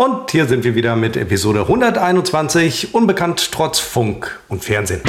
Und 0.00 0.30
hier 0.30 0.46
sind 0.46 0.62
wir 0.62 0.76
wieder 0.76 0.94
mit 0.94 1.16
Episode 1.16 1.62
121, 1.62 2.94
Unbekannt 2.94 3.50
trotz 3.50 3.80
Funk 3.80 4.38
und 4.46 4.62
Fernsehen. 4.62 5.00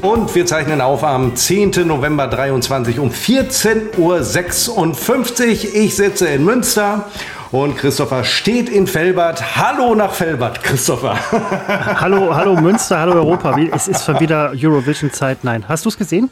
Und 0.00 0.32
wir 0.36 0.46
zeichnen 0.46 0.80
auf 0.80 1.02
am 1.02 1.34
10. 1.34 1.88
November 1.88 2.28
23 2.28 3.00
um 3.00 3.10
14.56 3.10 3.98
Uhr. 3.98 5.74
Ich 5.74 5.96
sitze 5.96 6.28
in 6.28 6.44
Münster 6.44 7.06
und 7.50 7.76
Christopher 7.76 8.24
steht 8.24 8.68
in 8.68 8.86
Felbert. 8.86 9.56
Hallo 9.56 9.94
nach 9.94 10.12
Felbert, 10.12 10.62
Christopher. 10.62 11.18
hallo, 12.00 12.34
hallo 12.34 12.60
Münster, 12.60 12.98
hallo 13.00 13.14
Europa. 13.14 13.58
Es 13.72 13.88
ist 13.88 14.04
schon 14.04 14.20
wieder 14.20 14.52
Eurovision-Zeit. 14.54 15.44
Nein, 15.44 15.64
hast 15.66 15.84
du 15.84 15.88
es 15.88 15.96
gesehen? 15.96 16.30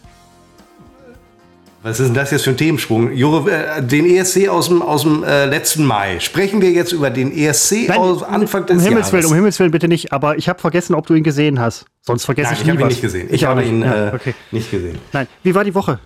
Was 1.82 2.00
ist 2.00 2.08
denn 2.08 2.14
das 2.14 2.32
jetzt 2.32 2.42
für 2.42 2.50
ein 2.50 2.56
Themensprung? 2.56 3.12
Euro, 3.16 3.48
äh, 3.48 3.80
den 3.80 4.06
ESC 4.06 4.48
aus 4.48 4.68
dem, 4.68 4.82
aus 4.82 5.02
dem 5.02 5.22
äh, 5.22 5.46
letzten 5.46 5.84
Mai. 5.84 6.18
Sprechen 6.18 6.60
wir 6.60 6.72
jetzt 6.72 6.90
über 6.90 7.10
den 7.10 7.30
ESC 7.30 7.88
Nein, 7.88 7.98
aus 7.98 8.24
Anfang 8.24 8.66
des 8.66 8.78
um 8.78 8.88
Himmels 8.88 9.12
Willen, 9.12 9.26
Um 9.26 9.34
Himmels 9.34 9.60
Willen 9.60 9.70
bitte 9.70 9.86
nicht, 9.86 10.12
aber 10.12 10.36
ich 10.36 10.48
habe 10.48 10.58
vergessen, 10.58 10.96
ob 10.96 11.06
du 11.06 11.14
ihn 11.14 11.22
gesehen 11.22 11.60
hast. 11.60 11.84
Sonst 12.02 12.24
vergesse 12.24 12.54
Nein, 12.54 12.56
ich, 12.60 12.66
ich 12.66 12.70
habe 12.72 12.80
ihn 12.80 12.88
nicht 12.88 13.02
gesehen. 13.02 13.26
Ich, 13.28 13.34
ich 13.34 13.44
habe 13.44 13.62
ihn 13.62 13.82
ja, 13.82 14.08
äh, 14.08 14.14
okay. 14.14 14.34
nicht 14.50 14.70
gesehen. 14.70 14.98
Nein, 15.12 15.28
wie 15.44 15.54
war 15.54 15.62
die 15.62 15.74
Woche? 15.74 16.00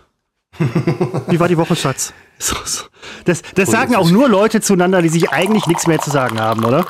wie 1.29 1.41
war 1.41 1.49
die 1.49 1.57
Woche, 1.57 1.75
Schatz? 1.75 2.13
So, 2.41 2.57
so. 2.65 2.85
Das, 3.27 3.43
das 3.55 3.71
sagen 3.71 3.95
auch 3.95 4.11
nur 4.11 4.29
Leute 4.29 4.63
zueinander, 4.63 5.03
die 5.03 5.11
sich 5.11 5.31
eigentlich 5.31 5.67
nichts 5.67 5.87
mehr 5.87 5.99
zu 5.99 6.11
sagen 6.11 6.41
haben, 6.41 6.65
oder? 6.65 6.87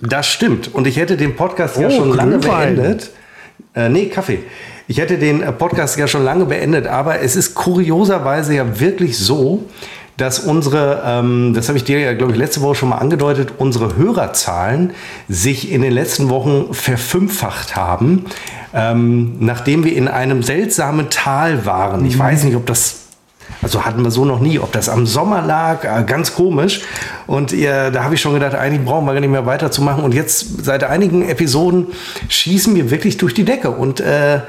Das 0.00 0.26
stimmt. 0.26 0.74
Und 0.74 0.86
ich 0.86 0.96
hätte 0.96 1.18
den 1.18 1.36
Podcast 1.36 1.76
oh, 1.76 1.82
ja 1.82 1.90
schon 1.90 2.14
lange 2.16 2.38
beendet. 2.38 3.10
Äh, 3.74 3.90
nee, 3.90 4.06
Kaffee. 4.06 4.40
Ich 4.86 4.98
hätte 4.98 5.18
den 5.18 5.42
äh, 5.42 5.52
Podcast 5.52 5.98
ja 5.98 6.08
schon 6.08 6.24
lange 6.24 6.46
beendet, 6.46 6.86
aber 6.86 7.20
es 7.20 7.36
ist 7.36 7.54
kurioserweise 7.54 8.54
ja 8.54 8.80
wirklich 8.80 9.18
so, 9.18 9.64
dass 10.16 10.38
unsere, 10.38 11.02
ähm, 11.04 11.52
das 11.54 11.68
habe 11.68 11.76
ich 11.76 11.84
dir 11.84 12.00
ja, 12.00 12.14
glaube 12.14 12.32
ich, 12.32 12.38
letzte 12.38 12.62
Woche 12.62 12.76
schon 12.76 12.88
mal 12.88 12.98
angedeutet, 12.98 13.52
unsere 13.58 13.96
Hörerzahlen 13.96 14.92
sich 15.28 15.70
in 15.70 15.82
den 15.82 15.92
letzten 15.92 16.30
Wochen 16.30 16.72
verfünffacht 16.72 17.76
haben, 17.76 18.24
ähm, 18.72 19.36
nachdem 19.40 19.84
wir 19.84 19.94
in 19.94 20.08
einem 20.08 20.42
seltsamen 20.42 21.10
Tal 21.10 21.66
waren. 21.66 22.06
Ich 22.06 22.18
weiß 22.18 22.44
nicht, 22.44 22.56
ob 22.56 22.64
das 22.64 23.07
also 23.62 23.84
hatten 23.84 24.02
wir 24.02 24.10
so 24.10 24.24
noch 24.24 24.40
nie. 24.40 24.58
Ob 24.58 24.72
das 24.72 24.88
am 24.88 25.06
Sommer 25.06 25.42
lag, 25.42 25.84
äh, 25.84 26.04
ganz 26.04 26.34
komisch. 26.34 26.82
Und 27.26 27.52
ja, 27.52 27.90
da 27.90 28.04
habe 28.04 28.14
ich 28.14 28.20
schon 28.20 28.34
gedacht, 28.34 28.54
eigentlich 28.54 28.84
brauchen 28.84 29.06
wir 29.06 29.12
gar 29.12 29.20
nicht 29.20 29.30
mehr 29.30 29.46
weiterzumachen. 29.46 30.04
Und 30.04 30.14
jetzt 30.14 30.64
seit 30.64 30.84
einigen 30.84 31.28
Episoden 31.28 31.88
schießen 32.28 32.74
wir 32.74 32.90
wirklich 32.90 33.16
durch 33.16 33.34
die 33.34 33.44
Decke. 33.44 33.70
Und 33.70 34.00
äh, 34.00 34.40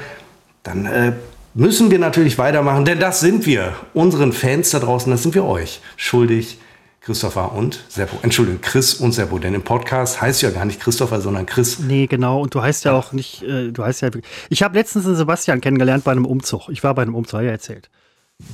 dann 0.62 0.86
äh, 0.86 1.12
müssen 1.54 1.90
wir 1.90 1.98
natürlich 1.98 2.38
weitermachen, 2.38 2.84
denn 2.84 3.00
das 3.00 3.20
sind 3.20 3.46
wir, 3.46 3.74
unseren 3.94 4.32
Fans 4.32 4.70
da 4.70 4.78
draußen, 4.78 5.10
das 5.10 5.22
sind 5.22 5.34
wir 5.34 5.44
euch 5.44 5.80
schuldig. 5.96 6.58
Christopher 7.02 7.52
und 7.52 7.82
Seppo. 7.88 8.18
Entschuldigung, 8.22 8.60
Chris 8.60 8.92
und 8.94 9.12
Seppo, 9.12 9.38
denn 9.38 9.54
im 9.54 9.62
Podcast 9.62 10.20
heißt 10.20 10.42
ja 10.42 10.50
gar 10.50 10.66
nicht 10.66 10.80
Christopher, 10.80 11.22
sondern 11.22 11.46
Chris. 11.46 11.78
Nee, 11.78 12.06
genau. 12.06 12.42
Und 12.42 12.54
du 12.54 12.60
heißt 12.60 12.84
ja 12.84 12.92
auch 12.92 13.12
nicht, 13.12 13.42
äh, 13.42 13.72
du 13.72 13.82
heißt 13.82 14.02
ja. 14.02 14.10
Ich 14.50 14.62
habe 14.62 14.76
letztens 14.76 15.06
den 15.06 15.16
Sebastian 15.16 15.62
kennengelernt 15.62 16.04
bei 16.04 16.12
einem 16.12 16.26
Umzug. 16.26 16.68
Ich 16.68 16.84
war 16.84 16.94
bei 16.94 17.00
einem 17.02 17.14
Umzug, 17.14 17.40
ja 17.40 17.50
erzählt. 17.50 17.88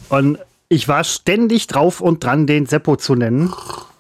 Und 0.09 0.39
ich 0.69 0.89
war 0.89 1.05
ständig 1.05 1.67
drauf 1.67 2.01
und 2.01 2.25
dran, 2.25 2.47
den 2.47 2.67
Seppo 2.67 2.97
zu 2.97 3.15
nennen 3.15 3.53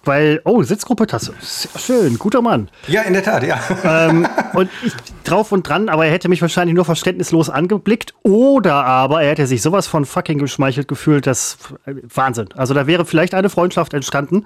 weil, 0.06 0.40
oh, 0.44 0.62
Sitzgruppe-Tasse. 0.62 1.34
Sehr 1.40 1.80
schön, 1.80 2.18
guter 2.18 2.42
Mann. 2.42 2.68
Ja, 2.86 3.02
in 3.02 3.12
der 3.12 3.22
Tat, 3.22 3.42
ja. 3.42 3.60
Ähm, 3.84 4.26
und 4.54 4.70
ich 4.82 4.92
drauf 5.24 5.52
und 5.52 5.68
dran, 5.68 5.88
aber 5.88 6.06
er 6.06 6.12
hätte 6.12 6.28
mich 6.28 6.40
wahrscheinlich 6.42 6.74
nur 6.74 6.84
verständnislos 6.84 7.50
angeblickt 7.50 8.14
oder 8.22 8.84
aber 8.84 9.22
er 9.22 9.30
hätte 9.30 9.46
sich 9.46 9.62
sowas 9.62 9.86
von 9.86 10.04
fucking 10.04 10.38
geschmeichelt 10.38 10.88
gefühlt, 10.88 11.26
das 11.26 11.58
äh, 11.86 11.94
Wahnsinn. 12.14 12.48
Also 12.54 12.74
da 12.74 12.86
wäre 12.86 13.04
vielleicht 13.04 13.34
eine 13.34 13.50
Freundschaft 13.50 13.94
entstanden. 13.94 14.44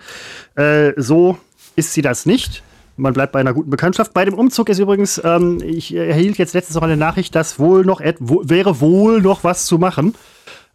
Äh, 0.55 0.93
so 0.97 1.39
ist 1.77 1.93
sie 1.93 2.03
das 2.03 2.27
nicht. 2.27 2.63
Man 2.97 3.13
bleibt 3.13 3.33
bei 3.33 3.41
einer 3.41 3.55
guten 3.55 3.71
Bekanntschaft. 3.71 4.13
Bei 4.13 4.25
dem 4.25 4.35
Umzug 4.35 4.69
ist 4.69 4.79
übrigens, 4.79 5.21
ähm, 5.25 5.63
ich 5.63 5.95
erhielt 5.95 6.39
jetzt 6.39 6.55
letztens 6.55 6.75
noch 6.75 6.83
eine 6.83 6.97
Nachricht, 6.97 7.35
dass 7.35 7.59
wohl 7.59 7.85
noch, 7.85 8.01
wäre 8.01 8.81
wohl 8.81 9.23
noch 9.23 9.45
was 9.45 9.67
zu 9.67 9.79
machen. 9.79 10.15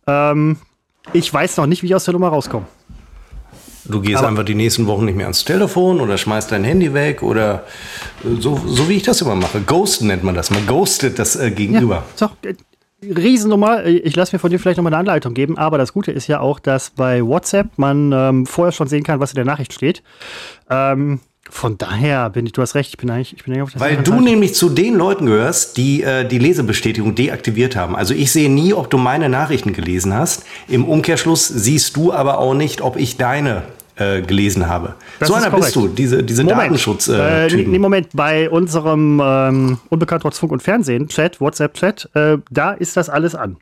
Ähm, 0.07 0.57
ich 1.13 1.31
weiß 1.33 1.57
noch 1.57 1.65
nicht, 1.65 1.83
wie 1.83 1.87
ich 1.87 1.95
aus 1.95 2.05
der 2.05 2.13
Nummer 2.13 2.29
rauskomme. 2.29 2.65
Du 3.87 4.01
gehst 4.01 4.17
Aber 4.17 4.29
einfach 4.29 4.43
die 4.43 4.55
nächsten 4.55 4.87
Wochen 4.87 5.05
nicht 5.05 5.15
mehr 5.15 5.27
ans 5.27 5.45
Telefon 5.45 5.99
oder 6.01 6.17
schmeißt 6.17 6.51
dein 6.51 6.63
Handy 6.63 6.93
weg 6.93 7.21
oder 7.21 7.65
äh, 8.23 8.41
so, 8.41 8.59
so 8.65 8.89
wie 8.89 8.93
ich 8.93 9.03
das 9.03 9.21
immer 9.21 9.35
mache. 9.35 9.61
Ghosten 9.61 10.07
nennt 10.07 10.23
man 10.23 10.33
das. 10.33 10.49
Man 10.49 10.65
ghostet 10.65 11.19
das 11.19 11.35
äh, 11.35 11.51
Gegenüber. 11.51 12.03
Ja, 12.19 12.27
doch, 12.27 12.35
äh, 12.43 12.55
Riesennummer. 13.03 13.85
Ich 13.85 14.15
lasse 14.15 14.35
mir 14.35 14.39
von 14.39 14.49
dir 14.49 14.59
vielleicht 14.59 14.77
nochmal 14.77 14.93
eine 14.93 14.99
Anleitung 15.01 15.35
geben. 15.35 15.57
Aber 15.57 15.77
das 15.77 15.93
Gute 15.93 16.11
ist 16.11 16.27
ja 16.27 16.39
auch, 16.39 16.59
dass 16.59 16.89
bei 16.89 17.23
WhatsApp 17.23 17.77
man 17.77 18.11
ähm, 18.11 18.45
vorher 18.47 18.71
schon 18.71 18.87
sehen 18.87 19.03
kann, 19.03 19.19
was 19.19 19.31
in 19.31 19.35
der 19.35 19.45
Nachricht 19.45 19.73
steht. 19.73 20.01
Ähm, 20.69 21.19
von 21.49 21.77
daher 21.77 22.29
bin 22.31 22.45
ich, 22.45 22.53
du 22.53 22.61
hast 22.61 22.75
recht, 22.75 22.89
ich 22.89 22.97
bin 22.97 23.09
eigentlich, 23.09 23.33
ich 23.35 23.43
bin 23.43 23.53
eigentlich 23.53 23.63
auf 23.63 23.71
der 23.71 23.81
Weil 23.81 23.97
du 23.97 24.19
nämlich 24.19 24.55
zu 24.55 24.69
den 24.69 24.95
Leuten 24.95 25.27
gehörst, 25.27 25.77
die 25.77 26.01
äh, 26.01 26.27
die 26.27 26.39
Lesebestätigung 26.39 27.15
deaktiviert 27.15 27.75
haben. 27.75 27.95
Also 27.95 28.13
ich 28.13 28.31
sehe 28.31 28.49
nie, 28.49 28.73
ob 28.73 28.89
du 28.89 28.97
meine 28.97 29.29
Nachrichten 29.29 29.73
gelesen 29.73 30.13
hast. 30.13 30.43
Im 30.67 30.85
Umkehrschluss 30.85 31.47
siehst 31.47 31.95
du 31.95 32.11
aber 32.11 32.39
auch 32.39 32.53
nicht, 32.53 32.81
ob 32.81 32.97
ich 32.97 33.17
deine 33.17 33.63
äh, 33.95 34.21
gelesen 34.21 34.67
habe. 34.67 34.95
Das 35.19 35.29
so 35.29 35.35
einer 35.35 35.49
korrekt. 35.49 35.65
bist 35.65 35.75
du, 35.75 35.87
diese, 35.87 36.23
diese 36.23 36.43
Datenschutz. 36.43 37.07
Äh, 37.07 37.47
äh, 37.47 37.65
nee, 37.67 37.79
Moment, 37.79 38.09
bei 38.13 38.49
unserem 38.49 39.21
ähm, 39.23 39.77
Unbekannt 39.89 40.23
trotz 40.23 40.39
Funk 40.39 40.51
und 40.51 40.63
Fernsehen, 40.63 41.07
Chat, 41.07 41.39
WhatsApp-Chat, 41.39 42.09
äh, 42.13 42.37
da 42.49 42.71
ist 42.71 42.97
das 42.97 43.09
alles 43.09 43.35
an. 43.35 43.57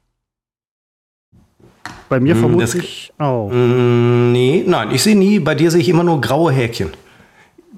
Bei 2.10 2.20
mir 2.20 2.34
hm, 2.34 2.40
vermutlich 2.40 3.12
auch. 3.18 3.50
Oh. 3.50 3.54
Nee, 3.54 4.64
nein, 4.66 4.92
ich 4.92 5.04
sehe 5.04 5.16
nie, 5.16 5.40
bei 5.40 5.56
dir 5.56 5.70
sehe 5.70 5.82
ich 5.82 5.90
immer 5.90 6.04
nur 6.04 6.22
graue 6.22 6.52
Häkchen. 6.52 6.92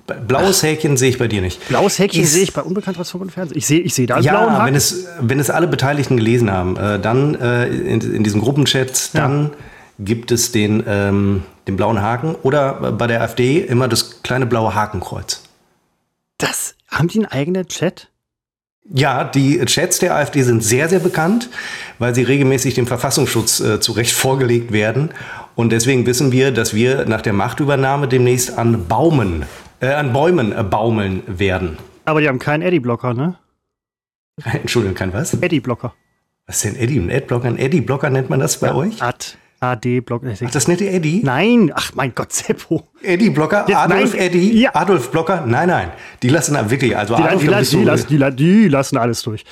Blaues. 0.06 0.62
Häkchen 0.62 0.98
sehe 0.98 1.10
ich 1.10 1.18
bei 1.18 1.28
dir 1.28 1.42
nicht. 1.42 1.68
Blaues 1.68 1.98
Häkchen 1.98 2.26
sehe 2.26 2.44
ich 2.44 2.54
bei 2.54 2.62
Unbekannt 2.62 2.98
Funk 2.98 3.24
und 3.24 3.32
Fernsehen. 3.32 3.58
Ich 3.58 3.66
sehe 3.66 3.80
ich 3.80 3.94
seh 3.94 4.06
da 4.06 4.16
einen 4.16 4.24
ja, 4.24 4.34
blauen 4.34 4.54
Haken. 4.54 4.66
Wenn 4.68 4.76
es, 4.76 5.08
wenn 5.20 5.40
es 5.40 5.50
alle 5.50 5.68
Beteiligten 5.68 6.18
gelesen 6.18 6.52
haben, 6.52 6.78
äh, 6.78 7.00
dann 7.00 7.36
äh, 7.36 7.68
in, 7.68 8.02
in 8.02 8.24
diesem 8.24 8.42
Gruppenchat, 8.42 9.16
dann 9.16 9.44
ja. 9.46 9.52
gibt 10.00 10.32
es 10.32 10.52
den, 10.52 10.84
ähm, 10.88 11.44
den 11.68 11.76
blauen 11.76 12.02
Haken 12.02 12.36
oder 12.44 12.92
bei 12.92 13.08
der 13.08 13.22
AfD 13.22 13.60
immer 13.62 13.88
das 13.88 14.22
kleine 14.22 14.46
blaue 14.46 14.76
Hakenkreuz. 14.76 15.42
Das 16.38 16.76
haben 16.88 17.08
die 17.08 17.20
einen 17.20 17.28
eigenen 17.28 17.68
Chat? 17.68 18.10
Ja, 18.88 19.24
die 19.24 19.60
Chats 19.66 19.98
der 19.98 20.16
AfD 20.16 20.44
sind 20.44 20.64
sehr, 20.64 20.88
sehr 20.90 21.00
bekannt, 21.00 21.50
weil 21.98 22.14
sie 22.14 22.22
regelmäßig 22.22 22.76
dem 22.76 22.86
Verfassungsschutz 22.86 23.60
äh, 23.60 23.80
zurecht 23.80 24.12
vorgelegt 24.14 24.72
werden. 24.72 25.10
Und 25.56 25.72
deswegen 25.72 26.06
wissen 26.06 26.32
wir, 26.32 26.52
dass 26.52 26.74
wir 26.76 27.06
nach 27.06 27.22
der 27.22 27.34
Machtübernahme 27.34 28.08
demnächst 28.08 28.58
an 28.58 28.88
Baumen, 28.88 29.46
äh, 29.80 29.88
an 29.88 30.14
Bäumen 30.14 30.52
äh, 30.52 30.64
baumeln 30.64 31.24
werden. 31.28 31.78
Aber 32.06 32.22
die 32.22 32.28
haben 32.28 32.40
keinen 32.40 32.62
Eddie-Blocker, 32.62 33.14
ne? 33.14 33.36
Entschuldigung, 34.44 34.96
kein 34.96 35.14
was? 35.14 35.34
Eddie-Blocker. 35.34 35.94
Was 36.46 36.58
ist 36.58 36.66
denn 36.66 36.82
Eddie? 36.82 37.00
Ein 37.00 37.10
Ad-Blocker? 37.10 37.48
Ein 37.48 37.58
Eddie-Blocker 37.58 38.10
nennt 38.10 38.30
man 38.30 38.40
das 38.40 38.60
bei 38.60 38.68
ja, 38.68 38.76
euch? 38.76 39.02
Ad. 39.02 39.38
AD-Block. 39.72 40.24
Ach, 40.26 40.52
das 40.52 40.68
nette 40.68 40.88
Eddie? 40.90 41.22
Nein, 41.24 41.72
ach 41.74 41.92
mein 41.96 42.14
Gott, 42.16 42.34
Seppo. 42.34 42.84
Eddie 43.06 43.30
Blocker, 43.30 43.66
Jetzt, 43.68 43.78
Adolf 43.78 44.14
nein, 44.14 44.22
Eddie, 44.22 44.62
ja. 44.62 44.72
Adolf 44.74 45.12
Blocker, 45.12 45.44
nein, 45.46 45.68
nein, 45.68 45.92
die 46.24 46.30
lassen 46.30 46.58
wirklich, 46.70 46.98
also 46.98 47.16
die, 47.16 47.24
Adolf, 47.24 47.42
die, 47.42 47.48
die, 47.78 47.84
lassen, 47.84 48.08
die, 48.08 48.36
die, 48.36 48.68
lassen 48.68 48.98
alles 48.98 49.22
durch. 49.22 49.46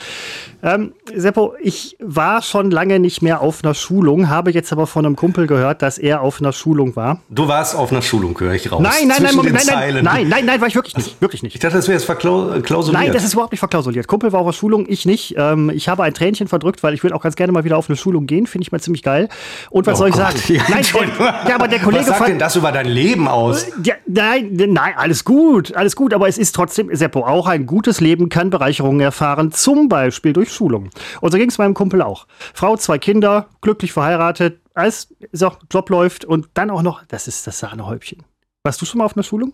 Ähm, 0.64 0.94
Seppo, 1.14 1.56
ich 1.62 1.98
war 2.00 2.42
schon 2.42 2.72
lange 2.72 3.00
nicht 3.00 3.22
mehr 3.22 3.42
auf 3.42 3.64
einer 3.64 3.74
Schulung, 3.74 4.30
habe 4.30 4.52
jetzt 4.52 4.72
aber 4.72 4.88
von 4.88 5.06
einem 5.06 5.16
Kumpel 5.16 5.46
gehört, 5.46 5.82
dass 5.82 5.98
er 5.98 6.22
auf 6.22 6.40
einer 6.40 6.54
Schulung 6.54 6.96
war. 6.96 7.20
Du 7.30 7.48
warst 7.48 7.76
auf 7.76 7.92
einer 7.92 8.02
Schulung, 8.02 8.40
höre 8.40 8.54
ich 8.54 8.72
raus. 8.72 8.82
Nein, 8.82 9.08
nein, 9.08 9.22
nein, 9.22 9.36
Moment, 9.36 9.56
nein, 9.56 9.66
nein, 9.68 10.04
nein, 10.04 10.30
nein, 10.30 10.46
nein, 10.46 10.62
war 10.62 10.68
ich 10.68 10.76
wirklich 10.76 10.96
nicht, 10.96 11.22
wirklich 11.22 11.44
nicht. 11.44 11.56
Ich 11.56 11.60
dachte, 11.60 11.76
das 11.76 11.88
wäre 11.88 11.98
jetzt 11.98 12.06
verklausuliert. 12.06 12.94
Nein, 12.94 13.12
das 13.12 13.24
ist 13.24 13.34
überhaupt 13.34 13.52
nicht 13.52 13.60
verklausuliert. 13.60 14.08
Kumpel 14.08 14.32
war 14.32 14.40
auf 14.40 14.46
einer 14.46 14.54
Schulung, 14.54 14.86
ich 14.88 15.06
nicht. 15.06 15.36
Ähm, 15.38 15.70
ich 15.70 15.90
habe 15.90 16.04
ein 16.04 16.14
Tränchen 16.14 16.48
verdrückt, 16.48 16.82
weil 16.82 16.94
ich 16.94 17.04
will 17.04 17.12
auch 17.12 17.22
ganz 17.22 17.36
gerne 17.36 17.52
mal 17.52 17.66
wieder 17.66 17.78
auf 17.78 17.90
eine 17.90 17.98
Schulung 17.98 18.26
gehen, 18.26 18.48
finde 18.48 18.64
ich 18.64 18.72
mal 18.72 18.80
ziemlich 18.80 19.04
geil. 19.04 19.28
Und 19.70 19.86
was 19.86 20.00
soll 20.04 20.10
ich 20.10 20.16
Gott, 20.16 20.38
sagen? 20.38 20.64
Ja, 20.68 20.76
nein, 20.76 21.12
der, 21.18 21.50
ja, 21.50 21.56
aber 21.56 21.68
der 21.68 21.80
Kollege. 21.80 22.08
Was 22.08 22.18
sagt 22.18 22.30
denn 22.30 22.40
das 22.40 22.56
über 22.56 22.72
dein 22.72 22.88
Leben 22.88 23.28
aus? 23.28 23.68
Ja, 23.84 23.96
nein, 24.06 24.52
nein, 24.54 24.94
alles 24.98 25.24
gut, 25.24 25.76
alles 25.76 25.96
gut, 25.96 26.14
aber 26.14 26.28
es 26.28 26.38
ist 26.38 26.54
trotzdem, 26.54 26.94
Seppo, 26.94 27.26
auch 27.26 27.48
ein 27.48 27.66
gutes 27.66 28.02
Leben 28.02 28.30
kann 28.30 28.50
Bereicherungen 28.50 29.02
erfahren, 29.02 29.52
zum 29.52 29.90
Beispiel 29.90 30.34
durch 30.34 30.52
Schulung. 30.52 30.90
Und 31.22 31.32
so 31.32 31.38
ging 31.38 31.50
es 31.50 31.58
meinem 31.58 31.74
Kumpel 31.74 32.02
auch. 32.02 32.28
Frau, 32.54 32.76
zwei 32.78 32.98
Kinder, 32.98 33.48
glücklich 33.62 33.94
verheiratet, 33.94 34.60
alles, 34.74 35.14
so, 35.32 35.52
Job 35.72 35.90
läuft 35.90 36.26
und 36.26 36.48
dann 36.54 36.70
auch 36.70 36.82
noch, 36.82 37.04
das 37.08 37.28
ist 37.28 37.46
das 37.48 37.60
Sahnehäubchen. 37.60 38.24
Warst 38.64 38.82
du 38.82 38.86
schon 38.86 39.00
mal 39.00 39.06
auf 39.06 39.16
einer 39.16 39.24
Schulung? 39.24 39.54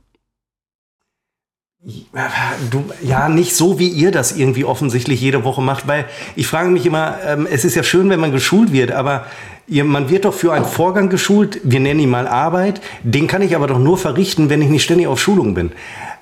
Du, 2.72 2.84
ja, 3.02 3.30
nicht 3.30 3.56
so, 3.56 3.80
wie 3.80 3.88
ihr 3.88 4.12
das 4.12 4.34
irgendwie 4.34 4.66
offensichtlich 4.66 5.22
jede 5.22 5.46
Woche 5.46 5.62
macht, 5.62 5.88
weil 5.88 6.06
ich 6.36 6.46
frage 6.46 6.70
mich 6.70 6.86
immer, 6.86 7.18
ähm, 7.26 7.48
es 7.50 7.64
ist 7.64 7.76
ja 7.76 7.84
schön, 7.84 8.10
wenn 8.10 8.20
man 8.20 8.34
geschult 8.34 8.74
wird, 8.74 8.92
aber 8.92 9.28
ihr, 9.66 9.86
man 9.86 10.10
wird 10.10 10.26
doch 10.26 10.34
für 10.34 10.52
einen 10.52 10.66
Vorgang 10.66 11.08
geschult, 11.08 11.62
wir 11.64 11.80
nennen 11.80 12.02
ihn 12.02 12.10
mal 12.10 12.28
Arbeit, 12.28 12.82
den 13.04 13.28
kann 13.28 13.42
ich 13.42 13.56
aber 13.56 13.68
doch 13.68 13.80
nur 13.80 13.98
verrichten, 13.98 14.50
wenn 14.50 14.62
ich 14.62 14.68
nicht 14.68 14.84
ständig 14.84 15.08
auf 15.08 15.22
Schulung 15.22 15.54
bin. 15.54 15.72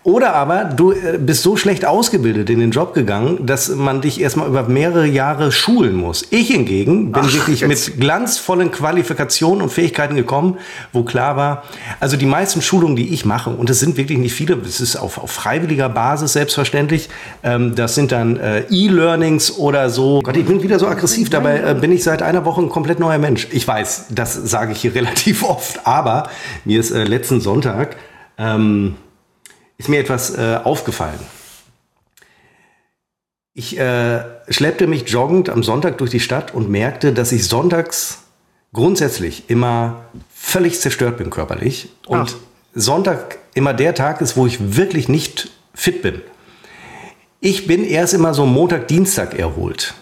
Oder 0.08 0.36
aber 0.36 0.64
du 0.64 0.94
äh, 0.94 1.18
bist 1.20 1.44
so 1.44 1.58
schlecht 1.58 1.84
ausgebildet 1.84 2.50
in 2.50 2.62
den 2.62 2.72
Job 2.72 2.94
gegangen, 2.94 3.46
dass 3.46 3.68
man 3.68 4.00
dich 4.00 4.22
erstmal 4.22 4.48
über 4.48 4.64
mehrere 4.64 5.06
Jahre 5.06 5.52
schulen 5.52 5.98
muss. 5.98 6.26
Ich 6.30 6.48
hingegen 6.48 7.12
bin 7.12 7.24
Ach, 7.26 7.34
wirklich 7.34 7.60
jetzt. 7.60 7.90
mit 7.90 8.00
glanzvollen 8.00 8.72
Qualifikationen 8.72 9.62
und 9.62 9.70
Fähigkeiten 9.70 10.16
gekommen, 10.16 10.60
wo 10.94 11.04
klar 11.04 11.36
war, 11.36 11.64
also 12.00 12.16
die 12.16 12.26
meisten 12.26 12.62
Schulungen, 12.62 12.96
die 12.96 13.14
ich 13.14 13.26
mache, 13.26 13.50
und 13.50 13.70
es 13.70 13.82
sind 13.82 13.98
wirklich 13.98 14.18
nicht 14.18 14.32
viele, 14.32 14.58
es 14.66 14.80
ist 14.80 14.96
auf, 14.96 15.18
auf 15.18 15.30
freiwilliger 15.30 15.90
Basis 15.90 16.32
selbstverständlich, 16.32 17.10
ähm, 17.44 17.76
das 17.76 17.96
sind 17.96 18.14
dann 18.14 18.38
äh, 18.38 18.62
E-Learnings 18.70 19.58
oder 19.58 19.90
so. 19.90 20.22
Gott, 20.22 20.38
ich 20.38 20.46
bin 20.46 20.64
wieder 20.64 20.80
so 20.80 20.88
aggressiv, 20.88 21.30
dabei 21.30 21.60
äh, 21.60 21.74
bin 21.74 21.92
ich 21.92 22.06
seit 22.06 22.22
einer 22.22 22.46
Woche 22.46 22.62
ein 22.62 22.70
komplett 22.70 23.02
neuer 23.02 23.18
Mensch. 23.18 23.50
Ich 23.52 23.68
weiß, 23.68 24.06
das 24.12 24.36
sage 24.36 24.72
ich 24.72 24.80
hier 24.80 24.96
relativ 24.96 25.44
oft, 25.44 25.86
aber 25.86 26.30
mir 26.64 26.80
ist 26.80 26.92
äh, 26.92 27.04
letzten 27.04 27.42
Sonntag 27.42 27.98
ähm, 28.38 28.96
ist 29.78 29.90
mir 29.90 30.00
etwas 30.00 30.36
äh, 30.36 30.60
aufgefallen. 30.64 31.20
Ich 33.54 33.78
äh, 33.78 34.24
schleppte 34.50 34.88
mich 34.88 35.10
joggend 35.10 35.50
am 35.50 35.64
Sonntag 35.64 35.98
durch 35.98 36.12
die 36.12 36.20
Stadt 36.20 36.54
und 36.54 36.70
merkte, 36.70 37.14
dass 37.14 37.32
ich 37.32 37.48
sonntags 37.48 38.20
grundsätzlich 38.74 39.50
immer 39.50 40.06
völlig 40.34 40.80
zerstört 40.80 41.18
bin 41.18 41.30
körperlich 41.30 41.90
und 42.06 42.20
Ach. 42.20 42.36
Sonntag 42.76 43.40
immer 43.56 43.74
der 43.74 43.96
Tag 43.96 44.22
ist, 44.22 44.38
wo 44.38 44.46
ich 44.46 44.78
wirklich 44.78 45.10
nicht 45.10 45.50
fit 45.74 46.04
bin. 46.04 46.22
Ich 47.40 47.66
bin 47.66 47.84
erst 47.84 48.14
immer 48.14 48.34
so 48.34 48.46
Montag, 48.46 48.88
Dienstag 48.88 49.34
erholt. 49.38 49.96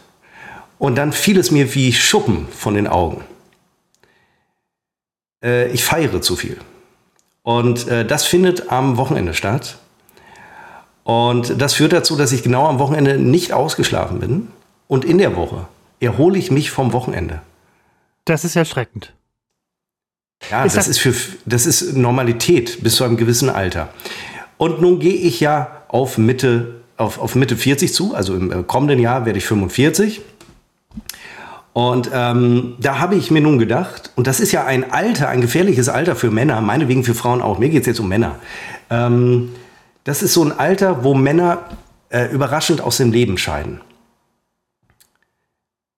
Und 0.78 0.96
dann 0.96 1.14
fiel 1.14 1.38
es 1.38 1.52
mir 1.52 1.74
wie 1.74 1.94
Schuppen 1.94 2.48
von 2.50 2.74
den 2.74 2.88
Augen. 2.88 3.24
Äh, 5.44 5.72
ich 5.72 5.84
feiere 5.84 6.22
zu 6.22 6.36
viel. 6.36 6.58
Und 7.46 7.88
äh, 7.88 8.04
das 8.04 8.26
findet 8.26 8.72
am 8.72 8.98
Wochenende 8.98 9.36
statt. 9.36 9.78
Und 11.04 11.62
das 11.62 11.76
führt 11.76 11.94
dazu, 11.94 12.16
dass 12.16 12.32
ich 12.32 12.42
genau 12.42 12.66
am 12.66 12.80
Wochenende 12.80 13.20
nicht 13.20 13.54
ausgeschlafen 13.54 14.20
bin. 14.20 14.48
Und 14.88 15.06
in 15.06 15.20
der 15.20 15.36
Woche 15.36 15.68
erhole 16.00 16.40
ich 16.40 16.50
mich 16.50 16.72
vom 16.72 16.92
Wochenende. 16.92 17.42
Das 18.26 18.46
ist 18.46 18.56
erschreckend. 18.56 19.14
Ja, 20.50 20.66
ist 20.66 20.76
das, 20.76 20.88
das, 20.88 20.98
ist 20.98 20.98
für, 20.98 21.14
das 21.46 21.68
ist 21.68 21.96
Normalität 21.96 22.82
bis 22.82 22.96
zu 22.96 23.04
einem 23.04 23.16
gewissen 23.16 23.52
Alter. 23.52 23.90
Und 24.58 24.82
nun 24.82 25.00
gehe 25.00 25.14
ich 25.14 25.40
ja 25.40 25.84
auf 25.88 26.18
Mitte, 26.18 26.82
auf, 26.98 27.20
auf 27.20 27.36
Mitte 27.36 27.56
40 27.56 27.94
zu, 27.94 28.16
also 28.16 28.34
im 28.34 28.52
äh, 28.52 28.64
kommenden 28.64 28.98
Jahr 28.98 29.28
werde 29.28 29.38
ich 29.38 29.46
45. 29.46 30.20
Und 31.76 32.10
ähm, 32.14 32.76
da 32.80 33.00
habe 33.00 33.16
ich 33.16 33.32
mir 33.32 33.42
nun 33.42 33.60
gedacht, 33.60 34.10
und 34.16 34.28
das 34.28 34.40
ist 34.40 34.54
ja 34.54 34.64
ein 34.64 34.94
Alter, 34.94 35.28
ein 35.28 35.42
gefährliches 35.42 35.90
Alter 35.90 36.16
für 36.16 36.32
Männer, 36.32 36.62
meinetwegen 36.62 37.04
für 37.04 37.14
Frauen 37.14 37.42
auch, 37.42 37.60
mir 37.60 37.68
geht 37.68 37.82
es 37.82 37.88
jetzt 37.88 38.00
um 38.00 38.08
Männer. 38.08 38.36
Ähm, 38.90 39.50
das 40.06 40.24
ist 40.24 40.32
so 40.32 40.42
ein 40.46 40.58
Alter, 40.58 41.04
wo 41.04 41.14
Männer 41.14 41.66
äh, 42.08 42.32
überraschend 42.32 42.80
aus 42.80 42.96
dem 42.96 43.12
Leben 43.12 43.38
scheiden. 43.38 43.82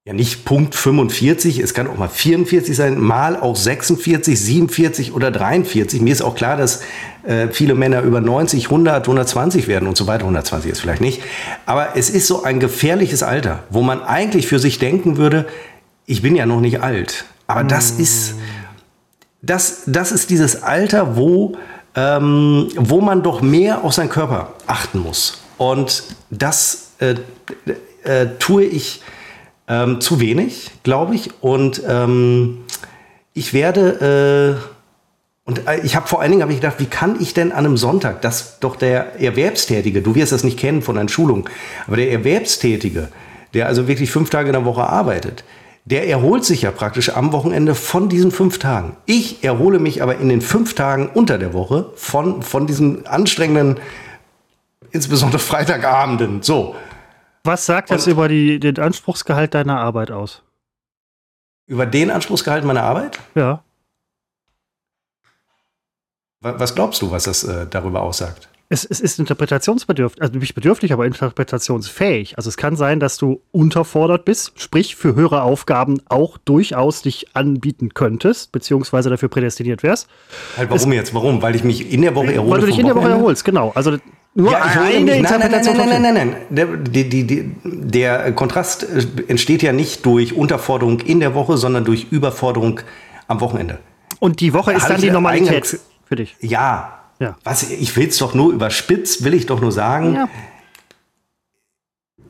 Ja, 0.08 0.14
nicht 0.14 0.46
Punkt 0.46 0.74
45, 0.74 1.60
es 1.60 1.74
kann 1.74 1.86
auch 1.86 1.98
mal 1.98 2.08
44 2.08 2.74
sein, 2.74 2.98
mal 2.98 3.36
auch 3.36 3.58
46, 3.58 4.40
47 4.40 5.14
oder 5.14 5.32
43. 5.32 6.00
Mir 6.00 6.14
ist 6.14 6.22
auch 6.22 6.34
klar, 6.34 6.56
dass 6.56 6.82
äh, 7.24 7.50
viele 7.50 7.76
Männer 7.76 8.04
über 8.04 8.22
90, 8.22 8.68
100, 8.68 9.04
120 9.04 9.68
werden 9.68 9.86
und 9.86 9.98
so 9.98 10.08
weiter. 10.08 10.24
120 10.24 10.72
ist 10.72 10.80
vielleicht 10.80 11.02
nicht. 11.02 11.22
Aber 11.66 11.98
es 11.98 12.10
ist 12.10 12.26
so 12.26 12.44
ein 12.44 12.62
gefährliches 12.62 13.22
Alter, 13.22 13.66
wo 13.70 13.82
man 13.82 14.02
eigentlich 14.02 14.48
für 14.48 14.60
sich 14.60 14.80
denken 14.80 15.18
würde, 15.18 15.46
ich 16.06 16.22
bin 16.22 16.38
ja 16.38 16.46
noch 16.46 16.62
nicht 16.62 16.80
alt. 16.82 17.26
Aber 17.48 17.66
das 17.66 17.98
mm. 17.98 18.02
ist, 18.02 18.36
das, 19.42 19.82
das 19.88 20.14
ist 20.14 20.30
dieses 20.30 20.64
Alter, 20.64 21.18
wo, 21.18 21.58
ähm, 21.96 22.70
wo 22.78 23.02
man 23.02 23.24
doch 23.24 23.42
mehr 23.42 23.84
auf 23.84 23.92
seinen 23.92 24.10
Körper 24.10 24.54
achten 24.68 25.00
muss. 25.00 25.42
Und 25.58 26.04
das 26.30 26.92
äh, 27.00 27.16
äh, 28.06 28.28
tue 28.40 28.64
ich 28.64 29.02
ähm, 29.68 30.02
zu 30.02 30.20
wenig, 30.20 30.72
glaube 30.84 31.16
ich. 31.16 31.32
Und 31.42 31.82
ähm, 31.88 32.60
ich 33.34 33.54
werde, 33.54 34.60
äh, 34.60 35.50
und 35.50 35.68
äh, 35.68 35.80
ich 35.82 35.96
habe 35.96 36.08
vor 36.08 36.22
allen 36.22 36.32
Dingen 36.32 36.44
hab 36.44 36.50
ich 36.50 36.58
gedacht, 36.58 36.80
wie 36.80 36.86
kann 36.86 37.18
ich 37.20 37.34
denn 37.34 37.52
an 37.52 37.66
einem 37.66 37.78
Sonntag, 37.78 38.22
dass 38.22 38.60
doch 38.60 38.76
der 38.76 39.22
Erwerbstätige, 39.22 40.02
du 40.02 40.16
wirst 40.16 40.32
das 40.32 40.44
nicht 40.44 40.60
kennen 40.60 40.82
von 40.82 40.98
einer 40.98 41.10
Schulung, 41.10 41.50
aber 41.86 41.98
der 41.98 42.12
Erwerbstätige, 42.12 43.10
der 43.54 43.68
also 43.68 43.88
wirklich 43.88 44.12
fünf 44.12 44.30
Tage 44.30 44.50
in 44.50 44.54
der 44.54 44.66
Woche 44.66 44.84
arbeitet, 44.84 45.44
der 45.86 46.10
erholt 46.10 46.44
sich 46.44 46.64
ja 46.64 46.72
praktisch 46.72 47.16
am 47.16 47.32
Wochenende 47.32 47.74
von 47.74 48.10
diesen 48.10 48.32
fünf 48.32 48.60
Tagen. 48.60 48.98
Ich 49.06 49.42
erhole 49.46 49.80
mich 49.80 50.04
aber 50.04 50.18
in 50.18 50.28
den 50.28 50.42
fünf 50.42 50.74
Tagen 50.74 51.10
unter 51.14 51.38
der 51.38 51.54
Woche 51.54 51.92
von, 51.96 52.42
von 52.42 52.68
diesen 52.68 53.08
anstrengenden, 53.08 53.78
insbesondere 54.92 55.40
Freitagabenden. 55.40 56.42
So. 56.42 56.76
Was 57.48 57.66
sagt 57.66 57.92
das 57.92 58.08
über 58.08 58.28
die, 58.28 58.60
den 58.60 58.78
Anspruchsgehalt 58.78 59.54
deiner 59.54 59.80
Arbeit 59.80 60.12
aus? 60.12 60.44
Über 61.66 61.86
den 61.86 62.12
Anspruchsgehalt 62.12 62.66
meiner 62.66 62.84
Arbeit? 62.84 63.20
Ja. 63.36 63.64
Was 66.42 66.76
glaubst 66.76 67.02
du, 67.02 67.10
was 67.10 67.24
das 67.24 67.46
äh, 67.46 67.66
darüber 67.66 68.02
aussagt? 68.02 68.50
Es, 68.68 68.84
es 68.84 69.00
ist 69.00 69.18
interpretationsbedürftig, 69.18 70.22
also 70.22 70.38
nicht 70.38 70.56
bedürftig, 70.56 70.92
aber 70.92 71.06
interpretationsfähig. 71.06 72.38
Also 72.38 72.50
es 72.50 72.58
kann 72.58 72.76
sein, 72.76 73.00
dass 73.00 73.18
du 73.18 73.42
unterfordert 73.52 74.26
bist, 74.26 74.60
sprich 74.60 74.98
für 74.98 75.16
höhere 75.16 75.42
Aufgaben 75.42 76.02
auch 76.10 76.38
durchaus 76.38 77.02
dich 77.02 77.34
anbieten 77.34 77.94
könntest, 77.94 78.52
beziehungsweise 78.52 79.10
dafür 79.10 79.30
prädestiniert 79.30 79.84
wärst. 79.84 80.10
Halt, 80.58 80.70
warum 80.70 80.92
es, 80.92 80.96
jetzt? 80.98 81.14
Warum? 81.14 81.42
Weil 81.42 81.56
ich 81.56 81.64
mich 81.64 81.94
in 81.94 82.02
der 82.02 82.14
Woche 82.14 82.34
erhole? 82.34 82.52
Weil 82.52 82.60
du 82.60 82.66
dich 82.68 82.80
in 82.80 82.88
der 82.88 82.96
Woche 82.96 83.08
erholst, 83.08 83.46
genau. 83.46 83.72
Also 83.74 83.98
nur 84.38 84.52
ja, 84.52 84.62
eine 84.62 85.18
Interpretation. 85.18 85.78
Nein, 85.78 85.90
nein, 85.90 86.02
nein, 86.02 86.14
nein, 86.14 86.14
nein, 86.14 86.36
nein. 86.50 86.56
Der, 86.56 86.66
die, 86.78 87.26
die, 87.26 87.56
der 87.64 88.32
Kontrast 88.34 88.84
äh, 88.84 89.04
entsteht 89.28 89.64
ja 89.64 89.74
nicht 89.74 90.06
durch 90.06 90.34
Unterforderung 90.36 91.00
in 91.00 91.20
der 91.20 91.34
Woche, 91.34 91.58
sondern 91.58 91.86
durch 91.86 92.12
Überforderung 92.12 92.80
am 93.28 93.42
Wochenende. 93.42 93.80
Und 94.20 94.40
die 94.40 94.54
Woche 94.54 94.74
ist 94.74 94.88
dann 94.88 95.02
die 95.02 95.10
Normalität 95.10 95.80
für 96.06 96.16
dich. 96.16 96.36
Ja, 96.40 97.00
ja. 97.20 97.36
Was, 97.44 97.72
ich 97.72 97.98
will 97.98 98.10
es 98.10 98.20
doch 98.20 98.36
nur 98.36 98.54
überspitzt, 98.54 99.24
will 99.24 99.34
ich 99.34 99.48
doch 99.48 99.60
nur 99.60 99.72
sagen. 99.72 100.14
Ja. 100.14 100.30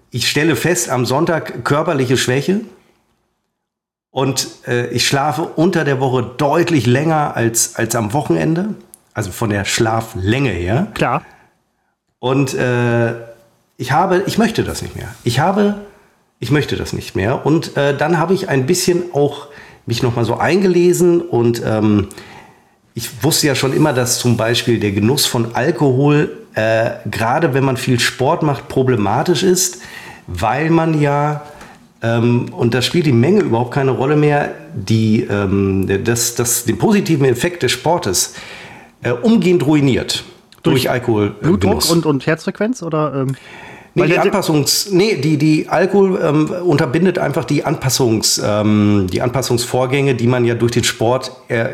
Ich 0.10 0.30
stelle 0.30 0.56
fest 0.56 0.90
am 0.90 1.06
Sonntag 1.06 1.66
körperliche 1.66 2.16
Schwäche 2.16 2.62
und 4.12 4.48
äh, 4.66 4.88
ich 4.92 5.06
schlafe 5.06 5.44
unter 5.44 5.84
der 5.84 6.00
Woche 6.00 6.24
deutlich 6.38 6.86
länger 6.86 7.36
als, 7.36 7.76
als 7.76 7.98
am 7.98 8.14
Wochenende. 8.14 8.76
Also 9.14 9.32
von 9.32 9.50
der 9.50 9.66
Schlaflänge 9.66 10.52
her. 10.52 10.88
Klar. 10.94 11.24
Und 12.20 12.54
äh, 12.54 13.14
ich 13.78 13.92
habe, 13.92 14.24
ich 14.26 14.38
möchte 14.38 14.64
das 14.64 14.82
nicht 14.82 14.96
mehr. 14.96 15.14
Ich 15.24 15.40
habe, 15.40 15.76
ich 16.40 16.52
möchte 16.52 16.76
das 16.76 16.94
nicht 16.94 17.16
mehr. 17.16 17.46
Und 17.46 17.78
äh, 17.78 17.96
dann 17.96 18.18
habe 18.18 18.34
ich 18.34 18.50
ein 18.50 18.66
bisschen 18.66 19.14
auch 19.14 19.48
mich 19.86 20.04
noch 20.04 20.16
mal 20.16 20.26
so 20.26 20.38
eingelesen 20.38 21.22
und 21.22 21.62
ähm, 21.66 22.10
ich 22.94 23.24
wusste 23.24 23.48
ja 23.48 23.56
schon 23.56 23.74
immer, 23.74 23.94
dass 23.94 24.20
zum 24.20 24.36
Beispiel 24.36 24.80
der 24.80 24.92
Genuss 24.92 25.26
von 25.26 25.56
Alkohol, 25.56 26.36
äh, 26.56 26.90
gerade 27.10 27.54
wenn 27.54 27.64
man 27.64 27.78
viel 27.78 28.00
Sport 28.00 28.44
macht, 28.44 28.68
problematisch 28.68 29.44
ist, 29.44 29.82
weil 30.26 30.72
man 30.72 31.00
ja, 31.00 31.44
ähm, 32.02 32.48
und 32.52 32.74
da 32.74 32.82
spielt 32.82 33.06
die 33.06 33.14
Menge 33.14 33.42
überhaupt 33.42 33.72
keine 33.72 33.92
Rolle 33.92 34.18
mehr, 34.18 34.56
die, 34.74 35.24
ähm, 35.24 35.88
das, 36.04 36.36
das, 36.36 36.66
den 36.66 36.78
positiven 36.78 37.26
Effekt 37.26 37.64
des 37.64 37.72
Sportes 37.72 38.34
äh, 39.04 39.12
umgehend 39.12 39.66
ruiniert 39.66 40.26
durch, 40.72 40.84
durch 40.84 40.92
Alkohol. 40.92 41.32
Blutdruck 41.42 41.90
und, 41.90 42.06
und 42.06 42.26
Herzfrequenz 42.26 42.84
oder? 42.84 43.14
Ähm 43.14 43.36
Nee, 43.98 44.06
die 44.06 44.20
Anpassungs, 44.20 44.92
nee, 44.92 45.16
die, 45.16 45.38
die 45.38 45.70
Alkohol 45.70 46.20
ähm, 46.24 46.52
unterbindet 46.64 47.18
einfach 47.18 47.46
die 47.46 47.66
Anpassungs, 47.66 48.40
ähm, 48.46 49.08
die 49.12 49.24
Anpassungsvorgänge, 49.24 50.14
die 50.14 50.28
man 50.28 50.46
ja 50.46 50.54
durch 50.54 50.72
den 50.72 50.84
Sport 50.84 51.32
er, 51.48 51.72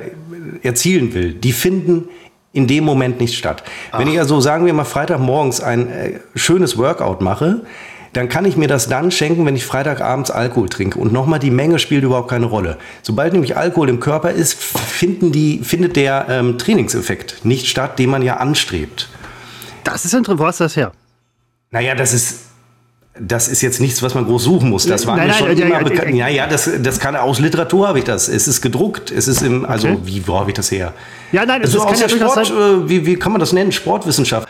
erzielen 0.61 1.13
will. 1.13 1.33
Die 1.33 1.51
finden 1.51 2.07
in 2.53 2.67
dem 2.67 2.85
Moment 2.85 3.19
nicht 3.19 3.37
statt. 3.37 3.63
Ach. 3.91 3.99
Wenn 3.99 4.07
ich 4.07 4.19
also, 4.19 4.39
sagen 4.39 4.65
wir 4.65 4.73
mal, 4.73 4.85
Freitagmorgens 4.85 5.59
ein 5.59 5.89
äh, 5.89 6.19
schönes 6.35 6.77
Workout 6.77 7.19
mache, 7.19 7.63
dann 8.13 8.29
kann 8.29 8.45
ich 8.45 8.55
mir 8.57 8.67
das 8.67 8.87
dann 8.87 9.11
schenken, 9.11 9.45
wenn 9.45 9.55
ich 9.55 9.65
Freitagabends 9.65 10.31
Alkohol 10.31 10.69
trinke. 10.69 10.99
Und 10.99 11.11
nochmal, 11.11 11.39
die 11.39 11.51
Menge 11.51 11.79
spielt 11.79 12.03
überhaupt 12.03 12.29
keine 12.29 12.45
Rolle. 12.45 12.77
Sobald 13.01 13.33
nämlich 13.33 13.57
Alkohol 13.57 13.89
im 13.89 13.99
Körper 13.99 14.31
ist, 14.31 14.53
finden 14.53 15.31
die, 15.31 15.59
findet 15.63 15.95
der 15.95 16.27
ähm, 16.29 16.57
Trainingseffekt 16.57 17.43
nicht 17.43 17.67
statt, 17.67 17.97
den 17.97 18.11
man 18.11 18.21
ja 18.21 18.37
anstrebt. 18.37 19.09
Das 19.83 20.05
ist 20.05 20.13
interessant. 20.13 20.39
Wo 20.39 20.45
hast 20.45 20.59
du 20.59 20.65
das 20.65 20.75
her? 20.75 20.91
Naja, 21.71 21.95
das 21.95 22.13
ist 22.13 22.39
das 23.19 23.47
ist 23.47 23.61
jetzt 23.61 23.79
nichts, 23.79 24.01
was 24.01 24.15
man 24.15 24.25
groß 24.25 24.43
suchen 24.43 24.69
muss. 24.69 24.87
Das 24.87 25.05
war 25.05 25.15
nein, 25.15 25.27
mir 25.27 25.33
schon 25.33 25.47
nein, 25.49 25.57
immer 25.57 25.77
ja, 25.77 25.83
bekannt. 25.83 26.15
Ja, 26.15 26.27
ja, 26.27 26.47
das, 26.47 26.69
das 26.81 26.99
kann 26.99 27.15
aus 27.15 27.39
Literatur 27.39 27.87
habe 27.87 27.99
ich 27.99 28.05
das. 28.05 28.27
Es 28.27 28.47
ist 28.47 28.61
gedruckt. 28.61 29.11
Es 29.11 29.27
ist 29.27 29.43
im, 29.43 29.65
also 29.65 29.89
okay. 29.89 29.99
wie, 30.03 30.27
wo 30.27 30.39
habe 30.39 30.49
ich 30.49 30.55
das 30.55 30.71
her? 30.71 30.93
Ja, 31.31 31.45
nein, 31.45 31.61
also 31.61 31.83
aus 31.83 31.99
der 31.99 32.09
Sport, 32.09 32.49
äh, 32.49 32.89
wie, 32.89 33.05
wie 33.05 33.15
kann 33.15 33.31
man 33.31 33.39
das 33.39 33.53
nennen? 33.53 33.71
Sportwissenschaft. 33.71 34.47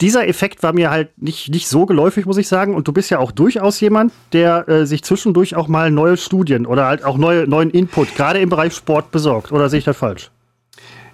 Dieser 0.00 0.26
Effekt 0.26 0.62
war 0.62 0.72
mir 0.72 0.90
halt 0.90 1.10
nicht, 1.20 1.50
nicht 1.50 1.68
so 1.68 1.84
geläufig, 1.84 2.24
muss 2.24 2.38
ich 2.38 2.48
sagen. 2.48 2.74
Und 2.74 2.88
du 2.88 2.92
bist 2.92 3.10
ja 3.10 3.18
auch 3.18 3.32
durchaus 3.32 3.80
jemand, 3.80 4.12
der 4.32 4.68
äh, 4.68 4.86
sich 4.86 5.04
zwischendurch 5.04 5.56
auch 5.56 5.68
mal 5.68 5.90
neue 5.90 6.16
Studien 6.16 6.64
oder 6.66 6.86
halt 6.86 7.04
auch 7.04 7.18
neue, 7.18 7.46
neuen 7.46 7.70
Input, 7.70 8.14
gerade 8.14 8.38
im 8.40 8.48
Bereich 8.48 8.74
Sport, 8.74 9.10
besorgt. 9.10 9.52
Oder 9.52 9.68
sehe 9.68 9.78
ich 9.78 9.84
das 9.84 9.96
falsch? 9.96 10.30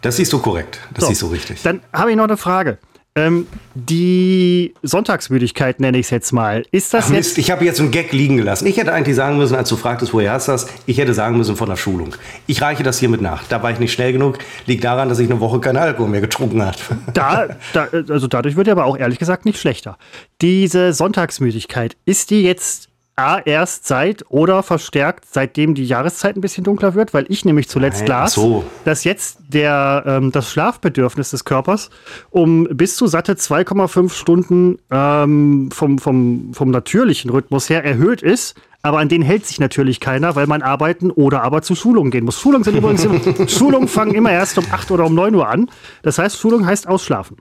Das 0.02 0.16
siehst 0.16 0.33
du 0.33 0.38
korrekt. 0.38 0.81
Das 0.95 1.05
so, 1.05 1.09
siehst 1.09 1.23
du 1.23 1.26
richtig. 1.26 1.62
Dann 1.62 1.81
habe 1.93 2.11
ich 2.11 2.16
noch 2.16 2.25
eine 2.25 2.37
Frage 2.37 2.78
Ähm, 3.16 3.46
die 3.75 4.75
Sonntagsmüdigkeit 4.82 5.80
nenne 5.80 5.99
ich 5.99 6.06
es 6.06 6.11
jetzt 6.11 6.32
mal. 6.32 6.64
Ist 6.70 6.92
das 6.92 7.06
Ach 7.06 7.11
Mist, 7.11 7.30
jetzt 7.30 7.38
ich 7.38 7.50
habe 7.50 7.64
jetzt 7.64 7.80
einen 7.80 7.90
Gag 7.90 8.12
liegen 8.12 8.37
gelassen. 8.37 8.66
Ich 8.66 8.76
hätte 8.76 8.92
eigentlich 8.92 9.16
sagen 9.16 9.38
müssen, 9.38 9.56
als 9.56 9.70
du 9.70 9.76
fragtest, 9.76 10.12
woher 10.12 10.32
hast 10.32 10.49
du 10.49 10.52
das, 10.52 10.66
ich 10.85 10.99
hätte 10.99 11.14
sagen 11.14 11.38
müssen 11.38 11.56
von 11.56 11.68
der 11.68 11.76
Schulung. 11.76 12.14
Ich 12.46 12.61
reiche 12.61 12.82
das 12.82 12.99
hiermit 12.99 13.23
nach. 13.23 13.44
Da 13.49 13.62
war 13.62 13.70
ich 13.70 13.78
nicht 13.78 13.92
schnell 13.92 14.12
genug. 14.12 14.38
Liegt 14.66 14.85
daran, 14.85 15.08
dass 15.08 15.18
ich 15.18 15.30
eine 15.30 15.40
Woche 15.40 15.61
keinen 15.61 15.78
Alkohol 15.78 16.11
mehr 16.11 16.20
getrunken 16.20 16.62
habe. 16.62 16.76
Da, 17.14 17.49
da, 17.73 17.88
also 18.11 18.26
dadurch 18.26 18.56
wird 18.56 18.68
er 18.68 18.73
aber 18.73 18.85
auch 18.85 18.99
ehrlich 18.99 19.18
gesagt 19.18 19.46
nicht 19.46 19.58
schlechter. 19.58 19.96
Diese 20.42 20.92
Sonntagsmüdigkeit, 20.92 21.96
ist 22.04 22.30
die 22.30 22.42
jetzt 22.42 22.86
A, 23.18 23.38
erst 23.38 23.87
seit 23.87 24.26
oder 24.28 24.62
verstärkt, 24.62 25.25
seitdem 25.30 25.75
die 25.75 25.87
Jahreszeit 25.87 26.37
ein 26.37 26.42
bisschen 26.42 26.64
dunkler 26.64 26.94
wird, 26.94 27.14
weil 27.14 27.25
ich 27.30 27.46
nämlich 27.46 27.66
zuletzt 27.66 28.00
Nein, 28.00 28.08
las, 28.08 28.35
so. 28.35 28.62
dass 28.85 29.04
jetzt 29.04 29.38
der, 29.49 30.04
ähm, 30.06 30.32
das 30.32 30.50
Schlafbedürfnis 30.50 31.30
des 31.30 31.46
Körpers 31.46 31.88
um 32.28 32.64
bis 32.64 32.96
zu 32.96 33.06
satte 33.06 33.32
2,5 33.32 34.12
Stunden 34.12 34.78
ähm, 34.90 35.70
vom, 35.73 35.99
vom, 35.99 36.52
vom 36.52 36.70
natürlichen 36.70 37.30
Rhythmus 37.30 37.70
her 37.70 37.82
erhöht 37.82 38.20
ist. 38.20 38.54
Aber 38.82 38.99
an 38.99 39.08
den 39.08 39.23
hält 39.23 39.46
sich 39.46 39.58
natürlich 39.61 39.99
keiner, 39.99 40.37
weil 40.37 40.46
man 40.46 40.61
arbeiten 40.61 41.11
oder 41.11 41.42
aber 41.42 41.62
zu 41.62 41.75
Schulungen 41.75 42.11
gehen 42.11 42.26
muss. 42.26 42.38
Schulungen 42.38 42.64
sind 42.64 42.76
übrigens, 42.76 43.08
Schulungen 43.50 43.88
fangen 43.88 44.14
immer 44.14 44.30
erst 44.30 44.58
um 44.58 44.66
8 44.70 44.90
oder 44.90 45.06
um 45.06 45.14
9 45.14 45.35
Uhr 45.35 45.49
an. 45.49 45.70
Das 46.02 46.18
heißt, 46.18 46.38
Schulung 46.38 46.66
heißt 46.66 46.87
ausschlafen. 46.87 47.38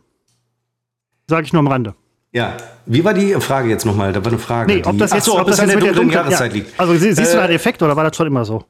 Sage 1.29 1.45
ich 1.45 1.51
nur 1.51 1.59
am 1.59 1.67
Rande. 1.67 1.95
Ja, 2.35 2.57
wie 2.85 3.01
war 3.05 3.13
die 3.13 3.33
Frage 3.39 3.69
jetzt 3.69 3.85
nochmal? 3.85 4.11
Da 4.11 4.23
war 4.23 4.29
eine 4.29 4.39
Frage. 4.39 4.73
Nee, 4.73 4.83
ob 4.83 4.97
das 4.97 5.13
jetzt, 5.13 5.23
so, 5.23 5.39
ob, 5.39 5.47
das, 5.47 5.57
an 5.61 5.69
der 5.69 5.77
dunklen 5.77 6.09
Jahreszeit 6.09 6.51
ja. 6.51 6.57
liegt. 6.57 6.77
Also 6.77 6.93
siehst 6.93 7.17
äh, 7.17 7.23
du 7.23 7.31
da 7.31 7.43
einen 7.43 7.53
Effekt 7.53 7.81
oder 7.81 7.95
war 7.95 8.03
das 8.03 8.17
schon 8.17 8.27
immer 8.27 8.43
so? 8.43 8.65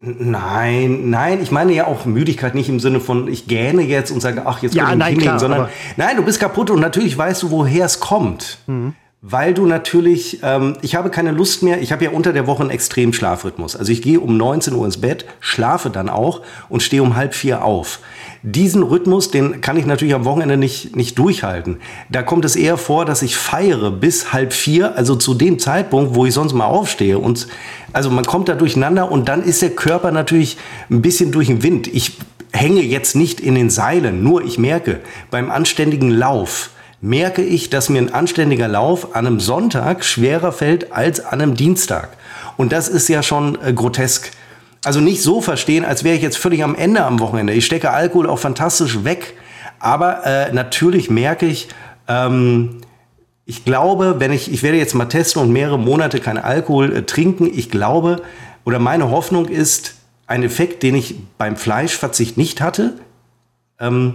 Nein, 0.00 1.10
nein, 1.10 1.42
ich 1.42 1.50
meine 1.50 1.74
ja 1.74 1.86
auch 1.86 2.06
Müdigkeit 2.06 2.54
nicht 2.54 2.70
im 2.70 2.80
Sinne 2.80 3.00
von, 3.00 3.28
ich 3.28 3.46
gähne 3.46 3.82
jetzt 3.82 4.10
und 4.10 4.20
sage, 4.20 4.42
ach, 4.46 4.62
jetzt 4.62 4.74
ja, 4.74 4.84
kann 4.84 4.94
ich 4.94 4.98
nein, 4.98 5.12
hinlegen, 5.12 5.38
sondern 5.38 5.68
nein, 5.98 6.16
du 6.16 6.22
bist 6.22 6.40
kaputt 6.40 6.70
und 6.70 6.80
natürlich 6.80 7.16
weißt 7.16 7.42
du, 7.42 7.50
woher 7.50 7.84
es 7.84 8.00
kommt. 8.00 8.58
Mhm. 8.66 8.94
Weil 9.26 9.54
du 9.54 9.64
natürlich, 9.64 10.40
ähm, 10.42 10.76
ich 10.82 10.96
habe 10.96 11.08
keine 11.08 11.30
Lust 11.30 11.62
mehr, 11.62 11.80
ich 11.80 11.92
habe 11.92 12.04
ja 12.04 12.10
unter 12.10 12.34
der 12.34 12.46
Woche 12.46 12.60
einen 12.60 12.68
extremen 12.68 13.14
Schlafrhythmus. 13.14 13.74
Also 13.74 13.90
ich 13.90 14.02
gehe 14.02 14.20
um 14.20 14.36
19 14.36 14.74
Uhr 14.74 14.84
ins 14.84 15.00
Bett, 15.00 15.24
schlafe 15.40 15.88
dann 15.88 16.10
auch 16.10 16.42
und 16.68 16.82
stehe 16.82 17.02
um 17.02 17.16
halb 17.16 17.34
vier 17.34 17.64
auf. 17.64 18.00
Diesen 18.42 18.82
Rhythmus, 18.82 19.30
den 19.30 19.62
kann 19.62 19.78
ich 19.78 19.86
natürlich 19.86 20.14
am 20.14 20.26
Wochenende 20.26 20.58
nicht, 20.58 20.94
nicht 20.94 21.18
durchhalten. 21.18 21.78
Da 22.10 22.22
kommt 22.22 22.44
es 22.44 22.54
eher 22.54 22.76
vor, 22.76 23.06
dass 23.06 23.22
ich 23.22 23.38
feiere 23.38 23.90
bis 23.90 24.34
halb 24.34 24.52
vier, 24.52 24.94
also 24.94 25.16
zu 25.16 25.32
dem 25.32 25.58
Zeitpunkt, 25.58 26.14
wo 26.14 26.26
ich 26.26 26.34
sonst 26.34 26.52
mal 26.52 26.66
aufstehe. 26.66 27.18
Und 27.18 27.48
also 27.94 28.10
man 28.10 28.26
kommt 28.26 28.50
da 28.50 28.54
durcheinander 28.54 29.10
und 29.10 29.30
dann 29.30 29.42
ist 29.42 29.62
der 29.62 29.70
Körper 29.70 30.10
natürlich 30.10 30.58
ein 30.90 31.00
bisschen 31.00 31.32
durch 31.32 31.46
den 31.46 31.62
Wind. 31.62 31.86
Ich 31.86 32.18
hänge 32.52 32.82
jetzt 32.82 33.16
nicht 33.16 33.40
in 33.40 33.54
den 33.54 33.70
Seilen, 33.70 34.22
nur 34.22 34.44
ich 34.44 34.58
merke 34.58 35.00
beim 35.30 35.50
anständigen 35.50 36.10
Lauf, 36.10 36.68
merke 37.04 37.42
ich, 37.42 37.68
dass 37.68 37.90
mir 37.90 38.00
ein 38.00 38.14
anständiger 38.14 38.66
Lauf 38.66 39.14
an 39.14 39.26
einem 39.26 39.38
Sonntag 39.38 40.06
schwerer 40.06 40.52
fällt 40.52 40.90
als 40.90 41.20
an 41.20 41.42
einem 41.42 41.54
Dienstag. 41.54 42.08
Und 42.56 42.72
das 42.72 42.88
ist 42.88 43.08
ja 43.08 43.22
schon 43.22 43.58
äh, 43.62 43.74
grotesk. 43.74 44.30
Also 44.86 45.00
nicht 45.00 45.22
so 45.22 45.42
verstehen, 45.42 45.84
als 45.84 46.02
wäre 46.02 46.16
ich 46.16 46.22
jetzt 46.22 46.38
völlig 46.38 46.64
am 46.64 46.74
Ende 46.74 47.04
am 47.04 47.20
Wochenende. 47.20 47.52
Ich 47.52 47.66
stecke 47.66 47.90
Alkohol 47.90 48.26
auch 48.26 48.38
fantastisch 48.38 49.04
weg. 49.04 49.34
Aber 49.80 50.24
äh, 50.24 50.52
natürlich 50.54 51.10
merke 51.10 51.44
ich, 51.44 51.68
ähm, 52.08 52.80
ich 53.44 53.66
glaube, 53.66 54.16
wenn 54.18 54.32
ich, 54.32 54.50
ich 54.50 54.62
werde 54.62 54.78
jetzt 54.78 54.94
mal 54.94 55.04
testen 55.04 55.42
und 55.42 55.52
mehrere 55.52 55.78
Monate 55.78 56.20
keinen 56.20 56.38
Alkohol 56.38 56.96
äh, 56.96 57.02
trinken, 57.02 57.50
ich 57.52 57.70
glaube, 57.70 58.22
oder 58.64 58.78
meine 58.78 59.10
Hoffnung 59.10 59.46
ist, 59.46 59.96
ein 60.26 60.42
Effekt, 60.42 60.82
den 60.82 60.94
ich 60.94 61.16
beim 61.36 61.56
Fleischverzicht 61.56 62.38
nicht 62.38 62.62
hatte, 62.62 62.94
ähm, 63.78 64.14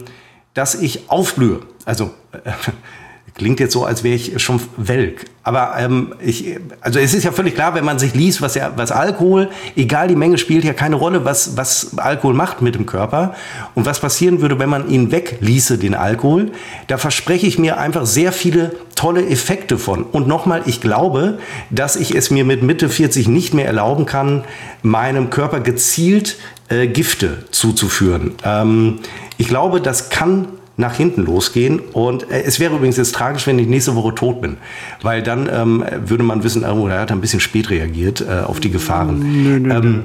dass 0.55 0.73
ich 0.73 1.07
aufblühe. 1.11 1.59
Also 1.85 2.09
Klingt 3.39 3.61
jetzt 3.61 3.71
so, 3.71 3.85
als 3.85 4.03
wäre 4.03 4.15
ich 4.15 4.41
schon 4.41 4.59
welk. 4.75 5.25
Aber 5.43 5.75
ähm, 5.77 6.13
ich, 6.19 6.57
also 6.81 6.99
es 6.99 7.13
ist 7.13 7.23
ja 7.23 7.31
völlig 7.31 7.55
klar, 7.55 7.73
wenn 7.73 7.85
man 7.85 7.97
sich 7.97 8.13
liest, 8.13 8.41
was, 8.41 8.55
ja, 8.55 8.73
was 8.75 8.91
Alkohol, 8.91 9.49
egal 9.77 10.09
die 10.09 10.17
Menge, 10.17 10.37
spielt 10.37 10.65
ja 10.65 10.73
keine 10.73 10.97
Rolle, 10.97 11.23
was, 11.23 11.55
was 11.55 11.97
Alkohol 11.97 12.33
macht 12.33 12.61
mit 12.61 12.75
dem 12.75 12.85
Körper. 12.85 13.35
Und 13.75 13.85
was 13.85 14.01
passieren 14.01 14.41
würde, 14.41 14.59
wenn 14.59 14.67
man 14.67 14.89
ihn 14.89 15.11
wegließe, 15.13 15.77
den 15.77 15.95
Alkohol, 15.95 16.51
da 16.87 16.97
verspreche 16.97 17.47
ich 17.47 17.57
mir 17.57 17.77
einfach 17.77 18.05
sehr 18.05 18.33
viele 18.33 18.75
tolle 18.93 19.25
Effekte 19.25 19.77
von. 19.77 20.03
Und 20.03 20.27
nochmal, 20.27 20.63
ich 20.65 20.81
glaube, 20.81 21.39
dass 21.69 21.95
ich 21.95 22.13
es 22.13 22.31
mir 22.31 22.43
mit 22.43 22.61
Mitte 22.61 22.89
40 22.89 23.29
nicht 23.29 23.53
mehr 23.53 23.67
erlauben 23.67 24.05
kann, 24.05 24.43
meinem 24.81 25.29
Körper 25.29 25.61
gezielt 25.61 26.35
äh, 26.67 26.87
Gifte 26.87 27.45
zuzuführen. 27.51 28.33
Ähm, 28.43 28.99
ich 29.37 29.47
glaube, 29.47 29.79
das 29.79 30.09
kann 30.09 30.49
nach 30.79 30.95
hinten 30.95 31.25
losgehen. 31.25 31.79
Und 31.79 32.31
äh, 32.31 32.41
es 32.43 32.59
wäre 32.59 32.75
übrigens 32.75 32.97
jetzt 32.97 33.13
tragisch, 33.13 33.45
wenn 33.45 33.59
ich 33.59 33.67
nächste 33.67 33.95
Woche 33.95 34.15
tot 34.15 34.41
bin, 34.41 34.57
weil 35.01 35.21
dann 35.21 35.49
ähm, 35.51 35.85
würde 36.05 36.23
man 36.23 36.43
wissen, 36.43 36.63
oh, 36.63 36.87
er 36.87 37.01
hat 37.01 37.11
ein 37.11 37.21
bisschen 37.21 37.41
spät 37.41 37.69
reagiert 37.69 38.21
äh, 38.21 38.41
auf 38.45 38.59
die 38.59 38.71
Gefahren. 38.71 39.19
Nö, 39.43 39.59
nö, 39.59 39.73
ähm, 39.73 40.03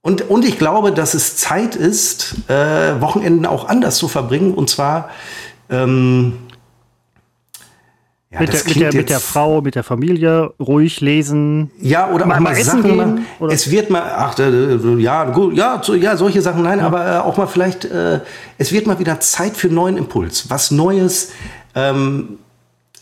und, 0.00 0.28
und 0.28 0.44
ich 0.44 0.58
glaube, 0.58 0.92
dass 0.92 1.14
es 1.14 1.36
Zeit 1.36 1.76
ist, 1.76 2.36
äh, 2.48 3.00
Wochenenden 3.00 3.46
auch 3.46 3.68
anders 3.68 3.96
zu 3.96 4.08
verbringen. 4.08 4.52
Und 4.52 4.68
zwar 4.68 5.08
ähm, 5.70 6.34
ja, 8.34 8.40
mit, 8.40 8.52
der, 8.52 8.64
mit, 8.64 8.80
der, 8.80 8.94
mit 8.94 9.10
der 9.10 9.20
Frau, 9.20 9.60
mit 9.60 9.74
der 9.76 9.84
Familie, 9.84 10.52
ruhig 10.58 11.00
lesen. 11.00 11.70
Ja, 11.80 12.10
oder 12.10 12.26
mal, 12.26 12.40
mal 12.40 12.52
essen 12.52 12.82
Sachen, 12.82 12.82
gehen. 12.82 13.26
Oder? 13.38 13.52
Es 13.52 13.70
wird 13.70 13.90
mal, 13.90 14.02
ach, 14.02 14.36
äh, 14.38 14.76
ja, 15.00 15.24
gut, 15.24 15.54
ja, 15.54 15.80
so, 15.82 15.94
ja, 15.94 16.16
solche 16.16 16.42
Sachen, 16.42 16.64
nein, 16.64 16.80
ja. 16.80 16.86
aber 16.86 17.06
äh, 17.06 17.18
auch 17.18 17.36
mal 17.36 17.46
vielleicht, 17.46 17.84
äh, 17.84 18.20
es 18.58 18.72
wird 18.72 18.86
mal 18.86 18.98
wieder 18.98 19.20
Zeit 19.20 19.56
für 19.56 19.68
neuen 19.68 19.96
Impuls, 19.96 20.50
was 20.50 20.72
Neues. 20.72 21.30
Ähm, 21.76 22.38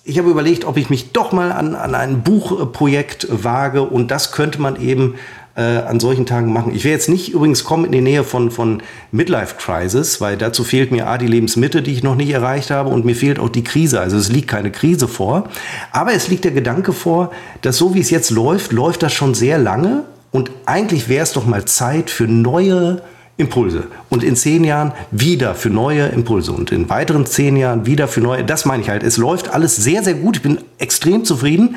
ich 0.05 0.19
habe 0.19 0.29
überlegt, 0.29 0.65
ob 0.65 0.77
ich 0.77 0.91
mich 0.91 1.13
doch 1.13 1.33
mal 1.33 1.53
an, 1.53 1.75
an 1.75 1.95
ein 1.95 2.23
Buchprojekt 2.23 3.29
wage 3.31 3.83
und 3.83 4.11
das 4.11 4.33
könnte 4.33 4.61
man 4.61 4.81
eben 4.81 5.15
äh, 5.55 5.61
an 5.61 6.01
solchen 6.01 6.27
Tagen 6.27 6.53
machen. 6.53 6.75
Ich 6.75 6.85
will 6.85 6.93
jetzt 6.93 7.09
nicht 7.09 7.33
übrigens 7.33 7.65
kommen 7.65 7.85
in 7.85 7.93
die 7.93 8.01
Nähe 8.01 8.25
von, 8.25 8.51
von 8.51 8.83
Midlife 9.11 9.57
Crisis, 9.59 10.21
weil 10.21 10.37
dazu 10.37 10.65
fehlt 10.65 10.93
mir 10.93 11.09
A, 11.09 11.19
die 11.19 11.27
Lebensmitte, 11.27 11.83
die 11.83 11.93
ich 11.93 12.03
noch 12.03 12.15
nicht 12.15 12.31
erreicht 12.31 12.71
habe 12.71 12.91
und 12.91 13.05
mir 13.05 13.17
fehlt 13.17 13.39
auch 13.39 13.51
die 13.51 13.65
Krise. 13.65 14.01
Also 14.01 14.17
es 14.17 14.31
liegt 14.31 14.49
keine 14.49 14.71
Krise 14.71 15.09
vor. 15.09 15.49
Aber 15.91 16.15
es 16.15 16.29
liegt 16.29 16.45
der 16.45 16.53
Gedanke 16.53 16.93
vor, 16.93 17.31
dass 17.61 17.77
so 17.77 17.95
wie 17.95 18.01
es 18.01 18.11
jetzt 18.11 18.31
läuft, 18.31 18.73
läuft 18.73 19.03
das 19.03 19.13
schon 19.13 19.35
sehr 19.35 19.59
lange 19.59 20.05
und 20.31 20.51
eigentlich 20.65 21.09
wäre 21.09 21.23
es 21.23 21.33
doch 21.33 21.47
mal 21.47 21.67
Zeit 21.67 22.11
für 22.11 22.27
neue 22.27 23.03
Impulse. 23.37 23.85
Und 24.09 24.25
in 24.25 24.37
zehn 24.37 24.65
Jahren 24.65 24.93
wieder 25.11 25.55
für 25.55 25.71
neue 25.71 26.07
Impulse. 26.07 26.53
Und 26.53 26.73
in 26.73 26.89
weiteren 26.89 27.27
zehn 27.27 27.57
Jahren 27.57 27.87
wieder 27.87 28.09
für 28.09 28.21
neue. 28.21 28.45
Das 28.45 28.65
meine 28.65 28.83
ich 28.83 28.89
halt. 28.89 29.03
Es 29.03 29.17
läuft 29.17 29.51
alles 29.51 29.77
sehr, 29.77 30.03
sehr 30.03 30.15
gut. 30.15 30.37
Ich 30.37 30.43
bin 30.43 30.59
extrem 30.79 31.25
zufrieden. 31.25 31.77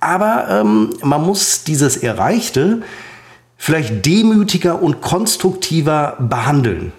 Aber 0.00 0.46
ähm, 0.48 0.90
man 1.02 1.24
muss 1.24 1.64
dieses 1.64 1.96
Erreichte 1.96 2.82
vielleicht 3.58 4.06
demütiger 4.06 4.80
und 4.80 5.02
konstruktiver 5.02 6.16
behandeln. 6.20 6.92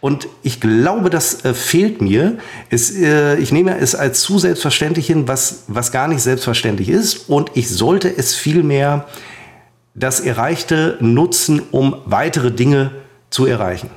Und 0.00 0.28
ich 0.44 0.60
glaube, 0.60 1.10
das 1.10 1.44
äh, 1.44 1.52
fehlt 1.52 2.00
mir. 2.00 2.38
Es, 2.70 2.94
äh, 2.96 3.36
ich 3.36 3.50
nehme 3.50 3.76
es 3.78 3.96
als 3.96 4.20
zu 4.20 4.38
selbstverständlich 4.38 5.08
hin, 5.08 5.26
was, 5.26 5.64
was 5.66 5.90
gar 5.90 6.06
nicht 6.06 6.22
selbstverständlich 6.22 6.88
ist. 6.88 7.28
Und 7.28 7.50
ich 7.54 7.68
sollte 7.68 8.16
es 8.16 8.34
vielmehr 8.36 9.06
das 9.94 10.20
Erreichte 10.20 10.96
nutzen, 11.00 11.60
um 11.72 11.96
weitere 12.04 12.52
Dinge 12.52 12.92
zu 13.30 13.44
erreichen. 13.44 13.90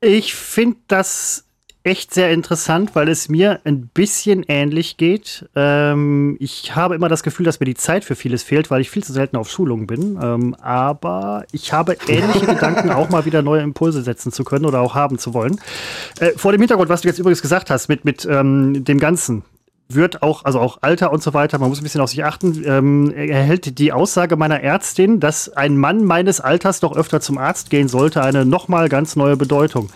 Ich 0.00 0.34
finde 0.34 0.76
das 0.86 1.43
echt 1.84 2.14
sehr 2.14 2.32
interessant, 2.32 2.94
weil 2.94 3.08
es 3.10 3.28
mir 3.28 3.60
ein 3.64 3.88
bisschen 3.88 4.42
ähnlich 4.48 4.96
geht. 4.96 5.46
Ähm, 5.54 6.36
ich 6.40 6.74
habe 6.74 6.94
immer 6.94 7.10
das 7.10 7.22
Gefühl, 7.22 7.44
dass 7.44 7.60
mir 7.60 7.66
die 7.66 7.74
Zeit 7.74 8.04
für 8.04 8.16
vieles 8.16 8.42
fehlt, 8.42 8.70
weil 8.70 8.80
ich 8.80 8.88
viel 8.88 9.04
zu 9.04 9.12
selten 9.12 9.36
auf 9.36 9.50
Schulungen 9.50 9.86
bin. 9.86 10.18
Ähm, 10.20 10.54
aber 10.60 11.44
ich 11.52 11.74
habe 11.74 11.96
ähnliche 12.08 12.46
Gedanken, 12.54 12.90
auch 12.90 13.10
mal 13.10 13.26
wieder 13.26 13.42
neue 13.42 13.60
Impulse 13.60 14.02
setzen 14.02 14.32
zu 14.32 14.44
können 14.44 14.64
oder 14.64 14.80
auch 14.80 14.94
haben 14.94 15.18
zu 15.18 15.34
wollen. 15.34 15.60
Äh, 16.20 16.32
vor 16.36 16.52
dem 16.52 16.60
Hintergrund, 16.62 16.88
was 16.88 17.02
du 17.02 17.08
jetzt 17.08 17.18
übrigens 17.18 17.42
gesagt 17.42 17.68
hast, 17.68 17.88
mit, 17.88 18.06
mit 18.06 18.26
ähm, 18.30 18.82
dem 18.84 18.98
Ganzen, 18.98 19.44
wird 19.90 20.22
auch, 20.22 20.46
also 20.46 20.60
auch 20.60 20.78
Alter 20.80 21.12
und 21.12 21.22
so 21.22 21.34
weiter, 21.34 21.58
man 21.58 21.68
muss 21.68 21.78
ein 21.78 21.82
bisschen 21.82 22.00
auf 22.00 22.08
sich 22.08 22.24
achten, 22.24 22.64
ähm, 22.66 23.12
erhält 23.14 23.78
die 23.78 23.92
Aussage 23.92 24.36
meiner 24.36 24.62
Ärztin, 24.62 25.20
dass 25.20 25.50
ein 25.50 25.76
Mann 25.76 26.04
meines 26.04 26.40
Alters 26.40 26.80
doch 26.80 26.96
öfter 26.96 27.20
zum 27.20 27.36
Arzt 27.36 27.68
gehen 27.68 27.88
sollte, 27.88 28.22
eine 28.22 28.46
nochmal 28.46 28.88
ganz 28.88 29.14
neue 29.14 29.36
Bedeutung. 29.36 29.90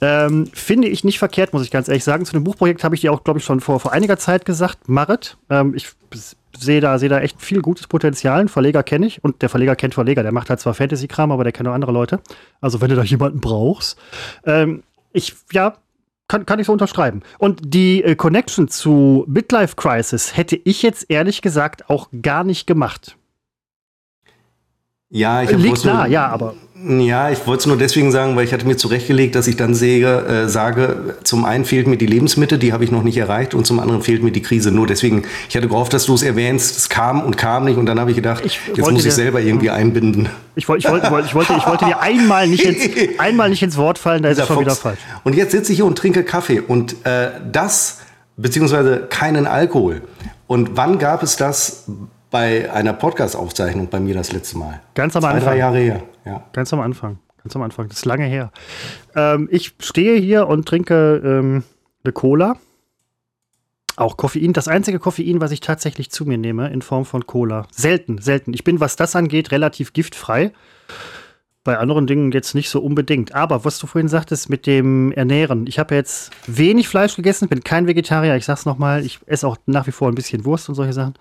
Ähm, 0.00 0.48
finde 0.52 0.88
ich 0.88 1.04
nicht 1.04 1.18
verkehrt, 1.18 1.52
muss 1.52 1.64
ich 1.64 1.70
ganz 1.70 1.88
ehrlich 1.88 2.04
sagen. 2.04 2.24
Zu 2.24 2.32
dem 2.32 2.44
Buchprojekt 2.44 2.84
habe 2.84 2.94
ich 2.94 3.00
dir 3.00 3.12
auch, 3.12 3.24
glaube 3.24 3.40
ich, 3.40 3.44
schon 3.44 3.60
vor, 3.60 3.80
vor 3.80 3.92
einiger 3.92 4.16
Zeit 4.16 4.44
gesagt. 4.44 4.88
Marit, 4.88 5.36
ähm, 5.50 5.74
ich 5.74 5.88
sehe 6.56 6.80
da, 6.80 6.98
seh 6.98 7.08
da 7.08 7.20
echt 7.20 7.40
viel 7.40 7.62
gutes 7.62 7.86
Potenzial. 7.86 8.40
Einen 8.40 8.48
Verleger 8.48 8.82
kenne 8.82 9.06
ich 9.06 9.22
und 9.24 9.42
der 9.42 9.48
Verleger 9.48 9.76
kennt 9.76 9.94
Verleger. 9.94 10.22
Der 10.22 10.32
macht 10.32 10.50
halt 10.50 10.60
zwar 10.60 10.74
Fantasy-Kram, 10.74 11.32
aber 11.32 11.44
der 11.44 11.52
kennt 11.52 11.68
auch 11.68 11.74
andere 11.74 11.92
Leute. 11.92 12.20
Also, 12.60 12.80
wenn 12.80 12.90
du 12.90 12.96
da 12.96 13.02
jemanden 13.02 13.40
brauchst. 13.40 13.98
Ähm, 14.44 14.82
ich, 15.12 15.34
ja, 15.52 15.76
kann, 16.28 16.46
kann 16.46 16.58
ich 16.58 16.66
so 16.66 16.72
unterschreiben. 16.72 17.22
Und 17.38 17.60
die 17.74 18.04
äh, 18.04 18.14
Connection 18.14 18.68
zu 18.68 19.24
Midlife 19.26 19.74
Crisis 19.76 20.36
hätte 20.36 20.60
ich 20.62 20.82
jetzt 20.82 21.06
ehrlich 21.08 21.42
gesagt 21.42 21.88
auch 21.90 22.08
gar 22.22 22.44
nicht 22.44 22.66
gemacht. 22.66 23.16
Ja, 25.10 25.42
ich 25.42 25.50
Liegt 25.50 25.84
nah, 25.86 26.06
ja, 26.06 26.26
aber. 26.26 26.54
Ja, 26.86 27.30
ich 27.30 27.44
wollte 27.46 27.60
es 27.60 27.66
nur 27.66 27.76
deswegen 27.76 28.12
sagen, 28.12 28.36
weil 28.36 28.44
ich 28.44 28.52
hatte 28.52 28.66
mir 28.66 28.76
zurechtgelegt, 28.76 29.34
dass 29.34 29.48
ich 29.48 29.56
dann 29.56 29.74
sehe, 29.74 30.06
äh, 30.06 30.48
sage, 30.48 31.16
zum 31.24 31.44
einen 31.44 31.64
fehlt 31.64 31.88
mir 31.88 31.96
die 31.96 32.06
Lebensmittel, 32.06 32.56
die 32.56 32.72
habe 32.72 32.84
ich 32.84 32.92
noch 32.92 33.02
nicht 33.02 33.16
erreicht, 33.16 33.52
und 33.54 33.66
zum 33.66 33.80
anderen 33.80 34.02
fehlt 34.02 34.22
mir 34.22 34.30
die 34.30 34.42
Krise. 34.42 34.70
Nur 34.70 34.86
deswegen, 34.86 35.24
ich 35.48 35.56
hatte 35.56 35.66
gehofft, 35.66 35.92
dass 35.92 36.04
du 36.04 36.14
es 36.14 36.22
erwähnst. 36.22 36.76
Es 36.76 36.88
kam 36.88 37.22
und 37.22 37.36
kam 37.36 37.64
nicht, 37.64 37.78
und 37.78 37.86
dann 37.86 37.98
habe 37.98 38.10
ich 38.10 38.16
gedacht, 38.16 38.44
ich 38.44 38.60
jetzt 38.76 38.90
muss 38.90 39.04
ich 39.04 39.12
selber 39.12 39.40
irgendwie 39.40 39.70
einbinden. 39.70 40.28
Ich, 40.54 40.68
wollte, 40.68 40.86
ich, 40.86 40.92
wollte, 40.92 41.26
ich, 41.26 41.34
wollte, 41.34 41.54
ich 41.56 41.66
wollte 41.66 41.86
dir 41.86 42.00
einmal 42.00 42.46
nicht 42.46 42.64
ins, 42.64 43.18
einmal 43.18 43.48
nicht 43.48 43.62
ins 43.62 43.76
Wort 43.76 43.98
fallen, 43.98 44.22
da 44.22 44.28
ist 44.28 44.38
es 44.38 44.46
schon 44.46 44.56
Fuchs. 44.56 44.66
wieder 44.66 44.76
falsch. 44.76 45.00
Und 45.24 45.34
jetzt 45.34 45.52
sitze 45.52 45.72
ich 45.72 45.78
hier 45.78 45.86
und 45.86 45.96
trinke 45.96 46.22
Kaffee 46.22 46.60
und 46.60 46.94
äh, 47.04 47.30
das, 47.50 48.00
beziehungsweise 48.36 49.06
keinen 49.08 49.46
Alkohol. 49.46 50.02
Und 50.46 50.76
wann 50.76 50.98
gab 50.98 51.22
es 51.22 51.36
das 51.36 51.86
bei 52.30 52.70
einer 52.72 52.92
Podcast-Aufzeichnung 52.92 53.88
bei 53.88 54.00
mir 54.00 54.14
das 54.14 54.32
letzte 54.32 54.58
Mal. 54.58 54.80
Ganz 54.94 55.16
am 55.16 55.22
Zwei, 55.22 55.30
Anfang. 55.30 55.44
drei 55.48 55.58
Jahre 55.58 55.78
her. 55.78 56.02
Ja. 56.24 56.44
Ganz 56.52 56.72
am 56.72 56.80
Anfang. 56.80 57.18
Ganz 57.42 57.56
am 57.56 57.62
Anfang. 57.62 57.88
Das 57.88 57.98
ist 57.98 58.04
lange 58.04 58.26
her. 58.26 58.52
Ähm, 59.14 59.48
ich 59.50 59.74
stehe 59.80 60.18
hier 60.20 60.46
und 60.48 60.66
trinke 60.66 61.22
ähm, 61.24 61.64
eine 62.04 62.12
Cola. 62.12 62.56
Auch 63.96 64.16
Koffein. 64.16 64.52
Das 64.52 64.68
einzige 64.68 64.98
Koffein, 64.98 65.40
was 65.40 65.50
ich 65.50 65.60
tatsächlich 65.60 66.10
zu 66.10 66.24
mir 66.24 66.38
nehme, 66.38 66.68
in 66.70 66.82
Form 66.82 67.04
von 67.04 67.26
Cola. 67.26 67.66
Selten, 67.72 68.18
selten. 68.18 68.52
Ich 68.54 68.62
bin, 68.64 68.78
was 68.80 68.96
das 68.96 69.16
angeht, 69.16 69.50
relativ 69.50 69.92
giftfrei. 69.92 70.52
Bei 71.64 71.78
anderen 71.78 72.06
Dingen 72.06 72.30
jetzt 72.32 72.54
nicht 72.54 72.70
so 72.70 72.80
unbedingt. 72.80 73.34
Aber 73.34 73.64
was 73.64 73.78
du 73.78 73.86
vorhin 73.86 74.08
sagtest 74.08 74.50
mit 74.50 74.66
dem 74.66 75.12
Ernähren. 75.12 75.66
Ich 75.66 75.78
habe 75.78 75.94
jetzt 75.94 76.30
wenig 76.46 76.88
Fleisch 76.88 77.16
gegessen, 77.16 77.48
bin 77.48 77.64
kein 77.64 77.86
Vegetarier. 77.86 78.36
Ich 78.36 78.44
sag's 78.44 78.66
nochmal, 78.66 79.04
ich 79.04 79.18
esse 79.26 79.46
auch 79.48 79.56
nach 79.66 79.86
wie 79.86 79.92
vor 79.92 80.08
ein 80.08 80.14
bisschen 80.14 80.44
Wurst 80.44 80.68
und 80.68 80.74
solche 80.76 80.92
Sachen. 80.92 81.14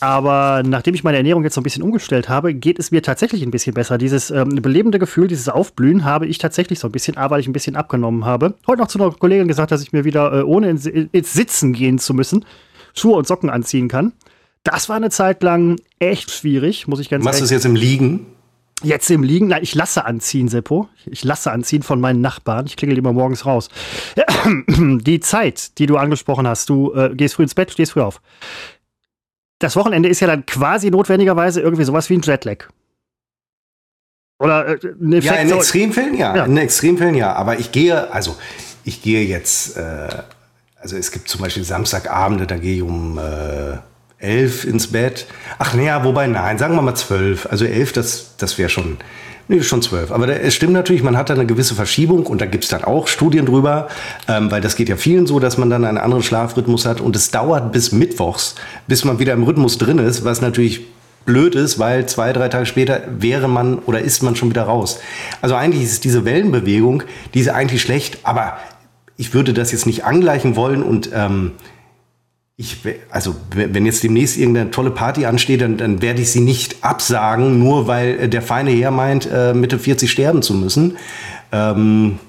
Aber 0.00 0.62
nachdem 0.64 0.94
ich 0.94 1.04
meine 1.04 1.16
Ernährung 1.16 1.44
jetzt 1.44 1.54
so 1.54 1.60
ein 1.60 1.64
bisschen 1.64 1.82
umgestellt 1.82 2.28
habe, 2.28 2.52
geht 2.52 2.78
es 2.78 2.90
mir 2.90 3.02
tatsächlich 3.02 3.42
ein 3.42 3.50
bisschen 3.50 3.74
besser. 3.74 3.96
Dieses 3.96 4.30
ähm, 4.30 4.48
belebende 4.56 4.98
Gefühl, 4.98 5.28
dieses 5.28 5.48
Aufblühen 5.48 6.04
habe 6.04 6.26
ich 6.26 6.38
tatsächlich 6.38 6.78
so 6.80 6.88
ein 6.88 6.92
bisschen, 6.92 7.16
aber 7.16 7.34
weil 7.34 7.40
ich 7.40 7.48
ein 7.48 7.52
bisschen 7.52 7.76
abgenommen 7.76 8.24
habe. 8.24 8.54
Heute 8.66 8.80
noch 8.80 8.88
zu 8.88 8.98
einer 8.98 9.10
Kollegin 9.12 9.48
gesagt, 9.48 9.72
dass 9.72 9.82
ich 9.82 9.92
mir 9.92 10.04
wieder, 10.04 10.32
äh, 10.32 10.42
ohne 10.42 10.70
ins, 10.70 10.86
ins 10.86 11.32
Sitzen 11.32 11.72
gehen 11.72 11.98
zu 11.98 12.14
müssen, 12.14 12.44
Schuhe 12.94 13.16
und 13.16 13.26
Socken 13.26 13.50
anziehen 13.50 13.88
kann. 13.88 14.12
Das 14.62 14.88
war 14.88 14.96
eine 14.96 15.10
Zeit 15.10 15.42
lang 15.42 15.80
echt 15.98 16.30
schwierig, 16.30 16.88
muss 16.88 17.00
ich 17.00 17.10
ganz 17.10 17.24
Machst 17.24 17.40
du 17.40 17.44
es 17.44 17.50
jetzt 17.50 17.66
im 17.66 17.76
Liegen? 17.76 18.26
Jetzt 18.82 19.10
im 19.10 19.22
Liegen? 19.22 19.48
Nein, 19.48 19.62
ich 19.62 19.74
lasse 19.74 20.04
anziehen, 20.04 20.48
Seppo. 20.48 20.88
Ich 21.06 21.24
lasse 21.24 21.50
anziehen 21.50 21.82
von 21.82 22.00
meinen 22.00 22.20
Nachbarn. 22.20 22.66
Ich 22.66 22.76
klingel 22.76 22.98
immer 22.98 23.12
morgens 23.12 23.46
raus. 23.46 23.68
Die 24.68 25.20
Zeit, 25.20 25.78
die 25.78 25.86
du 25.86 25.96
angesprochen 25.96 26.46
hast, 26.46 26.68
du 26.68 26.92
äh, 26.92 27.14
gehst 27.14 27.36
früh 27.36 27.44
ins 27.44 27.54
Bett, 27.54 27.70
stehst 27.72 27.92
früh 27.92 28.00
auf 28.00 28.20
das 29.58 29.76
Wochenende 29.76 30.08
ist 30.08 30.20
ja 30.20 30.26
dann 30.26 30.46
quasi 30.46 30.90
notwendigerweise 30.90 31.60
irgendwie 31.60 31.84
sowas 31.84 32.10
wie 32.10 32.18
ein 32.18 32.22
Jetlag. 32.22 32.68
Oder 34.38 34.68
äh, 34.68 34.78
ein 35.00 35.12
Effekt. 35.12 35.34
Ja, 35.34 35.40
in 35.40 35.50
Extremfällen 35.50 36.14
ja. 36.16 36.36
ja. 36.36 36.44
In 36.44 36.56
Extremfällen 36.56 37.14
ja. 37.14 37.32
Aber 37.34 37.58
ich 37.58 37.72
gehe, 37.72 38.12
also 38.12 38.36
ich 38.84 39.02
gehe 39.02 39.24
jetzt, 39.24 39.76
äh, 39.76 40.08
also 40.76 40.96
es 40.96 41.10
gibt 41.10 41.28
zum 41.28 41.40
Beispiel 41.40 41.64
Samstagabende, 41.64 42.46
da 42.46 42.56
gehe 42.56 42.76
ich 42.76 42.82
um 42.82 43.18
äh, 43.18 43.78
elf 44.24 44.64
ins 44.64 44.88
Bett. 44.88 45.26
Ach 45.58 45.74
naja, 45.74 46.04
wobei 46.04 46.26
nein, 46.26 46.58
sagen 46.58 46.74
wir 46.74 46.82
mal 46.82 46.94
zwölf. 46.94 47.46
Also 47.50 47.64
elf, 47.64 47.92
das, 47.92 48.34
das 48.38 48.58
wäre 48.58 48.68
schon 48.68 48.98
Nee, 49.46 49.62
schon 49.62 49.82
zwölf. 49.82 50.10
Aber 50.10 50.26
es 50.28 50.54
stimmt 50.54 50.72
natürlich, 50.72 51.02
man 51.02 51.18
hat 51.18 51.28
da 51.28 51.34
eine 51.34 51.44
gewisse 51.44 51.74
Verschiebung 51.74 52.24
und 52.24 52.40
da 52.40 52.46
gibt 52.46 52.64
es 52.64 52.70
dann 52.70 52.82
auch 52.82 53.08
Studien 53.08 53.44
drüber, 53.44 53.88
ähm, 54.26 54.50
weil 54.50 54.62
das 54.62 54.74
geht 54.74 54.88
ja 54.88 54.96
vielen 54.96 55.26
so, 55.26 55.38
dass 55.38 55.58
man 55.58 55.68
dann 55.68 55.84
einen 55.84 55.98
anderen 55.98 56.22
Schlafrhythmus 56.22 56.86
hat 56.86 57.02
und 57.02 57.14
es 57.14 57.30
dauert 57.30 57.70
bis 57.70 57.92
Mittwochs, 57.92 58.54
bis 58.86 59.04
man 59.04 59.18
wieder 59.18 59.34
im 59.34 59.42
Rhythmus 59.42 59.76
drin 59.76 59.98
ist, 59.98 60.24
was 60.24 60.40
natürlich 60.40 60.86
blöd 61.26 61.54
ist, 61.54 61.78
weil 61.78 62.06
zwei, 62.06 62.32
drei 62.32 62.48
Tage 62.48 62.64
später 62.64 63.02
wäre 63.18 63.48
man 63.48 63.78
oder 63.80 64.00
ist 64.00 64.22
man 64.22 64.34
schon 64.34 64.48
wieder 64.48 64.62
raus. 64.62 65.00
Also 65.42 65.54
eigentlich 65.54 65.84
ist 65.84 66.04
diese 66.04 66.24
Wellenbewegung, 66.24 67.02
die 67.34 67.40
ist 67.40 67.48
eigentlich 67.50 67.82
schlecht, 67.82 68.20
aber 68.22 68.56
ich 69.18 69.34
würde 69.34 69.52
das 69.52 69.72
jetzt 69.72 69.86
nicht 69.86 70.04
angleichen 70.04 70.56
wollen 70.56 70.82
und 70.82 71.10
ähm, 71.14 71.52
ich, 72.56 72.76
also 73.10 73.34
wenn 73.52 73.84
jetzt 73.84 74.04
demnächst 74.04 74.36
irgendeine 74.36 74.70
tolle 74.70 74.90
Party 74.90 75.26
ansteht, 75.26 75.60
dann, 75.60 75.76
dann 75.76 76.02
werde 76.02 76.22
ich 76.22 76.30
sie 76.30 76.40
nicht 76.40 76.84
absagen, 76.84 77.58
nur 77.58 77.88
weil 77.88 78.20
äh, 78.20 78.28
der 78.28 78.42
feine 78.42 78.70
Herr 78.70 78.92
meint, 78.92 79.28
äh, 79.30 79.54
Mitte 79.54 79.78
40 79.78 80.10
sterben 80.10 80.40
zu 80.40 80.54
müssen. 80.54 80.96
Ähm, 81.50 82.20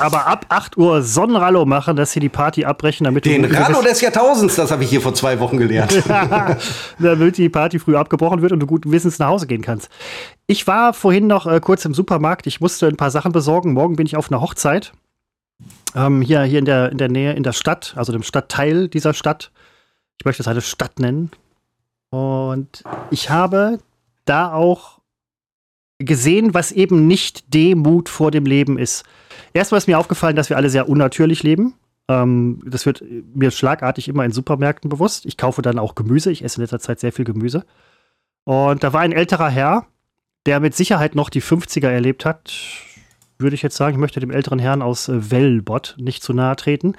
aber 0.00 0.28
ab 0.28 0.46
8 0.48 0.76
Uhr 0.76 1.02
Sonnenrallo 1.02 1.66
machen, 1.66 1.96
dass 1.96 2.12
sie 2.12 2.20
die 2.20 2.28
Party 2.28 2.64
abbrechen, 2.64 3.02
damit 3.02 3.24
Den 3.24 3.44
Rallo 3.44 3.82
des 3.82 4.00
Jahrtausends, 4.00 4.54
das 4.54 4.70
habe 4.70 4.84
ich 4.84 4.90
hier 4.90 5.00
vor 5.00 5.14
zwei 5.14 5.40
Wochen 5.40 5.56
gelernt. 5.56 6.04
damit 7.00 7.36
die 7.36 7.48
Party 7.48 7.80
früh 7.80 7.96
abgebrochen 7.96 8.40
wird 8.40 8.52
und 8.52 8.60
du 8.60 8.66
guten 8.66 8.92
Wissens 8.92 9.18
nach 9.18 9.26
Hause 9.26 9.48
gehen 9.48 9.62
kannst. 9.62 9.88
Ich 10.46 10.68
war 10.68 10.92
vorhin 10.92 11.26
noch 11.26 11.46
äh, 11.46 11.58
kurz 11.58 11.84
im 11.84 11.94
Supermarkt. 11.94 12.46
Ich 12.46 12.60
musste 12.60 12.86
ein 12.86 12.96
paar 12.96 13.10
Sachen 13.10 13.32
besorgen. 13.32 13.72
Morgen 13.72 13.96
bin 13.96 14.06
ich 14.06 14.16
auf 14.16 14.30
einer 14.30 14.40
Hochzeit 14.40 14.92
ähm, 15.94 16.22
hier, 16.22 16.42
hier 16.42 16.58
in, 16.58 16.64
der, 16.64 16.90
in 16.90 16.98
der 16.98 17.08
Nähe, 17.08 17.32
in 17.32 17.42
der 17.42 17.52
Stadt, 17.52 17.94
also 17.96 18.12
dem 18.12 18.22
Stadtteil 18.22 18.88
dieser 18.88 19.14
Stadt. 19.14 19.50
Ich 20.18 20.24
möchte 20.24 20.42
es 20.42 20.48
eine 20.48 20.60
Stadt 20.60 20.98
nennen. 20.98 21.30
Und 22.10 22.84
ich 23.10 23.30
habe 23.30 23.78
da 24.24 24.52
auch 24.52 24.98
gesehen, 25.98 26.54
was 26.54 26.72
eben 26.72 27.06
nicht 27.06 27.52
Demut 27.54 28.08
vor 28.08 28.30
dem 28.30 28.46
Leben 28.46 28.78
ist. 28.78 29.04
Erstmal 29.52 29.78
ist 29.78 29.88
mir 29.88 29.98
aufgefallen, 29.98 30.36
dass 30.36 30.48
wir 30.48 30.56
alle 30.56 30.70
sehr 30.70 30.88
unnatürlich 30.88 31.42
leben. 31.42 31.74
Ähm, 32.08 32.62
das 32.64 32.86
wird 32.86 33.02
mir 33.34 33.50
schlagartig 33.50 34.08
immer 34.08 34.24
in 34.24 34.32
Supermärkten 34.32 34.88
bewusst. 34.88 35.26
Ich 35.26 35.36
kaufe 35.36 35.62
dann 35.62 35.78
auch 35.78 35.94
Gemüse. 35.94 36.30
Ich 36.30 36.44
esse 36.44 36.56
in 36.56 36.62
letzter 36.62 36.80
Zeit 36.80 37.00
sehr 37.00 37.12
viel 37.12 37.24
Gemüse. 37.24 37.64
Und 38.44 38.82
da 38.82 38.92
war 38.92 39.00
ein 39.00 39.12
älterer 39.12 39.48
Herr, 39.48 39.86
der 40.46 40.60
mit 40.60 40.74
Sicherheit 40.74 41.14
noch 41.14 41.28
die 41.28 41.42
50er 41.42 41.88
erlebt 41.88 42.24
hat 42.24 42.52
würde 43.38 43.54
ich 43.54 43.62
jetzt 43.62 43.76
sagen. 43.76 43.94
Ich 43.94 44.00
möchte 44.00 44.20
dem 44.20 44.30
älteren 44.30 44.58
Herrn 44.58 44.82
aus 44.82 45.08
äh, 45.08 45.30
Wellbott 45.30 45.96
nicht 45.98 46.22
zu 46.22 46.32
nahe 46.32 46.56
treten. 46.56 46.94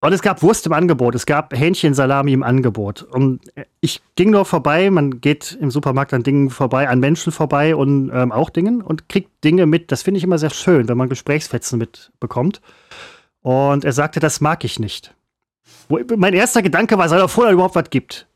Und 0.00 0.12
es 0.12 0.22
gab 0.22 0.42
Wurst 0.42 0.66
im 0.66 0.72
Angebot, 0.72 1.14
es 1.14 1.26
gab 1.26 1.56
Hähnchensalami 1.56 2.32
im 2.32 2.42
Angebot. 2.42 3.02
Und 3.02 3.40
äh, 3.56 3.64
ich 3.80 4.02
ging 4.14 4.30
nur 4.30 4.44
vorbei, 4.44 4.90
man 4.90 5.20
geht 5.20 5.56
im 5.60 5.70
Supermarkt 5.70 6.12
an 6.12 6.22
Dingen 6.22 6.50
vorbei, 6.50 6.88
an 6.88 7.00
Menschen 7.00 7.32
vorbei 7.32 7.74
und 7.74 8.10
ähm, 8.12 8.30
auch 8.30 8.50
Dingen 8.50 8.82
und 8.82 9.08
kriegt 9.08 9.42
Dinge 9.42 9.66
mit. 9.66 9.90
Das 9.90 10.02
finde 10.02 10.18
ich 10.18 10.24
immer 10.24 10.38
sehr 10.38 10.50
schön, 10.50 10.88
wenn 10.88 10.98
man 10.98 11.08
Gesprächsfetzen 11.08 11.78
mitbekommt. 11.78 12.60
Und 13.40 13.84
er 13.84 13.92
sagte, 13.92 14.20
das 14.20 14.40
mag 14.40 14.64
ich 14.64 14.78
nicht. 14.78 15.14
Wo, 15.88 15.98
mein 16.16 16.34
erster 16.34 16.62
Gedanke 16.62 16.98
war, 16.98 17.08
sei 17.08 17.18
doch 17.18 17.30
vorher 17.30 17.54
überhaupt 17.54 17.74
was 17.74 17.90
gibt. 17.90 18.26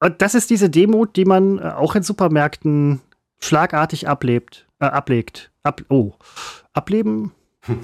Und 0.00 0.20
das 0.20 0.34
ist 0.34 0.50
diese 0.50 0.68
Demut, 0.68 1.16
die 1.16 1.24
man 1.24 1.58
äh, 1.58 1.62
auch 1.62 1.94
in 1.94 2.02
Supermärkten 2.02 3.00
schlagartig 3.40 4.08
ablebt, 4.08 4.66
äh, 4.80 4.86
ablegt. 4.86 5.50
Ab, 5.64 5.82
oh, 5.88 6.12
ableben. 6.72 7.32
Hm. 7.62 7.80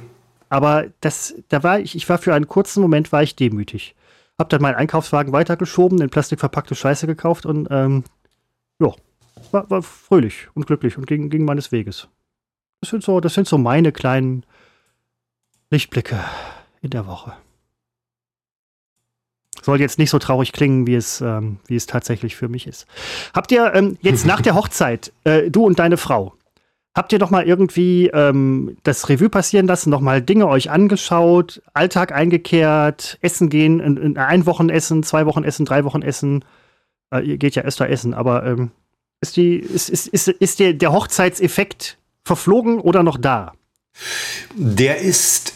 Aber 0.49 0.87
das, 1.01 1.35
da 1.49 1.62
war 1.62 1.81
ich, 1.81 1.97
ich 1.97 2.09
war 2.09 2.19
für 2.19 2.35
einen 2.35 2.49
kurzen 2.49 2.81
Moment 2.83 3.11
war 3.12 3.23
ich 3.23 3.37
demütig. 3.37 3.95
Hab 4.38 4.49
dann 4.49 4.62
meinen 4.62 4.77
Einkaufswagen 4.77 5.33
weitergeschoben, 5.33 6.01
in 6.01 6.11
Plastik 6.11 6.40
verpackte 6.40 6.75
Scheiße 6.75 7.07
gekauft 7.07 7.47
und 7.47 7.69
ähm, 7.71 8.05
ja, 8.81 8.95
war, 9.51 9.69
war 9.71 9.83
fröhlich 9.83 10.49
und 10.55 10.66
glücklich 10.66 10.97
und 10.97 11.07
ging, 11.07 11.31
ging 11.31 11.45
meines 11.45 11.73
Weges. 11.73 12.09
Das 12.81 12.90
sind 12.90 13.03
so, 13.03 13.21
das 13.21 13.35
sind 13.35 13.47
so 13.47 13.59
meine 13.59 13.93
kleinen 13.93 14.45
Lichtblicke 15.71 16.19
in 16.81 16.90
der 16.90 17.07
Woche. 17.07 17.35
Soll 19.62 19.81
jetzt 19.81 19.99
nicht 19.99 20.11
so 20.11 20.19
traurig 20.19 20.53
klingen, 20.53 20.87
wie 20.87 20.95
es, 20.95 21.21
ähm, 21.21 21.59
wie 21.66 21.77
es 21.77 21.87
tatsächlich 21.87 22.35
für 22.35 22.49
mich 22.49 22.66
ist. 22.66 22.87
Habt 23.35 23.53
ihr 23.53 23.75
ähm, 23.75 23.99
jetzt 24.01 24.25
nach 24.25 24.40
der 24.40 24.55
Hochzeit, 24.57 25.12
äh, 25.25 25.51
du 25.51 25.66
und 25.66 25.79
deine 25.79 25.99
Frau, 25.99 26.35
habt 26.94 27.12
ihr 27.12 27.18
doch 27.18 27.31
mal 27.31 27.44
irgendwie 27.44 28.09
ähm, 28.09 28.76
das 28.83 29.09
Revue 29.09 29.29
passieren 29.29 29.66
lassen, 29.66 29.90
noch 29.90 30.00
mal 30.00 30.20
Dinge 30.22 30.48
euch 30.48 30.70
angeschaut, 30.70 31.62
Alltag 31.72 32.12
eingekehrt, 32.12 33.18
Essen 33.20 33.48
gehen, 33.48 33.81
in, 33.81 33.96
in 33.96 34.18
ein 34.18 34.46
Wochen 34.46 34.68
essen, 34.68 35.03
zwei 35.03 35.26
Wochen 35.26 35.44
essen, 35.44 35.64
drei 35.64 35.85
Wochen 35.85 36.03
essen? 36.03 36.44
Äh, 37.12 37.20
ihr 37.20 37.38
geht 37.38 37.55
ja 37.55 37.62
öfter 37.62 37.88
essen, 37.88 38.14
aber 38.14 38.44
ähm, 38.44 38.70
ist, 39.20 39.37
die, 39.37 39.57
ist, 39.57 39.88
ist, 39.88 40.09
ist, 40.09 40.29
ist 40.29 40.61
der, 40.61 40.72
der 40.72 40.92
Hochzeitseffekt 40.92 41.98
verflogen 42.24 42.81
oder 42.81 43.03
noch 43.03 43.18
da? 43.18 43.53
Der 44.55 44.98
ist 44.98 45.55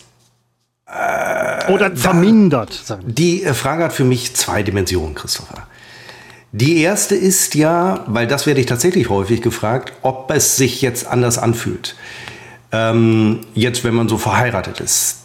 äh, 0.87 1.73
Oder 1.73 1.97
vermindert. 1.97 2.85
Die 3.05 3.43
äh, 3.43 3.55
Frage 3.55 3.85
hat 3.85 3.93
für 3.93 4.05
mich 4.05 4.35
zwei 4.37 4.63
Dimensionen, 4.63 5.15
Christopher. 5.15 5.67
Die 6.57 6.83
erste 6.83 7.17
ist 7.17 7.57
ja, 7.57 8.05
weil 8.07 8.29
das 8.29 8.47
werde 8.47 8.61
ich 8.61 8.67
tatsächlich 8.67 9.09
häufig 9.09 9.43
gefragt, 9.43 9.93
ob 10.03 10.31
es 10.31 10.55
sich 10.55 10.83
jetzt 10.83 11.05
anders 11.05 11.37
anfühlt. 11.37 11.97
Ähm, 12.71 13.41
jetzt, 13.55 13.83
wenn 13.83 13.93
man 13.93 14.09
so 14.09 14.19
verheiratet 14.19 14.79
ist. 14.79 15.23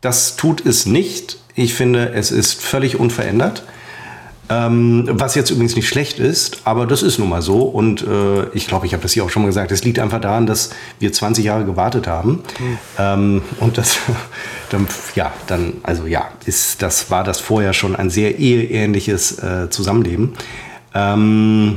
Das 0.00 0.36
tut 0.36 0.64
es 0.64 0.86
nicht. 0.86 1.38
Ich 1.54 1.74
finde, 1.74 2.14
es 2.14 2.30
ist 2.30 2.54
völlig 2.54 2.98
unverändert. 2.98 3.64
Ähm, 4.50 5.06
was 5.10 5.34
jetzt 5.34 5.50
übrigens 5.50 5.76
nicht 5.76 5.88
schlecht 5.88 6.18
ist, 6.18 6.62
aber 6.64 6.86
das 6.86 7.02
ist 7.02 7.18
nun 7.18 7.28
mal 7.28 7.42
so. 7.42 7.62
Und 7.62 8.02
äh, 8.02 8.48
ich 8.54 8.66
glaube, 8.66 8.86
ich 8.86 8.94
habe 8.94 9.02
das 9.02 9.12
hier 9.12 9.24
auch 9.24 9.30
schon 9.30 9.42
mal 9.42 9.48
gesagt. 9.48 9.70
Es 9.72 9.84
liegt 9.84 9.98
einfach 9.98 10.20
daran, 10.20 10.46
dass 10.46 10.70
wir 10.98 11.12
20 11.12 11.44
Jahre 11.44 11.64
gewartet 11.66 12.06
haben. 12.06 12.42
Mhm. 12.58 12.78
Ähm, 12.98 13.42
und 13.60 13.76
das, 13.76 13.98
dann, 14.70 14.86
ja, 15.14 15.32
dann, 15.46 15.74
also 15.82 16.06
ja, 16.06 16.28
ist, 16.46 16.80
das 16.80 17.10
war 17.10 17.24
das 17.24 17.40
vorher 17.40 17.74
schon 17.74 17.94
ein 17.94 18.08
sehr 18.08 18.38
eheähnliches 18.38 19.38
äh, 19.38 19.68
Zusammenleben. 19.68 20.32
Ähm, 20.94 21.76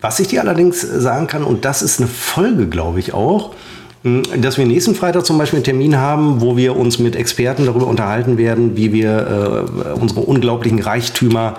Was 0.00 0.20
ich 0.20 0.28
dir 0.28 0.40
allerdings 0.40 0.80
sagen 0.80 1.26
kann, 1.26 1.44
und 1.44 1.64
das 1.66 1.82
ist 1.82 2.00
eine 2.00 2.08
Folge, 2.08 2.66
glaube 2.66 3.00
ich 3.00 3.12
auch, 3.12 3.54
dass 4.36 4.58
wir 4.58 4.66
nächsten 4.66 4.94
Freitag 4.94 5.24
zum 5.24 5.38
Beispiel 5.38 5.58
einen 5.58 5.64
Termin 5.64 5.96
haben, 5.96 6.40
wo 6.40 6.56
wir 6.56 6.76
uns 6.76 6.98
mit 6.98 7.16
Experten 7.16 7.66
darüber 7.66 7.86
unterhalten 7.86 8.38
werden, 8.38 8.76
wie 8.76 8.92
wir 8.92 9.66
äh, 9.86 10.00
unsere 10.00 10.20
unglaublichen 10.20 10.80
Reichtümer 10.80 11.56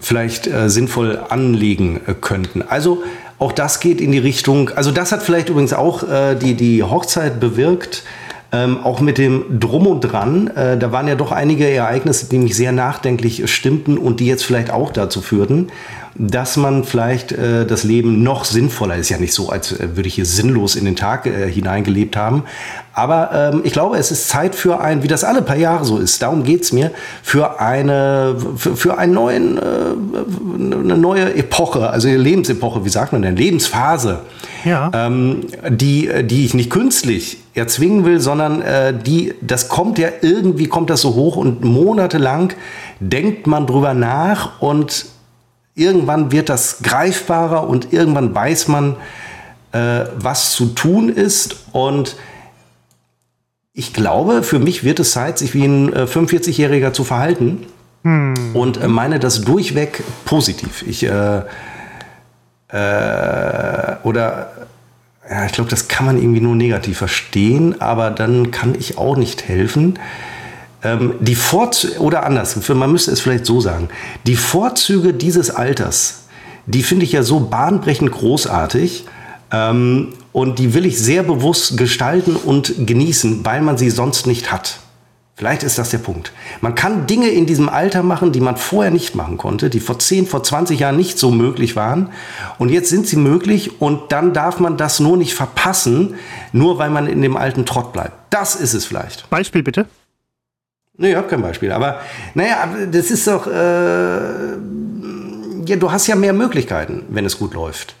vielleicht 0.00 0.46
äh, 0.46 0.68
sinnvoll 0.68 1.20
anlegen 1.28 2.00
äh, 2.06 2.14
könnten. 2.14 2.62
Also 2.62 3.02
auch 3.38 3.52
das 3.52 3.80
geht 3.80 4.00
in 4.00 4.12
die 4.12 4.18
Richtung, 4.18 4.70
also 4.70 4.90
das 4.90 5.10
hat 5.10 5.22
vielleicht 5.22 5.48
übrigens 5.48 5.72
auch 5.72 6.08
äh, 6.08 6.34
die, 6.36 6.54
die 6.54 6.82
Hochzeit 6.82 7.40
bewirkt, 7.40 8.04
ähm, 8.52 8.78
auch 8.84 9.00
mit 9.00 9.16
dem 9.16 9.58
Drum 9.58 9.86
und 9.86 10.02
Dran. 10.02 10.48
Äh, 10.48 10.76
da 10.76 10.92
waren 10.92 11.08
ja 11.08 11.14
doch 11.14 11.32
einige 11.32 11.68
Ereignisse, 11.68 12.28
die 12.28 12.38
mich 12.38 12.54
sehr 12.54 12.72
nachdenklich 12.72 13.50
stimmten 13.50 13.96
und 13.96 14.20
die 14.20 14.26
jetzt 14.26 14.44
vielleicht 14.44 14.70
auch 14.70 14.92
dazu 14.92 15.22
führten, 15.22 15.68
dass 16.14 16.58
man 16.58 16.84
vielleicht 16.84 17.32
äh, 17.32 17.64
das 17.64 17.82
Leben 17.82 18.22
noch 18.22 18.44
sinnvoller 18.44 18.96
ist. 18.96 19.08
Ja 19.08 19.16
nicht 19.16 19.32
so, 19.32 19.48
als 19.48 19.72
äh, 19.72 19.96
würde 19.96 20.06
ich 20.06 20.16
hier 20.16 20.26
sinnlos 20.26 20.76
in 20.76 20.84
den 20.84 20.96
Tag 20.96 21.24
äh, 21.24 21.50
hineingelebt 21.50 22.14
haben. 22.14 22.44
Aber 22.92 23.30
ähm, 23.32 23.62
ich 23.64 23.72
glaube, 23.72 23.96
es 23.96 24.10
ist 24.10 24.28
Zeit 24.28 24.54
für 24.54 24.80
ein, 24.80 25.02
wie 25.02 25.08
das 25.08 25.24
alle 25.24 25.40
paar 25.40 25.56
Jahre 25.56 25.86
so 25.86 25.96
ist, 25.96 26.20
darum 26.20 26.44
geht's 26.44 26.72
mir, 26.72 26.90
für 27.22 27.58
eine, 27.58 28.36
für, 28.56 28.76
für 28.76 28.98
einen 28.98 29.14
neuen, 29.14 29.56
äh, 29.56 29.60
eine 29.62 30.98
neue 30.98 31.34
Epoche, 31.34 31.88
also 31.88 32.08
Lebensepoche, 32.08 32.84
wie 32.84 32.90
sagt 32.90 33.12
man 33.14 33.22
denn, 33.22 33.36
Lebensphase, 33.36 34.20
ja. 34.64 34.90
ähm, 34.94 35.46
die, 35.68 36.10
die 36.24 36.44
ich 36.44 36.54
nicht 36.54 36.70
künstlich 36.70 37.38
erzwingen 37.54 38.04
will, 38.04 38.20
sondern 38.20 38.62
äh, 38.62 38.94
die, 38.94 39.34
das 39.40 39.68
kommt 39.68 39.98
ja 39.98 40.08
irgendwie, 40.20 40.66
kommt 40.66 40.90
das 40.90 41.00
so 41.00 41.14
hoch 41.14 41.36
und 41.36 41.64
monatelang 41.64 42.52
denkt 43.00 43.46
man 43.46 43.66
drüber 43.66 43.94
nach 43.94 44.60
und 44.60 45.06
Irgendwann 45.74 46.32
wird 46.32 46.48
das 46.48 46.82
greifbarer 46.82 47.66
und 47.66 47.92
irgendwann 47.92 48.34
weiß 48.34 48.68
man, 48.68 48.96
äh, 49.72 50.04
was 50.16 50.52
zu 50.52 50.66
tun 50.66 51.08
ist. 51.08 51.56
Und 51.72 52.16
ich 53.72 53.94
glaube, 53.94 54.42
für 54.42 54.58
mich 54.58 54.84
wird 54.84 55.00
es 55.00 55.12
Zeit, 55.12 55.38
sich 55.38 55.54
wie 55.54 55.64
ein 55.64 55.92
äh, 55.92 56.02
45-Jähriger 56.02 56.92
zu 56.92 57.04
verhalten. 57.04 57.66
Hm. 58.02 58.34
Und 58.52 58.82
äh, 58.82 58.88
meine 58.88 59.18
das 59.18 59.42
durchweg 59.42 60.02
positiv. 60.26 60.84
Ich, 60.86 61.04
äh, 61.04 61.42
äh, 62.72 63.96
oder, 64.02 64.52
ja, 65.28 65.46
ich 65.46 65.52
glaube, 65.52 65.70
das 65.70 65.88
kann 65.88 66.06
man 66.06 66.18
irgendwie 66.18 66.40
nur 66.40 66.56
negativ 66.56 66.98
verstehen, 66.98 67.80
aber 67.80 68.10
dann 68.10 68.50
kann 68.50 68.74
ich 68.74 68.98
auch 68.98 69.16
nicht 69.16 69.46
helfen. 69.48 69.98
Ähm, 70.82 71.14
die 71.20 71.34
Vorzüge, 71.34 72.00
oder 72.00 72.24
anders, 72.24 72.56
man 72.68 72.90
müsste 72.90 73.12
es 73.12 73.20
vielleicht 73.20 73.46
so 73.46 73.60
sagen, 73.60 73.88
die 74.26 74.36
Vorzüge 74.36 75.14
dieses 75.14 75.50
Alters, 75.50 76.24
die 76.66 76.82
finde 76.82 77.04
ich 77.04 77.12
ja 77.12 77.22
so 77.22 77.40
bahnbrechend 77.40 78.10
großartig. 78.10 79.04
Ähm, 79.52 80.14
und 80.32 80.58
die 80.58 80.72
will 80.72 80.86
ich 80.86 80.98
sehr 80.98 81.22
bewusst 81.22 81.76
gestalten 81.76 82.36
und 82.36 82.86
genießen, 82.86 83.44
weil 83.44 83.60
man 83.60 83.76
sie 83.76 83.90
sonst 83.90 84.26
nicht 84.26 84.50
hat. 84.50 84.78
Vielleicht 85.42 85.64
ist 85.64 85.76
das 85.76 85.90
der 85.90 85.98
Punkt. 85.98 86.30
Man 86.60 86.76
kann 86.76 87.08
Dinge 87.08 87.28
in 87.28 87.46
diesem 87.46 87.68
Alter 87.68 88.04
machen, 88.04 88.30
die 88.30 88.38
man 88.38 88.56
vorher 88.56 88.92
nicht 88.92 89.16
machen 89.16 89.38
konnte, 89.38 89.70
die 89.70 89.80
vor 89.80 89.98
10, 89.98 90.28
vor 90.28 90.44
20 90.44 90.78
Jahren 90.78 90.96
nicht 90.96 91.18
so 91.18 91.32
möglich 91.32 91.74
waren. 91.74 92.10
Und 92.60 92.68
jetzt 92.68 92.90
sind 92.90 93.08
sie 93.08 93.16
möglich 93.16 93.80
und 93.80 94.12
dann 94.12 94.34
darf 94.34 94.60
man 94.60 94.76
das 94.76 95.00
nur 95.00 95.16
nicht 95.16 95.34
verpassen, 95.34 96.14
nur 96.52 96.78
weil 96.78 96.90
man 96.90 97.08
in 97.08 97.22
dem 97.22 97.36
alten 97.36 97.66
Trott 97.66 97.92
bleibt. 97.92 98.12
Das 98.30 98.54
ist 98.54 98.72
es 98.72 98.84
vielleicht. 98.84 99.28
Beispiel 99.30 99.64
bitte. 99.64 99.86
Nee, 100.96 101.10
ich 101.10 101.16
habe 101.16 101.26
kein 101.26 101.42
Beispiel. 101.42 101.72
Aber 101.72 102.02
naja, 102.34 102.68
das 102.92 103.10
ist 103.10 103.26
doch. 103.26 103.48
Äh, 103.48 104.52
ja, 105.66 105.76
du 105.76 105.90
hast 105.90 106.06
ja 106.06 106.14
mehr 106.14 106.34
Möglichkeiten, 106.34 107.02
wenn 107.08 107.24
es 107.26 107.36
gut 107.36 107.54
läuft. 107.54 107.96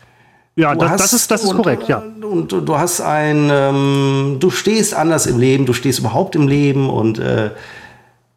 Ja, 0.54 0.74
das, 0.74 0.96
das, 0.96 1.12
ist, 1.14 1.30
das 1.30 1.44
ist 1.44 1.50
und, 1.50 1.56
korrekt, 1.56 1.88
ja. 1.88 2.02
Und, 2.20 2.52
und, 2.52 2.68
du 2.68 2.78
hast 2.78 3.00
ein, 3.00 3.48
ähm, 3.50 4.36
du 4.38 4.50
stehst 4.50 4.94
anders 4.94 5.26
im 5.26 5.38
Leben, 5.38 5.64
du 5.64 5.72
stehst 5.72 5.98
überhaupt 5.98 6.34
im 6.34 6.46
Leben 6.46 6.90
und 6.90 7.18
äh, 7.18 7.50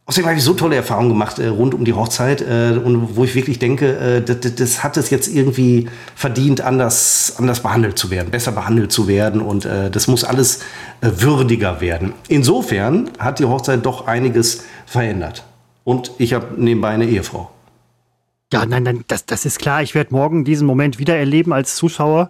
Außerdem 0.07 0.27
habe 0.27 0.37
ich 0.37 0.43
so 0.43 0.53
tolle 0.53 0.75
Erfahrungen 0.75 1.09
gemacht 1.09 1.39
äh, 1.39 1.47
rund 1.47 1.73
um 1.73 1.83
die 1.83 1.93
Hochzeit 1.93 2.41
äh, 2.41 2.77
und 2.77 3.15
wo 3.15 3.23
ich 3.23 3.33
wirklich 3.33 3.57
denke, 3.57 3.97
äh, 3.97 4.21
das, 4.21 4.53
das, 4.55 4.83
hat 4.83 4.97
es 4.97 5.09
jetzt 5.09 5.27
irgendwie 5.27 5.89
verdient, 6.13 6.61
anders, 6.61 7.33
anders 7.39 7.61
behandelt 7.61 7.97
zu 7.97 8.11
werden, 8.11 8.29
besser 8.29 8.51
behandelt 8.51 8.91
zu 8.91 9.07
werden 9.07 9.41
und 9.41 9.65
äh, 9.65 9.89
das 9.89 10.07
muss 10.07 10.23
alles 10.23 10.59
äh, 11.01 11.09
würdiger 11.17 11.81
werden. 11.81 12.13
Insofern 12.27 13.09
hat 13.17 13.39
die 13.39 13.45
Hochzeit 13.45 13.83
doch 13.83 14.05
einiges 14.05 14.65
verändert. 14.85 15.43
Und 15.83 16.11
ich 16.19 16.33
habe 16.33 16.49
nebenbei 16.55 16.89
eine 16.89 17.05
Ehefrau. 17.05 17.49
Ja, 18.55 18.65
nein, 18.65 18.83
nein, 18.83 19.03
das, 19.09 19.25
das 19.25 19.45
ist 19.45 19.59
klar. 19.59 19.81
Ich 19.83 19.95
werde 19.95 20.13
morgen 20.13 20.45
diesen 20.45 20.65
Moment 20.65 20.97
wieder 20.97 21.17
erleben 21.17 21.51
als 21.51 21.75
Zuschauer. 21.75 22.29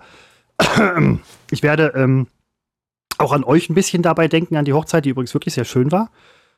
Ich 1.52 1.62
werde 1.62 1.94
ähm, 1.96 2.26
auch 3.20 3.32
an 3.32 3.44
euch 3.44 3.70
ein 3.70 3.76
bisschen 3.76 4.02
dabei 4.02 4.28
denken, 4.28 4.56
an 4.56 4.66
die 4.66 4.74
Hochzeit, 4.74 5.06
die 5.06 5.10
übrigens 5.10 5.36
wirklich 5.36 5.54
sehr 5.54 5.64
schön 5.64 5.92
war. 5.92 6.10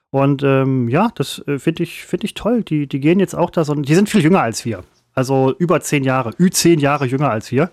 Und 0.09 0.41
ähm, 0.41 0.87
ja, 0.87 1.09
das 1.15 1.45
äh, 1.45 1.59
finde 1.59 1.83
ich, 1.83 2.05
find 2.05 2.23
ich 2.23 2.33
toll. 2.33 2.63
Die, 2.63 2.87
die 2.87 3.01
gehen 3.01 3.19
jetzt 3.19 3.35
auch 3.35 3.49
da 3.49 3.65
so. 3.65 3.75
Die 3.75 3.93
sind 3.93 4.09
viel 4.09 4.23
jünger 4.23 4.41
als 4.41 4.63
wir. 4.63 4.85
Also 5.13 5.53
über 5.59 5.81
zehn 5.81 6.05
Jahre, 6.05 6.31
ü 6.39 6.49
zehn 6.49 6.79
Jahre 6.79 7.05
jünger 7.05 7.29
als 7.29 7.51
wir. 7.51 7.69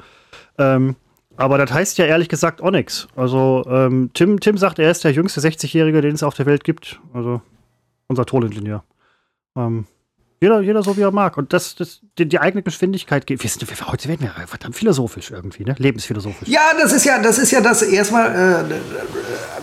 Ähm, 0.58 0.96
aber 1.36 1.56
das 1.56 1.72
heißt 1.72 1.98
ja 1.98 2.06
ehrlich 2.06 2.28
gesagt 2.28 2.60
auch 2.60 2.72
nichts. 2.72 3.06
Also 3.14 3.64
ähm, 3.68 4.10
Tim, 4.14 4.40
Tim 4.40 4.58
sagt, 4.58 4.80
er 4.80 4.90
ist 4.90 5.04
der 5.04 5.12
jüngste 5.12 5.40
60-Jährige, 5.40 6.00
den 6.00 6.16
es 6.16 6.24
auf 6.24 6.34
der 6.34 6.46
Welt 6.46 6.64
gibt. 6.64 6.98
Also 7.12 7.40
unser 8.08 8.26
Toningenieur. 8.26 8.82
Ähm, 9.56 9.86
jeder, 10.40 10.60
jeder 10.60 10.82
so, 10.82 10.96
wie 10.96 11.02
er 11.02 11.10
mag. 11.10 11.36
Und 11.36 11.52
das, 11.52 11.74
das, 11.74 12.00
die, 12.18 12.26
die 12.26 12.38
eigene 12.38 12.62
Geschwindigkeit 12.62 13.26
geht. 13.26 13.42
Wir 13.42 13.50
sind, 13.50 13.68
wir, 13.68 13.86
heute 13.86 14.08
werden 14.08 14.22
wir 14.22 14.46
verdammt 14.46 14.76
philosophisch 14.76 15.30
irgendwie, 15.30 15.64
ne? 15.64 15.74
Lebensphilosophisch. 15.78 16.48
Ja, 16.48 16.72
das 16.78 16.92
ist 16.92 17.04
ja, 17.04 17.20
das 17.20 17.38
ist 17.38 17.50
ja 17.50 17.60
das 17.60 17.82
erstmal. 17.82 18.64
Äh, 18.70 18.74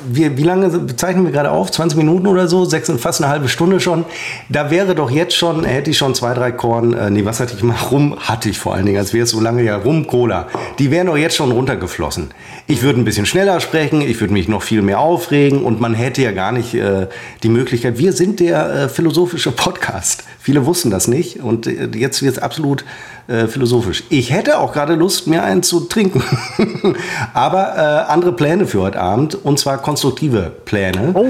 wir, 0.07 0.37
wie 0.37 0.43
lange 0.43 0.69
bezeichnen 0.69 1.25
wir 1.25 1.31
gerade 1.31 1.51
auf? 1.51 1.71
20 1.71 1.97
Minuten 1.97 2.27
oder 2.27 2.47
so? 2.47 2.65
Sechs, 2.65 2.91
fast 2.97 3.21
eine 3.21 3.31
halbe 3.31 3.47
Stunde 3.49 3.79
schon. 3.79 4.05
Da 4.49 4.71
wäre 4.71 4.95
doch 4.95 5.11
jetzt 5.11 5.35
schon, 5.35 5.63
hätte 5.63 5.91
ich 5.91 5.97
schon 5.97 6.15
zwei, 6.15 6.33
drei 6.33 6.51
Korn, 6.51 6.93
äh, 6.93 7.09
nee, 7.09 7.25
was 7.25 7.39
hatte 7.39 7.53
ich 7.55 7.63
mal? 7.63 7.75
Rum 7.91 8.17
hatte 8.19 8.49
ich 8.49 8.57
vor 8.57 8.73
allen 8.73 8.85
Dingen, 8.85 8.97
als 8.97 9.13
wäre 9.13 9.25
es 9.25 9.29
so 9.29 9.39
lange 9.39 9.63
ja 9.63 9.77
Rum, 9.77 10.07
Cola. 10.07 10.47
Die 10.79 10.91
wären 10.91 11.07
doch 11.07 11.17
jetzt 11.17 11.35
schon 11.35 11.51
runtergeflossen. 11.51 12.31
Ich 12.67 12.81
würde 12.81 12.99
ein 12.99 13.05
bisschen 13.05 13.25
schneller 13.25 13.59
sprechen, 13.59 14.01
ich 14.01 14.19
würde 14.19 14.33
mich 14.33 14.47
noch 14.47 14.63
viel 14.63 14.81
mehr 14.81 14.99
aufregen 14.99 15.63
und 15.63 15.79
man 15.79 15.93
hätte 15.93 16.21
ja 16.21 16.31
gar 16.31 16.51
nicht 16.51 16.73
äh, 16.73 17.07
die 17.43 17.49
Möglichkeit. 17.49 17.97
Wir 17.97 18.13
sind 18.13 18.39
der 18.39 18.73
äh, 18.73 18.89
philosophische 18.89 19.51
Podcast. 19.51 20.23
Viele 20.39 20.60
wussten 20.65 20.89
das 20.89 21.07
nicht 21.07 21.39
und 21.39 21.67
äh, 21.67 21.89
jetzt 21.95 22.21
wird 22.21 22.37
es 22.37 22.41
absolut 22.41 22.85
äh, 23.27 23.47
philosophisch. 23.47 24.03
Ich 24.09 24.31
hätte 24.31 24.59
auch 24.59 24.73
gerade 24.73 24.95
Lust, 24.95 25.27
mir 25.27 25.43
einen 25.43 25.63
zu 25.63 25.81
trinken. 25.81 26.23
Aber 27.33 27.75
äh, 27.75 28.11
andere 28.11 28.33
Pläne 28.33 28.65
für 28.65 28.81
heute 28.81 28.99
Abend 28.99 29.35
und 29.35 29.59
zwar 29.59 29.77
konstruktive 29.77 30.51
Pläne. 30.65 31.11
Oh. 31.13 31.25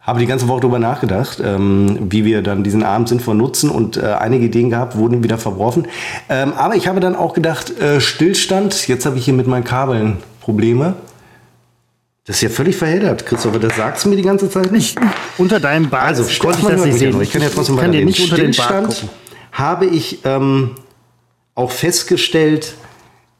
Habe 0.00 0.20
die 0.20 0.26
ganze 0.26 0.48
Woche 0.48 0.60
darüber 0.60 0.78
nachgedacht, 0.78 1.38
ähm, 1.44 2.06
wie 2.10 2.24
wir 2.24 2.40
dann 2.40 2.64
diesen 2.64 2.82
Abend 2.82 3.10
sinnvoll 3.10 3.34
nutzen 3.34 3.68
und 3.68 3.98
äh, 3.98 4.06
einige 4.18 4.46
Ideen 4.46 4.70
gehabt, 4.70 4.96
wurden 4.96 5.22
wieder 5.22 5.36
verworfen. 5.36 5.86
Ähm, 6.30 6.54
aber 6.56 6.76
ich 6.76 6.88
habe 6.88 7.00
dann 7.00 7.14
auch 7.14 7.34
gedacht, 7.34 7.78
äh, 7.78 8.00
Stillstand, 8.00 8.88
jetzt 8.88 9.04
habe 9.04 9.18
ich 9.18 9.26
hier 9.26 9.34
mit 9.34 9.46
meinen 9.46 9.64
Kabeln 9.64 10.16
Probleme. 10.40 10.94
Das 12.28 12.36
ist 12.36 12.42
ja 12.42 12.50
völlig 12.50 12.76
verheddert, 12.76 13.24
Christopher. 13.24 13.58
Das 13.58 13.74
sagst 13.74 14.04
du 14.04 14.10
mir 14.10 14.16
die 14.16 14.22
ganze 14.22 14.50
Zeit 14.50 14.70
nicht. 14.70 14.98
Unter 15.38 15.60
deinem 15.60 15.88
Bart 15.88 16.08
also, 16.08 16.24
konnte 16.38 16.58
ich 16.60 16.66
das 16.66 16.84
nicht 16.84 16.98
sehen. 16.98 17.18
Ich 17.22 17.32
kann 17.32 17.40
ja 17.40 17.48
trotzdem 17.48 17.78
dir 17.90 18.04
nicht 18.04 18.20
unter 18.20 18.36
den 18.36 18.54
Bart 18.54 18.84
gucken. 18.84 19.08
habe 19.50 19.86
ich 19.86 20.18
ähm, 20.26 20.72
auch 21.54 21.70
festgestellt, 21.70 22.74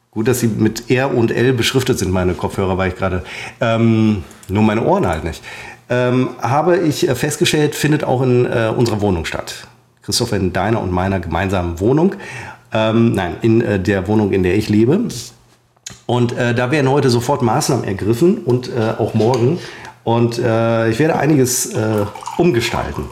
gut, 0.09 0.27
dass 0.27 0.39
sie 0.39 0.47
mit 0.47 0.89
R 0.89 1.13
und 1.13 1.29
L 1.29 1.53
beschriftet 1.53 1.99
sind, 1.99 2.11
meine 2.11 2.33
Kopfhörer, 2.33 2.79
weil 2.79 2.89
ich 2.89 2.95
gerade, 2.95 3.23
ähm, 3.61 4.23
nur 4.47 4.63
meine 4.63 4.83
Ohren 4.83 5.05
halt 5.05 5.23
nicht, 5.23 5.43
ähm, 5.91 6.29
habe 6.41 6.79
ich 6.79 7.07
äh, 7.07 7.13
festgestellt, 7.13 7.75
findet 7.75 8.03
auch 8.03 8.23
in 8.23 8.47
äh, 8.47 8.73
unserer 8.75 9.01
Wohnung 9.01 9.25
statt. 9.25 9.67
Christopher, 10.01 10.37
in 10.37 10.51
deiner 10.51 10.81
und 10.81 10.91
meiner 10.91 11.19
gemeinsamen 11.19 11.79
Wohnung. 11.79 12.15
Ähm, 12.73 13.13
nein, 13.13 13.35
in 13.43 13.61
äh, 13.61 13.79
der 13.79 14.07
Wohnung, 14.07 14.31
in 14.31 14.41
der 14.41 14.55
ich 14.55 14.67
lebe. 14.67 14.99
Und 16.05 16.35
äh, 16.37 16.55
da 16.55 16.71
werden 16.71 16.89
heute 16.89 17.09
sofort 17.09 17.41
Maßnahmen 17.41 17.85
ergriffen 17.85 18.39
und 18.39 18.69
äh, 18.69 18.93
auch 18.97 19.13
morgen. 19.13 19.59
Und 20.03 20.39
äh, 20.39 20.89
ich 20.89 20.99
werde 20.99 21.17
einiges 21.17 21.73
äh, 21.73 22.05
umgestalten. 22.37 23.05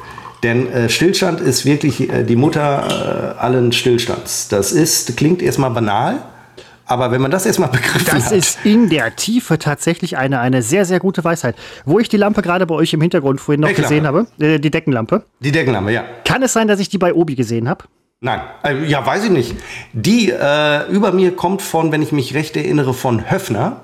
Denn 0.44 0.72
äh, 0.72 0.90
Stillstand 0.90 1.42
ist 1.42 1.66
wirklich 1.66 2.10
äh, 2.10 2.24
die 2.24 2.36
Mutter 2.36 3.40
allen 3.40 3.72
Stillstands. 3.72 4.48
Das 4.48 4.72
ist, 4.72 5.18
klingt 5.18 5.42
erstmal 5.42 5.72
banal, 5.72 6.24
aber 6.88 7.12
wenn 7.12 7.22
man 7.22 7.32
das 7.32 7.46
erstmal 7.46 7.70
begriffen 7.72 8.06
das 8.06 8.26
hat. 8.26 8.32
Das 8.32 8.32
ist 8.32 8.60
in 8.64 8.90
der 8.90 9.16
Tiefe 9.16 9.60
tatsächlich 9.60 10.18
eine, 10.18 10.40
eine 10.40 10.62
sehr, 10.62 10.86
sehr 10.86 11.00
gute 11.00 11.24
Weisheit. 11.24 11.56
Wo 11.86 12.00
ich 12.00 12.10
die 12.10 12.18
Lampe 12.18 12.42
gerade 12.42 12.66
bei 12.66 12.76
euch 12.76 12.94
im 12.94 13.02
Hintergrund 13.02 13.42
vorhin 13.42 13.62
noch 13.62 13.74
gesehen 13.74 14.08
habe, 14.08 14.28
die 14.38 14.72
Deckenlampe. 14.72 15.24
Die 15.40 15.52
Deckenlampe, 15.52 15.92
ja. 15.92 16.04
Kann 16.26 16.42
es 16.42 16.54
sein, 16.54 16.68
dass 16.68 16.80
ich 16.80 16.90
die 16.90 16.98
bei 16.98 17.14
Obi 17.14 17.36
gesehen 17.36 17.68
habe? 17.68 17.84
Nein, 18.20 18.42
äh, 18.64 18.86
ja, 18.86 19.06
weiß 19.06 19.26
ich 19.26 19.32
nicht. 19.32 19.56
Die 19.94 20.32
äh, 20.32 20.90
über 20.90 21.12
mir 21.12 21.36
kommt 21.36 21.62
von, 21.62 21.92
wenn 21.92 22.02
ich 22.02 22.12
mich 22.12 22.34
recht 22.34 22.58
erinnere, 22.58 22.94
von 22.94 23.30
Höfner. 23.30 23.82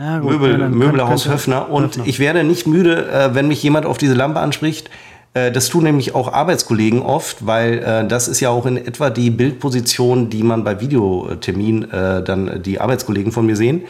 Ja, 0.00 0.20
gut, 0.20 0.30
Möbel, 0.30 0.68
Möbelhaus 0.68 1.28
Höfner. 1.28 1.70
Und 1.70 1.84
Höfner. 1.84 2.06
ich 2.06 2.18
werde 2.18 2.44
nicht 2.44 2.66
müde, 2.66 3.10
äh, 3.10 3.34
wenn 3.34 3.48
mich 3.48 3.62
jemand 3.62 3.84
auf 3.84 3.98
diese 3.98 4.14
Lampe 4.14 4.40
anspricht, 4.40 4.90
Äh, 5.34 5.52
das 5.52 5.68
tun 5.68 5.84
nämlich 5.84 6.14
auch 6.14 6.32
Arbeitskollegen 6.32 7.02
oft, 7.02 7.46
weil 7.46 7.78
äh, 7.78 8.08
das 8.08 8.28
ist 8.28 8.40
ja 8.40 8.50
auch 8.50 8.66
in 8.66 8.76
etwa 8.76 9.10
die 9.10 9.30
Bildposition, 9.30 10.30
die 10.30 10.42
man 10.42 10.64
bei 10.64 10.80
Videotermin 10.80 11.90
äh, 11.90 12.22
dann 12.22 12.62
die 12.62 12.80
Arbeitskollegen 12.80 13.32
von 13.32 13.46
mir 13.46 13.56
sehen. 13.56 13.82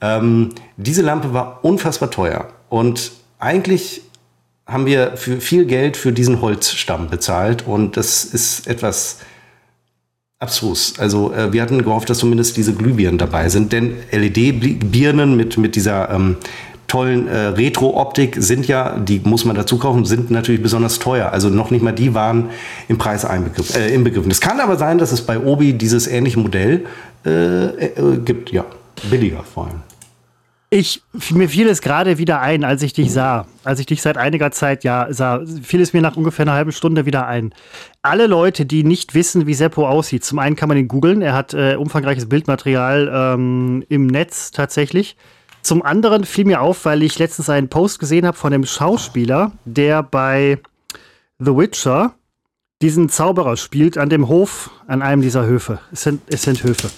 Ähm, 0.00 0.50
diese 0.76 1.02
Lampe 1.02 1.32
war 1.32 1.58
unfassbar 1.62 2.10
teuer 2.10 2.46
und 2.68 3.10
eigentlich 3.40 4.02
haben 4.68 4.84
wir 4.84 5.16
für 5.16 5.40
viel 5.40 5.64
Geld 5.64 5.96
für 5.96 6.12
diesen 6.12 6.42
Holzstamm 6.42 7.08
bezahlt 7.08 7.66
und 7.66 7.96
das 7.96 8.24
ist 8.24 8.66
etwas 8.66 9.18
abstrus. 10.38 10.94
Also 10.98 11.32
äh, 11.32 11.52
wir 11.52 11.62
hatten 11.62 11.82
gehofft, 11.82 12.10
dass 12.10 12.18
zumindest 12.18 12.56
diese 12.56 12.74
Glühbirnen 12.74 13.18
dabei 13.18 13.48
sind, 13.48 13.72
denn 13.72 13.96
LED-Birnen 14.12 15.36
mit, 15.36 15.56
mit 15.56 15.74
dieser 15.74 16.10
ähm, 16.10 16.36
tollen 16.86 17.28
äh, 17.28 17.36
Retro-Optik 17.48 18.36
sind 18.38 18.68
ja, 18.68 18.98
die 18.98 19.20
muss 19.24 19.44
man 19.44 19.56
dazu 19.56 19.78
kaufen, 19.78 20.04
sind 20.04 20.30
natürlich 20.30 20.62
besonders 20.62 20.98
teuer. 20.98 21.32
Also 21.32 21.48
noch 21.48 21.70
nicht 21.70 21.82
mal 21.82 21.92
die 21.92 22.14
waren 22.14 22.50
im 22.88 22.98
Preis 22.98 23.24
einbegriff, 23.24 23.74
äh, 23.74 23.92
inbegriffen. 23.92 24.30
Es 24.30 24.40
kann 24.40 24.60
aber 24.60 24.76
sein, 24.76 24.98
dass 24.98 25.12
es 25.12 25.22
bei 25.22 25.38
Obi 25.38 25.72
dieses 25.72 26.06
ähnliche 26.06 26.38
Modell 26.38 26.86
äh, 27.24 27.30
äh 27.30 28.18
gibt, 28.24 28.52
ja, 28.52 28.64
billiger 29.10 29.42
vor 29.42 29.66
allem. 29.66 29.87
Ich, 30.70 31.02
mir 31.30 31.48
fiel 31.48 31.66
es 31.68 31.80
gerade 31.80 32.18
wieder 32.18 32.42
ein, 32.42 32.62
als 32.62 32.82
ich 32.82 32.92
dich 32.92 33.10
sah. 33.10 33.46
Als 33.64 33.80
ich 33.80 33.86
dich 33.86 34.02
seit 34.02 34.18
einiger 34.18 34.50
Zeit 34.50 34.84
ja 34.84 35.06
sah, 35.10 35.40
fiel 35.62 35.80
es 35.80 35.94
mir 35.94 36.02
nach 36.02 36.16
ungefähr 36.16 36.44
einer 36.44 36.52
halben 36.52 36.72
Stunde 36.72 37.06
wieder 37.06 37.26
ein. 37.26 37.54
Alle 38.02 38.26
Leute, 38.26 38.66
die 38.66 38.84
nicht 38.84 39.14
wissen, 39.14 39.46
wie 39.46 39.54
Seppo 39.54 39.88
aussieht, 39.88 40.24
zum 40.24 40.38
einen 40.38 40.56
kann 40.56 40.68
man 40.68 40.76
ihn 40.76 40.88
googeln, 40.88 41.22
er 41.22 41.32
hat 41.32 41.54
äh, 41.54 41.76
umfangreiches 41.76 42.28
Bildmaterial 42.28 43.10
ähm, 43.12 43.82
im 43.88 44.06
Netz 44.06 44.50
tatsächlich. 44.50 45.16
Zum 45.62 45.82
anderen 45.82 46.24
fiel 46.24 46.44
mir 46.44 46.60
auf, 46.60 46.84
weil 46.84 47.02
ich 47.02 47.18
letztens 47.18 47.48
einen 47.48 47.68
Post 47.68 47.98
gesehen 47.98 48.26
habe 48.26 48.36
von 48.36 48.52
einem 48.52 48.66
Schauspieler, 48.66 49.52
der 49.64 50.02
bei 50.02 50.58
The 51.38 51.56
Witcher 51.56 52.14
diesen 52.82 53.08
Zauberer 53.08 53.56
spielt 53.56 53.98
an 53.98 54.08
dem 54.08 54.28
Hof, 54.28 54.70
an 54.86 55.02
einem 55.02 55.22
dieser 55.22 55.46
Höfe. 55.46 55.80
Es 55.92 56.02
sind, 56.02 56.22
es 56.28 56.42
sind 56.42 56.62
Höfe. 56.62 56.90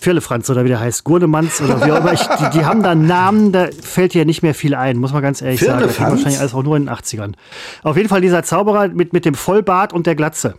Firlefranz 0.00 0.48
oder 0.50 0.64
wie 0.64 0.68
der 0.68 0.80
heißt, 0.80 1.04
Gurnemanns 1.04 1.60
oder 1.60 1.84
wie 1.84 1.92
auch 1.92 2.00
immer. 2.00 2.12
Ich, 2.12 2.22
die, 2.22 2.58
die, 2.58 2.64
haben 2.64 2.82
da 2.82 2.94
Namen, 2.94 3.52
da 3.52 3.68
fällt 3.82 4.14
dir 4.14 4.24
nicht 4.24 4.42
mehr 4.42 4.54
viel 4.54 4.74
ein, 4.74 4.98
muss 4.98 5.12
man 5.12 5.22
ganz 5.22 5.42
ehrlich 5.42 5.60
sagen. 5.60 5.80
Das 5.80 5.98
wahrscheinlich 6.00 6.38
alles 6.38 6.54
auch 6.54 6.62
nur 6.62 6.76
in 6.76 6.86
den 6.86 6.94
80ern. 6.94 7.34
Auf 7.82 7.96
jeden 7.96 8.08
Fall 8.08 8.20
dieser 8.20 8.42
Zauberer 8.42 8.88
mit, 8.88 9.12
mit 9.12 9.24
dem 9.24 9.34
Vollbart 9.34 9.92
und 9.92 10.06
der 10.06 10.14
Glatze. 10.14 10.54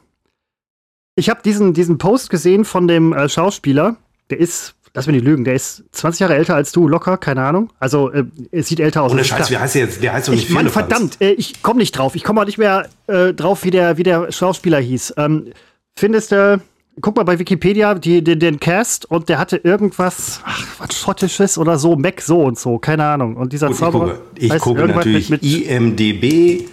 Ich 1.15 1.29
habe 1.29 1.41
diesen, 1.43 1.73
diesen 1.73 1.97
Post 1.97 2.29
gesehen 2.29 2.65
von 2.65 2.87
dem 2.87 3.13
äh, 3.13 3.27
Schauspieler, 3.29 3.97
der 4.29 4.39
ist, 4.39 4.75
lass 4.93 5.07
mir 5.07 5.13
nicht 5.13 5.25
lügen, 5.25 5.43
der 5.43 5.53
ist 5.53 5.83
20 5.91 6.19
Jahre 6.19 6.35
älter 6.35 6.55
als 6.55 6.71
du, 6.71 6.87
locker, 6.87 7.17
keine 7.17 7.43
Ahnung. 7.43 7.71
Also, 7.79 8.11
äh, 8.11 8.25
er 8.51 8.63
sieht 8.63 8.79
älter 8.79 9.03
aus. 9.03 9.11
Ohne 9.11 9.23
Scheiß, 9.23 9.49
wie 9.49 9.57
heißt 9.57 9.75
der 9.75 9.81
jetzt? 9.83 10.03
Der 10.03 10.13
heißt 10.13 10.27
doch 10.27 10.33
nicht 10.33 10.49
ich, 10.49 10.53
Mann, 10.53 10.69
verdammt, 10.69 11.21
äh, 11.21 11.31
ich 11.31 11.61
komme 11.61 11.79
nicht 11.79 11.91
drauf. 11.91 12.15
Ich 12.15 12.23
komme 12.23 12.41
auch 12.41 12.45
nicht 12.45 12.57
mehr 12.57 12.87
äh, 13.07 13.33
drauf, 13.33 13.63
wie 13.63 13.71
der, 13.71 13.97
wie 13.97 14.03
der 14.03 14.31
Schauspieler 14.31 14.79
hieß. 14.79 15.15
Ähm, 15.17 15.51
findest 15.97 16.31
du 16.31 16.61
guck 17.01 17.15
mal 17.15 17.23
bei 17.23 17.39
Wikipedia 17.39 17.93
die, 17.93 18.23
den, 18.23 18.39
den 18.39 18.59
Cast 18.59 19.05
und 19.05 19.29
der 19.29 19.37
hatte 19.37 19.57
irgendwas, 19.57 20.41
ach, 20.43 20.65
was 20.79 20.95
Schottisches 20.95 21.57
oder 21.57 21.77
so, 21.77 21.95
Mac 21.95 22.21
so 22.21 22.41
und 22.41 22.59
so, 22.59 22.77
keine 22.79 23.05
Ahnung. 23.05 23.35
Und 23.35 23.53
dieser 23.53 23.67
Gut, 23.67 23.77
Zauberer. 23.77 24.19
Ich 24.35 24.49
gucke, 24.49 24.55
ich 24.55 24.61
gucke 24.61 24.87
natürlich 24.87 25.29
mit, 25.29 25.41
mit 25.41 25.65
IMDB. 25.67 26.67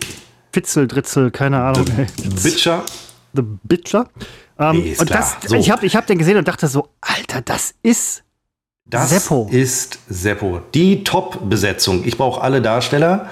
Fitzel, 0.52 0.88
Dritzel, 0.88 1.30
keine 1.30 1.62
Ahnung. 1.62 1.84
The 2.16 2.28
Bitcher. 2.28 2.82
The 3.34 3.42
Bitcher. 3.62 4.08
Ähm, 4.58 4.82
nee, 4.82 4.96
und 4.98 5.10
das, 5.10 5.36
so. 5.46 5.54
ich 5.56 5.70
habe 5.70 5.84
ich 5.84 5.96
hab 5.96 6.06
den 6.06 6.18
gesehen 6.18 6.38
und 6.38 6.48
dachte 6.48 6.66
so, 6.66 6.88
Alter, 7.00 7.42
das 7.42 7.74
ist 7.82 8.22
das 8.86 9.10
Seppo. 9.10 9.48
ist 9.50 9.98
Seppo. 10.08 10.60
Die 10.72 11.02
Top-Besetzung. 11.02 12.04
Ich 12.04 12.16
brauche 12.16 12.40
alle 12.40 12.62
Darsteller. 12.62 13.28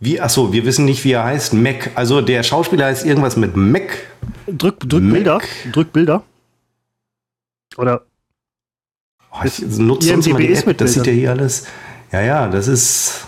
Wie, 0.00 0.18
achso, 0.18 0.52
wir 0.52 0.64
wissen 0.64 0.86
nicht, 0.86 1.04
wie 1.04 1.12
er 1.12 1.24
heißt. 1.24 1.52
Mac. 1.52 1.90
Also 1.94 2.22
der 2.22 2.42
Schauspieler 2.42 2.86
heißt 2.86 3.04
irgendwas 3.04 3.36
mit 3.36 3.54
Mac. 3.54 3.98
Drück, 4.46 4.80
drück 4.80 5.02
Mac. 5.02 5.12
Bilder. 5.12 5.40
Drück 5.72 5.92
Bilder. 5.92 6.24
Oder. 7.76 8.02
Oh, 9.32 9.44
ich 9.44 9.60
nutze 9.60 10.08
sonst 10.08 10.28
mal 10.28 10.38
die 10.38 10.52
App. 10.52 10.78
Das 10.78 10.94
sieht 10.94 11.06
ja 11.06 11.12
hier 11.12 11.30
alles. 11.30 11.66
Ja, 12.12 12.22
ja, 12.22 12.48
das 12.48 12.66
ist. 12.66 13.26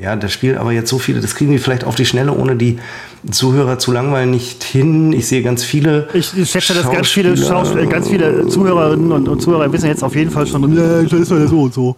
Ja, 0.00 0.14
das 0.14 0.32
spielt 0.32 0.56
aber 0.56 0.70
jetzt 0.70 0.90
so 0.90 1.00
viele, 1.00 1.20
das 1.20 1.34
kriegen 1.34 1.50
wir 1.50 1.58
vielleicht 1.58 1.82
auf 1.82 1.96
die 1.96 2.06
Schnelle, 2.06 2.32
ohne 2.32 2.54
die 2.54 2.78
Zuhörer 3.32 3.80
zu 3.80 3.90
langweilen, 3.90 4.30
nicht 4.30 4.62
hin. 4.62 5.12
Ich 5.12 5.26
sehe 5.26 5.42
ganz 5.42 5.64
viele. 5.64 6.08
Ich 6.14 6.28
schätze, 6.48 6.72
dass 6.72 6.88
ganz 6.88 7.08
viele, 7.08 7.34
ganz 7.88 8.08
viele 8.08 8.46
Zuhörerinnen 8.46 9.10
und, 9.10 9.28
und, 9.28 9.40
Zuhörer 9.42 9.72
wissen 9.72 9.88
jetzt 9.88 10.04
auf 10.04 10.14
jeden 10.14 10.30
Fall 10.30 10.46
schon, 10.46 10.72
ja, 10.76 11.02
das 11.02 11.12
ist 11.12 11.30
ja 11.32 11.46
so 11.48 11.62
und 11.62 11.74
so. 11.74 11.96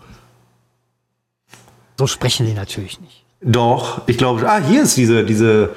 So 1.99 2.07
sprechen 2.07 2.47
die 2.47 2.55
natürlich 2.55 2.99
nicht. 3.03 3.20
Doch, 3.43 4.03
ich 4.07 4.19
glaube, 4.19 4.49
ah, 4.49 4.61
hier 4.61 4.83
ist 4.83 4.97
diese, 4.97 5.25
diese, 5.25 5.71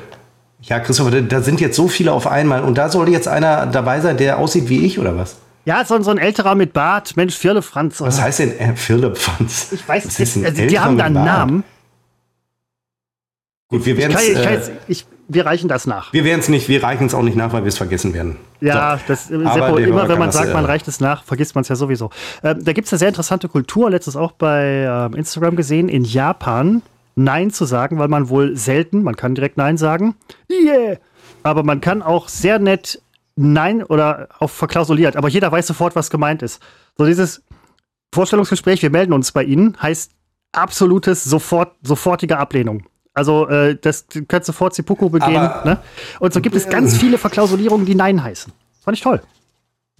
ja, 0.61 0.79
Christopher, 0.79 1.21
da 1.21 1.41
sind 1.41 1.61
jetzt 1.61 1.75
so 1.75 1.87
viele 1.87 2.11
auf 2.11 2.27
einmal 2.27 2.63
und 2.63 2.77
da 2.77 2.89
soll 2.89 3.09
jetzt 3.09 3.27
einer 3.27 3.65
dabei 3.67 4.01
sein, 4.01 4.17
der 4.17 4.37
aussieht 4.37 4.69
wie 4.69 4.85
ich 4.85 4.99
oder 4.99 5.17
was? 5.17 5.37
Ja, 5.65 5.85
so, 5.85 6.01
so 6.01 6.11
ein 6.11 6.17
älterer 6.17 6.55
mit 6.55 6.73
Bart, 6.73 7.15
Mensch, 7.15 7.35
Firlefanz. 7.35 8.01
Was 8.01 8.21
heißt 8.21 8.39
denn 8.39 8.59
äh, 8.59 8.75
Firlefanz? 8.75 9.71
Ich 9.71 9.87
weiß 9.87 10.19
nicht, 10.19 10.45
also, 10.45 10.65
die 10.65 10.79
haben 10.79 10.97
da 10.97 11.05
einen 11.05 11.13
Namen. 11.13 11.63
Gut, 13.69 13.85
wir 13.85 13.97
werden 13.97 14.15
es. 14.17 14.69
Äh, 14.69 15.05
wir 15.29 15.45
reichen 15.45 15.69
das 15.69 15.87
nach. 15.87 16.11
Wir 16.11 16.25
werden 16.25 16.41
es 16.41 16.49
nicht, 16.49 16.67
wir 16.67 16.83
reichen 16.83 17.07
es 17.07 17.13
auch 17.13 17.23
nicht 17.23 17.37
nach, 17.37 17.53
weil 17.53 17.63
wir 17.63 17.69
es 17.69 17.77
vergessen 17.77 18.13
werden. 18.13 18.35
Ja, 18.59 18.97
so. 18.97 19.03
das 19.07 19.27
Seppo, 19.27 19.77
immer 19.77 20.09
wenn 20.09 20.19
man 20.19 20.31
sagt, 20.33 20.53
man 20.53 20.65
reicht 20.65 20.87
es 20.89 20.99
nach, 20.99 21.23
vergisst 21.23 21.55
man 21.55 21.61
es 21.61 21.69
ja 21.69 21.75
sowieso. 21.75 22.09
Ähm, 22.43 22.63
da 22.63 22.73
gibt 22.73 22.87
es 22.87 22.93
eine 22.93 22.99
sehr 22.99 23.07
interessante 23.07 23.47
Kultur, 23.47 23.89
letztes 23.89 24.17
auch 24.17 24.33
bei 24.33 24.85
ähm, 24.87 25.15
Instagram 25.15 25.55
gesehen. 25.55 25.87
In 25.87 26.03
Japan 26.03 26.81
Nein 27.15 27.51
zu 27.51 27.65
sagen, 27.65 27.99
weil 27.99 28.07
man 28.07 28.29
wohl 28.29 28.55
selten, 28.55 29.03
man 29.03 29.15
kann 29.15 29.35
direkt 29.35 29.57
Nein 29.57 29.77
sagen. 29.77 30.15
Yeah! 30.49 30.97
Aber 31.43 31.63
man 31.63 31.81
kann 31.81 32.01
auch 32.01 32.29
sehr 32.29 32.59
nett 32.59 33.01
Nein 33.35 33.83
oder 33.83 34.29
auch 34.39 34.49
verklausuliert, 34.49 35.15
aber 35.15 35.27
jeder 35.27 35.51
weiß 35.51 35.67
sofort, 35.67 35.95
was 35.95 36.09
gemeint 36.09 36.41
ist. 36.41 36.61
So 36.97 37.05
dieses 37.05 37.43
Vorstellungsgespräch, 38.13 38.81
wir 38.81 38.91
melden 38.91 39.13
uns 39.13 39.31
bei 39.31 39.43
Ihnen, 39.43 39.75
heißt 39.81 40.11
absolutes 40.51 41.23
sofort, 41.23 41.75
sofortige 41.81 42.37
Ablehnung. 42.37 42.85
Also 43.13 43.47
äh, 43.47 43.75
das 43.75 44.05
könnte 44.27 44.45
sofort 44.45 44.73
Seppuku 44.73 45.09
begehen. 45.09 45.33
ne? 45.65 45.79
Und 46.19 46.33
so 46.33 46.41
gibt 46.41 46.55
es 46.55 46.69
ganz 46.69 46.97
viele 46.97 47.17
Verklausulierungen, 47.17 47.85
die 47.85 47.95
Nein 47.95 48.23
heißen. 48.23 48.51
Fand 48.83 48.97
ich 48.97 49.03
toll. 49.03 49.21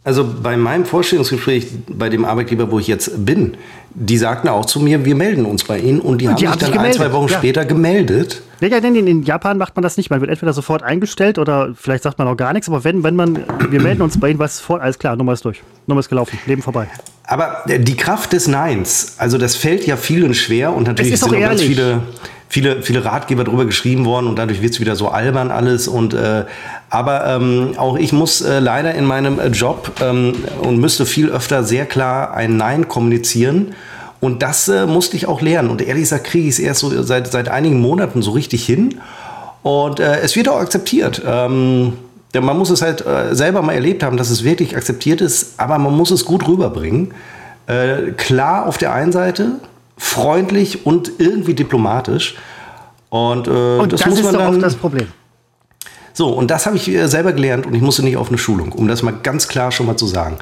Also 0.06 0.30
bei 0.42 0.58
meinem 0.58 0.86
Vorstellungsgespräch 0.86 1.68
bei 1.88 2.10
dem 2.10 2.26
Arbeitgeber, 2.26 2.70
wo 2.70 2.78
ich 2.78 2.88
jetzt 2.88 3.26
bin, 3.26 3.56
die 3.96 4.18
sagten 4.18 4.50
auch 4.50 4.66
zu 4.66 4.82
mir, 4.82 5.06
wir 5.06 5.16
melden 5.16 5.46
uns 5.46 5.64
bei 5.64 5.80
Ihnen 5.80 6.02
und 6.02 6.20
die, 6.20 6.28
und 6.28 6.42
die 6.42 6.48
haben 6.48 6.60
sich 6.60 6.70
dann 6.70 6.80
ein, 6.80 6.92
zwei 6.92 7.14
Wochen 7.14 7.30
ja. 7.30 7.38
später 7.38 7.64
gemeldet. 7.64 8.42
Ja, 8.60 8.68
ja, 8.68 8.82
denn 8.82 8.96
in 8.96 9.24
Japan 9.24 9.58
macht 9.58 9.76
man 9.76 9.84
das 9.84 9.96
nicht. 9.96 10.10
Man 10.10 10.20
wird 10.20 10.30
entweder 10.30 10.52
sofort 10.52 10.84
eingestellt 10.84 11.38
oder 11.38 11.74
vielleicht 11.76 12.04
sagt 12.04 12.18
man 12.18 12.28
auch 12.28 12.36
gar 12.36 12.52
nichts, 12.52 12.68
aber 12.68 12.84
wenn, 12.84 13.04
wenn 13.04 13.16
man, 13.16 13.46
wir 13.70 13.82
melden 13.82 14.02
uns 14.02 14.20
bei 14.20 14.30
Ihnen, 14.30 14.40
was 14.40 14.60
vor, 14.60 14.82
alles 14.82 15.00
klar, 15.00 15.16
Nummer 15.16 15.34
ist 15.34 15.46
durch. 15.46 15.62
Nummer 15.88 16.02
ist 16.02 16.10
gelaufen, 16.10 16.38
Leben 16.48 16.62
vorbei. 16.62 16.88
Aber 17.26 17.64
die 17.66 17.96
Kraft 17.96 18.34
des 18.34 18.48
Neins, 18.48 19.16
also 19.20 19.38
das 19.38 19.56
fällt 19.56 19.88
ja 19.88 19.96
vielen 19.96 20.34
schwer 20.34 20.74
und 20.74 20.88
natürlich 20.88 21.18
sind 21.18 21.34
auch 21.34 21.40
ganz 21.40 21.62
viele 21.62 22.02
viele, 22.54 22.84
viele 22.84 23.04
Ratgeber 23.04 23.44
drüber 23.44 23.66
geschrieben 23.66 24.06
worden 24.06 24.28
und 24.28 24.38
dadurch 24.38 24.62
wird 24.62 24.74
es 24.74 24.80
wieder 24.80 24.96
so 24.96 25.08
albern 25.08 25.50
alles. 25.50 25.88
Und 25.88 26.14
äh, 26.14 26.46
aber 26.92 27.26
ähm, 27.26 27.74
auch 27.78 27.98
ich 27.98 28.14
muss 28.14 28.42
äh, 28.42 28.60
leider 28.60 28.94
in 28.94 29.06
meinem 29.06 29.40
äh, 29.40 29.48
Job 29.48 29.92
ähm, 30.04 30.36
und 30.62 30.78
müsste 30.78 31.08
viel 31.08 31.32
öfter 31.32 31.64
sehr 31.64 31.88
klar 31.88 32.36
ein 32.36 32.56
Nein 32.56 32.88
kommunizieren. 32.88 33.74
Und 34.20 34.44
das 34.44 34.68
äh, 34.68 34.86
musste 34.86 35.18
ich 35.18 35.26
auch 35.26 35.42
lernen. 35.42 35.72
Und 35.72 35.82
ehrlich 35.82 36.04
gesagt 36.04 36.26
kriege 36.26 36.48
ich 36.48 36.54
es 36.54 36.60
erst 36.60 36.82
so 36.82 37.02
seit, 37.02 37.32
seit 37.32 37.50
einigen 37.50 37.82
Monaten 37.82 38.22
so 38.22 38.30
richtig 38.30 38.64
hin. 38.64 39.00
Und 39.64 40.00
äh, 40.00 40.20
es 40.20 40.36
wird 40.36 40.48
auch 40.48 40.60
akzeptiert. 40.60 41.24
Ähm, 41.26 41.94
man 42.40 42.56
muss 42.56 42.70
es 42.70 42.84
halt 42.84 43.04
äh, 43.04 43.34
selber 43.34 43.64
mal 43.64 43.74
erlebt 43.74 44.04
haben, 44.04 44.16
dass 44.16 44.30
es 44.30 44.44
wirklich 44.44 44.78
akzeptiert 44.78 45.22
ist, 45.22 45.56
aber 45.58 45.80
man 45.80 45.98
muss 45.98 46.12
es 46.12 46.24
gut 46.24 46.48
rüberbringen. 46.48 47.14
Klar 48.18 48.68
auf 48.68 48.78
der 48.78 48.92
einen 48.92 49.14
Seite, 49.14 49.54
freundlich 49.98 50.86
und 50.86 51.12
irgendwie 51.20 51.54
diplomatisch. 51.54 52.36
Und, 53.10 53.48
äh, 53.48 53.52
und 53.52 53.94
das, 53.94 54.02
das, 54.02 54.10
muss 54.10 54.20
ist 54.20 54.26
man 54.26 54.34
dann, 54.34 54.54
oft 54.54 54.64
das 54.64 54.76
Problem. 54.76 55.08
So, 56.14 56.30
und 56.30 56.52
das 56.52 56.66
habe 56.66 56.78
ich 56.78 56.88
äh, 56.90 57.08
selber 57.08 57.34
gelernt 57.34 57.66
und 57.66 57.74
ich 57.74 57.82
musste 57.82 58.04
nicht 58.04 58.18
auf 58.18 58.30
eine 58.30 58.38
Schulung, 58.38 58.72
um 58.72 58.88
das 58.88 59.02
mal 59.02 59.14
ganz 59.24 59.48
klar 59.48 59.72
schon 59.72 59.86
mal 59.86 59.98
zu 59.98 60.08
sagen. 60.08 60.38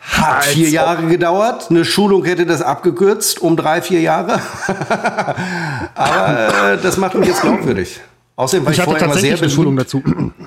Hat 0.00 0.36
Als 0.36 0.46
vier 0.46 0.68
Jahre 0.68 1.06
gedauert. 1.06 1.66
Eine 1.68 1.84
Schulung 1.84 2.24
hätte 2.24 2.46
das 2.46 2.62
abgekürzt 2.62 3.40
um 3.40 3.56
drei, 3.56 3.82
vier 3.82 4.00
Jahre. 4.00 4.40
Aber 5.94 6.72
äh, 6.74 6.78
das 6.80 6.96
macht 6.96 7.16
mich 7.16 7.28
jetzt 7.28 7.42
glaubwürdig. 7.42 8.00
Außerdem 8.36 8.66
war 8.66 8.72
ich, 8.72 8.78
ich 8.78 8.84
vorher 8.84 9.04
immer 9.04 9.14
sehr 9.14 9.36
beliebt. 9.36 9.52
Schulung 9.52 9.76
dazu. 9.76 10.02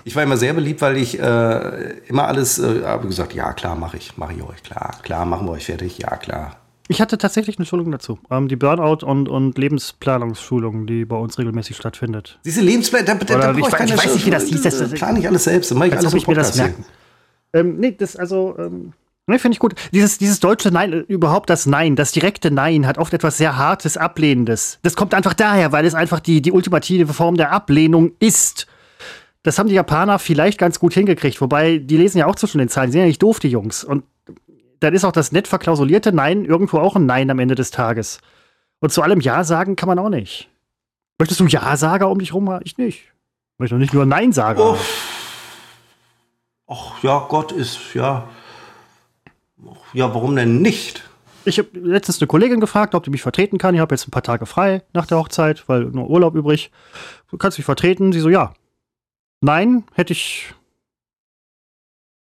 Ich 0.05 0.15
war 0.15 0.23
immer 0.23 0.37
sehr 0.37 0.53
beliebt, 0.53 0.81
weil 0.81 0.97
ich 0.97 1.19
äh, 1.19 1.99
immer 2.07 2.27
alles 2.27 2.59
äh, 2.59 2.83
habe 2.85 3.07
gesagt, 3.07 3.33
ja 3.33 3.51
klar, 3.53 3.75
mache 3.75 3.97
ich, 3.97 4.15
mache 4.17 4.33
ich 4.33 4.43
euch, 4.43 4.63
klar, 4.63 4.95
klar, 5.01 5.25
machen 5.25 5.47
wir 5.47 5.53
euch 5.53 5.65
fertig, 5.65 5.97
ja 5.97 6.15
klar. 6.15 6.55
Ich 6.91 7.01
hatte 7.01 7.19
tatsächlich 7.19 7.59
eine 7.59 7.67
Schulung 7.67 7.91
dazu. 7.91 8.17
Ähm, 8.31 8.47
die 8.47 8.55
Burnout- 8.55 9.05
und, 9.05 9.29
und 9.29 9.55
Lebensplanungsschulung, 9.59 10.87
die 10.87 11.05
bei 11.05 11.15
uns 11.15 11.37
regelmäßig 11.37 11.77
stattfindet. 11.77 12.39
Diese 12.43 12.61
Lebensplan, 12.61 13.05
da, 13.05 13.13
da, 13.13 13.37
da 13.37 13.51
ich, 13.51 13.59
ich 13.59 13.71
weiß 13.71 14.15
nicht, 14.15 14.25
wie 14.25 14.31
das 14.31 14.45
hieß. 14.45 14.63
Das, 14.63 14.89
plane 14.93 15.19
ich 15.19 15.27
alles 15.27 15.43
selbst. 15.43 15.69
Dann 15.69 15.77
mache 15.77 15.89
ich 15.89 15.97
alles 15.97 16.11
ich 16.15 16.27
mir 16.27 16.33
das 16.33 16.57
merken. 16.57 16.83
Ähm, 17.53 17.77
nee, 17.77 17.91
das, 17.91 18.15
also, 18.15 18.55
ähm, 18.57 18.93
Ne, 19.27 19.37
finde 19.37 19.53
ich 19.53 19.59
gut. 19.59 19.75
Dieses, 19.93 20.17
dieses 20.17 20.39
deutsche 20.39 20.71
Nein, 20.71 20.91
äh, 20.91 20.97
überhaupt 21.01 21.51
das 21.51 21.67
Nein, 21.67 21.95
das 21.95 22.11
direkte 22.11 22.49
Nein 22.49 22.87
hat 22.87 22.97
oft 22.97 23.13
etwas 23.13 23.37
sehr 23.37 23.57
Hartes, 23.57 23.95
Ablehnendes. 23.95 24.79
Das 24.81 24.95
kommt 24.95 25.13
einfach 25.13 25.35
daher, 25.35 25.71
weil 25.71 25.85
es 25.85 25.93
einfach 25.93 26.19
die, 26.19 26.41
die 26.41 26.51
ultimative 26.51 27.13
Form 27.13 27.37
der 27.37 27.51
Ablehnung 27.51 28.13
ist. 28.19 28.65
Das 29.43 29.59
haben 29.59 29.69
die 29.69 29.75
Japaner 29.75 30.17
vielleicht 30.17 30.57
ganz 30.57 30.79
gut 30.79 30.95
hingekriegt, 30.95 31.39
wobei 31.41 31.77
die 31.77 31.97
lesen 31.97 32.17
ja 32.17 32.25
auch 32.25 32.35
zwischen 32.35 32.57
den 32.57 32.69
Zeilen, 32.69 32.87
die 32.87 32.93
sind 32.93 33.01
ja 33.01 33.07
nicht 33.07 33.21
doof, 33.21 33.39
die 33.39 33.49
Jungs. 33.49 33.83
Und 33.83 34.03
dann 34.79 34.93
ist 34.93 35.05
auch 35.05 35.11
das 35.11 35.31
nett 35.31 35.47
verklausulierte 35.47 36.11
Nein 36.11 36.45
irgendwo 36.45 36.79
auch 36.79 36.95
ein 36.95 37.05
Nein 37.05 37.29
am 37.29 37.39
Ende 37.39 37.55
des 37.55 37.71
Tages. 37.71 38.21
Und 38.79 38.91
zu 38.91 39.01
allem 39.01 39.19
Ja 39.21 39.43
sagen 39.43 39.75
kann 39.75 39.87
man 39.87 39.99
auch 39.99 40.09
nicht. 40.09 40.49
Möchtest 41.17 41.41
du 41.41 41.45
Ja-Sager 41.45 42.09
um 42.09 42.19
dich 42.19 42.33
rum? 42.33 42.59
Ich 42.63 42.77
nicht. 42.77 42.99
Ich 42.99 43.59
möchte 43.59 43.75
nicht 43.75 43.93
nur 43.93 44.05
Nein-Sager. 44.05 44.73
Oh. 44.73 44.77
Ach 46.67 47.03
ja, 47.03 47.25
Gott 47.27 47.51
ist, 47.51 47.93
ja. 47.93 48.29
Ja, 49.91 50.13
warum 50.13 50.35
denn 50.35 50.61
nicht? 50.61 51.03
Ich 51.43 51.57
habe 51.57 51.69
letztens 51.73 52.21
eine 52.21 52.27
Kollegin 52.27 52.59
gefragt, 52.59 52.95
ob 52.95 53.03
die 53.03 53.09
mich 53.09 53.21
vertreten 53.21 53.57
kann. 53.57 53.73
Ich 53.73 53.81
habe 53.81 53.93
jetzt 53.93 54.07
ein 54.07 54.11
paar 54.11 54.23
Tage 54.23 54.45
frei 54.45 54.83
nach 54.93 55.07
der 55.07 55.17
Hochzeit, 55.17 55.67
weil 55.67 55.85
nur 55.85 56.09
Urlaub 56.09 56.35
übrig. 56.35 56.71
Du 57.29 57.37
kannst 57.37 57.57
mich 57.57 57.65
vertreten. 57.65 58.13
Sie 58.13 58.19
so, 58.19 58.29
ja. 58.29 58.53
Nein, 59.41 59.83
hätte 59.93 60.13
ich 60.13 60.53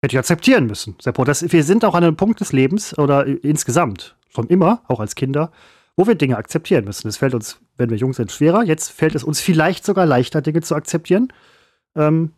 hätte 0.03 0.15
ich 0.15 0.19
akzeptieren 0.19 0.67
müssen. 0.67 0.97
Seppo, 1.01 1.25
das, 1.25 1.53
wir 1.53 1.65
sind 1.65 1.85
auch 1.85 1.95
an 1.95 2.05
einem 2.05 2.17
Punkt 2.17 2.41
des 2.41 2.53
Lebens 2.53 2.97
oder 2.99 3.27
insgesamt, 3.27 4.17
schon 4.29 4.47
immer, 4.49 4.83
auch 4.89 5.01
als 5.01 5.15
Kinder, 5.15 5.51
wo 5.97 6.07
wir 6.07 6.15
Dinge 6.15 6.37
akzeptieren 6.37 6.85
müssen. 6.85 7.09
Es 7.09 7.19
fällt 7.19 7.35
uns, 7.35 7.59
wenn 7.77 7.91
wir 7.91 7.97
jung 7.97 8.15
sind, 8.15 8.33
schwerer. 8.33 8.63
Jetzt 8.63 8.91
fällt 8.91 9.15
es 9.15 9.25
uns 9.25 9.41
vielleicht 9.41 9.85
sogar 9.85 10.07
leichter, 10.07 10.41
Dinge 10.41 10.63
zu 10.63 10.75
akzeptieren. 10.75 11.33
Ähm, 11.95 12.33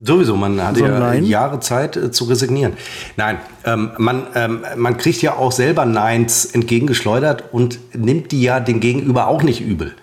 Sowieso, 0.00 0.36
man 0.36 0.62
hat 0.62 0.76
so 0.76 0.84
ja 0.84 1.14
Jahre 1.14 1.60
Zeit 1.60 1.96
äh, 1.96 2.10
zu 2.10 2.24
resignieren. 2.24 2.74
Nein, 3.16 3.38
ähm, 3.64 3.92
man, 3.96 4.26
ähm, 4.34 4.64
man 4.76 4.98
kriegt 4.98 5.22
ja 5.22 5.36
auch 5.36 5.52
selber 5.52 5.86
Neins 5.86 6.44
entgegengeschleudert 6.46 7.44
und 7.52 7.78
nimmt 7.94 8.32
die 8.32 8.42
ja 8.42 8.60
den 8.60 8.80
Gegenüber 8.80 9.28
auch 9.28 9.42
nicht 9.42 9.60
übel. 9.60 9.94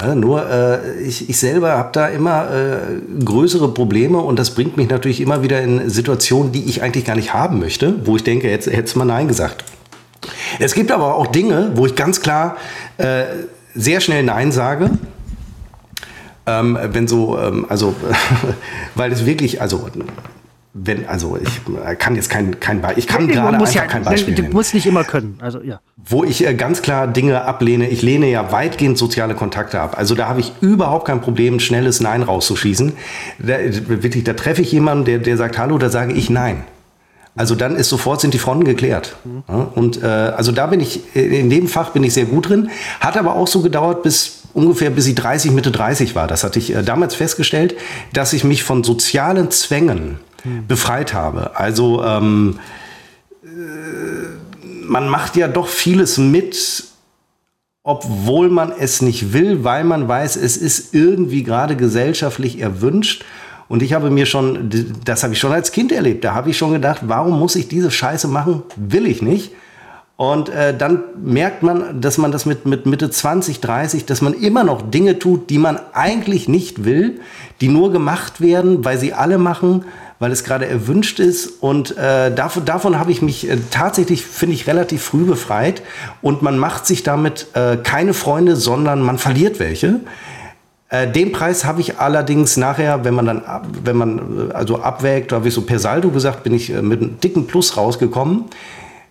Ja, 0.00 0.14
nur 0.14 0.48
äh, 0.48 1.00
ich, 1.02 1.28
ich 1.28 1.38
selber 1.38 1.72
habe 1.72 1.90
da 1.92 2.08
immer 2.08 2.50
äh, 2.50 3.24
größere 3.24 3.72
Probleme 3.72 4.18
und 4.18 4.38
das 4.38 4.54
bringt 4.54 4.76
mich 4.76 4.88
natürlich 4.88 5.20
immer 5.20 5.42
wieder 5.42 5.62
in 5.62 5.88
Situationen, 5.90 6.50
die 6.50 6.64
ich 6.64 6.82
eigentlich 6.82 7.04
gar 7.04 7.14
nicht 7.14 7.32
haben 7.32 7.60
möchte, 7.60 8.06
wo 8.06 8.16
ich 8.16 8.24
denke, 8.24 8.50
jetzt 8.50 8.66
hätte 8.66 8.98
mal 8.98 9.04
Nein 9.04 9.28
gesagt. 9.28 9.64
Es 10.58 10.74
gibt 10.74 10.90
aber 10.90 11.14
auch 11.14 11.28
Dinge, 11.28 11.72
wo 11.74 11.86
ich 11.86 11.94
ganz 11.94 12.20
klar 12.20 12.56
äh, 12.98 13.24
sehr 13.74 14.00
schnell 14.00 14.24
Nein 14.24 14.50
sage 14.50 14.90
ähm, 16.46 16.78
wenn 16.82 17.06
so, 17.06 17.38
ähm, 17.38 17.66
also, 17.68 17.94
weil 18.94 19.12
es 19.12 19.26
wirklich, 19.26 19.60
also, 19.60 19.88
wenn, 20.74 21.06
also 21.06 21.38
ich 21.40 21.98
kann 21.98 22.16
jetzt 22.16 22.30
kein, 22.30 22.58
kein 22.58 22.80
Beispiel, 22.80 23.00
ich 23.00 23.06
kann 23.06 23.28
gerade 23.28 23.58
einfach 23.58 23.74
ja, 23.74 23.84
kein 23.84 24.04
Beispiel 24.04 24.34
Du 24.34 24.44
musst 24.44 24.72
nicht 24.72 24.86
immer 24.86 25.04
können, 25.04 25.38
also 25.40 25.60
ja. 25.60 25.80
Wo 26.04 26.24
ich 26.24 26.46
äh, 26.46 26.54
ganz 26.54 26.80
klar 26.80 27.06
Dinge 27.06 27.42
ablehne, 27.44 27.88
ich 27.88 28.00
lehne 28.00 28.28
ja 28.30 28.52
weitgehend 28.52 28.96
soziale 28.96 29.34
Kontakte 29.34 29.80
ab. 29.80 29.96
Also 29.98 30.14
da 30.14 30.28
habe 30.28 30.40
ich 30.40 30.52
überhaupt 30.60 31.06
kein 31.06 31.20
Problem, 31.20 31.60
schnelles 31.60 32.00
Nein 32.00 32.22
rauszuschießen. 32.22 32.94
Da, 33.38 33.58
wirklich, 33.86 34.24
da 34.24 34.32
treffe 34.32 34.62
ich 34.62 34.72
jemanden, 34.72 35.04
der, 35.04 35.18
der 35.18 35.36
sagt 35.36 35.58
Hallo, 35.58 35.76
da 35.76 35.90
sage 35.90 36.14
ich 36.14 36.30
Nein. 36.30 36.64
Also 37.34 37.54
dann 37.54 37.76
ist 37.76 37.88
sofort 37.88 38.20
sind 38.20 38.34
die 38.34 38.38
Fronten 38.38 38.64
geklärt. 38.64 39.16
Und 39.74 40.02
äh, 40.02 40.06
also 40.06 40.52
da 40.52 40.66
bin 40.66 40.80
ich, 40.80 41.16
in 41.16 41.48
dem 41.48 41.66
Fach 41.66 41.90
bin 41.90 42.04
ich 42.04 42.12
sehr 42.12 42.26
gut 42.26 42.48
drin. 42.48 42.70
Hat 43.00 43.16
aber 43.16 43.36
auch 43.36 43.46
so 43.46 43.62
gedauert, 43.62 44.02
bis 44.02 44.42
ungefähr 44.52 44.90
bis 44.90 45.06
ich 45.06 45.14
30, 45.14 45.50
Mitte 45.52 45.70
30 45.70 46.14
war. 46.14 46.26
Das 46.26 46.44
hatte 46.44 46.58
ich 46.58 46.74
äh, 46.74 46.82
damals 46.82 47.14
festgestellt, 47.14 47.74
dass 48.12 48.34
ich 48.34 48.44
mich 48.44 48.64
von 48.64 48.84
sozialen 48.84 49.50
Zwängen 49.50 50.18
hm. 50.42 50.66
befreit 50.66 51.14
habe. 51.14 51.56
Also 51.56 52.02
ähm, 52.04 52.58
äh, 53.44 53.48
man 54.84 55.08
macht 55.08 55.36
ja 55.36 55.48
doch 55.48 55.68
vieles 55.68 56.18
mit, 56.18 56.84
obwohl 57.82 58.48
man 58.48 58.72
es 58.72 59.02
nicht 59.02 59.32
will, 59.32 59.64
weil 59.64 59.84
man 59.84 60.06
weiß, 60.06 60.36
es 60.36 60.56
ist 60.56 60.94
irgendwie 60.94 61.42
gerade 61.42 61.76
gesellschaftlich 61.76 62.60
erwünscht. 62.60 63.24
Und 63.68 63.82
ich 63.82 63.94
habe 63.94 64.10
mir 64.10 64.26
schon, 64.26 64.70
das 65.04 65.22
habe 65.22 65.32
ich 65.32 65.38
schon 65.38 65.52
als 65.52 65.72
Kind 65.72 65.92
erlebt, 65.92 66.24
da 66.24 66.34
habe 66.34 66.50
ich 66.50 66.58
schon 66.58 66.72
gedacht, 66.72 67.02
warum 67.06 67.38
muss 67.38 67.56
ich 67.56 67.68
diese 67.68 67.90
Scheiße 67.90 68.28
machen? 68.28 68.62
Will 68.76 69.06
ich 69.06 69.22
nicht. 69.22 69.52
Und 70.16 70.50
äh, 70.50 70.76
dann 70.76 71.02
merkt 71.20 71.62
man, 71.62 72.00
dass 72.00 72.18
man 72.18 72.30
das 72.30 72.46
mit, 72.46 72.66
mit 72.66 72.86
Mitte 72.86 73.10
20, 73.10 73.60
30, 73.60 74.04
dass 74.04 74.20
man 74.20 74.34
immer 74.34 74.62
noch 74.62 74.82
Dinge 74.82 75.18
tut, 75.18 75.50
die 75.50 75.58
man 75.58 75.80
eigentlich 75.94 76.48
nicht 76.48 76.84
will, 76.84 77.20
die 77.60 77.68
nur 77.68 77.90
gemacht 77.92 78.40
werden, 78.40 78.84
weil 78.84 78.98
sie 78.98 79.14
alle 79.14 79.38
machen, 79.38 79.84
weil 80.22 80.32
es 80.32 80.44
gerade 80.44 80.66
erwünscht 80.66 81.20
ist. 81.20 81.60
Und 81.60 81.96
äh, 81.98 82.34
davon, 82.34 82.64
davon 82.64 82.98
habe 82.98 83.10
ich 83.10 83.20
mich 83.20 83.48
äh, 83.50 83.58
tatsächlich, 83.70 84.24
finde 84.24 84.54
ich, 84.54 84.66
relativ 84.66 85.02
früh 85.02 85.24
befreit. 85.24 85.82
Und 86.22 86.42
man 86.42 86.58
macht 86.58 86.86
sich 86.86 87.02
damit 87.02 87.48
äh, 87.54 87.76
keine 87.76 88.14
Freunde, 88.14 88.56
sondern 88.56 89.02
man 89.02 89.18
verliert 89.18 89.58
welche. 89.58 90.00
Äh, 90.88 91.08
den 91.08 91.32
Preis 91.32 91.64
habe 91.64 91.80
ich 91.80 91.98
allerdings 91.98 92.56
nachher, 92.56 93.04
wenn 93.04 93.14
man 93.14 93.26
dann, 93.26 93.42
wenn 93.84 93.96
man 93.96 94.50
äh, 94.50 94.52
also 94.54 94.80
abwägt, 94.80 95.32
da 95.32 95.36
habe 95.36 95.48
ich 95.48 95.54
so 95.54 95.62
per 95.62 95.78
Saldo 95.78 96.10
gesagt, 96.10 96.44
bin 96.44 96.54
ich 96.54 96.70
mit 96.70 97.00
einem 97.00 97.20
dicken 97.20 97.46
Plus 97.46 97.76
rausgekommen 97.76 98.46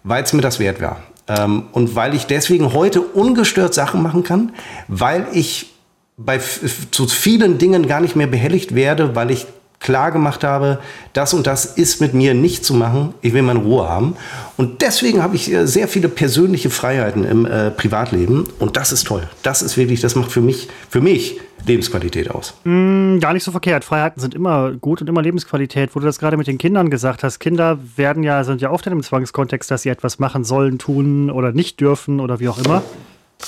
weil 0.04 0.24
es 0.24 0.34
mir 0.34 0.41
das 0.41 0.60
wert 0.60 0.82
war. 0.82 0.97
Ähm, 1.28 1.63
und 1.71 1.95
weil 1.95 2.15
ich 2.15 2.26
deswegen 2.26 2.74
heute 2.74 3.02
ungestört 3.02 3.74
Sachen 3.74 4.02
machen 4.02 4.24
kann, 4.24 4.54
weil 4.88 5.28
ich 5.34 5.74
bei 6.17 6.39
zu 6.39 7.08
vielen 7.08 7.58
Dingen 7.58 7.88
gar 7.88 8.02
nicht 8.02 8.15
mehr 8.15 8.28
behelligt 8.28 8.76
werde, 8.76 9.15
weil 9.15 9.32
ich 9.32 9.47
klar 9.82 10.12
gemacht 10.12 10.44
habe, 10.44 10.80
das 11.13 11.34
und 11.34 11.48
das 11.48 11.65
ist 11.65 12.00
mit 12.00 12.13
mir 12.13 12.34
nicht 12.34 12.63
zu 12.63 12.74
machen. 12.74 13.13
Ich 13.22 13.34
will 13.34 13.41
meine 13.41 13.60
Ruhe 13.60 13.89
haben. 13.89 14.15
Und 14.56 14.82
deswegen 14.82 15.22
habe 15.22 15.36
ich 15.36 15.52
äh, 15.52 15.67
sehr 15.67 15.88
viele 15.88 16.08
persönliche 16.08 16.70
Freiheiten 16.70 17.26
im 17.26 17.46
äh, 17.46 17.72
Privatleben. 17.72 18.48
Und 18.60 18.78
das 18.78 18.91
ist 18.91 19.08
toll. 19.08 19.28
Das 19.44 19.62
ist 19.62 19.76
wirklich, 19.76 20.00
das 20.00 20.15
macht 20.15 20.32
für 20.32 20.41
mich, 20.41 20.70
für 20.89 21.02
mich 21.02 21.39
Lebensqualität 21.65 22.30
aus. 22.30 22.54
Mm, 22.63 23.20
gar 23.20 23.34
nicht 23.34 23.44
so 23.44 23.52
verkehrt. 23.52 23.84
Freiheiten 23.84 24.22
sind 24.22 24.36
immer 24.36 24.72
gut 24.72 25.02
und 25.02 25.10
immer 25.10 25.22
Lebensqualität. 25.22 25.96
Wo 25.96 26.00
du 26.00 26.06
das 26.06 26.20
gerade 26.20 26.38
mit 26.38 26.48
den 26.48 26.60
Kindern 26.60 26.89
gesagt 26.89 27.24
hast. 27.24 27.39
Kinder 27.39 27.80
werden 27.96 28.24
ja, 28.24 28.44
sind 28.44 28.62
ja 28.62 28.70
oft 28.70 28.86
in 28.86 28.91
dem 28.91 29.04
Zwangskontext, 29.04 29.70
dass 29.70 29.82
sie 29.82 29.89
etwas 29.89 30.20
machen 30.20 30.44
sollen, 30.44 30.78
tun 30.78 31.32
oder 31.32 31.52
nicht 31.52 31.80
dürfen 31.82 32.20
oder 32.20 32.39
wie 32.39 32.50
auch 32.50 32.60
immer. 32.60 32.84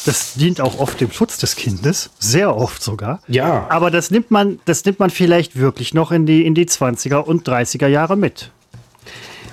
Das 0.06 0.34
dient 0.34 0.60
auch 0.60 0.79
oft 0.79 0.99
dem 0.99 1.12
Schutz 1.12 1.38
des 1.38 1.56
Kindes, 1.56 2.10
sehr 2.19 2.56
oft 2.56 2.84
sogar. 2.84 3.21
Ja. 3.27 3.67
Aber 3.69 3.91
das 3.91 4.12
nimmt 4.12 4.32
man, 4.32 4.60
das 4.65 4.84
nimmt 4.86 4.99
man 4.99 5.10
vielleicht 5.10 5.58
wirklich 5.58 5.93
noch 5.93 6.12
in 6.12 6.25
die, 6.25 6.45
in 6.45 6.56
die 6.56 6.65
20er 6.65 7.17
und 7.17 7.47
30er 7.47 7.88
Jahre 7.88 8.17
mit. 8.17 8.51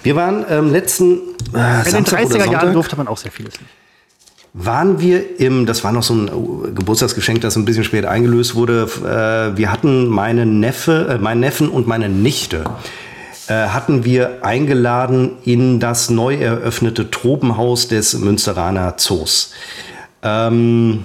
Wir 0.02 0.16
waren 0.16 0.44
ähm, 0.48 0.72
letzten 0.72 1.18
äh, 1.54 1.88
In 1.88 1.94
den 1.94 2.04
30er 2.04 2.50
Jahren 2.50 2.72
durfte 2.72 2.96
man 2.96 3.06
auch 3.06 3.18
sehr 3.18 3.30
vieles 3.30 3.54
nicht. 3.60 3.70
Waren 4.52 4.98
wir 4.98 5.38
im, 5.38 5.66
das 5.66 5.84
war 5.84 5.92
noch 5.92 6.02
so 6.02 6.14
ein 6.14 6.28
äh, 6.28 6.72
Geburtstagsgeschenk, 6.72 7.40
das 7.40 7.56
ein 7.56 7.64
bisschen 7.64 7.84
später 7.84 8.10
eingelöst 8.10 8.54
wurde. 8.54 8.88
Äh, 8.98 9.56
wir 9.56 9.70
hatten 9.70 10.08
meine 10.08 10.46
Neffe, 10.46 11.06
äh, 11.08 11.18
meinen 11.18 11.40
Neffen 11.40 11.68
und 11.68 11.86
meine 11.86 12.08
Nichte 12.08 12.64
äh, 13.46 13.52
hatten 13.52 14.04
wir 14.04 14.44
eingeladen 14.44 15.38
in 15.44 15.80
das 15.80 16.10
neu 16.10 16.34
eröffnete 16.36 17.10
Tropenhaus 17.10 17.86
des 17.88 18.14
Münsteraner 18.14 18.96
Zoos. 18.96 19.52
Ähm, 20.22 21.04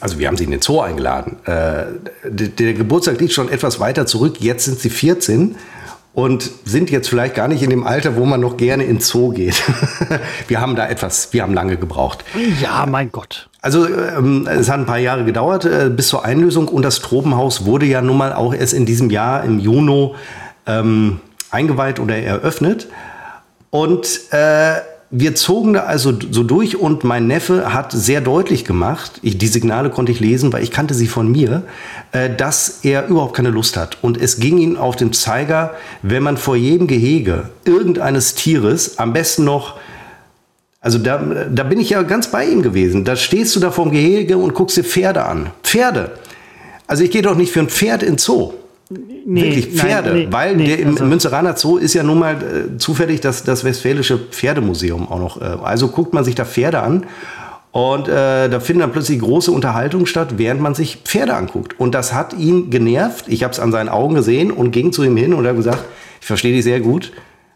also 0.00 0.18
wir 0.18 0.28
haben 0.28 0.36
sie 0.36 0.44
in 0.44 0.50
den 0.50 0.60
Zoo 0.60 0.80
eingeladen. 0.80 1.36
Äh, 1.46 1.84
der, 2.24 2.48
der 2.48 2.74
Geburtstag 2.74 3.20
liegt 3.20 3.32
schon 3.32 3.48
etwas 3.48 3.80
weiter 3.80 4.06
zurück. 4.06 4.40
Jetzt 4.40 4.64
sind 4.64 4.78
sie 4.78 4.90
14 4.90 5.56
und 6.12 6.50
sind 6.64 6.90
jetzt 6.90 7.08
vielleicht 7.08 7.34
gar 7.34 7.46
nicht 7.46 7.62
in 7.62 7.70
dem 7.70 7.86
Alter, 7.86 8.16
wo 8.16 8.24
man 8.24 8.40
noch 8.40 8.56
gerne 8.56 8.84
ins 8.84 9.08
Zoo 9.08 9.30
geht. 9.30 9.62
wir 10.48 10.60
haben 10.60 10.74
da 10.74 10.88
etwas, 10.88 11.32
wir 11.32 11.42
haben 11.42 11.54
lange 11.54 11.76
gebraucht. 11.76 12.24
Ja, 12.60 12.86
mein 12.86 13.12
Gott. 13.12 13.48
Also 13.60 13.86
ähm, 13.86 14.46
es 14.46 14.70
hat 14.70 14.78
ein 14.78 14.86
paar 14.86 14.98
Jahre 14.98 15.24
gedauert 15.24 15.64
äh, 15.64 15.90
bis 15.90 16.08
zur 16.08 16.24
Einlösung 16.24 16.68
und 16.68 16.82
das 16.82 17.00
Tropenhaus 17.00 17.64
wurde 17.64 17.86
ja 17.86 18.00
nun 18.00 18.16
mal 18.16 18.32
auch 18.32 18.54
erst 18.54 18.72
in 18.72 18.86
diesem 18.86 19.10
Jahr 19.10 19.44
im 19.44 19.58
Juni 19.58 20.14
ähm, 20.66 21.20
eingeweiht 21.50 22.00
oder 22.00 22.16
eröffnet. 22.16 22.88
Und 23.70 24.20
äh, 24.30 24.76
wir 25.18 25.34
zogen 25.34 25.72
da 25.72 25.84
also 25.84 26.12
so 26.30 26.42
durch 26.42 26.76
und 26.76 27.02
mein 27.02 27.26
Neffe 27.26 27.72
hat 27.72 27.90
sehr 27.92 28.20
deutlich 28.20 28.66
gemacht, 28.66 29.12
ich, 29.22 29.38
die 29.38 29.46
Signale 29.46 29.88
konnte 29.88 30.12
ich 30.12 30.20
lesen, 30.20 30.52
weil 30.52 30.62
ich 30.62 30.70
kannte 30.70 30.92
sie 30.92 31.06
von 31.06 31.30
mir, 31.30 31.62
äh, 32.12 32.28
dass 32.28 32.80
er 32.82 33.06
überhaupt 33.06 33.34
keine 33.34 33.48
Lust 33.48 33.78
hat. 33.78 33.96
Und 34.02 34.20
es 34.20 34.40
ging 34.40 34.58
ihm 34.58 34.76
auf 34.76 34.94
den 34.94 35.14
Zeiger, 35.14 35.74
wenn 36.02 36.22
man 36.22 36.36
vor 36.36 36.54
jedem 36.54 36.86
Gehege 36.86 37.48
irgendeines 37.64 38.34
Tieres, 38.34 38.98
am 38.98 39.14
besten 39.14 39.44
noch, 39.44 39.78
also 40.80 40.98
da, 40.98 41.18
da 41.50 41.62
bin 41.62 41.80
ich 41.80 41.90
ja 41.90 42.02
ganz 42.02 42.30
bei 42.30 42.44
ihm 42.44 42.60
gewesen, 42.60 43.04
da 43.06 43.16
stehst 43.16 43.56
du 43.56 43.60
da 43.60 43.70
vorm 43.70 43.92
Gehege 43.92 44.36
und 44.36 44.52
guckst 44.52 44.76
dir 44.76 44.84
Pferde 44.84 45.24
an. 45.24 45.50
Pferde. 45.62 46.12
Also 46.86 47.04
ich 47.04 47.10
gehe 47.10 47.22
doch 47.22 47.36
nicht 47.36 47.52
für 47.52 47.60
ein 47.60 47.70
Pferd 47.70 48.02
in 48.02 48.18
Zoo. 48.18 48.52
Nee, 48.88 49.42
wirklich 49.42 49.66
Pferde, 49.80 50.10
nein, 50.10 50.18
nee, 50.18 50.28
weil 50.30 50.56
nee, 50.56 50.66
der 50.66 50.78
im 50.78 50.90
also. 50.90 51.04
Münzeraner 51.06 51.56
Zoo 51.56 51.76
ist 51.76 51.94
ja 51.94 52.04
nun 52.04 52.20
mal 52.20 52.34
äh, 52.36 52.78
zufällig 52.78 53.20
das, 53.20 53.42
das 53.42 53.64
Westfälische 53.64 54.16
Pferdemuseum 54.16 55.08
auch 55.08 55.18
noch. 55.18 55.40
Äh, 55.40 55.44
also 55.64 55.88
guckt 55.88 56.14
man 56.14 56.24
sich 56.24 56.36
da 56.36 56.44
Pferde 56.44 56.80
an 56.82 57.04
und 57.72 58.08
äh, 58.08 58.48
da 58.48 58.60
finden 58.60 58.80
dann 58.80 58.92
plötzlich 58.92 59.18
große 59.18 59.50
Unterhaltungen 59.50 60.06
statt, 60.06 60.38
während 60.38 60.60
man 60.60 60.74
sich 60.74 61.02
Pferde 61.04 61.34
anguckt. 61.34 61.78
Und 61.80 61.94
das 61.94 62.14
hat 62.14 62.32
ihn 62.32 62.70
genervt. 62.70 63.24
Ich 63.28 63.42
habe 63.42 63.52
es 63.52 63.60
an 63.60 63.72
seinen 63.72 63.88
Augen 63.88 64.14
gesehen 64.14 64.52
und 64.52 64.70
ging 64.70 64.92
zu 64.92 65.02
ihm 65.02 65.16
hin 65.16 65.34
und 65.34 65.46
habe 65.46 65.56
gesagt, 65.56 65.84
ich 66.20 66.26
verstehe 66.26 66.54
dich 66.54 66.64
sehr 66.64 66.80
gut, 66.80 67.12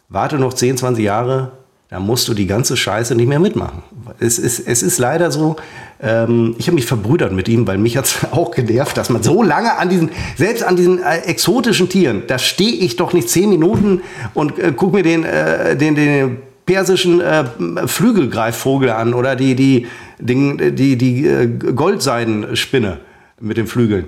warte 0.09 0.37
noch 0.37 0.53
10, 0.53 0.79
20 0.79 1.05
Jahre, 1.05 1.53
da 1.91 1.99
musst 1.99 2.29
du 2.29 2.35
die 2.35 2.47
ganze 2.47 2.77
Scheiße 2.77 3.17
nicht 3.17 3.27
mehr 3.27 3.41
mitmachen. 3.41 3.83
Es 4.21 4.39
ist, 4.39 4.61
es 4.61 4.85
ist 4.85 4.99
leider 4.99 5.33
so, 5.33 5.57
ähm, 6.01 6.55
ich 6.57 6.69
habe 6.69 6.77
mich 6.77 6.87
verbrüdert 6.87 7.33
mit 7.33 7.49
ihm, 7.49 7.67
weil 7.67 7.79
mich 7.79 7.97
hat 7.97 8.05
es 8.05 8.19
auch 8.31 8.53
genervt, 8.53 8.97
dass 8.97 9.11
man 9.11 9.25
so 9.25 9.43
lange 9.43 9.77
an 9.77 9.89
diesen, 9.89 10.11
selbst 10.37 10.63
an 10.63 10.77
diesen 10.77 11.03
äh, 11.03 11.19
exotischen 11.23 11.89
Tieren, 11.89 12.23
da 12.29 12.39
stehe 12.39 12.73
ich 12.73 12.95
doch 12.95 13.13
nicht 13.13 13.29
zehn 13.29 13.51
Minuten 13.51 14.03
und 14.35 14.57
äh, 14.61 14.73
guck 14.75 14.93
mir 14.93 15.03
den, 15.03 15.25
äh, 15.25 15.77
den, 15.77 15.97
den 15.97 16.37
persischen 16.65 17.21
äh, 17.21 17.45
Flügelgreifvogel 17.87 18.91
an 18.91 19.13
oder 19.13 19.35
die, 19.35 19.57
die, 19.57 19.89
die, 20.21 20.73
die, 20.73 20.97
die 20.97 21.27
äh, 21.27 21.49
Goldseidenspinne 21.49 23.01
mit 23.41 23.57
den 23.57 23.67
Flügeln. 23.67 24.05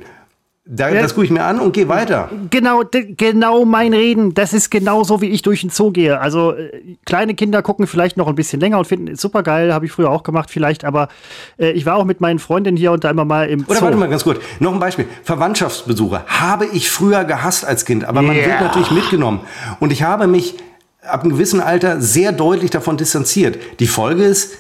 Da, 0.65 0.89
ja. 0.89 1.03
Das 1.03 1.15
gucke 1.15 1.25
ich 1.25 1.33
mir 1.33 1.43
an 1.43 1.59
und 1.59 1.73
gehe 1.73 1.89
weiter. 1.89 2.31
Genau, 2.51 2.85
genau 3.17 3.65
mein 3.65 3.93
Reden. 3.93 4.33
Das 4.33 4.53
ist 4.53 4.71
genau 4.71 5.03
so, 5.03 5.21
wie 5.21 5.27
ich 5.27 5.43
durch 5.43 5.63
den 5.63 5.71
Zoo 5.71 5.91
gehe. 5.91 6.21
Also 6.21 6.53
äh, 6.53 6.97
kleine 7.05 7.35
Kinder 7.35 7.63
gucken 7.63 7.89
vielleicht 7.89 8.17
noch 8.17 8.29
ein 8.29 8.37
bisschen 8.37 8.61
länger 8.61 8.79
und 8.79 8.87
finden 8.87 9.09
es 9.09 9.21
super 9.21 9.43
geil, 9.43 9.75
habe 9.75 9.87
ich 9.87 9.93
früher 9.93 10.09
auch 10.09 10.23
gemacht 10.23 10.53
vielleicht. 10.53 10.85
Aber 10.85 11.09
äh, 11.59 11.73
ich 11.73 11.85
war 11.85 11.97
auch 11.97 12.05
mit 12.05 12.21
meinen 12.21 12.39
Freundinnen 12.39 12.77
hier 12.77 12.93
und 12.93 13.03
da 13.03 13.11
immer 13.11 13.25
mal 13.25 13.49
im 13.49 13.61
Zoo. 13.61 13.73
Oder 13.73 13.83
warte 13.83 13.97
mal 13.97 14.09
ganz 14.09 14.23
kurz. 14.23 14.39
Noch 14.61 14.73
ein 14.73 14.79
Beispiel. 14.79 15.07
Verwandtschaftsbesuche 15.25 16.23
habe 16.29 16.67
ich 16.67 16.91
früher 16.91 17.25
gehasst 17.25 17.65
als 17.67 17.85
Kind, 17.85 18.05
aber 18.05 18.23
man 18.23 18.37
yeah. 18.37 18.47
wird 18.47 18.61
natürlich 18.61 18.93
mitgenommen. 18.93 19.41
Und 19.81 19.91
ich 19.91 20.05
habe 20.05 20.29
mich 20.29 20.55
ab 21.03 21.23
einem 21.23 21.33
gewissen 21.33 21.61
Alter 21.61 22.01
sehr 22.01 22.31
deutlich 22.31 22.71
davon 22.71 22.97
distanziert. 22.97 23.59
Die 23.81 23.89
Folge 23.89 24.23
ist, 24.23 24.59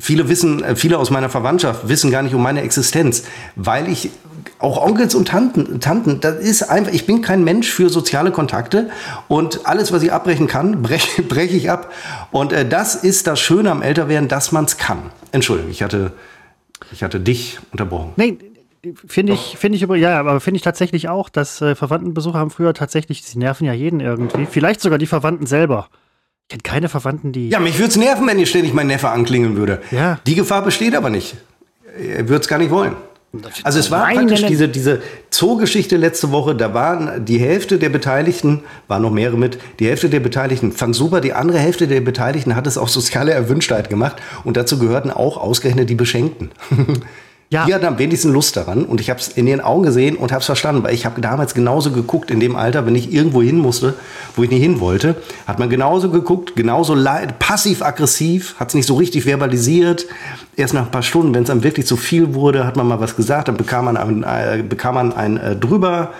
Viele 0.00 0.28
wissen, 0.28 0.62
äh, 0.62 0.76
viele 0.76 0.96
aus 0.96 1.10
meiner 1.10 1.28
Verwandtschaft 1.28 1.88
wissen 1.88 2.12
gar 2.12 2.22
nicht 2.22 2.32
um 2.32 2.40
meine 2.40 2.62
Existenz, 2.62 3.24
weil 3.56 3.88
ich 3.88 4.10
auch 4.58 4.84
Onkels 4.84 5.14
und 5.14 5.28
Tanten, 5.28 5.80
Tanten, 5.80 6.20
das 6.20 6.36
ist 6.36 6.62
einfach, 6.62 6.92
ich 6.92 7.06
bin 7.06 7.22
kein 7.22 7.44
Mensch 7.44 7.70
für 7.70 7.88
soziale 7.88 8.30
Kontakte 8.30 8.90
und 9.28 9.66
alles, 9.66 9.92
was 9.92 10.02
ich 10.02 10.12
abbrechen 10.12 10.46
kann, 10.46 10.82
breche 10.82 11.22
brech 11.22 11.54
ich 11.54 11.70
ab. 11.70 11.92
Und 12.30 12.52
äh, 12.52 12.68
das 12.68 12.94
ist 12.94 13.26
das 13.26 13.40
Schöne 13.40 13.70
am 13.70 13.82
Älterwerden, 13.82 14.28
dass 14.28 14.52
man 14.52 14.64
es 14.64 14.76
kann. 14.76 15.10
Entschuldigung, 15.32 15.70
ich 15.70 15.82
hatte, 15.82 16.12
ich 16.92 17.02
hatte 17.02 17.20
dich 17.20 17.58
unterbrochen. 17.72 18.12
Nee, 18.16 18.38
finde 19.06 19.32
ich, 19.32 19.56
finde 19.58 19.76
ich, 19.76 20.00
ja, 20.00 20.18
aber 20.18 20.40
finde 20.40 20.56
ich 20.56 20.62
tatsächlich 20.62 21.08
auch, 21.08 21.28
dass 21.28 21.60
äh, 21.60 21.74
Verwandtenbesucher 21.74 22.38
haben 22.38 22.50
früher 22.50 22.74
tatsächlich, 22.74 23.22
sie 23.22 23.38
nerven 23.38 23.66
ja 23.66 23.72
jeden 23.72 24.00
irgendwie. 24.00 24.46
Vielleicht 24.46 24.80
sogar 24.80 24.98
die 24.98 25.06
Verwandten 25.06 25.46
selber. 25.46 25.88
Ich 26.44 26.52
kenne 26.52 26.62
keine 26.62 26.88
Verwandten, 26.88 27.32
die. 27.32 27.50
Ja, 27.50 27.60
mich 27.60 27.78
würde 27.78 27.90
es 27.90 27.96
nerven, 27.96 28.26
wenn 28.26 28.38
ihr 28.38 28.46
ständig 28.46 28.72
mein 28.72 28.86
Neffe 28.86 29.10
anklingeln 29.10 29.56
würde. 29.56 29.82
Ja. 29.90 30.18
Die 30.26 30.34
Gefahr 30.34 30.62
besteht 30.62 30.94
aber 30.94 31.10
nicht. 31.10 31.36
Er 31.98 32.28
würde 32.28 32.40
es 32.40 32.48
gar 32.48 32.58
nicht 32.58 32.70
wollen. 32.70 32.96
Also 33.62 33.78
es 33.78 33.90
war 33.90 34.06
Nein, 34.06 34.16
praktisch 34.26 34.46
diese, 34.46 34.68
diese 34.68 35.02
Zoogeschichte 35.28 35.98
letzte 35.98 36.32
Woche, 36.32 36.54
da 36.54 36.72
waren 36.72 37.26
die 37.26 37.38
Hälfte 37.38 37.78
der 37.78 37.90
Beteiligten, 37.90 38.62
waren 38.86 39.02
noch 39.02 39.10
mehrere 39.10 39.36
mit, 39.36 39.58
die 39.80 39.86
Hälfte 39.86 40.08
der 40.08 40.20
Beteiligten 40.20 40.72
fand 40.72 40.96
super, 40.96 41.20
die 41.20 41.34
andere 41.34 41.58
Hälfte 41.58 41.88
der 41.88 42.00
Beteiligten 42.00 42.56
hat 42.56 42.66
es 42.66 42.78
auf 42.78 42.88
soziale 42.88 43.32
Erwünschtheit 43.32 43.90
gemacht 43.90 44.16
und 44.44 44.56
dazu 44.56 44.78
gehörten 44.78 45.10
auch 45.10 45.36
ausgerechnet 45.36 45.90
die 45.90 45.94
Beschenkten. 45.94 46.52
Ja. 47.50 47.64
Die 47.64 47.74
hatten 47.74 47.86
am 47.86 47.98
wenigsten 47.98 48.30
Lust 48.30 48.58
daran 48.58 48.84
und 48.84 49.00
ich 49.00 49.08
habe 49.08 49.20
es 49.20 49.28
in 49.28 49.46
ihren 49.46 49.62
Augen 49.62 49.82
gesehen 49.82 50.16
und 50.16 50.32
habe 50.32 50.40
es 50.40 50.46
verstanden, 50.46 50.82
weil 50.82 50.92
ich 50.92 51.06
habe 51.06 51.22
damals 51.22 51.54
genauso 51.54 51.90
geguckt 51.90 52.30
in 52.30 52.40
dem 52.40 52.56
Alter, 52.56 52.84
wenn 52.84 52.94
ich 52.94 53.10
irgendwo 53.10 53.40
hin 53.40 53.56
musste, 53.56 53.94
wo 54.36 54.42
ich 54.42 54.50
nicht 54.50 54.60
hin 54.60 54.80
wollte, 54.80 55.16
hat 55.46 55.58
man 55.58 55.70
genauso 55.70 56.10
geguckt, 56.10 56.56
genauso 56.56 56.94
passiv-aggressiv, 57.38 58.56
hat 58.60 58.68
es 58.68 58.74
nicht 58.74 58.86
so 58.86 58.96
richtig 58.96 59.24
verbalisiert. 59.24 60.04
Erst 60.56 60.74
nach 60.74 60.84
ein 60.84 60.90
paar 60.90 61.02
Stunden, 61.02 61.34
wenn 61.34 61.44
es 61.44 61.48
dann 61.48 61.62
wirklich 61.62 61.86
zu 61.86 61.96
viel 61.96 62.34
wurde, 62.34 62.66
hat 62.66 62.76
man 62.76 62.86
mal 62.86 63.00
was 63.00 63.16
gesagt, 63.16 63.48
dann 63.48 63.56
bekam 63.56 63.86
man 63.86 63.96
ein, 63.96 64.24
äh, 64.24 64.62
bekam 64.62 64.96
man 64.96 65.14
ein 65.14 65.38
äh, 65.38 65.56
drüber 65.56 66.12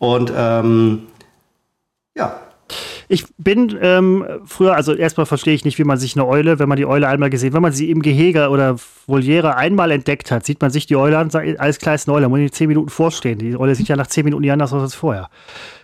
und 0.00 0.32
ähm, 0.36 1.02
ja, 2.16 2.40
ich 3.12 3.26
bin 3.36 3.78
ähm, 3.82 4.24
früher, 4.46 4.74
also 4.74 4.94
erstmal 4.94 5.26
verstehe 5.26 5.52
ich 5.52 5.66
nicht, 5.66 5.78
wie 5.78 5.84
man 5.84 5.98
sich 5.98 6.16
eine 6.16 6.26
Eule, 6.26 6.58
wenn 6.58 6.68
man 6.68 6.78
die 6.78 6.86
Eule 6.86 7.08
einmal 7.08 7.28
gesehen, 7.28 7.52
wenn 7.52 7.60
man 7.60 7.72
sie 7.72 7.90
im 7.90 8.00
Gehege 8.00 8.48
oder 8.48 8.76
Voliere 9.06 9.56
einmal 9.56 9.90
entdeckt 9.90 10.30
hat, 10.30 10.46
sieht 10.46 10.62
man 10.62 10.70
sich 10.70 10.86
die 10.86 10.96
Eule 10.96 11.18
an, 11.18 11.28
sagt, 11.28 11.60
alles 11.60 11.78
klar 11.78 11.94
ist 11.94 12.08
eine 12.08 12.16
Eule, 12.16 12.30
muss 12.30 12.38
ich 12.38 12.52
zehn 12.52 12.68
Minuten 12.68 12.88
vorstehen. 12.88 13.38
Die 13.38 13.54
Eule 13.54 13.74
sieht 13.74 13.88
ja 13.88 13.96
nach 13.96 14.06
zehn 14.06 14.24
Minuten 14.24 14.40
nicht 14.40 14.52
anders 14.52 14.72
aus 14.72 14.80
als 14.80 14.94
vorher. 14.94 15.28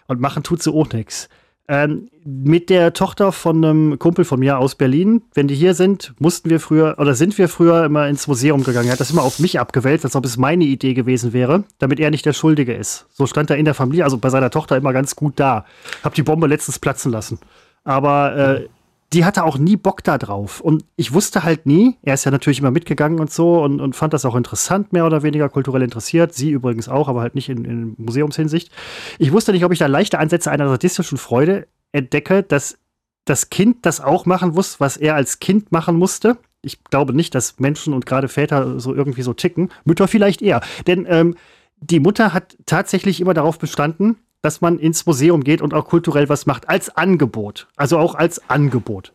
Und 0.07 0.21
machen 0.21 0.43
tut 0.43 0.63
sie 0.63 0.73
auch 0.73 0.91
nichts. 0.91 1.29
Ähm, 1.71 2.09
mit 2.25 2.71
der 2.71 2.95
Tochter 2.95 3.31
von 3.31 3.63
einem 3.63 3.99
Kumpel 3.99 4.25
von 4.25 4.41
mir 4.41 4.59
aus 4.59 4.75
Berlin, 4.75 5.21
wenn 5.35 5.49
die 5.49 5.55
hier 5.55 5.75
sind, 5.75 6.15
mussten 6.19 6.49
wir 6.49 6.61
früher 6.61 6.97
oder 6.99 7.15
sind 7.15 7.37
wir 7.37 7.47
früher 7.47 7.85
immer 7.85 8.09
ins 8.09 8.27
Museum 8.27 8.65
gegangen. 8.65 8.89
Er 8.89 8.93
hat 8.93 9.01
das 9.01 9.11
immer 9.11 9.23
auf 9.23 9.39
mich 9.39 9.61
abgewälzt, 9.61 10.07
als 10.07 10.17
ob 10.17 10.25
es 10.25 10.39
meine 10.39 10.65
Idee 10.65 10.95
gewesen 10.95 11.35
wäre, 11.35 11.65
damit 11.79 12.01
er 12.01 12.11
nicht 12.11 12.25
der 12.25 12.33
Schuldige 12.33 12.73
ist. 12.73 13.07
So 13.13 13.27
stand 13.27 13.51
er 13.51 13.59
in 13.59 13.67
der 13.67 13.75
Familie, 13.75 14.05
also 14.05 14.17
bei 14.17 14.31
seiner 14.31 14.51
Tochter 14.51 14.79
immer 14.79 14.95
ganz 14.95 15.15
gut 15.15 15.35
da. 15.37 15.67
Hab 16.03 16.15
die 16.15 16.23
Bombe 16.23 16.47
letztens 16.47 16.79
platzen 16.79 17.13
lassen. 17.13 17.39
Aber 17.85 18.37
äh, 18.37 18.69
die 19.13 19.25
hatte 19.25 19.45
auch 19.45 19.57
nie 19.57 19.77
Bock 19.77 20.05
da 20.05 20.19
drauf. 20.19 20.61
Und 20.61 20.85
ich 20.97 21.15
wusste 21.15 21.43
halt 21.43 21.65
nie, 21.65 21.97
er 22.03 22.15
ist 22.15 22.25
ja 22.25 22.31
natürlich 22.31 22.61
immer 22.61 22.71
mitgegangen 22.71 23.21
und 23.21 23.33
so 23.33 23.63
und, 23.63 23.81
und 23.81 23.97
fand 23.97 24.13
das 24.13 24.25
auch 24.25 24.35
interessant, 24.37 24.93
mehr 24.93 25.07
oder 25.07 25.23
weniger 25.23 25.49
kulturell 25.49 25.83
interessiert. 25.83 26.35
Sie 26.35 26.51
übrigens 26.51 26.89
auch, 26.89 27.09
aber 27.09 27.23
halt 27.23 27.35
nicht 27.35 27.49
in, 27.49 27.65
in 27.65 27.95
Museumshinsicht. 27.97 28.71
Ich 29.19 29.33
wusste 29.33 29.53
nicht, 29.53 29.65
ob 29.65 29.73
ich 29.73 29.79
da 29.79 29.87
leichte 29.87 30.19
Ansätze 30.19 30.51
einer 30.51 30.69
sadistischen 30.69 31.17
Freude 31.17 31.69
entdecke, 31.93 32.43
dass 32.43 32.79
das 33.25 33.51
Kind 33.51 33.87
das 33.87 34.01
auch 34.01 34.27
machen 34.27 34.51
muss, 34.51 34.79
was 34.81 34.97
er 34.97 35.15
als 35.15 35.39
Kind 35.39 35.73
machen 35.73 35.97
musste. 35.97 36.37
Ich 36.61 36.85
glaube 36.85 37.15
nicht, 37.15 37.35
dass 37.35 37.59
Menschen 37.59 37.95
und 37.95 38.05
gerade 38.05 38.29
Väter 38.29 38.79
so 38.79 38.95
irgendwie 38.95 39.23
so 39.23 39.33
ticken. 39.33 39.71
Mütter 39.85 40.09
vielleicht 40.09 40.43
eher. 40.43 40.61
Denn 40.87 41.07
ähm, 41.09 41.37
die 41.81 42.01
Mutter 42.01 42.35
hat 42.35 42.57
tatsächlich 42.67 43.21
immer 43.21 43.35
darauf 43.35 43.59
bestanden, 43.59 44.17
dass 44.43 44.61
man 44.61 44.79
ins 44.79 45.05
Museum 45.07 45.43
geht 45.43 45.63
und 45.63 45.75
auch 45.75 45.87
kulturell 45.87 46.29
was 46.29 46.47
macht, 46.47 46.69
als 46.69 46.97
Angebot. 46.97 47.69
Also 47.77 47.99
auch 47.99 48.15
als 48.15 48.49
Angebot. 48.49 49.13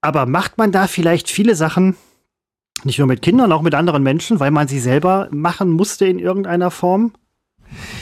Aber 0.00 0.26
macht 0.26 0.58
man 0.58 0.72
da 0.72 0.86
vielleicht 0.86 1.30
viele 1.30 1.54
Sachen, 1.54 1.96
nicht 2.84 2.98
nur 2.98 3.06
mit 3.06 3.22
Kindern, 3.22 3.52
auch 3.52 3.62
mit 3.62 3.74
anderen 3.74 4.02
Menschen, 4.02 4.40
weil 4.40 4.50
man 4.50 4.66
sie 4.66 4.80
selber 4.80 5.28
machen 5.30 5.70
musste 5.70 6.06
in 6.06 6.18
irgendeiner 6.18 6.70
Form? 6.70 7.12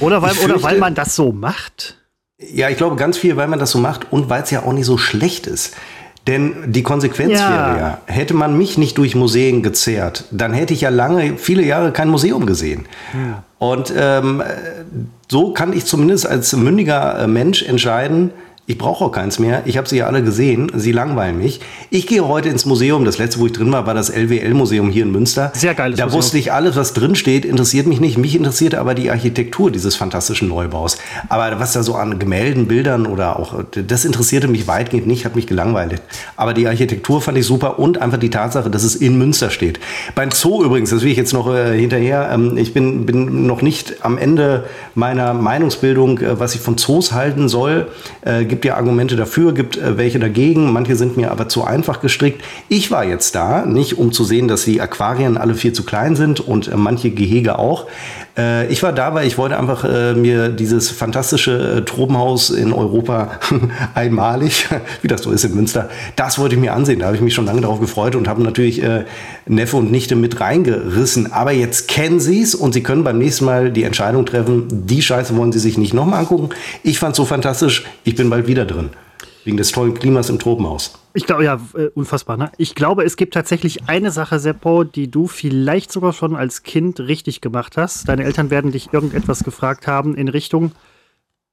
Oder 0.01 0.23
weil, 0.23 0.31
fürchte, 0.31 0.55
oder 0.55 0.63
weil 0.63 0.79
man 0.79 0.95
das 0.95 1.15
so 1.15 1.33
macht? 1.33 1.99
Ja, 2.39 2.71
ich 2.71 2.79
glaube 2.79 2.97
ganz 2.97 3.19
viel, 3.19 3.37
weil 3.37 3.49
man 3.49 3.59
das 3.59 3.71
so 3.71 3.79
macht 3.79 4.11
und 4.11 4.31
weil 4.31 4.43
es 4.43 4.51
ja 4.51 4.63
auch 4.63 4.73
nicht 4.73 4.87
so 4.87 4.97
schlecht 4.97 5.47
ist. 5.47 5.77
Denn 6.27 6.73
die 6.73 6.83
Konsequenz 6.83 7.39
ja. 7.39 7.51
wäre 7.51 7.79
ja, 7.79 8.01
hätte 8.07 8.35
man 8.35 8.57
mich 8.57 8.79
nicht 8.79 8.99
durch 8.99 9.15
Museen 9.15 9.63
gezehrt, 9.63 10.25
dann 10.31 10.53
hätte 10.53 10.75
ich 10.75 10.83
ja 10.83 10.91
lange, 10.91 11.37
viele 11.39 11.63
Jahre 11.65 11.93
kein 11.93 12.09
Museum 12.09 12.47
gesehen. 12.47 12.87
Ja. 13.15 13.43
Und 13.61 13.93
ähm, 13.95 14.43
so 15.31 15.53
kann 15.53 15.75
ich 15.75 15.85
zumindest 15.85 16.27
als 16.27 16.57
mündiger 16.57 17.19
äh, 17.19 17.27
Mensch 17.27 17.63
entscheiden, 17.63 18.31
ich 18.71 18.79
brauche 18.79 19.05
auch 19.05 19.11
keins 19.11 19.41
mehr. 19.41 19.63
Ich 19.65 19.77
habe 19.77 19.89
sie 19.89 19.97
ja 19.97 20.07
alle 20.07 20.23
gesehen. 20.23 20.71
Sie 20.77 20.93
langweilen 20.93 21.39
mich. 21.39 21.59
Ich 21.91 22.07
gehe 22.07 22.27
heute 22.29 22.49
ins 22.49 22.67
Museum. 22.67 23.05
Das 23.05 23.19
letzte, 23.19 23.41
wo 23.41 23.47
ich 23.47 23.53
drin 23.53 23.73
war, 23.73 23.85
war 23.85 23.95
das 23.95 24.11
LWL-Museum 24.11 24.91
hier 24.91 25.03
in 25.03 25.11
Münster. 25.11 25.51
Sehr 25.55 25.75
geil. 25.75 25.95
Da 25.95 26.05
Museum. 26.05 26.19
wusste 26.19 26.39
ich 26.39 26.53
alles, 26.53 26.77
was 26.77 26.93
drin 26.93 27.17
steht, 27.17 27.45
interessiert 27.45 27.89
mich 27.89 27.99
nicht. 27.99 28.17
Mich 28.17 28.37
interessierte 28.37 28.79
aber 28.79 28.95
die 28.95 29.11
Architektur 29.11 29.73
dieses 29.73 29.97
fantastischen 29.97 30.49
Neubaus. 30.49 30.99
Aber 31.29 31.59
was 31.59 31.73
da 31.73 31.83
so 31.83 31.97
an 31.97 32.21
Gemälden, 32.21 32.69
Bildern 32.69 33.07
oder 33.07 33.41
auch, 33.41 33.65
das 33.73 34.05
interessierte 34.05 34.47
mich 34.47 34.69
weitgehend 34.69 35.09
nicht, 35.09 35.25
hat 35.25 35.35
mich 35.35 35.49
gelangweilt. 35.49 36.01
Aber 36.37 36.55
die 36.55 36.69
Architektur 36.69 37.21
fand 37.21 37.39
ich 37.39 37.47
super 37.47 37.81
und 37.81 38.01
einfach 38.01 38.19
die 38.19 38.31
Tatsache, 38.31 38.71
dass 38.71 38.85
es 38.85 38.95
in 38.95 39.19
Münster 39.19 39.51
steht. 39.51 39.81
Beim 40.15 40.31
Zoo 40.31 40.63
übrigens, 40.63 40.91
das 40.91 41.03
will 41.03 41.11
ich 41.11 41.17
jetzt 41.17 41.33
noch 41.33 41.53
äh, 41.53 41.77
hinterher, 41.77 42.31
ähm, 42.33 42.57
ich 42.57 42.73
bin, 42.73 43.05
bin 43.05 43.49
noch 43.49 43.63
nicht 43.63 44.05
am 44.05 44.17
Ende 44.17 44.67
meiner 44.95 45.35
Meinungsbildung, 45.35 46.21
äh, 46.21 46.39
was 46.39 46.55
ich 46.55 46.61
von 46.61 46.79
Zoos 46.79 47.13
halten 47.13 47.49
soll. 47.49 47.89
Äh, 48.23 48.45
gibt 48.45 48.60
ja 48.65 48.77
Argumente 48.77 49.17
dafür, 49.17 49.53
gibt 49.53 49.77
äh, 49.77 49.97
welche 49.97 50.19
dagegen. 50.19 50.73
Manche 50.73 50.97
sind 50.97 51.17
mir 51.17 51.31
aber 51.31 51.49
zu 51.49 51.65
einfach 51.65 52.01
gestrickt. 52.01 52.43
Ich 52.69 52.91
war 52.91 53.05
jetzt 53.05 53.35
da, 53.35 53.65
nicht 53.67 53.99
um 53.99 54.13
zu 54.13 54.25
sehen, 54.25 54.49
dass 54.49 54.65
die 54.65 54.81
Aquarien 54.81 55.37
alle 55.37 55.55
viel 55.55 55.73
zu 55.73 55.85
klein 55.85 56.17
sind 56.17 56.41
und 56.41 56.69
äh, 56.69 56.77
manche 56.77 57.11
Gehege 57.11 57.59
auch. 57.59 57.87
Äh, 58.41 58.67
ich 58.69 58.83
war 58.83 58.93
da, 58.93 59.15
weil 59.15 59.27
ich 59.27 59.39
wollte 59.39 59.59
einfach 59.59 59.85
äh, 59.85 60.15
mir 60.15 60.49
dieses 60.49 60.91
fantastische 60.91 61.79
äh, 61.79 61.85
Tropenhaus 61.85 62.51
in 62.51 62.73
Europa 62.73 63.33
einmalig, 63.95 64.69
wie 65.03 65.09
das 65.09 65.23
so 65.23 65.31
ist 65.31 65.45
in 65.45 65.55
Münster, 65.55 65.89
das 66.17 66.39
wollte 66.39 66.55
ich 66.55 66.61
mir 66.61 66.73
ansehen. 66.73 67.01
Da 67.01 67.07
habe 67.07 67.17
ich 67.17 67.23
mich 67.23 67.35
schon 67.35 67.47
lange 67.47 67.61
darauf 67.61 67.81
gefreut 67.81 68.15
und 68.15 68.29
habe 68.29 68.43
natürlich 68.43 68.83
Neffe 69.47 69.77
und 69.77 69.91
Nichte 69.91 70.17
mit 70.17 70.41
reingerissen. 70.41 71.33
Aber 71.33 71.53
jetzt 71.53 71.89
kennen 71.89 72.21
sie 72.21 72.43
es 72.43 72.55
und 72.55 72.73
sie 72.73 72.83
können 72.83 73.05
beim 73.05 73.19
nächsten 73.19 73.45
Mal 73.45 73.71
die 73.71 73.85
Entscheidung 73.85 74.27
treffen, 74.27 74.67
die 74.87 75.03
Scheiße 75.03 75.37
wollen 75.37 75.53
sie 75.53 75.59
sich 75.59 75.77
nicht 75.77 75.95
nochmal 75.95 76.21
angucken. 76.21 76.51
Ich 76.83 76.99
fand 76.99 77.13
es 77.13 77.17
so 77.17 77.25
fantastisch, 77.25 77.85
ich 78.05 78.15
bin 78.15 78.31
bald 78.31 78.47
wieder 78.47 78.50
drin. 78.55 78.91
Wegen 79.45 79.57
des 79.57 79.73
tollen 79.73 79.95
Klimas 79.95 80.29
im 80.29 80.39
Tropenhaus. 80.39 80.99
Ich 81.15 81.27
glaube, 81.27 81.45
ja, 81.45 81.61
äh, 81.75 81.87
unfassbar. 81.95 82.37
Ne? 82.37 82.53
Ich 82.59 82.75
glaube, 82.75 83.05
es 83.05 83.17
gibt 83.17 83.35
tatsächlich 83.35 83.89
eine 83.89 84.11
Sache, 84.11 84.39
Seppo, 84.39 84.85
die 84.85 85.11
du 85.11 85.27
vielleicht 85.27 85.91
sogar 85.91 86.13
schon 86.13 86.37
als 86.37 86.63
Kind 86.63 87.01
richtig 87.01 87.41
gemacht 87.41 87.77
hast. 87.77 88.09
Deine 88.09 88.25
Eltern 88.25 88.51
werden 88.51 88.71
dich 88.71 88.93
irgendetwas 88.93 89.43
gefragt 89.43 89.87
haben 89.87 90.15
in 90.15 90.29
Richtung 90.29 90.73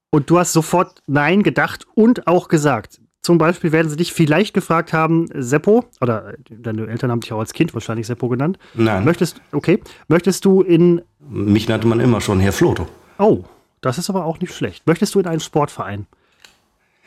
und 0.10 0.30
du 0.30 0.38
hast 0.38 0.54
sofort 0.54 1.02
Nein 1.08 1.44
gedacht 1.44 1.86
und 1.96 2.28
auch 2.28 2.50
gesagt. 2.50 3.00
Zum 3.22 3.38
Beispiel 3.38 3.72
werden 3.72 3.90
sie 3.90 3.98
dich 3.98 4.14
vielleicht 4.14 4.54
gefragt 4.54 4.94
haben, 4.94 5.28
Seppo, 5.34 5.84
oder 6.00 6.36
deine 6.50 6.88
Eltern 6.88 7.12
haben 7.12 7.20
dich 7.20 7.34
auch 7.34 7.40
als 7.40 7.52
Kind 7.52 7.74
wahrscheinlich 7.74 8.08
Seppo 8.08 8.30
genannt. 8.30 8.58
Nein. 8.74 9.04
Möchtest, 9.04 9.42
okay, 9.52 9.82
möchtest 10.08 10.46
du 10.46 10.62
in. 10.62 11.02
Mich 11.20 11.68
nannte 11.68 11.88
man 11.88 12.00
immer 12.00 12.22
schon 12.22 12.40
Herr 12.40 12.54
Floto. 12.54 12.88
Oh, 13.18 13.44
das 13.82 13.98
ist 13.98 14.10
aber 14.10 14.24
auch 14.24 14.40
nicht 14.40 14.54
schlecht. 14.54 14.88
Möchtest 14.88 15.14
du 15.14 15.20
in 15.20 15.28
einen 15.28 15.42
Sportverein? 15.42 16.08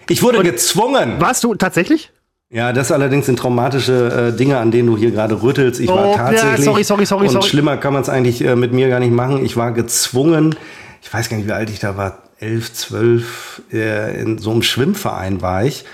Ich 0.08 0.22
wurde 0.22 0.38
und 0.38 0.44
gezwungen. 0.44 1.20
Warst 1.20 1.44
du 1.44 1.54
tatsächlich? 1.54 2.10
Ja, 2.52 2.72
das 2.72 2.90
allerdings 2.90 3.26
sind 3.26 3.38
traumatische 3.38 4.32
äh, 4.32 4.36
Dinge, 4.36 4.58
an 4.58 4.72
denen 4.72 4.88
du 4.88 4.96
hier 4.96 5.12
gerade 5.12 5.40
rüttelst. 5.40 5.78
Ich 5.80 5.88
war 5.88 6.04
Oh, 6.08 6.10
ja, 6.12 6.16
tatsächlich. 6.16 6.64
sorry, 6.64 6.82
sorry, 6.84 7.06
sorry, 7.06 7.26
Und 7.26 7.32
sorry. 7.34 7.46
schlimmer 7.48 7.76
kann 7.76 7.92
man 7.92 8.02
es 8.02 8.08
eigentlich 8.08 8.42
äh, 8.44 8.56
mit 8.56 8.72
mir 8.72 8.88
gar 8.88 8.98
nicht 8.98 9.12
machen. 9.12 9.44
Ich 9.44 9.56
war 9.56 9.70
gezwungen, 9.70 10.56
ich 11.00 11.12
weiß 11.14 11.28
gar 11.28 11.36
nicht, 11.36 11.46
wie 11.46 11.52
alt 11.52 11.70
ich 11.70 11.78
da 11.78 11.96
war, 11.96 12.18
elf, 12.40 12.72
zwölf, 12.72 13.62
äh, 13.72 14.20
in 14.20 14.38
so 14.38 14.50
einem 14.50 14.62
Schwimmverein 14.62 15.42
war 15.42 15.64
ich. 15.64 15.84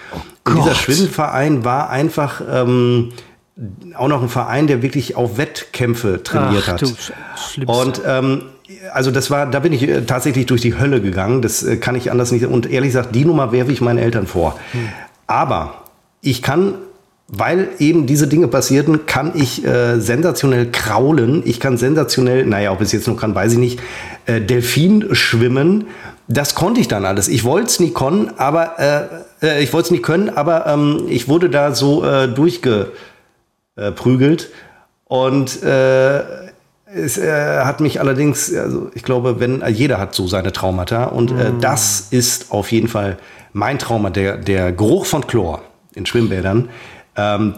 Und 0.44 0.56
dieser. 0.58 0.74
Schwimmverein 0.74 1.64
war 1.64 1.90
einfach 1.90 2.40
ähm, 2.50 3.12
auch 3.94 4.08
noch 4.08 4.22
ein 4.22 4.28
Verein, 4.30 4.66
der 4.66 4.80
wirklich 4.80 5.14
auf 5.14 5.36
Wettkämpfe 5.36 6.22
trainiert 6.22 6.64
Ach, 6.66 6.72
hat. 6.72 6.82
Und 7.66 8.00
ähm, 8.06 8.42
also 8.92 9.10
das 9.10 9.30
war, 9.30 9.46
da 9.46 9.60
bin 9.60 9.72
ich 9.72 9.88
äh, 9.88 10.02
tatsächlich 10.02 10.44
durch 10.46 10.60
die 10.60 10.78
Hölle 10.78 11.00
gegangen. 11.00 11.42
Das 11.42 11.62
äh, 11.62 11.76
kann 11.76 11.94
ich 11.94 12.10
anders 12.10 12.32
nicht. 12.32 12.44
Und 12.46 12.70
ehrlich 12.70 12.90
gesagt, 12.90 13.14
die 13.14 13.24
Nummer 13.24 13.52
werfe 13.52 13.72
ich 13.72 13.80
meinen 13.80 13.98
Eltern 13.98 14.26
vor. 14.26 14.58
Aber 15.26 15.84
ich 16.20 16.42
kann, 16.42 16.74
weil 17.28 17.68
eben 17.78 18.06
diese 18.06 18.26
Dinge 18.26 18.48
passierten, 18.48 19.06
kann 19.06 19.32
ich 19.34 19.64
äh, 19.64 20.00
sensationell 20.00 20.70
kraulen. 20.70 21.42
Ich 21.44 21.60
kann 21.60 21.76
sensationell, 21.76 22.46
naja, 22.46 22.72
ob 22.72 22.80
es 22.80 22.92
jetzt 22.92 23.08
noch 23.08 23.16
kann, 23.16 23.34
weiß 23.34 23.52
ich 23.52 23.58
nicht, 23.58 23.80
äh, 24.26 24.40
Delfin 24.40 25.14
schwimmen. 25.14 25.86
Das 26.28 26.56
konnte 26.56 26.80
ich 26.80 26.88
dann 26.88 27.04
alles. 27.04 27.28
Ich 27.28 27.44
wollte 27.44 27.68
es 27.68 27.78
nie 27.78 27.92
können, 27.92 28.32
aber 28.36 28.80
äh, 28.80 29.02
äh, 29.46 29.62
ich 29.62 29.72
wollte 29.72 29.86
es 29.86 29.92
nie 29.92 30.00
können, 30.00 30.28
aber 30.28 30.66
ähm, 30.66 31.04
ich 31.08 31.28
wurde 31.28 31.50
da 31.50 31.72
so 31.72 32.04
äh, 32.04 32.26
durchgeprügelt. 32.28 34.50
Und 35.08 35.62
äh, 35.62 36.45
es 36.86 37.18
äh, 37.18 37.30
hat 37.64 37.80
mich 37.80 38.00
allerdings, 38.00 38.54
also 38.54 38.90
ich 38.94 39.02
glaube, 39.02 39.40
wenn 39.40 39.62
jeder 39.68 39.98
hat 39.98 40.14
so 40.14 40.26
seine 40.28 40.52
Traumata 40.52 41.04
und 41.04 41.32
äh, 41.32 41.52
das 41.60 42.08
ist 42.10 42.52
auf 42.52 42.70
jeden 42.70 42.88
Fall 42.88 43.18
mein 43.52 43.78
Trauma. 43.78 44.10
Der, 44.10 44.36
der 44.36 44.72
Geruch 44.72 45.06
von 45.06 45.26
Chlor 45.26 45.62
in 45.94 46.06
Schwimmbädern 46.06 46.68
ähm, 47.16 47.54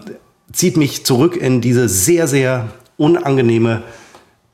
zieht 0.51 0.77
mich 0.77 1.05
zurück 1.05 1.37
in 1.37 1.61
diese 1.61 1.87
sehr, 1.89 2.27
sehr 2.27 2.69
unangenehme 2.97 3.83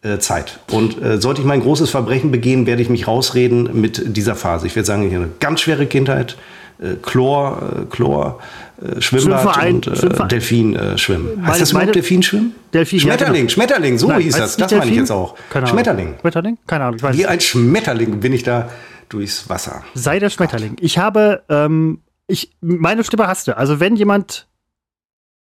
äh, 0.02 0.20
Zeit. 0.20 0.60
Und 0.72 1.02
äh, 1.02 1.22
sollte 1.22 1.42
ich 1.42 1.48
mein 1.48 1.62
großes 1.62 1.90
Verbrechen 1.90 2.32
begehen, 2.32 2.66
werde 2.66 2.82
ich 2.82 2.90
mich 2.90 3.08
rausreden 3.08 3.80
mit 3.80 4.18
dieser 4.18 4.36
Phase. 4.36 4.68
Ich 4.68 4.76
werde 4.76 4.88
sagen, 4.88 5.04
ich 5.04 5.14
hatte 5.14 5.24
eine 5.24 5.32
ganz 5.40 5.62
schwere 5.62 5.86
Kindheit. 5.86 6.36
Äh, 6.80 6.96
Chlor, 7.02 7.62
äh, 7.62 7.86
Chlor, 7.86 8.40
äh, 8.82 9.02
Schwimmbad 9.02 9.42
Schwimmverein, 9.42 9.76
und 9.76 9.88
äh, 9.88 9.96
Schwimmverein. 9.96 10.30
Delfin 10.30 10.76
äh, 10.76 10.98
schwimmen. 10.98 11.36
Meine- 11.36 11.48
heißt 11.48 11.62
das 11.62 11.74
meine- 11.74 11.84
überhaupt 11.84 11.96
Delfinschwimmen? 11.96 12.56
Delfin, 12.74 13.00
ja, 13.00 13.04
Schmetterling, 13.04 13.34
genau. 13.42 13.50
Schmetterling, 13.50 13.98
so 13.98 14.08
Nein, 14.08 14.22
hieß 14.22 14.36
das. 14.38 14.58
Das 14.58 14.72
meine 14.72 14.84
ich 14.84 14.88
Delfin? 14.90 15.00
jetzt 15.04 15.12
auch. 15.12 15.36
Keine 15.50 15.66
Ahnung. 15.66 15.76
Schmetterling. 15.76 16.16
Schmetterling? 16.22 16.58
Keine 16.68 16.84
Ahnung, 16.86 16.98
ich 16.98 17.04
weiß 17.04 17.18
Wie 17.18 17.26
ein 17.26 17.40
Schmetterling 17.40 18.20
bin 18.20 18.34
ich 18.34 18.44
da 18.44 18.70
durchs 19.10 19.48
Wasser. 19.50 19.84
Sei 19.94 20.20
der 20.20 20.30
Schmetterling. 20.30 20.76
Ich 20.80 20.98
habe, 20.98 21.44
ähm, 21.50 22.02
ich, 22.28 22.52
meine 22.62 23.04
Stimme 23.04 23.28
hast 23.28 23.48
du. 23.48 23.56
Also 23.58 23.80
wenn 23.80 23.96
jemand 23.96 24.48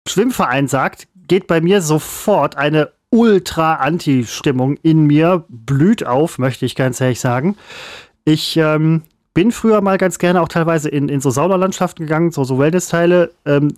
Schwimmverein 0.08 0.68
sagt, 0.68 1.08
geht 1.26 1.46
bei 1.46 1.60
mir 1.60 1.82
sofort 1.82 2.56
eine 2.56 2.90
Ultra-Anti-Stimmung 3.10 4.76
in 4.82 5.06
mir, 5.06 5.44
blüht 5.48 6.06
auf, 6.06 6.38
möchte 6.38 6.64
ich 6.66 6.74
ganz 6.76 7.00
ehrlich 7.00 7.20
sagen. 7.20 7.56
Ich 8.24 8.56
ähm, 8.56 9.02
bin 9.38 9.52
früher 9.52 9.80
mal 9.82 9.98
ganz 9.98 10.18
gerne 10.18 10.42
auch 10.42 10.48
teilweise 10.48 10.88
in, 10.88 11.08
in 11.08 11.20
so 11.20 11.30
Saunalandschaften 11.30 12.04
gegangen, 12.06 12.32
so, 12.32 12.42
so 12.42 12.58
Wellness-Teile. 12.58 13.30
Ähm, 13.46 13.76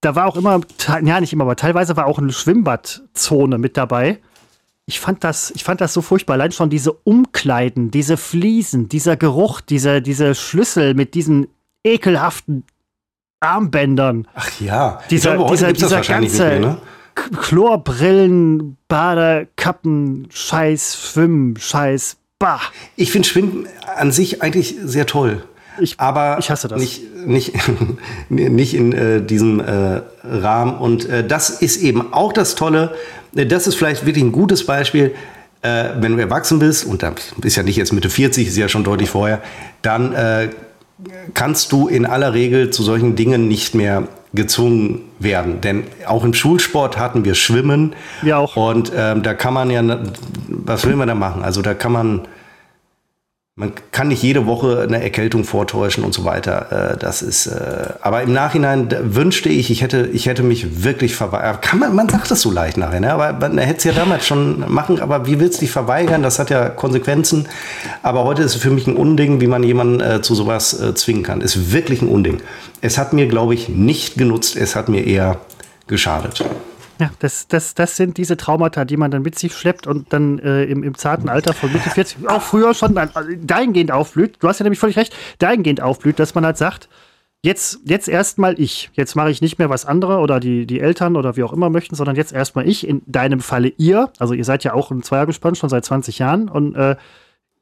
da 0.00 0.14
war 0.14 0.24
auch 0.24 0.36
immer, 0.36 0.62
ja 1.04 1.20
nicht 1.20 1.34
immer, 1.34 1.44
aber 1.44 1.54
teilweise 1.54 1.98
war 1.98 2.06
auch 2.06 2.18
eine 2.18 2.32
Schwimmbadzone 2.32 3.58
mit 3.58 3.76
dabei. 3.76 4.20
Ich 4.86 4.98
fand 4.98 5.22
das, 5.22 5.50
ich 5.50 5.64
fand 5.64 5.82
das 5.82 5.92
so 5.92 6.00
furchtbar. 6.00 6.32
Allein 6.32 6.50
schon 6.52 6.70
diese 6.70 6.92
Umkleiden, 6.92 7.90
diese 7.90 8.16
Fliesen, 8.16 8.88
dieser 8.88 9.18
Geruch, 9.18 9.60
diese, 9.60 10.00
diese 10.00 10.34
Schlüssel 10.34 10.94
mit 10.94 11.12
diesen 11.12 11.48
ekelhaften 11.84 12.64
Armbändern, 13.40 14.26
Ach 14.34 14.48
ja. 14.62 15.00
Dieser- 15.10 15.32
ich 15.32 15.36
glaube, 15.36 15.50
dieser- 15.52 15.72
dieser 15.74 16.00
ganze- 16.00 16.42
mehr, 16.48 16.60
ne? 16.60 16.78
Chlorbrillen, 17.42 18.78
Badekappen, 18.88 20.28
Scheiß, 20.30 20.98
Schwimmen, 21.12 21.58
Scheiß, 21.58 22.16
bah. 22.38 22.60
Ich 22.96 23.10
finde 23.12 23.28
Schwimmen 23.28 23.66
an 23.96 24.12
sich 24.12 24.42
eigentlich 24.42 24.76
sehr 24.84 25.06
toll. 25.06 25.42
Ich- 25.78 25.98
aber 25.98 26.38
ich 26.38 26.50
hasse 26.50 26.68
das. 26.68 26.80
Nicht, 26.80 27.02
nicht, 27.26 27.52
nicht 28.28 28.74
in 28.74 28.92
äh, 28.92 29.20
diesem 29.22 29.60
äh, 29.60 30.00
Rahmen. 30.24 30.76
Und 30.78 31.06
äh, 31.08 31.26
das 31.26 31.50
ist 31.50 31.82
eben 31.82 32.12
auch 32.12 32.32
das 32.32 32.54
Tolle. 32.54 32.94
Äh, 33.34 33.46
Das 33.46 33.66
ist 33.66 33.74
vielleicht 33.74 34.06
wirklich 34.06 34.24
ein 34.24 34.32
gutes 34.32 34.64
Beispiel. 34.64 35.14
Äh, 35.62 35.90
wenn 36.00 36.16
du 36.16 36.22
erwachsen 36.22 36.58
bist, 36.58 36.84
und 36.86 37.02
da 37.02 37.12
bist 37.38 37.56
ja 37.56 37.62
nicht 37.62 37.76
jetzt 37.76 37.92
Mitte 37.92 38.08
40, 38.10 38.46
ist 38.48 38.56
ja 38.56 38.68
schon 38.68 38.84
deutlich 38.84 39.10
vorher, 39.10 39.42
dann 39.82 40.12
äh, 40.14 40.48
kannst 41.34 41.72
du 41.72 41.88
in 41.88 42.06
aller 42.06 42.32
Regel 42.32 42.70
zu 42.70 42.82
solchen 42.82 43.16
Dingen 43.16 43.48
nicht 43.48 43.74
mehr 43.74 44.08
gezwungen 44.36 45.00
werden. 45.18 45.60
Denn 45.60 45.84
auch 46.06 46.24
im 46.24 46.34
Schulsport 46.34 46.98
hatten 46.98 47.24
wir 47.24 47.34
Schwimmen. 47.34 47.94
Wir 48.22 48.38
auch. 48.38 48.56
Und 48.56 48.92
ähm, 48.96 49.22
da 49.22 49.34
kann 49.34 49.54
man 49.54 49.70
ja, 49.70 49.82
was 50.48 50.86
will 50.86 50.96
man 50.96 51.08
da 51.08 51.14
machen? 51.14 51.42
Also 51.42 51.62
da 51.62 51.74
kann 51.74 51.92
man, 51.92 52.20
man 53.58 53.72
kann 53.90 54.08
nicht 54.08 54.22
jede 54.22 54.44
Woche 54.44 54.82
eine 54.82 55.02
Erkältung 55.02 55.44
vortäuschen 55.44 56.04
und 56.04 56.12
so 56.12 56.26
weiter. 56.26 56.92
Äh, 56.92 56.98
das 56.98 57.22
ist, 57.22 57.46
äh, 57.46 57.88
aber 58.02 58.20
im 58.22 58.34
Nachhinein 58.34 58.94
wünschte 59.00 59.48
ich, 59.48 59.70
ich 59.70 59.80
hätte, 59.80 60.10
ich 60.12 60.26
hätte 60.26 60.42
mich 60.42 60.84
wirklich 60.84 61.16
verweigert. 61.16 61.62
Kann 61.62 61.78
man, 61.78 61.94
man 61.94 62.06
sagt 62.06 62.30
das 62.30 62.42
so 62.42 62.50
leicht 62.50 62.76
nachher, 62.76 63.00
ne? 63.00 63.14
aber 63.14 63.32
man 63.32 63.56
hätte 63.56 63.78
es 63.78 63.84
ja 63.84 63.92
damals 63.92 64.26
schon 64.26 64.70
machen. 64.70 65.00
Aber 65.00 65.26
wie 65.26 65.40
willst 65.40 65.56
du 65.56 65.60
dich 65.60 65.70
verweigern? 65.70 66.22
Das 66.22 66.38
hat 66.38 66.50
ja 66.50 66.68
Konsequenzen. 66.68 67.48
Aber 68.02 68.24
heute 68.24 68.42
ist 68.42 68.56
es 68.56 68.60
für 68.60 68.70
mich 68.70 68.86
ein 68.86 68.96
Unding, 68.96 69.40
wie 69.40 69.46
man 69.46 69.62
jemanden 69.62 70.00
äh, 70.00 70.20
zu 70.20 70.34
sowas 70.34 70.78
zwingen 70.94 71.22
kann. 71.22 71.40
Ist 71.40 71.72
wirklich 71.72 72.02
ein 72.02 72.08
Unding. 72.08 72.42
Es 72.82 72.98
hat 72.98 73.14
mir, 73.14 73.26
glaube 73.26 73.54
ich, 73.54 73.70
nicht 73.70 74.18
genutzt. 74.18 74.56
Es 74.56 74.76
hat 74.76 74.90
mir 74.90 75.06
eher 75.06 75.38
geschadet. 75.86 76.44
Ja, 76.98 77.10
das, 77.18 77.46
das, 77.48 77.74
das 77.74 77.96
sind 77.96 78.16
diese 78.16 78.36
Traumata, 78.36 78.84
die 78.84 78.96
man 78.96 79.10
dann 79.10 79.22
mit 79.22 79.38
sich 79.38 79.54
schleppt 79.54 79.86
und 79.86 80.12
dann 80.12 80.38
äh, 80.38 80.64
im, 80.64 80.82
im 80.82 80.96
zarten 80.96 81.28
Alter 81.28 81.52
von 81.52 81.72
Mitte 81.72 81.90
40 81.90 82.28
auch 82.28 82.42
früher 82.42 82.72
schon 82.74 82.96
also 82.96 83.30
dahingehend 83.42 83.90
aufblüht. 83.90 84.36
Du 84.40 84.48
hast 84.48 84.60
ja 84.60 84.64
nämlich 84.64 84.78
völlig 84.78 84.96
recht, 84.96 85.14
dahingehend 85.38 85.82
aufblüht, 85.82 86.18
dass 86.18 86.34
man 86.34 86.46
halt 86.46 86.56
sagt, 86.56 86.88
jetzt, 87.42 87.80
jetzt 87.84 88.08
erstmal 88.08 88.58
ich. 88.58 88.90
Jetzt 88.94 89.14
mache 89.14 89.30
ich 89.30 89.42
nicht 89.42 89.58
mehr 89.58 89.68
was 89.68 89.84
andere 89.84 90.18
oder 90.18 90.40
die, 90.40 90.66
die 90.66 90.80
Eltern 90.80 91.16
oder 91.16 91.36
wie 91.36 91.42
auch 91.42 91.52
immer 91.52 91.68
möchten, 91.68 91.94
sondern 91.94 92.16
jetzt 92.16 92.32
erstmal 92.32 92.66
ich. 92.68 92.86
In 92.88 93.02
deinem 93.06 93.40
Falle 93.40 93.68
ihr. 93.76 94.10
Also 94.18 94.32
ihr 94.32 94.44
seid 94.44 94.64
ja 94.64 94.72
auch 94.72 94.90
im 94.90 95.02
Zweiergespann 95.02 95.54
schon 95.54 95.68
seit 95.68 95.84
20 95.84 96.18
Jahren 96.18 96.48
und 96.48 96.74
äh, 96.74 96.96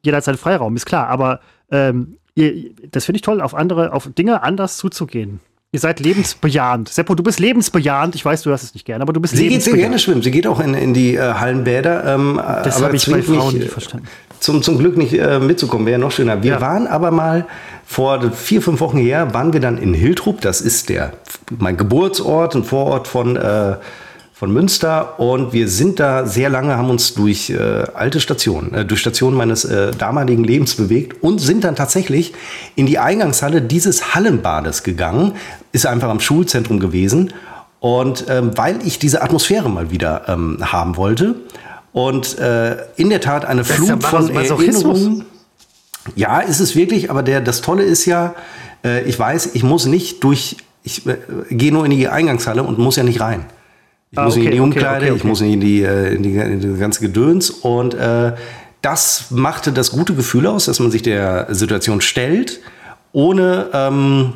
jeder 0.04 0.18
hat 0.18 0.24
seinen 0.24 0.38
Freiraum, 0.38 0.76
ist 0.76 0.86
klar. 0.86 1.08
Aber 1.08 1.40
ähm, 1.70 2.18
ihr, 2.34 2.72
das 2.90 3.04
finde 3.04 3.16
ich 3.16 3.22
toll, 3.22 3.40
auf 3.40 3.54
andere, 3.54 3.92
auf 3.92 4.08
Dinge 4.12 4.42
anders 4.42 4.76
zuzugehen. 4.76 5.40
Ihr 5.74 5.80
seid 5.80 5.98
lebensbejahend. 5.98 6.88
Seppo, 6.88 7.16
du 7.16 7.24
bist 7.24 7.40
lebensbejahend. 7.40 8.14
Ich 8.14 8.24
weiß, 8.24 8.42
du 8.42 8.52
hast 8.52 8.62
es 8.62 8.74
nicht 8.74 8.86
gerne, 8.86 9.02
aber 9.02 9.12
du 9.12 9.20
bist 9.20 9.32
Sie 9.36 9.38
geht 9.48 9.60
sehr 9.62 9.72
lebensbejahend. 9.72 9.80
gerne 9.82 9.98
schwimmen. 9.98 10.22
Sie 10.22 10.30
geht 10.30 10.46
auch 10.46 10.60
in, 10.60 10.72
in 10.72 10.94
die 10.94 11.16
äh, 11.16 11.20
Hallenbäder. 11.34 12.14
Ähm, 12.14 12.40
Das 12.62 12.80
habe 12.80 12.94
ich 12.94 13.04
bei 13.10 13.20
Frauen 13.22 13.56
äh, 13.56 13.58
nicht 13.58 13.72
verstanden. 13.72 14.06
Zum, 14.38 14.62
zum 14.62 14.78
Glück 14.78 14.96
nicht 14.96 15.14
äh, 15.14 15.40
mitzukommen, 15.40 15.84
wäre 15.88 15.98
noch 15.98 16.12
schöner. 16.12 16.44
Wir 16.44 16.52
Ja. 16.52 16.60
waren 16.60 16.86
aber 16.86 17.10
mal 17.10 17.46
vor 17.84 18.30
vier, 18.30 18.62
fünf 18.62 18.78
Wochen 18.78 18.98
her, 18.98 19.34
waren 19.34 19.52
wir 19.52 19.58
dann 19.58 19.76
in 19.76 19.94
Hiltrup. 19.94 20.40
Das 20.42 20.60
ist 20.60 20.90
der, 20.90 21.14
mein 21.58 21.76
Geburtsort, 21.76 22.54
ein 22.54 22.62
Vorort 22.62 23.08
von, 23.08 23.34
äh, 23.34 23.74
von 24.34 24.52
Münster. 24.52 25.18
Und 25.18 25.52
wir 25.52 25.68
sind 25.68 26.00
da 26.00 26.26
sehr 26.26 26.50
lange, 26.50 26.76
haben 26.76 26.90
uns 26.90 27.14
durch 27.14 27.50
äh, 27.50 27.56
alte 27.94 28.20
Stationen, 28.20 28.74
äh, 28.74 28.84
durch 28.84 29.00
Stationen 29.00 29.36
meines 29.36 29.64
äh, 29.64 29.92
damaligen 29.92 30.44
Lebens 30.44 30.74
bewegt 30.74 31.22
und 31.22 31.38
sind 31.38 31.64
dann 31.64 31.76
tatsächlich 31.76 32.34
in 32.74 32.86
die 32.86 32.98
Eingangshalle 32.98 33.62
dieses 33.62 34.14
Hallenbades 34.14 34.82
gegangen. 34.82 35.32
Ist 35.72 35.86
einfach 35.86 36.10
am 36.10 36.20
Schulzentrum 36.20 36.80
gewesen. 36.80 37.32
Und 37.78 38.26
ähm, 38.28 38.50
weil 38.56 38.78
ich 38.84 38.98
diese 38.98 39.22
Atmosphäre 39.22 39.70
mal 39.70 39.90
wieder 39.90 40.22
ähm, 40.26 40.58
haben 40.60 40.96
wollte 40.96 41.36
und 41.92 42.38
äh, 42.38 42.76
in 42.96 43.10
der 43.10 43.20
Tat 43.20 43.44
eine 43.44 43.62
ja 43.62 43.66
Flut 43.66 44.02
von. 44.04 44.34
Erinnerungen. 44.34 45.26
Ja, 46.16 46.40
ist 46.40 46.60
es 46.60 46.76
wirklich, 46.76 47.10
aber 47.10 47.22
der, 47.22 47.40
das 47.40 47.60
Tolle 47.60 47.82
ist 47.82 48.04
ja, 48.04 48.34
äh, 48.84 49.04
ich 49.04 49.18
weiß, 49.18 49.50
ich 49.54 49.62
muss 49.62 49.86
nicht 49.86 50.22
durch, 50.24 50.56
ich 50.82 51.06
äh, 51.06 51.16
gehe 51.50 51.72
nur 51.72 51.84
in 51.84 51.90
die 51.92 52.08
Eingangshalle 52.08 52.62
und 52.62 52.78
muss 52.78 52.96
ja 52.96 53.04
nicht 53.04 53.20
rein. 53.20 53.46
Ich 54.14 54.18
Ah, 54.18 54.26
muss 54.26 54.36
nicht 54.36 54.44
in 54.44 54.48
okay, 54.48 54.56
die 54.56 54.60
okay, 54.60 54.78
Umkleide, 54.78 55.04
okay, 55.06 55.14
ich 55.14 55.20
okay. 55.22 55.28
muss 55.28 55.40
nicht 55.40 55.52
in 55.54 55.60
die, 55.60 55.82
äh, 55.82 56.14
in 56.14 56.22
die, 56.22 56.36
in 56.36 56.60
die 56.60 56.78
ganze 56.78 57.00
Gedöns 57.00 57.50
und 57.50 57.94
äh, 57.94 58.34
das 58.80 59.32
machte 59.32 59.72
das 59.72 59.90
gute 59.90 60.14
Gefühl 60.14 60.46
aus, 60.46 60.66
dass 60.66 60.78
man 60.78 60.92
sich 60.92 61.02
der 61.02 61.52
Situation 61.52 62.00
stellt, 62.00 62.60
ohne 63.10 63.70
ähm, 63.72 64.34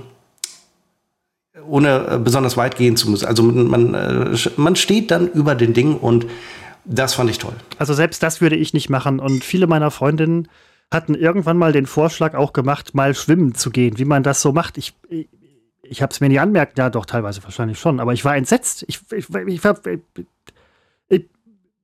ohne 1.69 2.09
äh, 2.11 2.19
besonders 2.19 2.57
weit 2.57 2.77
gehen 2.77 2.97
zu 2.97 3.09
müssen. 3.09 3.27
Also 3.27 3.45
man, 3.45 3.93
man, 4.57 4.75
äh, 4.75 4.77
steht 4.77 5.13
dann 5.13 5.31
über 5.31 5.55
den 5.55 5.75
Ding 5.75 5.97
und 5.97 6.27
das 6.85 7.15
fand 7.15 7.31
ich 7.31 7.39
toll. 7.39 7.53
Also 7.79 7.95
selbst 7.95 8.23
das 8.25 8.41
würde 8.41 8.57
ich 8.57 8.73
nicht 8.75 8.91
machen. 8.91 9.21
Und 9.21 9.45
viele 9.45 9.69
meiner 9.69 9.93
Freundinnen 9.93 10.49
hatten 10.91 11.15
irgendwann 11.15 11.59
mal 11.59 11.71
den 11.71 11.87
Vorschlag 11.87 12.35
auch 12.35 12.53
gemacht, 12.53 12.95
mal 12.95 13.15
schwimmen 13.15 13.55
zu 13.55 13.71
gehen, 13.71 13.99
wie 13.99 14.07
man 14.07 14.25
das 14.25 14.43
so 14.43 14.53
macht. 14.53 14.77
Ich, 14.79 14.95
ich, 15.91 16.03
habe 16.03 16.13
es 16.13 16.21
mir 16.21 16.29
nie 16.29 16.39
anmerkt, 16.39 16.79
ja 16.79 16.91
doch, 16.91 17.07
teilweise 17.07 17.43
wahrscheinlich 17.45 17.79
schon, 17.79 18.01
aber 18.01 18.13
ich 18.13 18.25
war 18.25 18.37
entsetzt. 18.37 18.85
Ich, 18.89 19.01
ich, 19.13 19.29
ich, 19.29 19.35
war- 19.35 19.47
ich, 19.47 19.63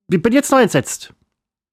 bin 0.06 0.32
jetzt 0.32 0.50
neu 0.52 0.62
entsetzt. 0.62 1.12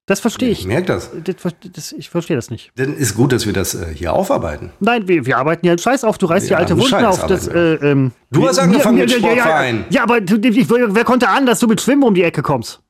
Das 0.08 0.20
verstehe 0.20 0.50
ich. 0.50 0.62
Ich 0.62 0.66
merke 0.68 0.88
das. 0.88 1.12
Das, 1.24 1.36
das, 1.72 1.92
ich 1.94 2.10
verstehe 2.10 2.36
das 2.36 2.50
nicht. 2.50 2.72
Dann 2.76 2.96
ist 2.98 3.16
gut, 3.16 3.32
dass 3.32 3.46
wir 3.46 3.54
das 3.54 3.76
äh, 3.76 3.94
hier 3.94 4.14
aufarbeiten. 4.14 4.72
Nein, 4.80 5.08
wir, 5.08 5.26
wir 5.26 5.38
arbeiten 5.38 5.66
ja 5.66 5.74
einen 5.74 5.80
Scheiß 5.80 6.04
auf. 6.04 6.18
Du 6.18 6.26
reißt 6.26 6.50
Ja, 6.50 6.58
die 6.58 6.60
alte 6.62 6.74
Wunden 6.76 6.90
Scheiß 6.90 7.06
auf. 7.22 7.28
Das, 7.28 7.48
äh, 7.48 7.76
ähm, 7.76 8.12
Du 8.32 8.46
hast 8.48 8.58
angefangen 8.60 8.98
wir- 8.98 9.06
mit 9.06 9.12
ja, 9.12 9.18
ja, 9.20 9.28
ja, 9.28 9.34
Sportverein. 9.44 9.86
Ja, 9.90 10.04
aber 10.04 10.20
wer 10.20 11.04
konnte 11.06 11.30
ahnen, 11.30 11.46
dass 11.46 11.60
du 11.60 11.68
mit 11.68 11.80
Schwimmen 11.80 12.04
um 12.04 12.16
die 12.16 12.24
Ecke 12.24 12.42
kommst? 12.42 12.82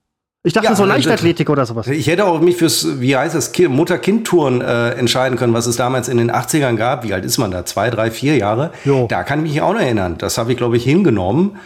Ich 0.44 0.54
dachte 0.54 0.68
Ja, 0.70 0.76
so 0.76 0.86
das- 0.86 0.96
Leichtathletik 0.96 1.50
oder 1.52 1.66
sowas. 1.68 1.86
Ich 1.88 2.08
hätte 2.08 2.26
auch 2.26 2.42
mich 2.42 2.58
fürs, 2.58 3.00
wie 3.00 3.16
heißt 3.16 3.36
das, 3.36 3.52
Ki- 3.52 3.68
Mutter-Kind-Touren 3.68 4.62
äh, 4.62 4.90
entscheiden 4.94 5.38
können, 5.38 5.54
was 5.54 5.68
es 5.68 5.76
damals 5.76 6.08
in 6.10 6.18
den 6.18 6.32
80ern 6.32 6.76
gab. 6.78 7.04
Wie 7.04 7.14
alt 7.14 7.26
ist 7.26 7.38
man 7.38 7.52
da? 7.52 7.64
Zwei, 7.66 7.92
drei, 7.92 8.10
vier 8.10 8.38
Jahre? 8.38 8.72
Jo. 8.84 9.06
Da 9.08 9.22
kann 9.24 9.46
ich 9.46 9.52
mich 9.54 9.62
auch 9.62 9.74
noch 9.74 9.80
erinnern. 9.82 10.16
Das 10.18 10.40
habe 10.40 10.52
ich, 10.52 10.58
glaube 10.58 10.78
ich, 10.78 10.84
hingenommen. 10.84 11.58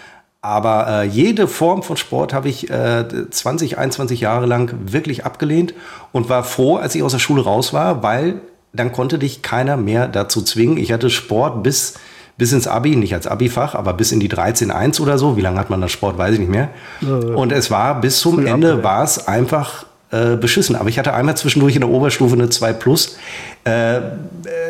Aber 0.42 0.88
äh, 0.90 1.04
jede 1.08 1.48
Form 1.48 1.84
von 1.84 1.96
Sport 1.98 2.34
habe 2.34 2.50
ich 2.50 2.70
äh, 2.70 3.06
20, 3.32 3.78
21 3.78 4.20
Jahre 4.20 4.46
lang 4.46 4.76
wirklich 4.92 5.26
abgelehnt 5.26 5.74
und 6.12 6.28
war 6.30 6.44
froh, 6.44 6.76
als 6.76 6.94
ich 6.96 7.02
aus 7.02 7.14
der 7.14 7.20
Schule 7.20 7.44
raus 7.44 7.74
war, 7.74 8.04
weil 8.04 8.42
dann 8.74 8.92
konnte 8.92 9.18
dich 9.18 9.42
keiner 9.42 9.78
mehr 9.78 10.08
dazu 10.10 10.42
zwingen. 10.42 10.78
Ich 10.78 10.92
hatte 10.92 11.10
Sport 11.10 11.64
bis, 11.64 11.94
bis 12.38 12.52
ins 12.52 12.68
Abi, 12.68 12.96
nicht 12.96 13.14
als 13.14 13.28
Abi-Fach, 13.28 13.76
aber 13.76 13.94
bis 13.94 14.12
in 14.12 14.20
die 14.20 14.30
13.1 14.30 15.02
oder 15.02 15.18
so. 15.18 15.38
Wie 15.38 15.42
lange 15.42 15.60
hat 15.60 15.70
man 15.70 15.82
das 15.82 15.92
Sport, 15.92 16.18
weiß 16.18 16.34
ich 16.34 16.40
nicht 16.40 16.52
mehr. 16.52 16.70
Und 17.02 17.52
es 17.52 17.72
war 17.72 18.02
bis 18.02 18.20
zum 18.20 18.36
Früh 18.36 18.48
Ende 18.48 18.84
war 18.84 19.04
es 19.04 19.28
einfach 19.28 19.86
äh, 20.12 20.36
beschissen. 20.36 20.76
Aber 20.76 20.90
ich 20.90 21.00
hatte 21.00 21.14
einmal 21.14 21.38
zwischendurch 21.38 21.76
in 21.76 21.82
der 21.82 21.90
Oberstufe 21.90 22.36
eine 22.36 22.50
2 22.50 22.74
Plus. 22.74 23.18
Äh, 23.66 23.98
äh, 23.98 24.02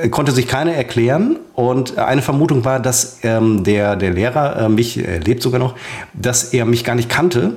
konnte 0.10 0.32
sich 0.32 0.48
keiner 0.48 0.74
erklären. 0.74 1.38
Und 1.54 1.98
eine 1.98 2.22
Vermutung 2.22 2.66
war, 2.66 2.80
dass 2.80 3.20
ähm, 3.24 3.64
der, 3.64 3.96
der 3.96 4.12
Lehrer 4.12 4.62
äh, 4.62 4.70
mich, 4.70 4.98
er 5.04 5.20
lebt 5.20 5.42
sogar 5.42 5.60
noch, 5.60 5.76
dass 6.14 6.54
er 6.54 6.66
mich 6.66 6.84
gar 6.84 6.96
nicht 6.96 7.10
kannte. 7.10 7.54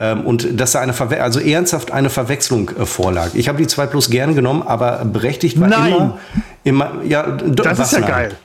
Ähm, 0.00 0.26
und 0.26 0.60
dass 0.60 0.72
da 0.72 0.80
eine 0.80 0.92
Verwe 0.92 1.22
also 1.22 1.38
ernsthaft 1.40 1.90
eine 1.90 2.08
Verwechslung 2.08 2.70
äh, 2.70 2.86
vorlag. 2.86 3.34
Ich 3.34 3.48
habe 3.48 3.58
die 3.58 3.66
2 3.66 3.86
Plus 3.86 4.10
gern 4.10 4.34
genommen, 4.34 4.62
aber 4.62 5.04
berechtigt 5.04 5.60
war 5.60 5.68
Nein. 5.68 5.92
immer, 5.92 6.18
immer 6.64 6.90
ja, 7.04 7.22
Das 7.30 7.78
ist 7.78 7.92
ja 7.92 8.00
nein? 8.00 8.08
geil. 8.08 8.36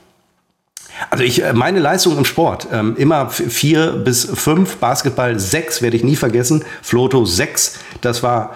Also 1.10 1.24
ich, 1.24 1.42
äh, 1.42 1.52
meine 1.52 1.80
Leistung 1.80 2.16
im 2.18 2.24
Sport, 2.24 2.68
ähm, 2.72 2.96
immer 2.96 3.30
vier 3.30 3.92
bis 3.92 4.24
fünf, 4.24 4.76
Basketball 4.76 5.38
sechs, 5.38 5.82
werde 5.82 5.96
ich 5.96 6.04
nie 6.04 6.16
vergessen, 6.16 6.64
Floto 6.82 7.24
sechs, 7.24 7.78
das 8.00 8.22
war 8.22 8.54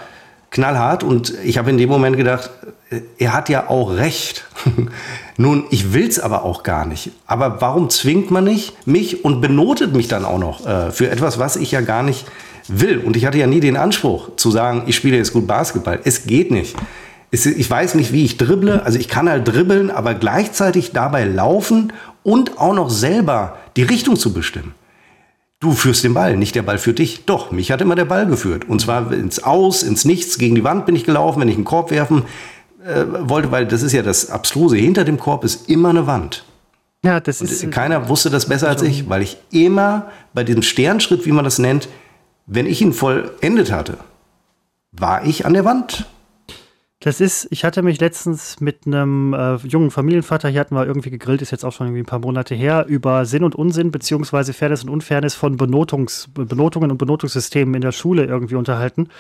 knallhart 0.51 1.03
und 1.03 1.35
ich 1.45 1.59
habe 1.59 1.71
in 1.71 1.79
dem 1.79 1.89
Moment 1.89 2.17
gedacht, 2.17 2.51
äh, 2.91 3.01
er 3.19 3.33
hat 3.33 3.49
ja 3.49 3.69
auch 3.69 3.97
recht. 3.97 4.45
Nun, 5.37 5.65
ich 5.71 5.93
will's 5.93 6.19
aber 6.19 6.43
auch 6.45 6.63
gar 6.63 6.87
nicht. 6.87 7.11
Aber 7.27 7.61
warum 7.61 7.91
zwingt 7.91 8.31
man 8.31 8.45
nicht 8.45 8.87
mich 8.87 9.25
und 9.25 9.41
benotet 9.41 9.95
mich 9.95 10.09
dann 10.09 10.25
auch 10.25 10.39
noch 10.39 10.67
äh, 10.67 10.91
für 10.91 11.11
etwas, 11.11 11.39
was 11.39 11.57
ich 11.57 11.71
ja 11.71 11.81
gar 11.81 12.03
nicht 12.03 12.27
will? 12.67 12.99
Und 12.99 13.17
ich 13.17 13.25
hatte 13.25 13.39
ja 13.39 13.47
nie 13.47 13.61
den 13.61 13.77
Anspruch 13.77 14.31
zu 14.37 14.51
sagen, 14.51 14.85
ich 14.87 14.97
spiele 14.97 15.17
jetzt 15.17 15.33
gut 15.33 15.47
Basketball. 15.47 16.01
Es 16.05 16.27
geht 16.27 16.51
nicht. 16.51 16.75
Ich 17.31 17.71
weiß 17.71 17.95
nicht, 17.95 18.11
wie 18.11 18.25
ich 18.25 18.39
dribble. 18.39 18.83
Also 18.85 18.99
ich 18.99 19.07
kann 19.07 19.29
halt 19.29 19.47
dribbeln, 19.47 19.91
aber 19.91 20.15
gleichzeitig 20.15 20.93
dabei 20.93 21.25
laufen 21.25 21.93
und 22.29 22.59
auch 22.59 22.75
noch 22.75 22.91
selber 22.91 23.57
die 23.77 23.85
Richtung 23.85 24.17
zu 24.17 24.35
bestimmen. 24.35 24.75
Du 25.61 25.73
führst 25.73 26.05
den 26.05 26.13
Ball, 26.13 26.37
nicht 26.37 26.55
der 26.55 26.63
Ball 26.63 26.77
führt 26.77 26.99
dich. 26.99 27.25
Doch, 27.25 27.51
mich 27.51 27.73
hat 27.73 27.81
immer 27.81 27.95
der 27.95 28.05
Ball 28.05 28.27
geführt. 28.27 28.69
Und 28.69 28.83
zwar 28.83 29.11
ins 29.13 29.43
Aus, 29.43 29.83
ins 29.83 30.05
Nichts, 30.05 30.37
gegen 30.37 30.55
die 30.55 30.63
Wand 30.63 30.85
bin 30.85 30.95
ich 30.95 31.05
gelaufen, 31.05 31.41
wenn 31.41 31.49
ich 31.49 31.57
einen 31.57 31.65
Korb 31.65 31.91
werfen 31.91 32.25
äh, 32.85 33.05
wollte, 33.23 33.51
weil 33.51 33.67
das 33.67 33.83
ist 33.83 33.93
ja 33.93 34.03
das 34.03 34.31
Abstruse. 34.31 34.77
Hinter 34.77 35.05
dem 35.05 35.19
Korb 35.19 35.43
ist 35.43 35.71
immer 35.71 35.89
eine 35.89 36.07
Wand. 36.07 36.45
Ja, 37.03 37.19
das 37.19 37.41
ist. 37.41 37.71
Keiner 37.71 38.11
wusste 38.11 38.29
das 38.29 38.47
besser 38.47 38.69
als 38.69 38.83
ich, 38.83 39.09
weil 39.09 39.23
ich 39.23 39.39
immer 39.51 40.11
bei 40.35 40.45
diesem 40.45 40.63
Sternschritt, 40.63 41.25
wie 41.25 41.33
man 41.33 41.45
das 41.45 41.59
nennt, 41.59 41.89
wenn 42.47 42.67
ich 42.67 42.83
ihn 42.83 42.93
vollendet 42.93 43.73
hatte, 43.73 43.97
war 44.93 45.25
ich 45.25 45.47
an 45.47 45.55
der 45.55 45.65
Wand. 45.65 46.05
Das 47.01 47.21
ist, 47.21 47.47
ich 47.51 47.65
hatte 47.65 47.83
mich 47.83 48.01
letztens 48.01 48.61
mit 48.61 48.85
einem 48.85 49.33
äh, 49.33 49.55
jungen 49.59 49.93
Familienvater, 49.93 50.49
hier 50.49 50.59
hatten 50.59 50.75
wir 50.75 50.85
irgendwie 50.85 51.11
gegrillt, 51.11 51.43
ist 51.43 51.53
jetzt 51.53 51.65
auch 51.65 51.73
schon 51.73 51.87
irgendwie 51.87 52.03
ein 52.03 52.07
paar 52.07 52.19
Monate 52.19 52.57
her, 52.57 52.87
über 52.89 53.25
Sinn 53.25 53.45
und 53.45 53.55
Unsinn 53.55 53.93
beziehungsweise 53.93 54.53
Fairness 54.53 54.83
und 54.83 54.91
Unfairness 54.91 55.37
von 55.37 55.57
Benotungs, 55.57 56.29
Benotungen 56.35 56.91
und 56.91 56.99
Benotungssystemen 56.99 57.73
in 57.75 57.83
der 57.83 57.93
Schule 57.93 58.25
irgendwie 58.25 58.57
unterhalten. 58.57 59.11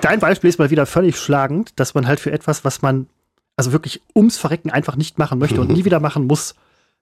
Dein 0.00 0.18
Beispiel 0.18 0.50
ist 0.50 0.58
mal 0.58 0.70
wieder 0.70 0.86
völlig 0.86 1.16
schlagend, 1.18 1.78
dass 1.78 1.94
man 1.94 2.08
halt 2.08 2.18
für 2.18 2.32
etwas, 2.32 2.64
was 2.64 2.82
man 2.82 3.06
also 3.56 3.70
wirklich 3.70 4.02
ums 4.16 4.36
Verrecken 4.36 4.70
einfach 4.70 4.96
nicht 4.96 5.18
machen 5.18 5.38
möchte 5.38 5.60
und 5.60 5.70
nie 5.70 5.84
wieder 5.84 6.00
machen 6.00 6.26
muss, 6.26 6.56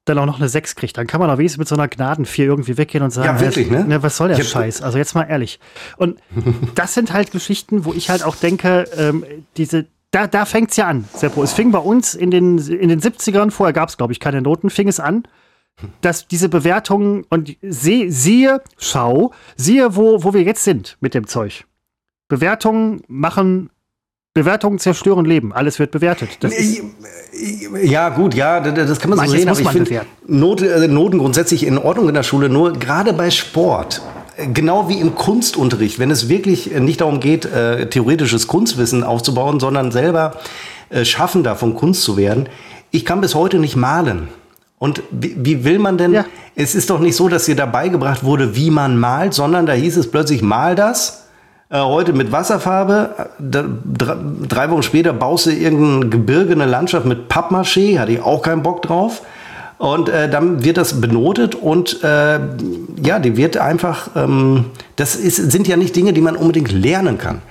dann 0.04 0.18
auch 0.18 0.26
noch 0.26 0.38
eine 0.38 0.48
6 0.48 0.74
kriegt. 0.74 0.98
Dann 0.98 1.06
kann 1.06 1.20
man 1.20 1.30
auch 1.30 1.38
wenigstens 1.38 1.58
mit 1.58 1.68
so 1.68 1.74
einer 1.74 1.88
Gnaden 1.88 2.26
4 2.26 2.44
irgendwie 2.44 2.76
weggehen 2.76 3.04
und 3.04 3.12
sagen, 3.12 3.38
Ja, 3.38 3.40
wirklich, 3.40 3.70
ja, 3.70 3.82
ne? 3.82 4.02
was 4.02 4.16
soll 4.16 4.28
der 4.28 4.42
Scheiß? 4.42 4.82
Also 4.82 4.98
jetzt 4.98 5.14
mal 5.14 5.24
ehrlich. 5.24 5.58
Und 5.96 6.20
das 6.74 6.94
sind 6.94 7.12
halt 7.12 7.30
Geschichten, 7.30 7.84
wo 7.84 7.94
ich 7.94 8.10
halt 8.10 8.24
auch 8.24 8.36
denke, 8.36 8.84
ähm, 8.96 9.24
diese, 9.56 9.86
da, 10.10 10.26
da 10.26 10.44
fängt 10.44 10.70
es 10.70 10.76
ja 10.76 10.86
an, 10.88 11.04
Seppo. 11.14 11.42
Es 11.42 11.52
fing 11.52 11.70
bei 11.70 11.78
uns 11.78 12.14
in 12.14 12.30
den, 12.30 12.58
in 12.58 12.88
den 12.88 13.00
70ern, 13.00 13.50
vorher 13.50 13.72
gab 13.72 13.88
es, 13.88 13.96
glaube 13.96 14.12
ich, 14.12 14.20
keine 14.20 14.40
Noten, 14.40 14.70
fing 14.70 14.88
es 14.88 15.00
an, 15.00 15.24
dass 16.00 16.26
diese 16.26 16.48
Bewertungen 16.48 17.24
und 17.28 17.56
seh, 17.62 18.08
siehe, 18.08 18.62
schau, 18.78 19.32
siehe, 19.56 19.96
wo, 19.96 20.24
wo 20.24 20.34
wir 20.34 20.42
jetzt 20.42 20.64
sind 20.64 20.96
mit 21.00 21.14
dem 21.14 21.26
Zeug. 21.26 21.64
Bewertungen 22.28 23.02
machen, 23.06 23.70
Bewertungen 24.34 24.78
zerstören 24.78 25.24
Leben. 25.24 25.52
Alles 25.52 25.78
wird 25.78 25.90
bewertet. 25.90 26.28
Ja, 27.82 28.08
gut, 28.10 28.34
ja, 28.34 28.60
das 28.60 29.00
kann 29.00 29.10
man 29.10 29.18
so 29.18 29.24
Manches 29.24 29.40
sehen, 29.40 29.48
muss 29.48 29.60
aber 29.60 29.70
ich 29.70 29.76
finde. 29.88 30.06
Not, 30.26 30.62
äh, 30.62 30.86
Noten 30.88 31.18
grundsätzlich 31.18 31.66
in 31.66 31.78
Ordnung 31.78 32.08
in 32.08 32.14
der 32.14 32.22
Schule, 32.22 32.48
nur 32.48 32.72
gerade 32.74 33.12
bei 33.12 33.30
Sport, 33.30 34.00
äh, 34.36 34.46
genau 34.46 34.88
wie 34.88 35.00
im 35.00 35.14
Kunstunterricht, 35.14 35.98
wenn 35.98 36.10
es 36.10 36.28
wirklich 36.28 36.72
äh, 36.74 36.80
nicht 36.80 37.00
darum 37.00 37.20
geht, 37.20 37.44
äh, 37.46 37.88
theoretisches 37.88 38.46
Kunstwissen 38.46 39.02
aufzubauen, 39.02 39.58
sondern 39.60 39.90
selber 39.90 40.36
äh, 40.90 41.04
Schaffender 41.04 41.56
von 41.56 41.74
Kunst 41.74 42.02
zu 42.02 42.16
werden. 42.16 42.48
Ich 42.90 43.04
kann 43.04 43.20
bis 43.20 43.34
heute 43.34 43.58
nicht 43.58 43.76
malen. 43.76 44.28
Und 44.78 45.02
wie, 45.10 45.34
wie 45.38 45.64
will 45.64 45.80
man 45.80 45.98
denn, 45.98 46.12
Ja. 46.12 46.24
es 46.54 46.76
ist 46.76 46.90
doch 46.90 47.00
nicht 47.00 47.16
so, 47.16 47.28
dass 47.28 47.46
dir 47.46 47.56
da 47.56 47.66
beigebracht 47.66 48.22
wurde, 48.22 48.54
wie 48.54 48.70
man 48.70 48.96
malt, 48.98 49.34
sondern 49.34 49.66
da 49.66 49.72
hieß 49.72 49.96
es 49.96 50.10
plötzlich, 50.10 50.40
mal 50.42 50.76
das. 50.76 51.24
Äh, 51.70 51.80
heute 51.80 52.12
mit 52.14 52.32
Wasserfarbe. 52.32 53.28
Äh, 53.38 53.62
drei 54.48 54.70
Wochen 54.70 54.82
später 54.82 55.12
baust 55.12 55.46
du 55.46 55.50
irgendein 55.50 56.10
Gebirge, 56.10 56.52
eine 56.52 56.66
Landschaft 56.66 57.04
mit 57.04 57.28
Pappmaché. 57.28 57.98
Hatte 57.98 58.12
ich 58.12 58.22
auch 58.22 58.42
keinen 58.42 58.62
Bock 58.62 58.82
drauf. 58.82 59.22
Und 59.76 60.08
äh, 60.08 60.28
dann 60.28 60.64
wird 60.64 60.76
das 60.76 61.00
benotet 61.00 61.54
und 61.54 62.02
äh, 62.02 62.40
ja, 63.00 63.20
die 63.20 63.36
wird 63.36 63.58
einfach, 63.58 64.10
ähm, 64.16 64.64
das 64.96 65.14
ist, 65.14 65.36
sind 65.36 65.68
ja 65.68 65.76
nicht 65.76 65.94
Dinge, 65.94 66.12
die 66.12 66.20
man 66.20 66.34
unbedingt 66.34 66.72
lernen 66.72 67.16
kann. 67.16 67.42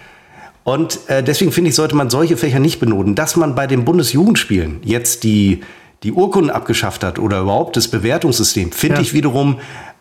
Und 0.65 0.99
äh, 1.07 1.23
deswegen 1.23 1.53
finde 1.53 1.69
ich, 1.69 1.75
sollte 1.75 1.95
man 1.95 2.09
solche 2.09 2.35
Fächer 2.35 2.59
nicht 2.59 2.81
benoten. 2.81 3.15
Dass 3.15 3.37
man 3.37 3.55
bei 3.55 3.65
den 3.65 3.85
Bundesjugendspielen 3.85 4.81
jetzt 4.83 5.23
die, 5.23 5.61
die 6.03 6.11
Urkunden 6.11 6.49
abgeschafft 6.51 7.01
hat 7.05 7.17
oder 7.17 7.39
überhaupt 7.39 7.77
das 7.77 7.87
Bewertungssystem, 7.87 8.73
finde 8.73 8.97
Ja. 8.97 9.01
ich 9.03 9.13
wiederum 9.13 9.59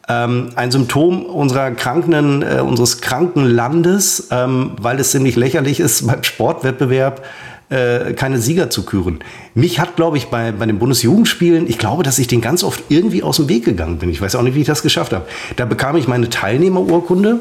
ähm, 0.09 0.50
ein 0.54 0.70
Symptom 0.70 1.24
unserer 1.24 1.72
kranken, 1.72 2.42
äh, 2.42 2.61
unseres 2.61 3.00
kranken 3.00 3.44
Landes, 3.44 4.28
ähm, 4.30 4.72
weil 4.80 5.00
es 5.00 5.11
ziemlich 5.11 5.36
lächerlich 5.36 5.80
ist, 5.80 6.07
beim 6.07 6.22
Sportwettbewerb 6.22 7.24
äh, 7.68 8.12
keine 8.12 8.38
Sieger 8.38 8.70
zu 8.70 8.84
küren. 8.84 9.18
Mich 9.54 9.80
hat, 9.80 9.96
glaube 9.96 10.16
ich, 10.16 10.26
bei, 10.26 10.52
bei 10.52 10.66
den 10.66 10.78
Bundesjugendspielen, 10.78 11.68
ich 11.68 11.78
glaube, 11.78 12.04
dass 12.04 12.18
ich 12.18 12.28
den 12.28 12.40
ganz 12.40 12.62
oft 12.62 12.84
irgendwie 12.88 13.22
aus 13.24 13.36
dem 13.36 13.48
Weg 13.48 13.64
gegangen 13.64 13.98
bin. 13.98 14.11
Ich 14.11 14.20
weiß 14.20 14.36
auch 14.36 14.42
nicht, 14.42 14.54
wie 14.54 14.61
ich 14.61 14.66
das 14.66 14.82
geschafft 14.82 15.12
habe. 15.12 15.26
Da 15.57 15.64
bekam 15.64 15.96
ich 15.96 16.07
meine 16.07 16.30
Teilnehmerurkunde 16.30 17.40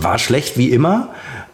war 0.00 0.18
schlecht 0.18 0.58
wie 0.58 0.70
immer. 0.70 1.08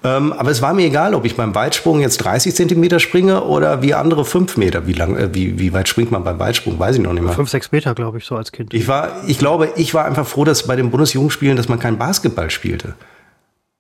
Ähm, 0.05 0.35
aber 0.35 0.51
es 0.51 0.61
war 0.61 0.75
mir 0.75 0.85
egal, 0.85 1.15
ob 1.15 1.25
ich 1.25 1.35
beim 1.35 1.55
Weitsprung 1.55 2.01
jetzt 2.01 2.19
30 2.19 2.55
Zentimeter 2.55 3.01
springe 3.01 3.43
oder 3.45 3.81
wie 3.81 3.95
andere 3.95 4.27
5 4.27 4.59
Meter. 4.59 4.87
Wie, 4.87 4.93
lang, 4.93 5.17
äh, 5.17 5.35
wie, 5.35 5.59
wie 5.59 5.73
weit 5.73 5.89
springt 5.89 6.11
man 6.11 6.23
beim 6.23 6.39
Weitsprung? 6.39 6.79
Weiß 6.79 6.97
ich 6.97 7.03
noch 7.03 7.15
nicht 7.15 7.23
mehr. 7.23 7.33
fünf, 7.33 7.49
sechs 7.49 7.73
Meter, 7.73 7.95
glaube 7.95 8.19
ich, 8.19 8.27
so 8.27 8.37
als 8.37 8.53
Kind. 8.53 8.75
Ich, 8.75 8.87
war, 8.87 9.13
ich 9.27 9.39
glaube, 9.39 9.71
ich 9.77 9.95
war 9.95 10.05
einfach 10.05 10.27
froh, 10.27 10.45
dass 10.45 10.67
bei 10.67 10.77
den 10.77 10.91
Bundesjugendspielen, 10.91 11.57
dass 11.57 11.71
man 11.71 11.79
kein 11.79 11.97
Basketball 11.97 12.51
spielte. 12.51 12.95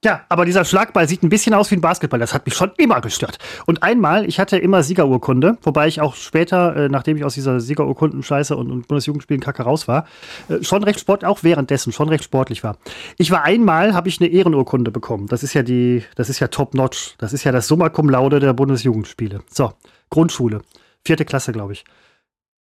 Ja, 0.05 0.21
aber 0.29 0.45
dieser 0.45 0.67
Schlagball 0.67 1.09
sieht 1.09 1.23
ein 1.23 1.31
bisschen 1.31 1.55
aus 1.55 1.71
wie 1.71 1.77
ein 1.77 1.81
Basketball. 1.81 2.21
Das 2.21 2.35
hat 2.35 2.45
mich 2.45 2.55
schon 2.55 2.73
immer 2.77 3.01
gestört. 3.01 3.39
Und 3.65 3.83
einmal, 3.83 4.29
ich 4.29 4.39
hatte 4.39 4.59
immer 4.59 4.83
Siegerurkunde, 4.83 5.57
wobei 5.63 5.89
ich 5.89 6.03
auch 6.03 6.15
später, 6.15 6.77
äh, 6.77 6.89
nachdem 6.91 7.17
ich 7.17 7.25
aus 7.25 7.33
dieser 7.33 7.59
Siegerurkundenscheiße 7.59 8.55
und, 8.55 8.71
und 8.71 8.87
Bundesjugendspielen 8.87 9.41
Kacke 9.41 9.63
raus 9.63 9.89
war, 9.89 10.07
äh, 10.51 10.63
schon 10.63 10.85
recht 10.85 11.01
sport, 11.01 11.25
auch 11.25 11.43
währenddessen 11.43 11.91
schon 11.91 12.11
recht 12.11 12.23
sportlich 12.23 12.63
war. 12.63 12.77
Ich 13.17 13.31
war 13.31 13.45
einmal, 13.45 13.95
habe 13.95 14.11
ich 14.11 14.21
eine 14.21 14.29
Ehrenurkunde 14.29 14.91
bekommen. 14.91 15.27
Das 15.27 15.43
ist 15.43 15.55
ja 15.55 15.63
die, 15.63 16.05
das 16.17 16.29
ist 16.29 16.39
ja 16.39 16.49
top 16.49 16.75
notch. 16.75 17.15
Das 17.17 17.33
ist 17.33 17.45
ja 17.45 17.51
das 17.51 17.67
Summa 17.67 17.89
Cum 17.89 18.11
Laude 18.11 18.41
der 18.41 18.53
Bundesjugendspiele. 18.53 19.41
So, 19.51 19.73
Grundschule, 20.11 20.61
vierte 21.03 21.25
Klasse, 21.25 21.53
glaube 21.53 21.73
ich. 21.73 21.87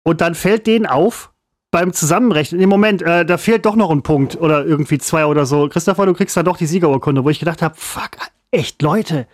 Und 0.03 0.19
dann 0.19 0.35
fällt 0.35 0.67
denen 0.67 0.85
auf, 0.85 1.31
beim 1.71 1.93
Zusammenrechnen, 1.93 2.59
im 2.61 2.69
Moment, 2.69 3.01
äh, 3.01 3.25
da 3.25 3.37
fehlt 3.37 3.65
doch 3.65 3.75
noch 3.75 3.89
ein 3.91 4.03
Punkt 4.03 4.35
oder 4.39 4.65
irgendwie 4.65 4.97
zwei 4.97 5.25
oder 5.25 5.45
so. 5.45 5.69
Christopher, 5.69 6.05
du 6.05 6.13
kriegst 6.13 6.35
dann 6.37 6.45
doch 6.45 6.57
die 6.57 6.65
Siegerurkunde, 6.65 7.23
wo 7.23 7.29
ich 7.29 7.39
gedacht 7.39 7.61
habe, 7.61 7.75
fuck, 7.77 8.11
echt, 8.51 8.81
Leute, 8.81 9.25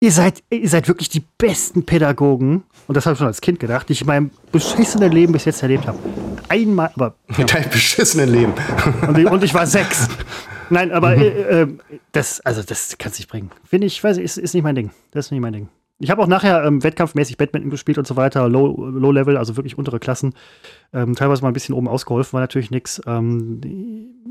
ihr 0.00 0.12
seid, 0.12 0.42
ihr 0.50 0.68
seid 0.68 0.86
wirklich 0.86 1.08
die 1.08 1.24
besten 1.38 1.86
Pädagogen. 1.86 2.64
Und 2.86 2.96
das 2.96 3.06
habe 3.06 3.14
ich 3.14 3.18
schon 3.18 3.26
als 3.26 3.40
Kind 3.40 3.58
gedacht, 3.58 3.88
die 3.88 3.94
ich 3.94 4.02
in 4.02 4.06
meinem 4.06 4.30
beschissenen 4.52 5.10
Leben 5.10 5.32
bis 5.32 5.46
jetzt 5.46 5.62
erlebt 5.62 5.86
habe. 5.86 5.98
Einmal, 6.48 6.90
aber, 6.94 7.14
Mit 7.38 7.54
deinem 7.54 7.70
beschissenen 7.70 8.28
Leben. 8.30 8.52
und, 9.08 9.16
ich- 9.18 9.26
und 9.30 9.42
ich 9.42 9.54
war 9.54 9.66
sechs. 9.66 10.08
Nein, 10.68 10.92
aber 10.92 11.16
äh, 11.16 11.62
äh, 11.62 11.68
das, 12.12 12.40
also 12.42 12.62
das 12.62 12.96
kannst 12.98 13.18
du 13.18 13.22
nicht 13.22 13.30
bringen. 13.30 13.50
Finde 13.64 13.86
ich, 13.86 14.02
weiß 14.04 14.18
ich, 14.18 14.24
ist, 14.24 14.36
ist 14.36 14.52
nicht 14.54 14.62
mein 14.62 14.74
Ding. 14.74 14.90
Das 15.10 15.26
ist 15.26 15.30
nicht 15.32 15.40
mein 15.40 15.52
Ding. 15.54 15.68
Ich 16.00 16.10
habe 16.10 16.20
auch 16.20 16.26
nachher 16.26 16.64
ähm, 16.64 16.82
wettkampfmäßig 16.82 17.36
Badminton 17.36 17.70
gespielt 17.70 17.98
und 17.98 18.06
so 18.06 18.16
weiter, 18.16 18.48
Low, 18.48 18.88
Low 18.88 19.12
Level, 19.12 19.36
also 19.36 19.56
wirklich 19.56 19.78
untere 19.78 20.00
Klassen. 20.00 20.34
Ähm, 20.92 21.14
teilweise 21.14 21.42
mal 21.42 21.48
ein 21.48 21.54
bisschen 21.54 21.74
oben 21.74 21.86
ausgeholfen, 21.86 22.32
war 22.32 22.40
natürlich 22.40 22.72
nichts. 22.72 23.00
Ähm, 23.06 23.60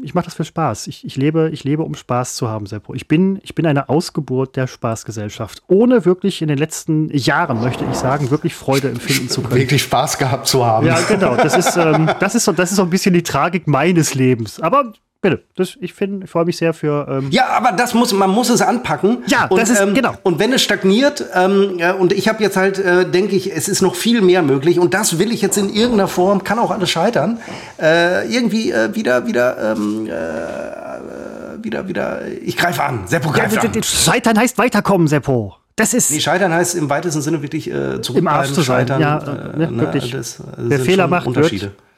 ich 0.04 0.14
mache 0.14 0.26
das 0.26 0.34
für 0.34 0.44
Spaß. 0.44 0.88
Ich, 0.88 1.06
ich, 1.06 1.16
lebe, 1.16 1.50
ich 1.54 1.64
lebe, 1.64 1.84
um 1.84 1.96
Spaß 1.96 2.36
zu 2.36 2.50
haben, 2.50 2.66
Seppo. 2.66 2.94
Ich 2.94 3.08
bin, 3.08 3.40
ich 3.44 3.56
bin 3.56 3.66
eine 3.66 3.88
Ausgeburt 3.88 4.58
der 4.58 4.68
Spaßgesellschaft. 4.68 5.64
Ohne 5.68 6.04
wirklich 6.04 6.42
in 6.42 6.50
den 6.50 6.58
letzten 6.58 7.10
Jahren, 7.16 7.62
möchte 7.62 7.86
ich 7.90 7.96
sagen, 7.96 8.30
wirklich 8.30 8.54
Freude 8.54 8.90
empfinden 8.90 9.30
zu 9.30 9.42
können. 9.42 9.56
Wirklich 9.56 9.84
Spaß 9.84 10.18
gehabt 10.18 10.48
zu 10.48 10.66
haben. 10.66 10.86
Ja, 10.86 11.00
genau. 11.08 11.38
Das 11.38 11.56
ist, 11.56 11.78
ähm, 11.78 12.10
das 12.20 12.36
ist, 12.36 12.44
so, 12.44 12.52
das 12.52 12.72
ist 12.72 12.78
so 12.78 12.84
ein 12.84 12.90
bisschen 12.90 13.14
die 13.14 13.24
Tragik 13.24 13.68
meines 13.68 14.16
Lebens. 14.16 14.60
Aber 14.60 14.92
Bitte. 15.24 15.42
Das, 15.56 15.78
ich 15.80 15.94
finde, 15.94 16.26
ich 16.26 16.30
freue 16.30 16.44
mich 16.44 16.58
sehr 16.58 16.74
für. 16.74 17.08
Ähm 17.10 17.32
ja, 17.32 17.48
aber 17.48 17.72
das 17.72 17.94
muss, 17.94 18.12
man 18.12 18.30
muss 18.30 18.50
es 18.50 18.62
anpacken. 18.62 19.20
Ja, 19.28 19.46
und, 19.46 19.58
das 19.58 19.70
ist 19.70 19.80
ähm, 19.80 19.94
genau. 19.94 20.12
Und 20.22 20.38
wenn 20.38 20.52
es 20.52 20.62
stagniert, 20.62 21.24
ähm, 21.34 21.76
ja, 21.78 21.94
und 21.94 22.12
ich 22.12 22.28
habe 22.28 22.44
jetzt 22.44 22.58
halt, 22.58 22.78
äh, 22.78 23.10
denke 23.10 23.34
ich, 23.38 23.56
es 23.56 23.70
ist 23.70 23.82
noch 23.82 23.96
viel 23.96 24.22
mehr 24.22 24.42
möglich. 24.42 24.80
Und 24.80 24.94
das 24.94 25.20
will 25.20 25.32
ich 25.32 25.42
jetzt 25.42 25.58
in 25.58 25.70
irgendeiner 25.70 26.10
Form, 26.10 26.44
kann 26.44 26.60
auch 26.60 26.72
alles 26.72 26.90
scheitern, 26.90 27.40
äh, 27.82 28.28
irgendwie 28.28 28.72
äh, 28.72 28.94
wieder, 28.96 29.26
wieder, 29.26 29.76
ähm, 29.78 30.08
äh, 30.08 31.64
wieder, 31.64 31.88
wieder. 31.88 32.28
Ich 32.44 32.58
greife 32.58 32.84
an. 32.84 33.08
Seppo 33.08 33.32
greift 33.32 33.56
ja, 33.56 33.62
an. 33.62 33.82
Scheitern 33.82 34.38
heißt 34.38 34.58
weiterkommen, 34.58 35.08
Seppo. 35.08 35.56
Das 35.78 35.94
ist. 35.94 36.12
Nee, 36.12 36.20
scheitern 36.20 36.52
heißt 36.52 36.76
im 36.76 36.90
weitesten 36.90 37.22
Sinne 37.22 37.42
wirklich 37.42 37.72
äh, 37.72 37.96
Im 38.14 38.28
Arsch 38.28 38.52
zu. 38.52 38.62
Scheitern, 38.62 39.00
ja, 39.00 39.20
äh, 39.20 39.58
ne, 39.58 39.70
wirklich. 39.72 40.12
Das, 40.12 40.36
das 40.36 40.46
Wer 40.58 40.80
Fehler 40.82 41.08
macht, 41.08 41.28
Unterschiede. 41.28 41.68
Wird 41.68 41.93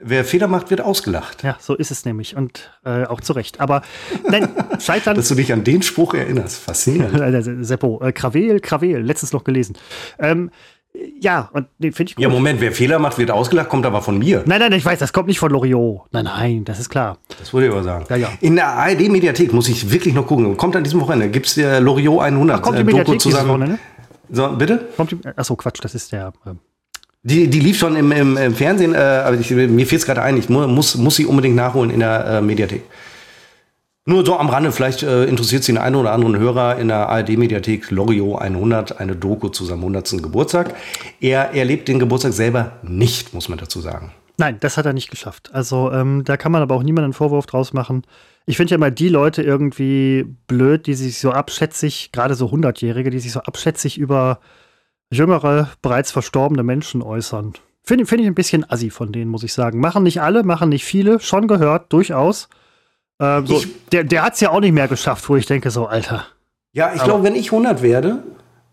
Wer 0.00 0.24
Fehler 0.24 0.46
macht, 0.46 0.70
wird 0.70 0.80
ausgelacht. 0.80 1.42
Ja, 1.42 1.56
so 1.58 1.74
ist 1.74 1.90
es 1.90 2.04
nämlich. 2.04 2.36
Und 2.36 2.70
äh, 2.84 3.04
auch 3.04 3.20
zu 3.20 3.32
Recht. 3.32 3.60
Aber 3.60 3.82
nein, 4.28 4.48
scheitern. 4.78 5.16
Dass 5.16 5.28
du 5.28 5.34
dich 5.34 5.52
an 5.52 5.64
den 5.64 5.82
Spruch 5.82 6.14
erinnerst. 6.14 6.58
Faszinierend. 6.58 7.64
Seppo, 7.66 8.00
äh, 8.02 8.12
Krawel, 8.12 8.60
Krawel, 8.60 9.00
letztens 9.02 9.32
noch 9.32 9.42
gelesen. 9.42 9.76
Ähm, 10.20 10.50
ja, 11.20 11.50
und 11.52 11.66
den 11.78 11.92
finde 11.92 12.10
ich 12.10 12.16
gut. 12.16 12.22
Ja, 12.22 12.28
Moment, 12.28 12.60
wer 12.60 12.72
Fehler 12.72 12.98
macht, 12.98 13.18
wird 13.18 13.30
ausgelacht, 13.30 13.68
kommt 13.68 13.86
aber 13.86 14.02
von 14.02 14.18
mir. 14.18 14.42
Nein, 14.46 14.60
nein, 14.60 14.72
ich 14.72 14.84
weiß, 14.84 14.98
das 14.98 15.12
kommt 15.12 15.28
nicht 15.28 15.38
von 15.38 15.50
Loriot. 15.50 16.02
Nein, 16.12 16.24
nein, 16.24 16.64
das 16.64 16.78
ist 16.78 16.88
klar. 16.88 17.18
Das 17.38 17.52
würde 17.52 17.66
ich 17.66 17.72
aber 17.72 17.82
sagen. 17.82 18.04
Ja, 18.08 18.16
ja. 18.16 18.28
In 18.40 18.56
der 18.56 18.68
ARD-Mediathek 18.68 19.52
muss 19.52 19.68
ich 19.68 19.90
wirklich 19.90 20.14
noch 20.14 20.26
gucken. 20.26 20.56
Kommt 20.56 20.76
an 20.76 20.84
diesem 20.84 21.00
Wochenende. 21.00 21.28
Gibt 21.28 21.46
es 21.46 21.54
der 21.54 21.80
Loriot 21.80 22.20
100 22.20 22.56
Ach, 22.56 22.62
kommt 22.62 22.78
die 22.78 22.82
äh, 22.82 22.84
Mediathek 22.84 23.20
zusammen. 23.20 23.48
Wochenende? 23.48 23.78
So, 24.30 24.48
bitte? 24.52 24.88
Kommt 24.96 25.10
die, 25.12 25.18
achso, 25.36 25.56
Quatsch, 25.56 25.78
das 25.82 25.94
ist 25.94 26.12
der. 26.12 26.32
Äh, 26.46 26.50
die, 27.28 27.48
die 27.48 27.60
lief 27.60 27.78
schon 27.78 27.96
im, 27.96 28.10
im, 28.12 28.36
im 28.36 28.54
Fernsehen, 28.54 28.94
äh, 28.94 28.98
aber 28.98 29.36
ich, 29.36 29.50
mir 29.50 29.86
fehlt 29.86 30.00
es 30.00 30.06
gerade 30.06 30.22
ein, 30.22 30.36
ich 30.36 30.48
muss, 30.48 30.96
muss 30.96 31.16
sie 31.16 31.26
unbedingt 31.26 31.56
nachholen 31.56 31.90
in 31.90 32.00
der 32.00 32.24
äh, 32.24 32.40
Mediathek. 32.40 32.82
Nur 34.06 34.24
so 34.24 34.38
am 34.38 34.48
Rande, 34.48 34.72
vielleicht 34.72 35.02
äh, 35.02 35.24
interessiert 35.24 35.64
sie 35.64 35.72
den 35.72 35.82
einen 35.82 35.96
oder 35.96 36.12
anderen 36.12 36.38
Hörer 36.38 36.78
in 36.78 36.88
der 36.88 37.10
ARD-Mediathek 37.10 37.90
Loriot 37.90 38.40
100, 38.40 38.98
eine 39.00 39.14
Doku 39.14 39.50
zu 39.50 39.66
seinem 39.66 39.80
100. 39.80 40.22
Geburtstag. 40.22 40.74
Er 41.20 41.54
erlebt 41.54 41.88
den 41.88 41.98
Geburtstag 41.98 42.32
selber 42.32 42.78
nicht, 42.82 43.34
muss 43.34 43.50
man 43.50 43.58
dazu 43.58 43.80
sagen. 43.80 44.12
Nein, 44.38 44.56
das 44.60 44.78
hat 44.78 44.86
er 44.86 44.94
nicht 44.94 45.10
geschafft. 45.10 45.50
Also 45.52 45.92
ähm, 45.92 46.22
da 46.24 46.38
kann 46.38 46.52
man 46.52 46.62
aber 46.62 46.74
auch 46.74 46.82
niemanden 46.82 47.06
einen 47.06 47.12
Vorwurf 47.12 47.44
draus 47.44 47.74
machen. 47.74 48.02
Ich 48.46 48.56
finde 48.56 48.70
ja 48.70 48.78
mal 48.78 48.90
die 48.90 49.10
Leute 49.10 49.42
irgendwie 49.42 50.24
blöd, 50.46 50.86
die 50.86 50.94
sich 50.94 51.18
so 51.18 51.32
abschätzig, 51.32 52.10
gerade 52.10 52.34
so 52.34 52.46
100-Jährige, 52.46 53.10
die 53.10 53.18
sich 53.18 53.32
so 53.32 53.40
abschätzig 53.40 53.98
über 53.98 54.40
jüngere, 55.10 55.68
bereits 55.82 56.10
verstorbene 56.10 56.62
Menschen 56.62 57.02
äußern. 57.02 57.54
Finde 57.82 58.06
find 58.06 58.20
ich 58.20 58.26
ein 58.26 58.34
bisschen 58.34 58.70
assi 58.70 58.90
von 58.90 59.12
denen, 59.12 59.30
muss 59.30 59.42
ich 59.42 59.52
sagen. 59.52 59.80
Machen 59.80 60.02
nicht 60.02 60.20
alle, 60.20 60.42
machen 60.42 60.68
nicht 60.68 60.84
viele, 60.84 61.20
schon 61.20 61.48
gehört, 61.48 61.92
durchaus. 61.92 62.48
Ähm, 63.20 63.46
so, 63.46 63.56
ich, 63.56 63.88
der 63.88 64.04
der 64.04 64.22
hat 64.22 64.34
es 64.34 64.40
ja 64.40 64.50
auch 64.50 64.60
nicht 64.60 64.72
mehr 64.72 64.88
geschafft, 64.88 65.28
wo 65.28 65.36
ich 65.36 65.46
denke, 65.46 65.70
so, 65.70 65.86
Alter. 65.86 66.26
Ja, 66.72 66.92
ich 66.94 67.02
glaube, 67.02 67.24
wenn 67.24 67.34
ich 67.34 67.50
100 67.50 67.82
werde, 67.82 68.22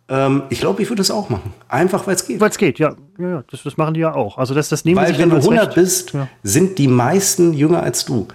ähm, 0.07 0.43
ich 0.49 0.59
glaube, 0.59 0.81
ich 0.81 0.89
würde 0.89 1.01
es 1.01 1.09
auch 1.09 1.29
machen. 1.29 1.53
Einfach, 1.67 2.05
weil 2.05 2.15
es 2.15 2.27
geht. 2.27 2.39
Weil 2.39 2.49
es 2.49 2.57
geht, 2.57 2.77
ja. 2.77 2.95
ja, 3.17 3.29
ja 3.29 3.43
das, 3.49 3.63
das, 3.63 3.77
machen 3.77 3.93
die 3.93 4.01
ja 4.01 4.13
auch. 4.13 4.37
Also 4.37 4.53
das, 4.53 4.69
das 4.69 4.85
nehmen 4.85 4.97
weil, 4.97 5.17
wenn 5.17 5.29
du 5.29 5.37
100 5.37 5.67
recht. 5.67 5.75
bist, 5.75 6.13
ja. 6.13 6.27
sind 6.43 6.77
die 6.77 6.87
meisten 6.87 7.53
jünger 7.53 7.81
als 7.81 8.05
du. 8.05 8.27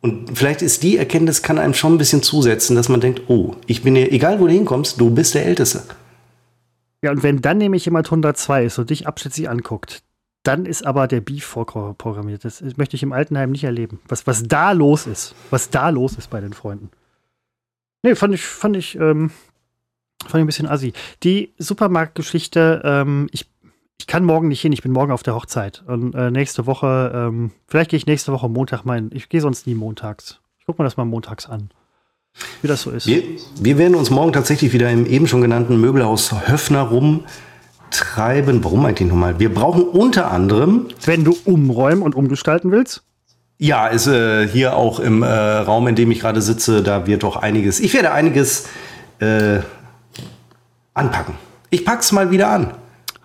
Und 0.00 0.38
vielleicht 0.38 0.62
ist 0.62 0.82
die 0.84 0.96
Erkenntnis, 0.96 1.42
kann 1.42 1.58
einem 1.58 1.74
schon 1.74 1.94
ein 1.94 1.98
bisschen 1.98 2.22
zusetzen, 2.22 2.76
dass 2.76 2.88
man 2.88 3.00
denkt, 3.00 3.22
oh, 3.26 3.56
ich 3.66 3.82
bin 3.82 3.96
dir, 3.96 4.12
egal 4.12 4.38
wo 4.40 4.46
du 4.46 4.52
hinkommst, 4.52 5.00
du 5.00 5.10
bist 5.10 5.34
der 5.34 5.44
Älteste. 5.44 5.82
Ja, 7.02 7.12
und 7.12 7.22
wenn 7.22 7.40
dann 7.40 7.58
nämlich 7.58 7.84
jemand 7.84 8.06
102 8.06 8.64
ist 8.64 8.78
und 8.78 8.90
dich 8.90 9.06
abschätzig 9.06 9.48
anguckt, 9.48 10.02
dann 10.42 10.66
ist 10.66 10.86
aber 10.86 11.06
der 11.06 11.20
Beef 11.20 11.44
vorprogrammiert. 11.44 12.44
Das 12.44 12.62
möchte 12.76 12.96
ich 12.96 13.02
im 13.02 13.12
Altenheim 13.12 13.50
nicht 13.50 13.64
erleben. 13.64 14.00
Was, 14.08 14.26
was 14.26 14.44
da 14.44 14.72
los 14.72 15.06
ist, 15.06 15.34
was 15.50 15.70
da 15.70 15.90
los 15.90 16.16
ist 16.16 16.30
bei 16.30 16.40
den 16.40 16.52
Freunden. 16.52 16.90
Nee, 18.02 18.14
fand 18.14 18.34
ich, 18.34 18.42
fand 18.42 18.76
ich, 18.76 18.96
ähm, 18.96 19.30
fand 20.22 20.34
ich 20.34 20.40
ein 20.40 20.46
bisschen 20.46 20.68
assi. 20.68 20.92
Die 21.22 21.52
Supermarktgeschichte, 21.58 22.82
ähm, 22.84 23.28
ich, 23.32 23.48
ich 23.98 24.06
kann 24.06 24.24
morgen 24.24 24.48
nicht 24.48 24.60
hin, 24.60 24.72
ich 24.72 24.82
bin 24.82 24.92
morgen 24.92 25.12
auf 25.12 25.22
der 25.22 25.34
Hochzeit. 25.34 25.84
Und 25.86 26.14
äh, 26.14 26.30
nächste 26.30 26.66
Woche, 26.66 27.12
ähm, 27.14 27.50
vielleicht 27.66 27.90
gehe 27.90 27.98
ich 27.98 28.06
nächste 28.06 28.32
Woche 28.32 28.48
Montag 28.48 28.84
mal 28.84 28.94
hin. 28.94 29.10
Ich 29.12 29.28
gehe 29.28 29.40
sonst 29.40 29.66
nie 29.66 29.74
montags. 29.74 30.40
Ich 30.58 30.66
gucke 30.66 30.80
mir 30.80 30.86
das 30.86 30.96
mal 30.96 31.04
montags 31.04 31.46
an 31.46 31.70
wie 32.62 32.68
das 32.68 32.82
so 32.82 32.90
ist. 32.90 33.06
Wir, 33.06 33.22
wir, 33.60 33.78
werden 33.78 33.94
uns 33.94 34.10
morgen 34.10 34.32
tatsächlich 34.32 34.72
wieder 34.72 34.90
im 34.90 35.06
eben 35.06 35.26
schon 35.26 35.40
genannten 35.40 35.80
Möbelhaus 35.80 36.32
Höfner 36.48 36.82
rumtreiben. 36.82 38.62
Warum 38.64 38.86
eigentlich 38.86 39.08
nochmal? 39.08 39.38
Wir 39.38 39.52
brauchen 39.52 39.82
unter 39.82 40.30
anderem. 40.30 40.86
Wenn 41.04 41.24
du 41.24 41.36
umräumen 41.44 42.02
und 42.02 42.14
umgestalten 42.14 42.70
willst? 42.70 43.02
Ja, 43.58 43.88
ist 43.88 44.06
äh, 44.06 44.46
hier 44.46 44.76
auch 44.76 45.00
im 45.00 45.22
äh, 45.22 45.26
Raum, 45.26 45.88
in 45.88 45.96
dem 45.96 46.10
ich 46.12 46.20
gerade 46.20 46.40
sitze, 46.40 46.82
da 46.82 47.06
wird 47.06 47.24
doch 47.24 47.36
einiges. 47.36 47.80
Ich 47.80 47.92
werde 47.92 48.12
einiges 48.12 48.66
äh, 49.18 49.58
anpacken. 50.94 51.34
Ich 51.70 51.84
pack's 51.84 52.12
mal 52.12 52.30
wieder 52.30 52.48
an. 52.48 52.74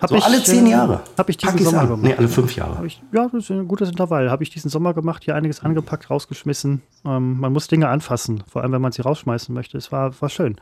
Hab 0.04 0.10
so 0.10 0.18
ich, 0.18 0.26
alle 0.26 0.44
zehn 0.44 0.68
Jahre. 0.68 1.02
Habe 1.18 1.32
ich 1.32 1.38
diesen 1.38 1.58
Sommer 1.60 1.80
an. 1.80 1.88
gemacht. 1.88 2.04
Nee, 2.04 2.14
alle 2.14 2.28
fünf 2.28 2.54
Jahre. 2.58 2.86
Ich, 2.86 3.02
ja, 3.14 3.24
das 3.24 3.46
ist 3.46 3.52
ein 3.52 3.70
gutes 3.70 3.90
Intervall. 3.90 4.30
Habe 4.30 4.44
ich 4.44 4.50
diesen 4.50 4.70
Sommer 4.70 4.94
gemacht, 4.94 5.24
hier 5.24 5.34
einiges 5.34 5.62
angepackt, 5.62 6.10
rausgeschmissen. 6.10 6.82
Ähm, 7.06 7.40
man 7.40 7.54
muss 7.54 7.70
Dinge 7.70 7.88
anfassen, 7.88 8.44
vor 8.52 8.64
allem 8.64 8.74
wenn 8.74 8.82
man 8.82 8.92
sie 8.92 9.02
rausschmeißen 9.02 9.56
möchte. 9.56 9.78
Es 9.78 9.94
war, 9.94 10.14
war 10.22 10.28
schön. 10.28 10.58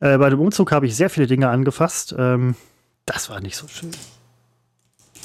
Äh, 0.00 0.16
bei 0.16 0.30
dem 0.30 0.40
Umzug 0.40 0.72
habe 0.72 0.86
ich 0.86 0.96
sehr 0.96 1.10
viele 1.10 1.26
Dinge 1.26 1.50
angefasst. 1.50 2.14
Ähm, 2.18 2.54
das 3.04 3.28
war 3.28 3.42
nicht 3.42 3.56
so 3.56 3.68
schön. 3.68 3.90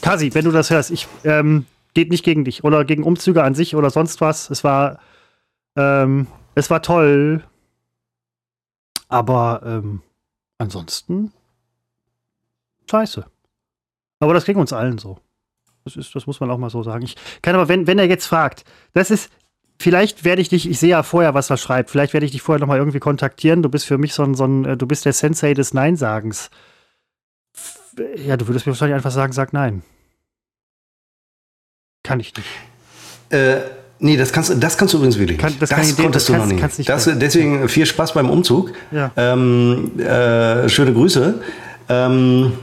Kasi, 0.02 0.34
wenn 0.34 0.44
du 0.44 0.52
das 0.52 0.70
hörst, 0.70 0.92
ich 0.92 1.08
ähm, 1.24 1.66
geht 1.94 2.12
nicht 2.12 2.26
gegen 2.26 2.44
dich 2.44 2.66
oder 2.66 2.84
gegen 2.84 3.04
Umzüge 3.04 3.44
an 3.44 3.56
sich 3.56 3.78
oder 3.78 3.92
sonst 3.92 4.20
was. 4.20 4.50
Es 4.50 4.66
war, 4.66 5.00
ähm, 5.78 6.28
es 6.54 6.70
war 6.70 6.82
toll. 6.82 7.46
Aber 9.08 9.62
ähm, 9.66 10.02
ansonsten 10.58 11.32
scheiße. 12.92 13.26
Aber 14.20 14.34
das 14.34 14.46
ging 14.46 14.58
uns 14.58 14.74
allen 14.74 14.98
so. 14.98 15.18
Das, 15.84 15.96
ist, 15.96 16.16
das 16.16 16.28
muss 16.28 16.40
man 16.40 16.52
auch 16.52 16.58
mal 16.58 16.70
so 16.70 16.84
sagen. 16.84 17.04
Ich 17.06 17.16
kann 17.42 17.56
aber, 17.56 17.68
wenn, 17.70 17.88
wenn 17.88 18.00
er 18.00 18.08
jetzt 18.08 18.26
fragt, 18.26 18.66
das 18.94 19.12
ist, 19.12 19.30
vielleicht 19.80 20.24
werde 20.24 20.42
ich 20.42 20.50
dich, 20.50 20.70
ich 20.70 20.80
sehe 20.80 20.90
ja 20.90 21.04
vorher, 21.04 21.34
was 21.34 21.50
er 21.50 21.58
schreibt, 21.58 21.90
vielleicht 21.90 22.14
werde 22.14 22.26
ich 22.26 22.32
dich 22.32 22.42
vorher 22.42 22.60
noch 22.60 22.68
mal 22.68 22.78
irgendwie 22.78 23.00
kontaktieren. 23.00 23.62
Du 23.62 23.70
bist 23.70 23.86
für 23.86 23.98
mich 23.98 24.14
so 24.14 24.24
ein, 24.24 24.36
so 24.36 24.46
ein 24.46 24.66
äh, 24.66 24.78
du 24.78 24.88
bist 24.88 25.06
der 25.06 25.14
Sensei 25.14 25.54
des 25.54 25.74
Nein-Sagens. 25.74 26.50
Ja, 28.16 28.38
du 28.38 28.48
würdest 28.48 28.66
mir 28.66 28.74
wahrscheinlich 28.74 28.96
einfach 28.96 29.12
sagen, 29.12 29.34
sag 29.34 29.54
nein. 29.54 29.82
Kann 32.04 32.20
ich 32.20 32.34
nicht. 32.36 32.48
Äh, 33.30 33.62
nee, 34.00 34.18
das 34.18 34.32
kannst, 34.32 34.62
das 34.62 34.78
kannst 34.78 34.94
du 34.94 34.98
übrigens 34.98 35.18
wirklich 35.18 35.38
kann, 35.38 35.54
das, 35.60 35.70
das 35.70 35.96
konntest 35.96 36.16
das 36.16 36.26
du 36.26 36.34
kannst, 36.34 36.52
noch 36.52 36.56
nie. 36.56 36.78
nicht 36.78 36.90
das, 36.90 37.10
deswegen 37.20 37.68
viel 37.68 37.86
Spaß 37.86 38.14
beim 38.14 38.30
Umzug. 38.30 38.74
Ja. 38.92 39.12
Ähm, 39.16 40.00
äh, 40.00 40.70
schöne 40.70 40.94
Grüße. 40.94 41.42
Ähm, 41.90 42.54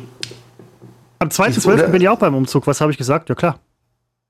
am 1.24 1.30
2.12. 1.30 1.88
bin 1.88 2.02
ich 2.02 2.08
auch 2.08 2.18
beim 2.18 2.34
Umzug. 2.34 2.66
Was 2.66 2.80
habe 2.80 2.92
ich 2.92 2.98
gesagt? 2.98 3.28
Ja, 3.28 3.34
klar. 3.34 3.58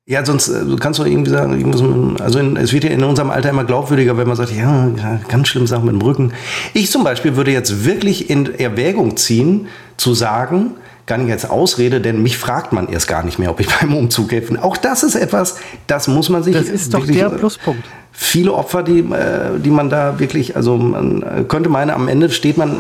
Ja, 0.07 0.25
sonst 0.25 0.49
äh, 0.49 0.63
kannst 0.79 0.99
du 1.01 1.05
irgendwie 1.05 1.31
sagen, 1.31 2.17
also 2.21 2.39
in, 2.39 2.57
es 2.59 2.75
wird 2.75 2.85
ja 2.85 2.91
in 2.91 3.03
unserem 3.05 3.31
Alter 3.31 3.49
immer 3.49 3.65
glaubwürdiger, 3.65 4.19
wenn 4.19 4.29
man 4.29 4.37
sagt, 4.37 4.53
ja, 4.53 4.91
ganz 5.29 5.49
schlimm 5.49 5.67
Sachen 5.67 5.87
mit 5.87 5.95
dem 5.95 6.03
Rücken. 6.03 6.35
Ich 6.75 6.91
zum 6.91 7.05
Beispiel 7.05 7.37
würde 7.37 7.53
jetzt 7.53 7.87
wirklich 7.87 8.29
in 8.29 8.55
Erwägung 8.59 9.17
ziehen, 9.17 9.69
zu 9.97 10.13
sagen, 10.13 10.73
gar 11.07 11.17
nicht 11.17 11.33
als 11.33 11.49
Ausrede, 11.49 12.03
denn 12.03 12.23
mich 12.23 12.37
fragt 12.37 12.75
man 12.75 12.89
erst 12.89 13.09
gar 13.09 13.25
nicht 13.25 13.39
mehr, 13.39 13.51
ob 13.51 13.61
ich 13.61 13.69
beim 13.81 13.97
Umzug 13.97 14.31
helfe. 14.33 14.63
Auch 14.63 14.77
das 14.77 15.05
ist 15.05 15.15
etwas, 15.15 15.57
das 15.87 16.07
muss 16.07 16.29
man 16.29 16.43
sich. 16.43 16.55
Das 16.55 16.69
ist 16.69 16.93
doch 16.93 17.07
der 17.07 17.29
äh, 17.29 17.31
Pluspunkt. 17.31 17.85
Viele 18.13 18.53
Opfer, 18.53 18.83
die, 18.83 18.99
äh, 18.99 19.59
die 19.59 19.71
man 19.71 19.89
da 19.89 20.19
wirklich, 20.21 20.55
also 20.55 20.77
man 20.77 21.49
könnte 21.49 21.71
meinen, 21.71 21.91
am 21.91 22.09
Ende 22.09 22.29
steht 22.29 22.59
man, 22.59 22.77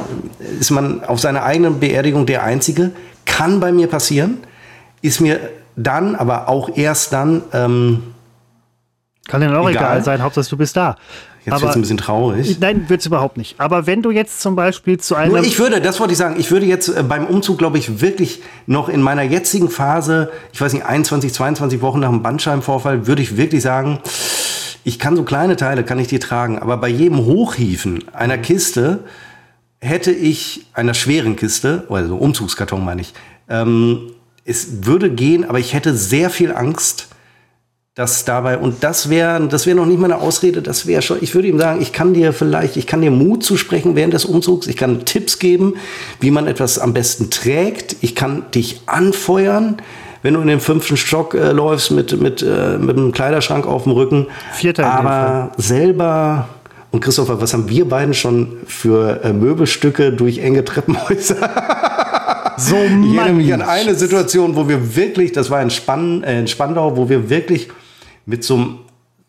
ist 0.60 0.70
man 0.70 1.02
auf 1.02 1.20
seiner 1.20 1.42
eigenen 1.42 1.80
Beerdigung 1.80 2.26
der 2.26 2.44
Einzige, 2.44 2.92
kann 3.24 3.60
bei 3.60 3.72
mir 3.72 3.88
passieren, 3.88 4.38
ist 5.02 5.20
mir 5.20 5.40
dann, 5.76 6.14
aber 6.14 6.48
auch 6.48 6.76
erst 6.76 7.12
dann. 7.12 7.42
Ähm, 7.52 8.02
kann 9.26 9.40
dir 9.40 9.48
auch 9.58 9.68
egal, 9.68 9.82
egal 9.84 10.04
sein, 10.04 10.22
Hauptsache 10.22 10.48
du 10.48 10.56
bist 10.56 10.76
da. 10.76 10.96
Jetzt 11.44 11.60
wird 11.60 11.70
es 11.70 11.76
ein 11.76 11.82
bisschen 11.82 11.98
traurig. 11.98 12.58
Nein, 12.58 12.88
wird 12.88 13.00
es 13.00 13.06
überhaupt 13.06 13.36
nicht. 13.36 13.56
Aber 13.60 13.86
wenn 13.86 14.00
du 14.00 14.10
jetzt 14.10 14.40
zum 14.40 14.56
Beispiel 14.56 14.98
zu 14.98 15.14
einem. 15.14 15.32
Nur 15.32 15.42
ich 15.42 15.58
würde, 15.58 15.80
das 15.82 16.00
wollte 16.00 16.12
ich 16.12 16.18
sagen, 16.18 16.36
ich 16.38 16.50
würde 16.50 16.64
jetzt 16.64 16.88
äh, 16.88 17.02
beim 17.02 17.26
Umzug, 17.26 17.58
glaube 17.58 17.76
ich, 17.76 18.00
wirklich 18.00 18.42
noch 18.66 18.88
in 18.88 19.02
meiner 19.02 19.22
jetzigen 19.22 19.68
Phase, 19.68 20.30
ich 20.52 20.60
weiß 20.60 20.72
nicht, 20.72 20.86
21, 20.86 21.34
22 21.34 21.82
Wochen 21.82 22.00
nach 22.00 22.08
dem 22.08 22.22
Bandscheibenvorfall, 22.22 23.06
würde 23.06 23.20
ich 23.20 23.36
wirklich 23.36 23.62
sagen, 23.62 24.00
ich 24.84 24.98
kann 24.98 25.16
so 25.16 25.22
kleine 25.22 25.56
Teile, 25.56 25.84
kann 25.84 25.98
ich 25.98 26.08
die 26.08 26.18
tragen, 26.18 26.58
aber 26.58 26.76
bei 26.78 26.88
jedem 26.88 27.24
Hochhieven 27.24 28.04
einer 28.12 28.38
Kiste 28.38 29.00
hätte 29.84 30.10
ich, 30.10 30.66
einer 30.72 30.94
schweren 30.94 31.36
Kiste, 31.36 31.84
also 31.88 32.16
Umzugskarton 32.16 32.84
meine 32.84 33.02
ich, 33.02 33.12
ähm, 33.48 34.12
es 34.44 34.86
würde 34.86 35.10
gehen, 35.10 35.44
aber 35.44 35.58
ich 35.58 35.74
hätte 35.74 35.94
sehr 35.94 36.30
viel 36.30 36.52
Angst, 36.52 37.08
dass 37.94 38.24
dabei, 38.24 38.58
und 38.58 38.82
das 38.82 39.08
wäre 39.08 39.46
das 39.46 39.66
wäre 39.66 39.76
noch 39.76 39.86
nicht 39.86 40.00
mal 40.00 40.10
eine 40.10 40.20
Ausrede, 40.20 40.62
das 40.62 40.86
wäre 40.86 41.00
schon, 41.00 41.18
ich 41.20 41.34
würde 41.34 41.46
ihm 41.46 41.60
sagen, 41.60 41.80
ich 41.80 41.92
kann 41.92 42.12
dir 42.12 42.32
vielleicht, 42.32 42.76
ich 42.76 42.88
kann 42.88 43.02
dir 43.02 43.12
Mut 43.12 43.44
zusprechen 43.44 43.94
während 43.94 44.14
des 44.14 44.24
Umzugs, 44.24 44.66
ich 44.66 44.76
kann 44.76 45.04
Tipps 45.04 45.38
geben, 45.38 45.74
wie 46.18 46.32
man 46.32 46.48
etwas 46.48 46.78
am 46.78 46.92
besten 46.92 47.30
trägt, 47.30 47.96
ich 48.00 48.16
kann 48.16 48.50
dich 48.52 48.80
anfeuern, 48.86 49.76
wenn 50.22 50.34
du 50.34 50.40
in 50.40 50.48
den 50.48 50.60
fünften 50.60 50.96
Stock 50.96 51.34
äh, 51.34 51.52
läufst 51.52 51.90
mit, 51.90 52.18
mit, 52.20 52.42
äh, 52.42 52.78
mit 52.78 52.96
einem 52.96 53.12
Kleiderschrank 53.12 53.66
auf 53.66 53.82
dem 53.84 53.92
Rücken. 53.92 54.26
Vierter 54.54 54.86
Aber 54.90 55.52
selber, 55.58 56.48
und 56.94 57.00
Christopher, 57.00 57.40
was 57.40 57.52
haben 57.52 57.68
wir 57.68 57.88
beiden 57.88 58.14
schon 58.14 58.58
für 58.68 59.20
äh, 59.24 59.32
Möbelstücke 59.32 60.12
durch 60.12 60.38
enge 60.38 60.64
Treppenhäuser? 60.64 61.36
So 62.56 62.76
ich 62.76 63.16
erinnere 63.16 63.32
mich 63.32 63.52
an 63.52 63.62
eine 63.62 63.96
Situation, 63.96 64.54
wo 64.54 64.68
wir 64.68 64.94
wirklich, 64.94 65.32
das 65.32 65.50
war 65.50 65.60
in, 65.60 65.70
Spann, 65.70 66.22
äh, 66.22 66.38
in 66.38 66.46
Spandau, 66.46 66.96
wo 66.96 67.08
wir 67.08 67.28
wirklich 67.28 67.68
mit 68.26 68.44
so 68.44 68.54
einem 68.54 68.78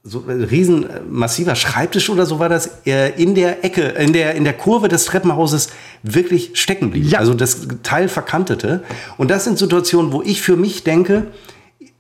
so 0.04 0.24
ein 0.28 0.44
riesen 0.44 0.88
äh, 0.88 1.00
massiver 1.10 1.56
Schreibtisch 1.56 2.12
oder 2.12 2.28
so 2.28 2.38
war 2.38 2.50
das, 2.50 2.86
äh, 2.86 3.20
in 3.20 3.34
der 3.34 3.66
Ecke, 3.66 3.82
in 3.82 4.14
der, 4.14 4.36
in 4.36 4.44
der 4.44 4.54
Kurve 4.54 4.88
des 4.88 5.06
Treppenhauses 5.06 5.70
wirklich 6.04 6.52
stecken 6.54 6.92
blieb. 6.92 7.14
Ja. 7.14 7.18
Also 7.18 7.34
das 7.34 7.68
Teil 7.82 8.10
verkantete. 8.10 8.84
Und 9.18 9.32
das 9.32 9.44
sind 9.44 9.58
Situationen, 9.58 10.12
wo 10.12 10.22
ich 10.22 10.44
für 10.44 10.56
mich 10.56 10.84
denke, 10.84 11.26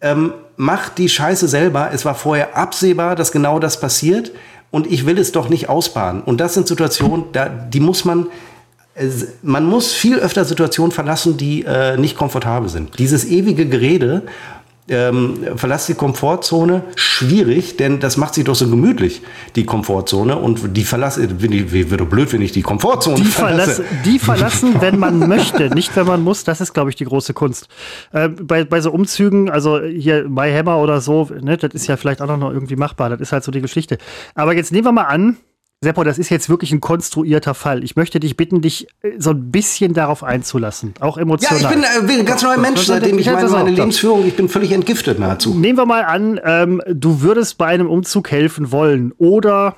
ähm, 0.02 0.34
mach 0.58 0.90
die 0.90 1.10
Scheiße 1.10 1.48
selber. 1.48 1.90
Es 1.92 2.06
war 2.06 2.14
vorher 2.14 2.56
absehbar, 2.56 3.16
dass 3.16 3.32
genau 3.32 3.58
das 3.58 3.80
passiert. 3.80 4.32
Und 4.76 4.92
ich 4.92 5.06
will 5.06 5.18
es 5.18 5.32
doch 5.32 5.48
nicht 5.48 5.70
ausbaden. 5.70 6.22
Und 6.22 6.42
das 6.42 6.54
sind 6.54 6.68
Situationen, 6.68 7.28
da, 7.32 7.48
die 7.48 7.80
muss 7.80 8.04
man, 8.04 8.28
man 9.42 9.64
muss 9.64 9.94
viel 9.94 10.20
öfter 10.20 10.44
Situationen 10.44 10.92
verlassen, 10.92 11.38
die 11.38 11.64
äh, 11.64 11.96
nicht 11.96 12.18
komfortabel 12.18 12.68
sind. 12.68 13.00
Dieses 13.00 13.24
ewige 13.24 13.68
Gerede 13.68 14.24
ähm, 14.88 15.36
verlass 15.56 15.88
die 15.88 15.96
Komfortzone, 15.96 16.84
schwierig, 16.96 17.78
denn 17.78 18.00
das 18.00 18.18
macht 18.18 18.36
sich 18.36 18.44
doch 18.44 18.54
so 18.54 18.70
gemütlich, 18.70 19.22
die 19.56 19.66
Komfortzone. 19.66 20.38
Und 20.38 20.78
die 20.78 20.84
verlasse, 20.84 21.28
wie 21.42 21.90
wäre 21.90 22.06
blöd, 22.06 22.32
wenn 22.34 22.42
ich 22.42 22.52
die 22.52 22.62
Komfortzone 22.62 23.16
die 23.16 23.24
verlasse. 23.24 23.84
Verlass, 23.84 24.04
die 24.04 24.20
verlassen, 24.20 24.76
wenn 24.82 25.00
man 25.00 25.28
möchte, 25.28 25.74
nicht 25.74 25.96
wenn 25.96 26.06
man 26.06 26.22
muss. 26.22 26.44
Das 26.44 26.62
ist, 26.62 26.74
glaube 26.74 26.92
ich, 26.92 26.96
die 26.96 27.06
große 27.06 27.34
Kunst. 27.34 27.68
Äh, 28.12 28.30
bei, 28.30 28.64
bei 28.64 28.80
so 28.82 28.92
Umzügen, 28.92 29.50
also 29.50 29.82
hier 29.82 30.30
My 30.30 30.52
Hammer 30.52 30.78
oder 30.78 31.02
so, 31.02 31.30
ne, 31.42 31.58
das 31.58 31.74
ist 31.74 31.88
ja 31.88 31.98
vielleicht 31.98 32.22
auch 32.22 32.38
noch 32.38 32.52
irgendwie 32.52 32.76
machbar. 32.76 33.10
Das 33.10 33.22
ist 33.22 33.32
halt 33.32 33.44
so 33.44 33.52
die 33.52 33.62
Geschichte. 33.62 33.98
Aber 34.36 34.56
jetzt 34.56 34.72
nehmen 34.72 34.86
wir 34.86 34.92
mal 34.92 35.04
an, 35.04 35.38
Seppo, 35.86 36.04
das 36.04 36.18
ist 36.18 36.30
jetzt 36.30 36.50
wirklich 36.50 36.72
ein 36.72 36.82
konstruierter 36.82 37.54
Fall. 37.54 37.84
Ich 37.84 37.96
möchte 37.96 38.20
dich 38.20 38.36
bitten, 38.36 38.62
dich 38.62 38.88
äh, 39.04 39.12
so 39.20 39.30
ein 39.30 39.52
bisschen 39.52 39.94
darauf 39.94 40.24
einzulassen, 40.24 40.96
auch 41.00 41.18
emotional. 41.18 41.62
Ja, 41.62 41.70
ich 41.70 41.76
bin 41.76 42.18
äh, 42.18 42.20
ein 42.20 42.26
ganz 42.26 42.42
neuer 42.42 42.58
Mensch, 42.58 42.82
seitdem 42.82 43.20
ich 43.20 43.28
meine, 43.28 43.48
meine 43.48 43.70
Lebensführung, 43.70 44.26
ich 44.26 44.36
bin 44.36 44.50
völlig 44.50 44.72
entgiftet 44.72 45.20
nahezu. 45.20 45.54
Nehmen 45.54 45.78
wir 45.78 45.86
mal 45.86 46.04
an, 46.04 46.40
ähm, 46.44 46.82
du 46.88 47.22
würdest 47.22 47.60
bei 47.60 47.68
einem 47.68 47.88
Umzug 47.88 48.32
helfen 48.32 48.72
wollen 48.72 49.14
oder 49.20 49.76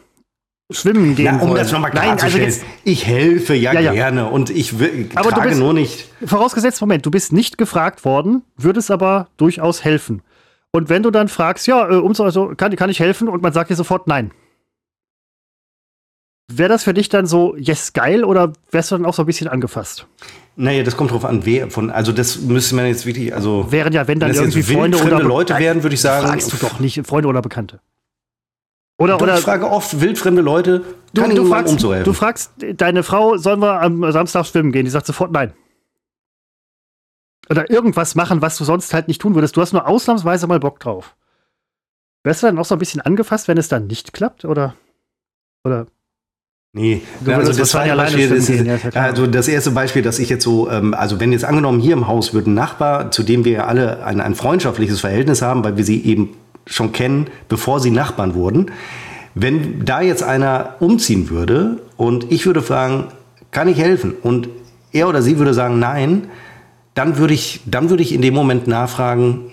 schwimmen 0.71 1.15
gehen 1.15 1.35
Na, 1.35 1.41
um 1.41 1.49
wollen. 1.49 1.59
das 1.59 1.71
nochmal 1.73 1.91
klarzustellen, 1.91 2.45
also 2.45 2.61
ich 2.85 3.05
helfe 3.05 3.53
ja, 3.53 3.73
ja, 3.73 3.79
ja, 3.79 3.93
gerne 3.93 4.29
und 4.29 4.49
ich 4.49 4.79
will, 4.79 5.09
aber 5.15 5.29
trage 5.29 5.49
bist, 5.49 5.59
nur 5.59 5.73
nicht. 5.73 6.07
Vorausgesetzt, 6.25 6.79
Moment, 6.79 7.05
du 7.05 7.11
bist 7.11 7.33
nicht 7.33 7.57
gefragt 7.57 8.05
worden, 8.05 8.43
würdest 8.55 8.91
aber 8.91 9.27
durchaus 9.35 9.83
helfen. 9.83 10.21
Und 10.71 10.89
wenn 10.89 11.03
du 11.03 11.11
dann 11.11 11.27
fragst, 11.27 11.67
ja, 11.67 11.89
äh, 11.89 11.95
Umzug, 11.95 12.25
also, 12.25 12.53
kann, 12.55 12.75
kann 12.75 12.89
ich 12.89 12.99
helfen? 12.99 13.27
Und 13.27 13.41
man 13.41 13.51
sagt 13.51 13.69
dir 13.69 13.75
sofort 13.75 14.07
nein. 14.07 14.31
Wäre 16.49 16.69
das 16.69 16.83
für 16.83 16.93
dich 16.93 17.09
dann 17.09 17.25
so, 17.25 17.55
yes, 17.57 17.91
geil, 17.91 18.23
oder 18.23 18.53
wärst 18.71 18.91
du 18.91 18.95
dann 18.95 19.05
auch 19.05 19.13
so 19.13 19.23
ein 19.23 19.25
bisschen 19.25 19.49
angefasst? 19.49 20.07
Naja, 20.55 20.83
das 20.83 20.95
kommt 20.95 21.11
drauf 21.11 21.25
an, 21.25 21.45
wer 21.45 21.69
von, 21.69 21.91
also 21.91 22.11
das 22.11 22.39
müsste 22.39 22.75
man 22.75 22.87
jetzt 22.87 23.05
wirklich, 23.05 23.35
also. 23.35 23.71
Wären 23.71 23.91
ja, 23.93 24.07
wenn 24.07 24.19
dann 24.19 24.29
wenn 24.29 24.37
irgendwie 24.37 24.63
Freunde 24.63 24.97
oder 24.97 25.19
Leute 25.19 25.53
Be 25.53 25.59
wären, 25.59 25.83
würde 25.83 25.93
ich 25.93 26.01
sagen. 26.01 26.25
Fragst 26.25 26.53
du 26.53 26.57
doch 26.57 26.79
nicht, 26.79 27.05
Freunde 27.05 27.27
oder 27.27 27.41
Bekannte. 27.41 27.81
Oder, 28.97 29.21
oder 29.21 29.37
ich 29.37 29.43
frage 29.43 29.69
oft 29.69 29.99
wildfremde 29.99 30.41
Leute, 30.41 30.83
du, 31.13 31.21
kann 31.21 31.29
du, 31.31 31.43
du 31.43 31.49
fragst, 31.49 31.73
umzuhelfen. 31.73 32.05
Du 32.05 32.13
fragst 32.13 32.51
deine 32.75 33.03
Frau, 33.03 33.37
sollen 33.37 33.61
wir 33.61 33.81
am 33.81 34.11
Samstag 34.11 34.45
schwimmen 34.45 34.71
gehen? 34.71 34.85
Die 34.85 34.91
sagt 34.91 35.05
sofort 35.05 35.31
nein. 35.31 35.53
Oder 37.49 37.69
irgendwas 37.69 38.15
machen, 38.15 38.41
was 38.41 38.57
du 38.57 38.63
sonst 38.63 38.93
halt 38.93 39.07
nicht 39.07 39.21
tun 39.21 39.35
würdest. 39.35 39.55
Du 39.55 39.61
hast 39.61 39.73
nur 39.73 39.87
ausnahmsweise 39.87 40.47
mal 40.47 40.59
Bock 40.59 40.79
drauf. 40.79 41.15
Wärst 42.23 42.41
du 42.41 42.47
dann 42.47 42.57
auch 42.57 42.65
so 42.65 42.73
ein 42.75 42.79
bisschen 42.79 43.01
angefasst, 43.01 43.47
wenn 43.47 43.57
es 43.57 43.67
dann 43.67 43.87
nicht 43.87 44.13
klappt? 44.13 44.45
Oder? 44.45 44.75
Oder 45.63 45.87
Nee, 46.73 47.01
also 47.25 47.53
das, 47.53 47.73
war 47.73 47.87
ja 47.87 47.95
Beispiel, 47.95 48.29
das, 48.29 48.49
ja, 48.49 49.01
also 49.01 49.25
das 49.25 49.47
erste 49.47 49.71
Beispiel, 49.71 50.03
dass 50.03 50.19
ich 50.19 50.29
jetzt 50.29 50.43
so, 50.43 50.69
ähm, 50.69 50.93
also 50.93 51.19
wenn 51.19 51.31
jetzt 51.31 51.45
angenommen 51.45 51.79
hier 51.79 51.93
im 51.93 52.07
Haus 52.07 52.33
wird 52.33 52.45
ein 52.45 52.53
Nachbar, 52.53 53.09
zu 53.09 53.23
dem 53.23 53.45
wir 53.45 53.51
ja 53.51 53.65
alle 53.65 54.03
ein, 54.05 54.21
ein 54.21 54.35
freundschaftliches 54.35 54.99
Verhältnis 54.99 55.41
haben, 55.41 55.63
weil 55.63 55.77
wir 55.77 55.83
sie 55.83 56.03
eben 56.03 56.35
schon 56.67 56.91
kennen, 56.91 57.27
bevor 57.49 57.79
sie 57.79 57.89
Nachbarn 57.89 58.35
wurden, 58.35 58.71
wenn 59.33 59.85
da 59.85 60.01
jetzt 60.01 60.23
einer 60.23 60.75
umziehen 60.79 61.29
würde 61.29 61.81
und 61.95 62.31
ich 62.31 62.45
würde 62.45 62.61
fragen, 62.61 63.05
kann 63.51 63.67
ich 63.67 63.77
helfen? 63.77 64.13
Und 64.21 64.49
er 64.91 65.07
oder 65.07 65.21
sie 65.21 65.37
würde 65.37 65.53
sagen, 65.53 65.79
nein, 65.79 66.27
dann 66.93 67.17
würde 67.17 67.33
ich, 67.33 67.61
dann 67.65 67.89
würde 67.89 68.03
ich 68.03 68.13
in 68.13 68.21
dem 68.21 68.33
Moment 68.33 68.67
nachfragen, 68.67 69.51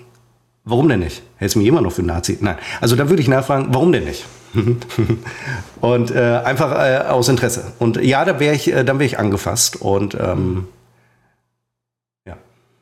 warum 0.63 0.89
denn 0.89 0.99
nicht? 0.99 1.23
Hältst 1.37 1.55
du 1.55 1.59
mich 1.59 1.67
immer 1.67 1.81
noch 1.81 1.91
für 1.91 2.03
Nazi? 2.03 2.37
Nein. 2.41 2.55
Also 2.81 2.95
dann 2.95 3.09
würde 3.09 3.21
ich 3.21 3.27
nachfragen, 3.27 3.67
warum 3.69 3.91
denn 3.91 4.03
nicht? 4.03 4.25
und 5.81 6.11
äh, 6.11 6.41
einfach 6.43 6.71
äh, 6.71 7.07
aus 7.07 7.29
Interesse. 7.29 7.73
Und 7.79 7.97
ja, 8.01 8.25
da 8.25 8.39
wäre 8.39 8.55
ich, 8.55 8.71
äh, 8.71 8.83
dann 8.83 8.99
wäre 8.99 9.05
ich 9.05 9.19
angefasst. 9.19 9.81
Und 9.81 10.15
ähm, 10.15 10.67
ja. 12.25 12.37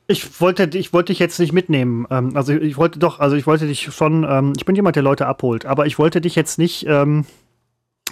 Ich 0.07 0.39
wollte, 0.41 0.69
ich 0.77 0.93
wollte 0.93 1.11
dich 1.11 1.19
jetzt 1.19 1.39
nicht 1.39 1.53
mitnehmen. 1.53 2.07
Ähm, 2.09 2.35
also 2.35 2.53
ich 2.53 2.77
wollte 2.77 2.99
doch, 2.99 3.19
also 3.19 3.35
ich 3.35 3.47
wollte 3.47 3.67
dich 3.67 3.93
schon, 3.93 4.25
ähm, 4.29 4.53
ich 4.57 4.65
bin 4.65 4.75
jemand, 4.75 4.95
der 4.95 5.03
Leute 5.03 5.27
abholt, 5.27 5.65
aber 5.65 5.85
ich 5.85 5.97
wollte 5.99 6.21
dich 6.21 6.35
jetzt 6.35 6.57
nicht 6.57 6.85
ähm, 6.87 7.25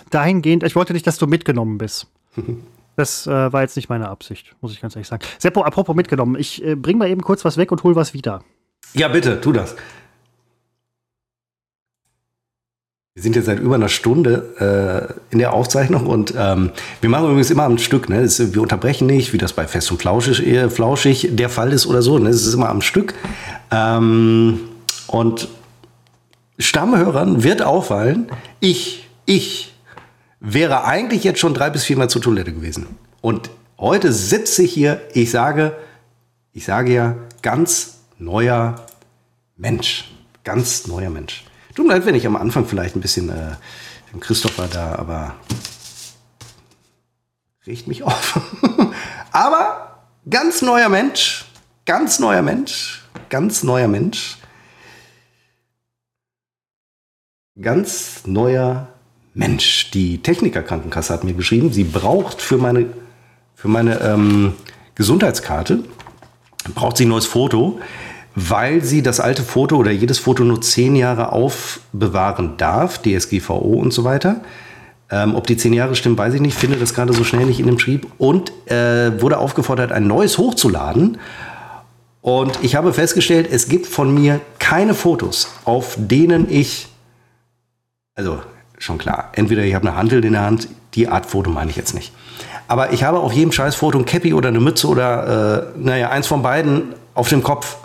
dahingehend, 0.10 0.64
ich 0.64 0.76
wollte 0.76 0.94
nicht, 0.94 1.08
dass 1.08 1.18
du 1.18 1.28
mitgenommen 1.28 1.78
bist. 1.78 2.08
Das 2.98 3.26
äh, 3.26 3.54
war 3.54 3.62
jetzt 3.62 3.78
nicht 3.78 3.88
meine 3.88 4.10
Absicht, 4.10 4.54
muss 4.60 4.74
ich 4.74 4.82
ganz 4.82 4.96
ehrlich 4.96 5.08
sagen. 5.08 5.24
Seppo, 5.40 5.64
apropos 5.64 5.96
mitgenommen, 5.96 6.36
ich 6.38 6.64
äh, 6.64 6.76
bring 6.76 6.98
mal 6.98 7.10
eben 7.10 7.22
kurz 7.22 7.46
was 7.46 7.56
weg 7.56 7.72
und 7.72 7.84
hol 7.84 7.96
was 7.96 8.14
wieder. 8.14 8.44
Ja, 8.94 9.08
bitte, 9.08 9.40
tu 9.40 9.54
das. 9.54 9.78
Wir 13.14 13.24
sind 13.24 13.36
jetzt 13.36 13.48
seit 13.48 13.60
über 13.60 13.76
einer 13.76 13.90
Stunde 13.90 15.18
äh, 15.30 15.34
in 15.34 15.40
der 15.40 15.52
Aufzeichnung 15.52 16.08
und 16.08 16.34
ähm, 16.38 16.72
wir 17.02 17.10
machen 17.10 17.26
übrigens 17.26 17.52
immer 17.52 17.64
am 17.64 17.78
Stück. 17.78 18.08
Ne? 18.08 18.22
Das, 18.22 18.54
wir 18.54 18.62
unterbrechen 18.62 19.06
nicht, 19.06 19.34
wie 19.34 19.38
das 19.38 19.52
bei 19.52 19.68
Fest 19.68 19.92
und 19.92 19.98
Flauschig, 19.98 20.48
äh, 20.48 20.70
Flauschig 20.70 21.28
der 21.32 21.50
Fall 21.50 21.74
ist 21.74 21.86
oder 21.86 22.02
so. 22.02 22.18
Ne? 22.20 22.30
Es 22.30 22.48
ist 22.48 22.54
immer 22.54 22.70
am 22.70 22.82
Stück. 22.82 23.14
Ähm, 23.70 24.62
und 25.08 25.50
Stammhörern 26.58 27.44
wird 27.44 27.62
auffallen, 27.62 28.28
ich, 28.62 29.10
ich 29.26 29.74
wäre 30.40 30.86
eigentlich 30.86 31.26
jetzt 31.26 31.42
schon 31.42 31.54
drei 31.54 31.70
bis 31.70 31.84
viermal 31.84 32.10
zur 32.10 32.22
Toilette 32.22 32.54
gewesen. 32.54 32.88
Und 33.20 33.50
heute 33.78 34.14
sitze 34.14 34.64
ich 34.64 34.72
hier, 34.72 35.02
ich 35.14 35.32
sage, 35.32 35.76
ich 36.54 36.64
sage 36.64 36.94
ja, 36.94 37.16
ganz 37.42 38.04
neuer 38.20 38.86
Mensch. 39.58 40.10
Ganz 40.46 40.88
neuer 40.88 41.10
Mensch. 41.10 41.44
Tut 41.76 41.88
mir 41.88 41.94
leid, 41.94 42.06
wenn 42.06 42.16
ich 42.16 42.28
am 42.28 42.36
Anfang 42.36 42.66
vielleicht 42.66 42.96
ein 42.96 43.02
bisschen 43.02 43.30
äh, 43.30 43.56
dem 44.12 44.20
Christopher 44.20 44.68
da, 44.68 44.96
aber 44.96 45.36
riecht 47.66 47.88
mich 47.88 48.04
auf. 48.04 48.42
aber 49.32 50.04
ganz 50.30 50.62
neuer 50.62 50.90
Mensch, 50.90 51.46
ganz 51.86 52.20
neuer 52.20 52.42
Mensch, 52.42 53.04
ganz 53.30 53.64
neuer 53.64 53.88
Mensch, 53.88 54.38
ganz 57.62 58.24
neuer 58.26 58.90
Mensch. 59.34 59.92
Die 59.92 60.22
Technikerkrankenkasse 60.22 61.14
hat 61.14 61.24
mir 61.24 61.34
geschrieben, 61.34 61.72
sie 61.72 61.86
braucht 61.86 62.42
für 62.42 62.58
meine, 62.58 62.88
für 63.56 63.70
meine 63.70 64.00
ähm, 64.02 64.56
Gesundheitskarte, 64.96 65.84
braucht 66.76 66.98
sie 66.98 67.06
ein 67.06 67.10
neues 67.10 67.26
Foto 67.26 67.80
weil 68.36 68.84
sie 68.84 69.02
das 69.02 69.20
alte 69.20 69.44
Foto 69.44 69.76
oder 69.76 69.92
jedes 69.92 70.20
Foto 70.20 70.44
nur 70.44 70.62
zehn 70.62 70.96
Jahre 70.96 71.32
aufbewahren 71.32 72.58
darf, 72.58 73.02
DSGVO 73.02 73.56
und 73.56 73.92
so 73.92 74.04
weiter. 74.04 74.42
Ähm, 75.10 75.36
ob 75.36 75.46
die 75.46 75.58
zehn 75.58 75.74
Jahre 75.74 75.96
stimmen, 75.96 76.18
weiß 76.18 76.34
ich 76.36 76.42
nicht, 76.42 76.58
finde 76.58 76.78
das 76.78 76.94
gerade 76.94 77.12
so 77.12 77.26
schnell 77.26 77.46
nicht 77.46 77.60
in 77.60 77.66
dem 77.66 77.80
Schrieb. 77.80 78.08
Und 78.18 78.52
äh, 78.72 79.22
wurde 79.22 79.40
aufgefordert, 79.40 79.92
ein 79.92 80.08
neues 80.08 80.38
hochzuladen. 80.38 81.18
Und 82.22 82.60
ich 82.62 82.76
habe 82.76 82.94
festgestellt, 82.94 83.50
es 83.52 83.68
gibt 83.68 83.88
von 83.88 84.14
mir 84.14 84.40
keine 84.60 84.94
Fotos, 84.94 85.50
auf 85.66 85.96
denen 85.98 86.50
ich, 86.50 86.88
also 88.16 88.40
schon 88.78 88.98
klar, 88.98 89.32
entweder 89.34 89.64
ich 89.64 89.76
habe 89.76 89.88
eine 89.88 89.98
Handel 89.98 90.24
in 90.24 90.34
der 90.34 90.44
Hand, 90.44 90.70
die 90.94 91.08
Art 91.08 91.26
Foto 91.26 91.50
meine 91.50 91.72
ich 91.72 91.78
jetzt 91.78 91.94
nicht. 91.94 92.14
Aber 92.68 92.94
ich 92.94 93.04
habe 93.04 93.20
auf 93.20 93.34
jedem 93.34 93.52
Scheißfoto 93.52 93.98
ein 93.98 94.06
Cappy 94.06 94.34
oder 94.34 94.48
eine 94.48 94.62
Mütze 94.62 94.88
oder, 94.88 95.74
äh, 95.76 95.80
naja, 95.80 96.10
eins 96.10 96.28
von 96.28 96.42
beiden 96.42 96.94
auf 97.14 97.28
dem 97.28 97.44
Kopf. 97.44 97.76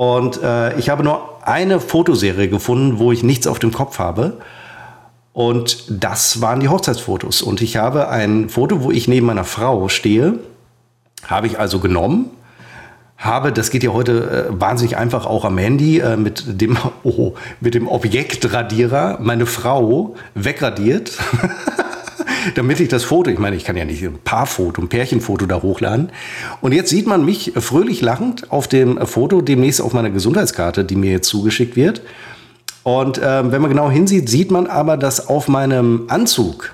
Und 0.00 0.42
äh, 0.42 0.78
ich 0.78 0.88
habe 0.88 1.04
nur 1.04 1.46
eine 1.46 1.78
Fotoserie 1.78 2.48
gefunden, 2.48 2.98
wo 2.98 3.12
ich 3.12 3.22
nichts 3.22 3.46
auf 3.46 3.58
dem 3.58 3.70
Kopf 3.70 3.98
habe. 3.98 4.38
Und 5.34 5.84
das 5.90 6.40
waren 6.40 6.60
die 6.60 6.70
Hochzeitsfotos. 6.70 7.42
Und 7.42 7.60
ich 7.60 7.76
habe 7.76 8.08
ein 8.08 8.48
Foto, 8.48 8.82
wo 8.82 8.90
ich 8.90 9.08
neben 9.08 9.26
meiner 9.26 9.44
Frau 9.44 9.90
stehe, 9.90 10.38
habe 11.26 11.48
ich 11.48 11.58
also 11.58 11.80
genommen, 11.80 12.30
habe, 13.18 13.52
das 13.52 13.70
geht 13.70 13.82
ja 13.82 13.92
heute 13.92 14.48
äh, 14.48 14.58
wahnsinnig 14.58 14.96
einfach 14.96 15.26
auch 15.26 15.44
am 15.44 15.58
Handy, 15.58 15.98
äh, 15.98 16.16
mit 16.16 16.44
dem, 16.46 16.78
oh, 17.02 17.34
mit 17.60 17.74
dem 17.74 17.86
Objektradierer 17.86 19.18
meine 19.20 19.44
Frau 19.44 20.14
wegradiert. 20.34 21.12
damit 22.54 22.80
ich 22.80 22.88
das 22.88 23.04
Foto, 23.04 23.30
ich 23.30 23.38
meine, 23.38 23.56
ich 23.56 23.64
kann 23.64 23.76
ja 23.76 23.84
nicht 23.84 24.02
ein 24.02 24.18
Paarfoto, 24.22 24.82
ein 24.82 24.88
Pärchenfoto 24.88 25.46
da 25.46 25.62
hochladen. 25.62 26.10
Und 26.60 26.72
jetzt 26.72 26.90
sieht 26.90 27.06
man 27.06 27.24
mich 27.24 27.52
fröhlich 27.56 28.00
lachend 28.00 28.50
auf 28.50 28.68
dem 28.68 29.04
Foto, 29.06 29.40
demnächst 29.40 29.80
auf 29.80 29.92
meiner 29.92 30.10
Gesundheitskarte, 30.10 30.84
die 30.84 30.96
mir 30.96 31.12
jetzt 31.12 31.28
zugeschickt 31.28 31.76
wird. 31.76 32.02
Und 32.82 33.20
ähm, 33.22 33.52
wenn 33.52 33.60
man 33.60 33.70
genau 33.70 33.90
hinsieht, 33.90 34.28
sieht 34.28 34.50
man 34.50 34.66
aber, 34.66 34.96
dass 34.96 35.28
auf 35.28 35.48
meinem 35.48 36.04
Anzug, 36.08 36.72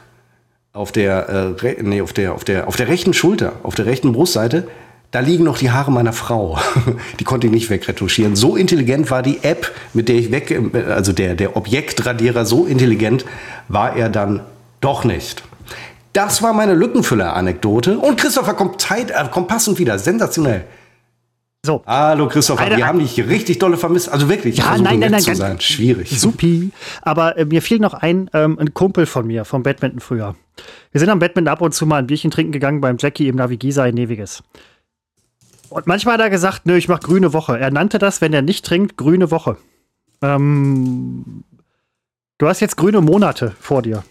auf 0.72 0.92
der, 0.92 1.56
äh, 1.62 1.82
nee, 1.82 2.00
auf 2.00 2.12
der, 2.12 2.34
auf 2.34 2.44
der, 2.44 2.68
auf 2.68 2.76
der 2.76 2.88
rechten 2.88 3.12
Schulter, 3.12 3.54
auf 3.62 3.74
der 3.74 3.86
rechten 3.86 4.12
Brustseite, 4.12 4.68
da 5.10 5.20
liegen 5.20 5.44
noch 5.44 5.58
die 5.58 5.70
Haare 5.70 5.90
meiner 5.90 6.12
Frau. 6.12 6.58
Die 7.20 7.24
konnte 7.24 7.46
ich 7.46 7.52
nicht 7.52 7.70
wegretuschieren. 7.70 8.36
So 8.36 8.56
intelligent 8.56 9.10
war 9.10 9.22
die 9.22 9.42
App, 9.42 9.72
mit 9.94 10.08
der 10.08 10.16
ich 10.16 10.30
weg, 10.30 10.60
also 10.88 11.12
der, 11.12 11.34
der 11.34 11.56
Objektradierer, 11.56 12.44
so 12.44 12.66
intelligent 12.66 13.24
war 13.68 13.96
er 13.96 14.08
dann 14.08 14.40
doch 14.80 15.04
nicht. 15.04 15.42
Das 16.16 16.40
war 16.40 16.54
meine 16.54 16.72
Lückenfüller-Anekdote. 16.72 17.98
Und 17.98 18.18
Christopher 18.18 18.54
kommt, 18.54 18.80
Zeit, 18.80 19.10
äh, 19.10 19.24
kommt 19.30 19.48
passend 19.48 19.78
wieder. 19.78 19.98
Sensationell. 19.98 20.64
So. 21.62 21.82
Hallo 21.84 22.26
Christopher, 22.26 22.62
eine, 22.62 22.78
wir 22.78 22.86
haben 22.86 23.00
dich 23.00 23.18
richtig 23.28 23.58
dolle 23.58 23.76
vermisst. 23.76 24.08
Also 24.08 24.26
wirklich, 24.30 24.56
ja, 24.56 24.78
nein, 24.78 24.98
nein, 24.98 25.10
nein, 25.10 25.20
zu 25.20 25.34
sein. 25.34 25.60
Schwierig. 25.60 26.18
Supi. 26.18 26.70
Aber 27.02 27.36
äh, 27.36 27.44
mir 27.44 27.60
fiel 27.60 27.80
noch 27.80 27.92
ein, 27.92 28.30
ähm, 28.32 28.58
ein 28.58 28.72
Kumpel 28.72 29.04
von 29.04 29.26
mir 29.26 29.44
vom 29.44 29.62
Badminton 29.62 30.00
früher. 30.00 30.36
Wir 30.90 31.00
sind 31.00 31.10
am 31.10 31.18
Badminton 31.18 31.52
ab 31.52 31.60
und 31.60 31.74
zu 31.74 31.84
mal 31.84 31.98
ein 31.98 32.06
Bierchen 32.06 32.30
trinken 32.30 32.52
gegangen 32.52 32.80
beim 32.80 32.96
Jackie 32.98 33.28
im 33.28 33.36
Navigisa 33.36 33.84
in 33.84 33.96
Neviges. 33.96 34.42
Und 35.68 35.86
manchmal 35.86 36.14
hat 36.14 36.22
er 36.22 36.30
gesagt, 36.30 36.64
nö, 36.64 36.76
ich 36.76 36.88
mach 36.88 37.00
grüne 37.00 37.34
Woche. 37.34 37.58
Er 37.58 37.70
nannte 37.70 37.98
das, 37.98 38.22
wenn 38.22 38.32
er 38.32 38.40
nicht 38.40 38.64
trinkt, 38.64 38.96
grüne 38.96 39.30
Woche. 39.30 39.58
Ähm, 40.22 41.44
du 42.38 42.48
hast 42.48 42.60
jetzt 42.60 42.78
grüne 42.78 43.02
Monate 43.02 43.52
vor 43.60 43.82
dir. 43.82 44.02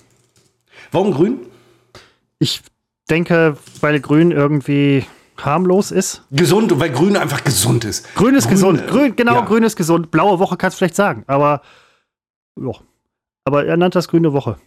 Warum 0.92 1.12
grün? 1.12 1.40
Ich 2.40 2.62
denke, 3.10 3.58
weil 3.82 4.00
grün 4.00 4.32
irgendwie 4.32 5.06
harmlos 5.38 5.92
ist. 5.92 6.24
Gesund, 6.32 6.80
weil 6.80 6.92
grün 6.92 7.18
einfach 7.18 7.44
gesund 7.44 7.86
ist. 7.86 8.14
Grün 8.16 8.36
ist 8.36 8.46
grün, 8.46 8.54
gesund. 8.54 8.88
Grün, 8.88 9.16
genau, 9.16 9.36
ja. 9.36 9.42
grün 9.42 9.64
ist 9.64 9.76
gesund. 9.76 10.12
Blaue 10.12 10.40
Woche 10.40 10.58
kannst 10.58 10.76
du 10.76 10.80
vielleicht 10.80 10.96
sagen. 10.96 11.24
Aber, 11.28 11.62
ja. 12.60 12.72
Aber 13.44 13.66
er 13.66 13.78
nannte 13.78 13.98
das 13.98 14.08
grüne 14.08 14.34
Woche. 14.34 14.58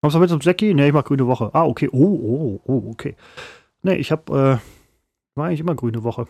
Kommst 0.00 0.16
du 0.16 0.20
mit 0.20 0.30
zum 0.30 0.40
Jackie? 0.40 0.74
Nee, 0.74 0.88
ich 0.88 0.92
mach 0.92 1.04
grüne 1.04 1.26
Woche. 1.26 1.50
Ah, 1.52 1.64
okay. 1.64 1.88
Oh, 1.92 1.98
oh, 1.98 2.60
oh, 2.64 2.90
okay. 2.90 3.14
Nee, 3.82 3.96
ich 3.96 4.10
hab, 4.10 4.30
äh, 4.30 4.58
war 5.34 5.46
eigentlich 5.46 5.60
immer 5.60 5.74
grüne 5.74 6.02
Woche. 6.02 6.26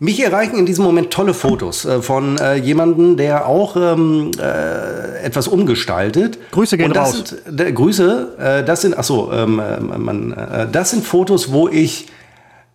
Mich 0.00 0.20
erreichen 0.20 0.58
in 0.58 0.66
diesem 0.66 0.84
Moment 0.84 1.12
tolle 1.12 1.34
Fotos 1.34 1.84
äh, 1.84 2.02
von 2.02 2.36
äh, 2.38 2.56
jemandem, 2.56 3.16
der 3.16 3.46
auch 3.46 3.76
ähm, 3.76 4.32
äh, 4.38 5.22
etwas 5.22 5.48
umgestaltet. 5.48 6.38
Grüße 6.50 6.76
gehen 6.76 6.92
das 6.92 7.14
raus. 7.14 7.34
Sind, 7.44 7.60
äh, 7.60 7.72
Grüße, 7.72 8.36
äh, 8.38 8.64
das 8.64 8.82
sind, 8.82 8.98
ach 8.98 9.04
so, 9.04 9.32
ähm, 9.32 9.58
äh, 9.60 9.80
man, 9.80 10.68
das 10.72 10.90
sind 10.90 11.04
Fotos, 11.04 11.52
wo 11.52 11.68
ich, 11.68 12.08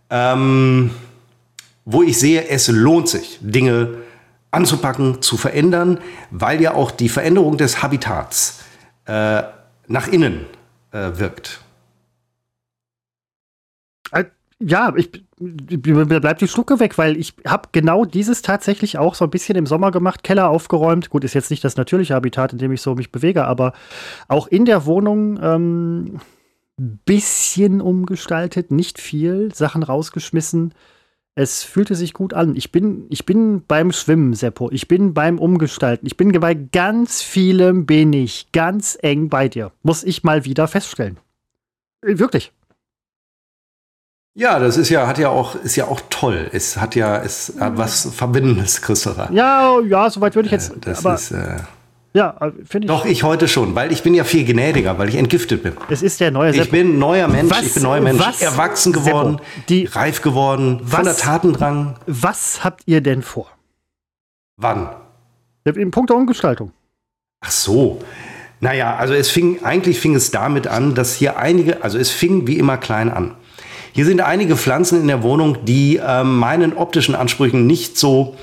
ähm, 0.08 0.90
wo 1.84 2.02
ich 2.02 2.18
sehe, 2.18 2.48
es 2.48 2.68
lohnt 2.68 3.08
sich, 3.08 3.38
Dinge 3.42 3.98
anzupacken, 4.50 5.22
zu 5.22 5.36
verändern, 5.36 6.00
weil 6.30 6.60
ja 6.60 6.74
auch 6.74 6.90
die 6.90 7.08
Veränderung 7.08 7.56
des 7.56 7.82
Habitats 7.82 8.60
nach 9.06 10.08
innen 10.08 10.46
wirkt. 10.92 11.60
Ja, 14.60 14.92
ich, 14.94 15.10
bleibt 15.40 16.42
die 16.42 16.48
Schlucke 16.48 16.80
weg, 16.80 16.98
weil 16.98 17.16
ich 17.16 17.34
habe 17.46 17.70
genau 17.72 18.04
dieses 18.04 18.42
tatsächlich 18.42 18.98
auch 18.98 19.14
so 19.14 19.24
ein 19.24 19.30
bisschen 19.30 19.56
im 19.56 19.66
Sommer 19.66 19.90
gemacht, 19.90 20.22
Keller 20.22 20.50
aufgeräumt. 20.50 21.08
Gut, 21.08 21.24
ist 21.24 21.34
jetzt 21.34 21.50
nicht 21.50 21.64
das 21.64 21.76
natürliche 21.76 22.14
Habitat, 22.14 22.52
in 22.52 22.58
dem 22.58 22.72
ich 22.72 22.82
so 22.82 22.94
mich 22.94 23.10
bewege, 23.10 23.46
aber 23.46 23.72
auch 24.28 24.46
in 24.48 24.66
der 24.66 24.84
Wohnung 24.84 25.38
ähm, 25.42 26.20
bisschen 26.76 27.80
umgestaltet, 27.80 28.70
nicht 28.70 29.00
viel, 29.00 29.54
Sachen 29.54 29.82
rausgeschmissen. 29.82 30.74
Es 31.34 31.62
fühlte 31.62 31.94
sich 31.94 32.12
gut 32.12 32.34
an. 32.34 32.54
Ich 32.54 32.70
bin, 32.70 33.06
ich 33.08 33.24
bin 33.24 33.62
beim 33.66 33.92
Schwimmen, 33.92 34.34
Seppo. 34.34 34.70
Ich 34.70 34.88
bin 34.88 35.14
beim 35.14 35.38
Umgestalten. 35.38 36.06
Ich 36.06 36.16
bin 36.16 36.32
bei 36.32 36.54
ganz 36.54 37.22
vielem 37.22 37.86
bin 37.86 38.12
ich 38.12 38.52
ganz 38.52 38.98
eng 39.00 39.28
bei 39.28 39.48
dir. 39.48 39.72
Muss 39.82 40.04
ich 40.04 40.22
mal 40.22 40.44
wieder 40.44 40.68
feststellen. 40.68 41.18
Wirklich. 42.02 42.52
Ja, 44.40 44.58
das 44.58 44.78
ist 44.78 44.88
ja, 44.88 45.06
hat 45.06 45.18
ja 45.18 45.28
auch, 45.28 45.54
ist 45.54 45.76
ja 45.76 45.86
auch 45.86 46.00
toll. 46.08 46.48
Es 46.50 46.78
hat 46.78 46.94
ja, 46.94 47.22
es 47.22 47.52
hat 47.60 47.76
was 47.76 48.08
Verbindendes, 48.10 48.80
Christopher. 48.80 49.28
Ja, 49.34 49.78
ja, 49.80 50.08
soweit 50.08 50.34
würde 50.34 50.46
ich 50.46 50.52
jetzt. 50.52 50.72
Äh, 50.72 50.80
das 50.80 51.04
aber, 51.04 51.14
ist, 51.16 51.30
äh, 51.30 51.56
ja, 52.14 52.36
finde 52.64 52.86
ich. 52.86 52.90
Doch, 52.90 53.04
ich 53.04 53.22
heute 53.22 53.48
schon, 53.48 53.74
weil 53.74 53.92
ich 53.92 54.02
bin 54.02 54.14
ja 54.14 54.24
viel 54.24 54.46
gnädiger, 54.46 54.98
weil 54.98 55.10
ich 55.10 55.16
entgiftet 55.16 55.62
bin. 55.62 55.74
Es 55.90 56.00
ist 56.00 56.20
der 56.20 56.30
neue 56.30 56.52
Seppo. 56.52 56.64
Ich 56.64 56.70
bin 56.70 56.98
neuer 56.98 57.28
Mensch, 57.28 57.50
was, 57.50 57.66
ich 57.66 57.74
bin 57.74 57.82
neuer 57.82 58.00
Mensch, 58.00 58.18
was, 58.18 58.40
erwachsen 58.40 58.94
geworden, 58.94 59.42
die, 59.68 59.84
reif 59.84 60.22
geworden, 60.22 60.80
was, 60.84 61.04
der 61.04 61.16
Tatendrang. 61.18 61.96
Was 62.06 62.64
habt 62.64 62.84
ihr 62.86 63.02
denn 63.02 63.20
vor? 63.20 63.46
Wann? 64.56 64.88
Im 65.64 65.90
Punkt 65.90 66.08
der 66.08 66.16
Umgestaltung. 66.16 66.72
Ach 67.42 67.50
so. 67.50 68.00
Naja, 68.60 68.96
also 68.96 69.12
es 69.12 69.28
fing, 69.28 69.62
eigentlich 69.64 70.00
fing 70.00 70.14
es 70.14 70.30
damit 70.30 70.66
an, 70.66 70.94
dass 70.94 71.14
hier 71.14 71.36
einige, 71.36 71.84
also 71.84 71.98
es 71.98 72.10
fing 72.10 72.46
wie 72.46 72.58
immer 72.58 72.78
klein 72.78 73.10
an. 73.10 73.34
Hier 73.92 74.04
sind 74.04 74.20
einige 74.20 74.56
Pflanzen 74.56 75.00
in 75.00 75.08
der 75.08 75.22
Wohnung, 75.22 75.58
die 75.64 75.96
äh, 75.96 76.24
meinen 76.24 76.74
optischen 76.74 77.14
Ansprüchen 77.14 77.66
nicht 77.66 77.98
so 77.98 78.36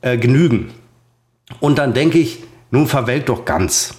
äh, 0.00 0.16
genügen. 0.16 0.70
Und 1.60 1.78
dann 1.78 1.94
denke 1.94 2.18
ich, 2.18 2.42
nun 2.70 2.86
verwelkt 2.86 3.28
doch 3.28 3.44
ganz. 3.44 3.94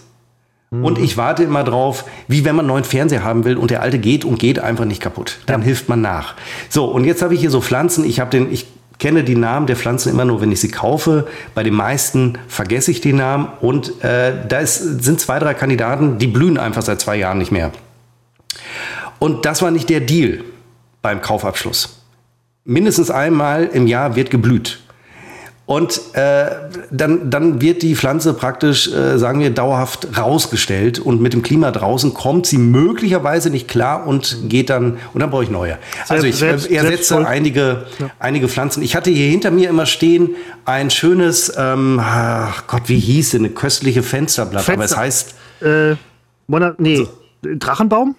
Und 0.72 0.98
ich 1.00 1.16
warte 1.16 1.44
immer 1.44 1.64
drauf, 1.64 2.06
wie 2.28 2.44
wenn 2.44 2.56
man 2.56 2.66
einen 2.66 2.74
neuen 2.74 2.84
Fernseher 2.84 3.24
haben 3.24 3.46
will 3.46 3.56
und 3.56 3.72
der 3.72 3.82
alte 3.82 3.98
geht 3.98 4.26
und 4.26 4.40
geht 4.40 4.60
einfach 4.60 4.86
nicht 4.86 5.02
kaputt. 5.02 5.40
Dann 5.46 5.62
ja. 5.62 5.68
hilft 5.68 5.88
man 5.88 6.02
nach. 6.02 6.36
So, 6.70 6.86
und 6.86 7.06
jetzt 7.06 7.22
habe 7.22 7.34
ich 7.34 7.40
hier 7.40 7.52
so 7.52 7.62
Pflanzen. 7.62 8.04
Ich 8.04 8.20
habe 8.20 8.30
den, 8.32 8.52
ich 8.52 8.66
kenne 9.00 9.24
die 9.24 9.36
Namen 9.36 9.68
der 9.68 9.76
Pflanzen 9.76 10.10
immer 10.10 10.26
nur, 10.26 10.42
wenn 10.42 10.52
ich 10.52 10.60
sie 10.60 10.70
kaufe. 10.70 11.28
Bei 11.54 11.64
den 11.64 11.74
meisten 11.74 12.38
vergesse 12.48 12.92
ich 12.92 13.00
den 13.00 13.18
Namen. 13.18 13.48
Und 13.62 14.04
äh, 14.04 14.34
da 14.48 14.60
ist, 14.60 15.04
sind 15.04 15.20
zwei, 15.20 15.40
drei 15.40 15.54
Kandidaten, 15.54 16.18
die 16.18 16.28
blühen 16.28 16.58
einfach 16.58 16.82
seit 16.82 17.00
zwei 17.00 17.16
Jahren 17.16 17.38
nicht 17.38 17.52
mehr. 17.52 17.72
Und 19.20 19.46
das 19.46 19.62
war 19.62 19.72
nicht 19.72 19.90
der 19.90 20.02
Deal 20.02 20.44
beim 21.06 21.22
Kaufabschluss. 21.22 22.02
Mindestens 22.64 23.12
einmal 23.12 23.66
im 23.66 23.86
Jahr 23.86 24.16
wird 24.16 24.32
geblüht. 24.32 24.80
Und 25.68 26.02
äh, 26.14 26.48
dann, 26.90 27.30
dann 27.30 27.62
wird 27.62 27.84
die 27.84 27.96
Pflanze 27.96 28.34
praktisch, 28.34 28.92
äh, 28.92 29.20
sagen 29.20 29.40
wir, 29.40 29.52
dauerhaft 29.52 30.18
rausgestellt 30.18 30.98
und 30.98 31.22
mit 31.22 31.34
dem 31.34 31.44
Klima 31.44 31.70
draußen 31.70 32.16
kommt 32.16 32.48
sie 32.48 32.58
möglicherweise 32.58 33.52
nicht 33.52 33.68
klar 33.68 34.08
und 34.08 34.50
geht 34.50 34.72
dann, 34.72 34.98
und 35.14 35.20
dann 35.20 35.30
brauche 35.30 35.44
ich 35.44 35.52
neue. 35.52 35.78
Also 36.08 36.26
ich 36.26 36.38
selbst, 36.38 36.72
ersetze 36.72 37.28
einige, 37.28 37.86
ja. 38.00 38.10
einige 38.18 38.48
Pflanzen. 38.48 38.82
Ich 38.82 38.96
hatte 38.96 39.12
hier 39.12 39.30
hinter 39.30 39.52
mir 39.52 39.70
immer 39.70 39.86
stehen 39.86 40.32
ein 40.66 40.90
schönes, 40.90 41.54
ähm, 41.56 42.00
ach 42.02 42.66
Gott, 42.66 42.84
wie 42.88 42.98
hieß 42.98 43.32
denn, 43.32 43.46
eine 43.46 43.54
köstliche 43.54 44.02
Fensterblatt, 44.02 44.64
Fenster, 44.64 44.98
aber 44.98 45.06
es 45.06 45.28
heißt... 45.28 45.36
Äh, 45.62 45.96
nee, 46.80 46.96
so. 46.96 47.10
Drachenbaum? 47.44 48.16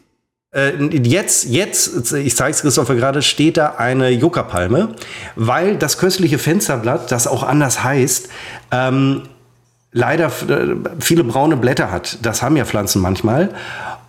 Äh, 0.53 0.73
jetzt, 0.97 1.45
jetzt, 1.45 2.13
ich 2.13 2.37
zeige 2.37 2.51
es 2.53 2.63
Christopher 2.63 2.95
gerade, 2.95 3.23
steht 3.23 3.57
da 3.57 3.75
eine 3.77 4.11
Juckerpalme, 4.11 4.95
weil 5.35 5.77
das 5.77 5.99
köstliche 5.99 6.39
Fensterblatt, 6.39 7.11
das 7.11 7.27
auch 7.27 7.43
anders 7.43 7.83
heißt, 7.83 8.29
ähm, 8.71 9.23
leider 9.93 10.27
äh, 10.27 10.77
viele 11.01 11.25
braune 11.25 11.57
Blätter 11.57 11.91
hat. 11.91 12.19
Das 12.23 12.43
haben 12.43 12.57
ja 12.57 12.65
Pflanzen 12.65 13.03
manchmal. 13.03 13.55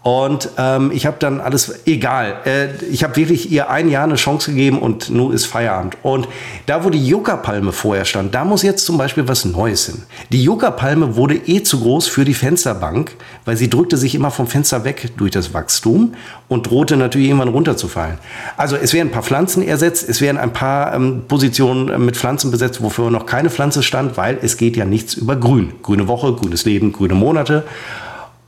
Und 0.03 0.49
ähm, 0.57 0.91
ich 0.93 1.05
habe 1.05 1.17
dann 1.19 1.41
alles, 1.41 1.85
egal, 1.85 2.37
äh, 2.45 2.67
ich 2.85 3.03
habe 3.03 3.17
wirklich 3.17 3.51
ihr 3.51 3.69
ein 3.69 3.89
Jahr 3.89 4.05
eine 4.05 4.15
Chance 4.15 4.51
gegeben 4.51 4.79
und 4.79 5.09
nun 5.09 5.33
ist 5.33 5.45
Feierabend. 5.45 5.97
Und 6.01 6.29
da, 6.65 6.85
wo 6.85 6.89
die 6.89 7.05
Yucca-Palme 7.05 7.73
vorher 7.73 8.05
stand, 8.05 8.33
da 8.33 8.45
muss 8.45 8.63
jetzt 8.63 8.85
zum 8.85 8.97
Beispiel 8.97 9.27
was 9.27 9.43
Neues 9.43 9.87
hin. 9.87 10.03
Die 10.31 10.41
Yucca-Palme 10.41 11.17
wurde 11.17 11.35
eh 11.35 11.61
zu 11.61 11.81
groß 11.81 12.07
für 12.07 12.23
die 12.23 12.33
Fensterbank, 12.33 13.17
weil 13.43 13.57
sie 13.57 13.69
drückte 13.69 13.97
sich 13.97 14.15
immer 14.15 14.31
vom 14.31 14.47
Fenster 14.47 14.85
weg 14.85 15.11
durch 15.17 15.31
das 15.31 15.53
Wachstum 15.53 16.13
und 16.47 16.69
drohte 16.69 16.95
natürlich 16.95 17.27
irgendwann 17.27 17.49
runterzufallen. 17.49 18.17
Also 18.55 18.77
es 18.77 18.93
werden 18.93 19.09
ein 19.09 19.11
paar 19.11 19.23
Pflanzen 19.23 19.61
ersetzt, 19.61 20.07
es 20.07 20.21
werden 20.21 20.37
ein 20.37 20.53
paar 20.53 20.93
ähm, 20.95 21.23
Positionen 21.27 21.89
äh, 21.89 21.97
mit 21.97 22.15
Pflanzen 22.15 22.49
besetzt, 22.51 22.81
wofür 22.81 23.11
noch 23.11 23.25
keine 23.25 23.49
Pflanze 23.49 23.83
stand, 23.83 24.15
weil 24.15 24.39
es 24.41 24.55
geht 24.55 24.77
ja 24.77 24.85
nichts 24.85 25.15
über 25.15 25.35
Grün. 25.35 25.73
Grüne 25.83 26.07
Woche, 26.07 26.31
grünes 26.31 26.63
Leben, 26.63 26.93
grüne 26.93 27.15
Monate. 27.15 27.65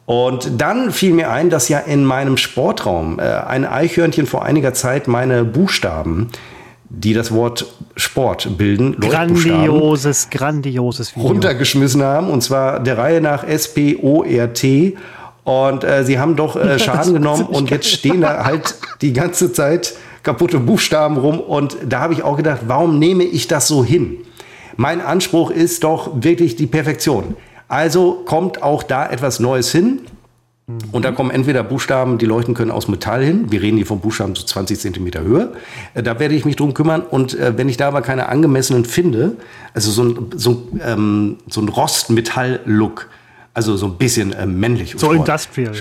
Und 0.10 0.60
dann 0.60 0.92
fiel 0.92 1.14
mir 1.14 1.30
ein, 1.30 1.52
dass 1.52 1.70
ja 1.70 1.78
in 1.78 2.04
meinem 2.04 2.36
Sportraum 2.38 3.20
äh, 3.20 3.22
ein 3.22 3.64
Eichhörnchen 3.64 4.26
vor 4.26 4.44
einiger 4.44 4.74
Zeit 4.74 5.08
meine 5.08 5.44
Buchstaben 5.44 6.30
die 6.92 7.14
das 7.14 7.32
Wort 7.32 7.68
Sport 7.96 8.58
bilden. 8.58 9.00
Grandioses, 9.00 10.32
grandioses 10.32 11.16
Video. 11.16 11.28
Runtergeschmissen 11.28 12.02
haben, 12.02 12.32
und 12.32 12.42
zwar 12.42 12.80
der 12.80 12.98
Reihe 12.98 13.22
nach 13.22 13.44
S-P-O-R-T. 13.44 14.98
Und 15.44 15.84
äh, 15.84 16.04
sie 16.04 16.18
haben 16.18 16.36
doch 16.36 16.56
äh, 16.56 16.80
Schaden 16.80 17.14
genommen 17.14 17.44
und 17.44 17.70
jetzt 17.70 17.92
stehen 17.92 18.22
da 18.22 18.44
halt 18.44 18.74
die 19.02 19.14
ganze 19.14 19.54
Zeit 19.54 19.94
kaputte 20.24 20.58
Buchstaben 20.58 21.18
rum. 21.18 21.40
Und 21.40 21.78
da 21.88 22.00
habe 22.00 22.14
ich 22.14 22.24
auch 22.24 22.38
gedacht, 22.38 22.62
warum 22.66 22.98
nehme 22.98 23.26
ich 23.26 23.48
das 23.48 23.68
so 23.68 23.86
hin? 23.86 24.18
Mein 24.76 25.02
Anspruch 25.02 25.52
ist 25.52 25.84
doch 25.84 26.24
wirklich 26.24 26.56
die 26.56 26.66
Perfektion. 26.66 27.36
Also 27.70 28.24
kommt 28.26 28.62
auch 28.62 28.84
da 28.84 29.10
etwas 29.10 29.40
Neues 29.40 29.72
hin. 29.72 30.02
Und 30.92 31.04
da 31.04 31.12
kommen 31.12 31.32
entweder 31.32 31.64
Buchstaben, 31.64 32.20
die 32.20 32.28
leuchten 32.28 32.54
können 32.54 32.70
aus 32.70 32.88
Metall 32.88 33.24
hin. 33.24 33.52
Wir 33.52 33.60
reden 33.62 33.78
hier 33.78 33.88
von 33.88 34.02
Buchstaben 34.02 34.36
zu 34.36 34.46
20 34.46 34.80
Zentimeter 34.80 35.22
Höhe. 35.22 35.54
Äh, 35.96 36.04
da 36.04 36.20
werde 36.20 36.36
ich 36.36 36.46
mich 36.46 36.58
drum 36.58 36.76
kümmern. 36.76 37.02
Und 37.02 37.34
äh, 37.34 37.58
wenn 37.58 37.70
ich 37.70 37.78
da 37.78 37.88
aber 37.88 38.04
keine 38.04 38.30
angemessenen 38.30 38.86
finde, 38.86 39.38
also 39.74 39.90
so 39.90 40.04
ein, 40.04 40.30
so, 40.36 40.68
ähm, 40.86 41.38
so 41.48 41.62
ein 41.62 41.70
Rostmetall-Look, 41.70 43.10
also 43.56 43.78
so 43.78 43.88
ein 43.88 43.98
bisschen 43.98 44.32
äh, 44.34 44.46
männlich. 44.46 44.94
So 44.96 45.12
industrial. 45.12 45.74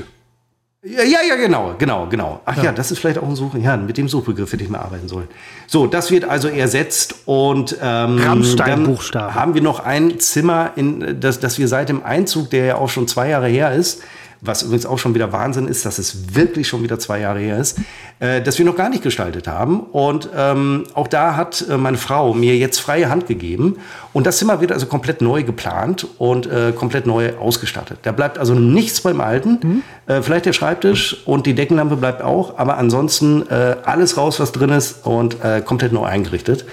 Ja, 0.91 1.20
ja, 1.28 1.36
genau, 1.36 1.74
genau, 1.76 2.07
genau. 2.09 2.41
Ach 2.45 2.57
ja. 2.57 2.64
ja, 2.64 2.72
das 2.72 2.91
ist 2.91 2.99
vielleicht 2.99 3.18
auch 3.18 3.28
ein 3.28 3.36
Such. 3.36 3.55
Ja, 3.55 3.76
mit 3.76 3.99
dem 3.99 4.09
Suchbegriff 4.09 4.53
hätte 4.53 4.64
ich 4.64 4.70
mal 4.70 4.78
arbeiten 4.78 5.09
sollen. 5.09 5.28
So, 5.66 5.86
das 5.86 6.11
wird 6.11 6.24
also 6.24 6.49
ersetzt 6.49 7.16
und 7.26 7.76
ähm, 7.82 8.20
dann 8.57 8.99
haben 9.34 9.55
wir 9.55 9.62
noch 9.62 9.80
ein 9.80 10.18
Zimmer, 10.18 10.72
in, 10.76 11.20
das, 11.20 11.41
das 11.41 11.59
wir 11.59 11.68
seit 11.68 11.89
dem 11.89 12.05
Einzug, 12.05 12.51
der 12.51 12.64
ja 12.64 12.76
auch 12.76 12.89
schon 12.89 13.07
zwei 13.07 13.28
Jahre 13.28 13.49
her 13.49 13.72
ist, 13.72 14.03
was 14.41 14.62
übrigens 14.62 14.86
auch 14.86 14.99
schon 14.99 15.14
wieder 15.14 15.32
Wahnsinn 15.32 15.66
ist, 15.66 15.84
dass 15.84 15.99
es 15.99 16.34
wirklich 16.34 16.68
schon 16.68 16.82
wieder 16.82 16.99
zwei 16.99 17.20
Jahre 17.20 17.41
her 17.41 17.59
ist, 17.59 17.78
äh, 18.20 18.41
dass 18.41 18.59
wir 18.59 18.64
noch 18.64 18.76
gar 18.76 18.89
nicht 18.89 19.03
gestaltet 19.03 19.49
haben. 19.49 19.80
Und 19.80 20.28
ähm, 20.36 20.84
auch 20.95 21.09
da 21.09 21.36
hat 21.36 21.64
äh, 21.68 21.76
meine 21.76 21.97
Frau 21.97 22.34
mir 22.34 22.57
jetzt 22.57 22.78
freie 22.78 23.11
Hand 23.11 23.26
gegeben. 23.26 23.76
Und 24.12 24.26
das 24.26 24.39
Zimmer 24.39 24.61
wird 24.61 24.72
also 24.72 24.86
komplett 24.86 25.20
neu 25.20 25.43
geplant 25.43 26.07
und 26.18 26.47
äh, 26.47 26.72
komplett 26.72 27.07
neu 27.07 27.36
ausgestattet. 27.36 27.99
Da 28.03 28.12
bleibt 28.12 28.39
also 28.39 28.55
nichts 28.55 29.01
beim 29.01 29.20
Alten. 29.20 29.59
Mhm. 29.62 29.82
Äh, 30.07 30.22
vielleicht 30.22 30.47
der 30.47 30.53
Schreibtisch 30.53 31.22
und 31.24 31.47
die 31.47 31.55
Deckenlampe 31.55 31.97
bleibt 31.97 32.22
auch, 32.22 32.59
aber 32.59 32.78
ansonsten 32.78 33.49
äh, 33.49 33.76
alles 33.84 34.16
raus, 34.16 34.41
was 34.41 34.53
drin 34.53 34.70
ist 34.70 35.07
und 35.07 35.43
äh, 35.45 35.61
komplett 35.61 35.93
neu 35.93 36.05
eingerichtet. 36.05 36.64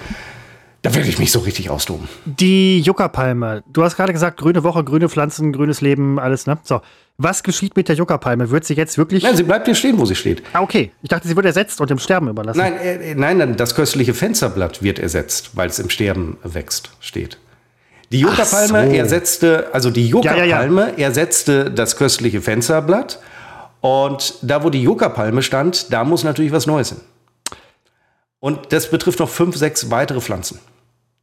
Da 0.86 0.94
werde 0.94 1.08
ich 1.08 1.18
mich 1.18 1.32
so 1.32 1.40
richtig 1.40 1.68
austoben. 1.68 2.08
Die 2.26 2.78
Juckerpalme. 2.78 3.64
Du 3.66 3.82
hast 3.82 3.96
gerade 3.96 4.12
gesagt, 4.12 4.36
grüne 4.36 4.62
Woche, 4.62 4.84
grüne 4.84 5.08
Pflanzen, 5.08 5.52
grünes 5.52 5.80
Leben, 5.80 6.20
alles, 6.20 6.46
ne? 6.46 6.58
So. 6.62 6.80
Was 7.18 7.42
geschieht 7.42 7.76
mit 7.76 7.88
der 7.88 7.96
Juckerpalme? 7.96 8.50
Wird 8.50 8.64
sie 8.64 8.74
jetzt 8.74 8.96
wirklich. 8.96 9.24
Nein, 9.24 9.36
sie 9.36 9.42
bleibt 9.42 9.66
hier 9.66 9.74
stehen, 9.74 9.98
wo 9.98 10.04
sie 10.04 10.14
steht. 10.14 10.44
Ah, 10.52 10.60
okay. 10.60 10.92
Ich 11.02 11.08
dachte, 11.08 11.26
sie 11.26 11.34
wird 11.34 11.44
ersetzt 11.44 11.80
und 11.80 11.90
im 11.90 11.98
Sterben 11.98 12.28
überlassen. 12.28 12.58
Nein, 12.60 12.76
äh, 12.76 13.14
nein, 13.16 13.56
das 13.56 13.74
köstliche 13.74 14.14
Fensterblatt 14.14 14.80
wird 14.80 15.00
ersetzt, 15.00 15.56
weil 15.56 15.70
es 15.70 15.80
im 15.80 15.90
Sterben 15.90 16.38
wächst, 16.44 16.90
steht. 17.00 17.38
Die 18.12 18.20
Juckerpalme 18.20 18.88
so. 18.88 18.94
ersetzte, 18.94 19.74
also 19.74 19.90
die 19.90 20.06
Juckerpalme 20.06 20.82
ja, 20.82 20.86
ja, 20.86 20.92
ja. 20.96 21.04
ersetzte 21.08 21.68
das 21.68 21.96
köstliche 21.96 22.40
Fensterblatt. 22.40 23.18
Und 23.80 24.34
da, 24.42 24.62
wo 24.62 24.70
die 24.70 24.82
Juckerpalme 24.82 25.42
stand, 25.42 25.92
da 25.92 26.04
muss 26.04 26.22
natürlich 26.22 26.52
was 26.52 26.68
Neues 26.68 26.90
hin. 26.90 27.00
Und 28.38 28.72
das 28.72 28.88
betrifft 28.88 29.18
noch 29.18 29.28
fünf, 29.28 29.56
sechs 29.56 29.90
weitere 29.90 30.20
Pflanzen 30.20 30.60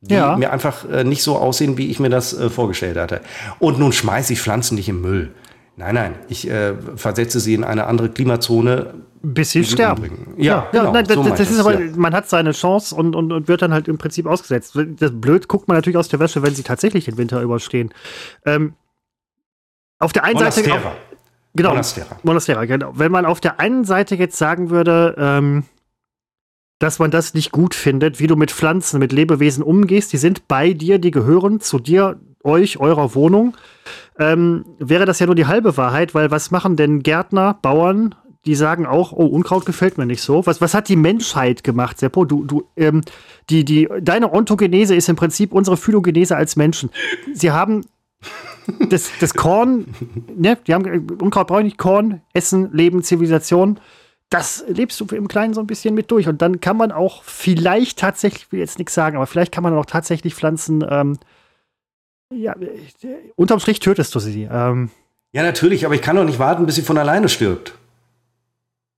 die 0.03 0.15
ja. 0.15 0.35
mir 0.35 0.51
einfach 0.51 0.89
äh, 0.89 1.03
nicht 1.03 1.23
so 1.23 1.37
aussehen, 1.37 1.77
wie 1.77 1.89
ich 1.89 1.99
mir 1.99 2.09
das 2.09 2.37
äh, 2.37 2.49
vorgestellt 2.49 2.97
hatte. 2.97 3.21
Und 3.59 3.79
nun 3.79 3.93
schmeiße 3.93 4.33
ich 4.33 4.41
Pflanzen 4.41 4.75
nicht 4.75 4.89
im 4.89 5.01
Müll. 5.01 5.31
Nein, 5.75 5.95
nein, 5.95 6.15
ich 6.27 6.47
äh, 6.49 6.73
versetze 6.95 7.39
sie 7.39 7.53
in 7.53 7.63
eine 7.63 7.87
andere 7.87 8.09
Klimazone. 8.09 8.93
Bis 9.23 9.51
sie 9.51 9.63
sterben. 9.63 10.35
Ja, 10.37 10.43
ja, 10.43 10.67
genau, 10.71 10.91
nein, 10.91 11.05
so 11.05 11.23
das, 11.23 11.39
das 11.39 11.49
ist 11.49 11.59
aber, 11.59 11.79
ja. 11.79 11.91
man 11.95 12.13
hat 12.13 12.29
seine 12.29 12.51
Chance 12.51 12.93
und, 12.93 13.15
und, 13.15 13.31
und 13.31 13.47
wird 13.47 13.61
dann 13.61 13.73
halt 13.73 13.87
im 13.87 13.97
Prinzip 13.97 14.27
ausgesetzt. 14.27 14.77
Das 14.99 15.11
blöd 15.13 15.47
guckt 15.47 15.67
man 15.67 15.77
natürlich 15.77 15.97
aus 15.97 16.09
der 16.09 16.19
Wäsche, 16.19 16.43
wenn 16.43 16.53
sie 16.53 16.63
tatsächlich 16.63 17.05
den 17.05 17.17
Winter 17.17 17.41
überstehen. 17.41 17.91
Ähm, 18.45 18.73
auf 19.99 20.11
der 20.11 20.25
einen 20.25 20.35
Monastera. 20.35 20.75
Seite. 20.75 20.87
Auf, 20.87 20.93
genau, 21.55 21.69
Monastera. 21.69 22.19
Monastera, 22.23 22.65
genau. 22.65 22.91
Wenn 22.95 23.11
man 23.11 23.25
auf 23.25 23.39
der 23.39 23.61
einen 23.61 23.85
Seite 23.85 24.15
jetzt 24.15 24.37
sagen 24.37 24.69
würde, 24.69 25.15
ähm, 25.17 25.63
dass 26.79 26.99
man 26.99 27.11
das 27.11 27.33
nicht 27.33 27.51
gut 27.51 27.75
findet, 27.75 28.19
wie 28.19 28.27
du 28.27 28.35
mit 28.35 28.51
Pflanzen, 28.51 28.99
mit 28.99 29.11
Lebewesen 29.11 29.63
umgehst. 29.63 30.11
Die 30.13 30.17
sind 30.17 30.47
bei 30.47 30.73
dir, 30.73 30.99
die 30.99 31.11
gehören 31.11 31.59
zu 31.59 31.79
dir, 31.79 32.19
euch, 32.43 32.77
eurer 32.79 33.15
Wohnung. 33.15 33.55
Ähm, 34.19 34.65
wäre 34.79 35.05
das 35.05 35.19
ja 35.19 35.25
nur 35.25 35.35
die 35.35 35.45
halbe 35.45 35.77
Wahrheit, 35.77 36.13
weil 36.13 36.29
was 36.29 36.51
machen 36.51 36.75
denn 36.75 37.01
Gärtner, 37.01 37.57
Bauern, 37.61 38.15
die 38.45 38.55
sagen 38.55 38.85
auch, 38.85 39.13
oh, 39.13 39.25
Unkraut 39.25 39.65
gefällt 39.65 39.97
mir 39.97 40.05
nicht 40.05 40.21
so. 40.21 40.45
Was, 40.45 40.59
was 40.59 40.73
hat 40.73 40.89
die 40.89 40.97
Menschheit 40.97 41.63
gemacht, 41.63 41.99
Seppo? 41.99 42.25
Du, 42.25 42.43
du, 42.43 42.63
ähm, 42.75 43.01
die, 43.49 43.63
die, 43.63 43.87
deine 44.01 44.33
Ontogenese 44.33 44.95
ist 44.95 45.07
im 45.07 45.15
Prinzip 45.15 45.53
unsere 45.53 45.77
Phylogenese 45.77 46.35
als 46.35 46.57
Menschen. 46.57 46.89
Sie 47.33 47.51
haben 47.51 47.85
das, 48.89 49.11
das 49.19 49.33
Korn, 49.33 49.85
ne, 50.35 50.57
die 50.67 50.73
haben 50.73 51.07
Unkraut 51.21 51.47
brauche 51.47 51.61
ich 51.61 51.65
nicht, 51.65 51.77
Korn, 51.77 52.21
Essen, 52.33 52.71
Leben, 52.73 53.03
Zivilisation 53.03 53.79
das 54.33 54.63
lebst 54.67 54.99
du 54.99 55.05
im 55.15 55.27
Kleinen 55.27 55.53
so 55.53 55.61
ein 55.61 55.67
bisschen 55.67 55.93
mit 55.93 56.09
durch. 56.09 56.27
Und 56.27 56.41
dann 56.41 56.59
kann 56.59 56.75
man 56.75 56.91
auch 56.91 57.23
vielleicht 57.23 57.99
tatsächlich, 57.99 58.43
ich 58.43 58.51
will 58.51 58.59
jetzt 58.59 58.79
nichts 58.79 58.95
sagen, 58.95 59.15
aber 59.15 59.27
vielleicht 59.27 59.51
kann 59.51 59.61
man 59.61 59.77
auch 59.77 59.85
tatsächlich 59.85 60.33
Pflanzen, 60.33 60.83
ähm, 60.89 61.19
ja, 62.33 62.55
unterm 63.35 63.59
Strich 63.59 63.79
tötest 63.79 64.15
du 64.15 64.19
sie. 64.19 64.47
Ähm, 64.51 64.89
ja, 65.33 65.43
natürlich, 65.43 65.85
aber 65.85 65.93
ich 65.93 66.01
kann 66.01 66.15
doch 66.15 66.25
nicht 66.25 66.39
warten, 66.39 66.65
bis 66.65 66.75
sie 66.75 66.81
von 66.81 66.97
alleine 66.97 67.29
stirbt. 67.29 67.77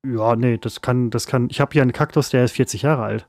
Ja, 0.06 0.38
nee, 0.38 0.58
das 0.58 0.82
kann, 0.82 1.10
das 1.10 1.28
kann. 1.28 1.50
Ich 1.50 1.60
habe 1.60 1.74
hier 1.74 1.82
einen 1.82 1.92
Kaktus, 1.92 2.30
der 2.30 2.46
ist 2.46 2.54
40 2.54 2.84
Jahre 2.84 3.04
alt. 3.04 3.28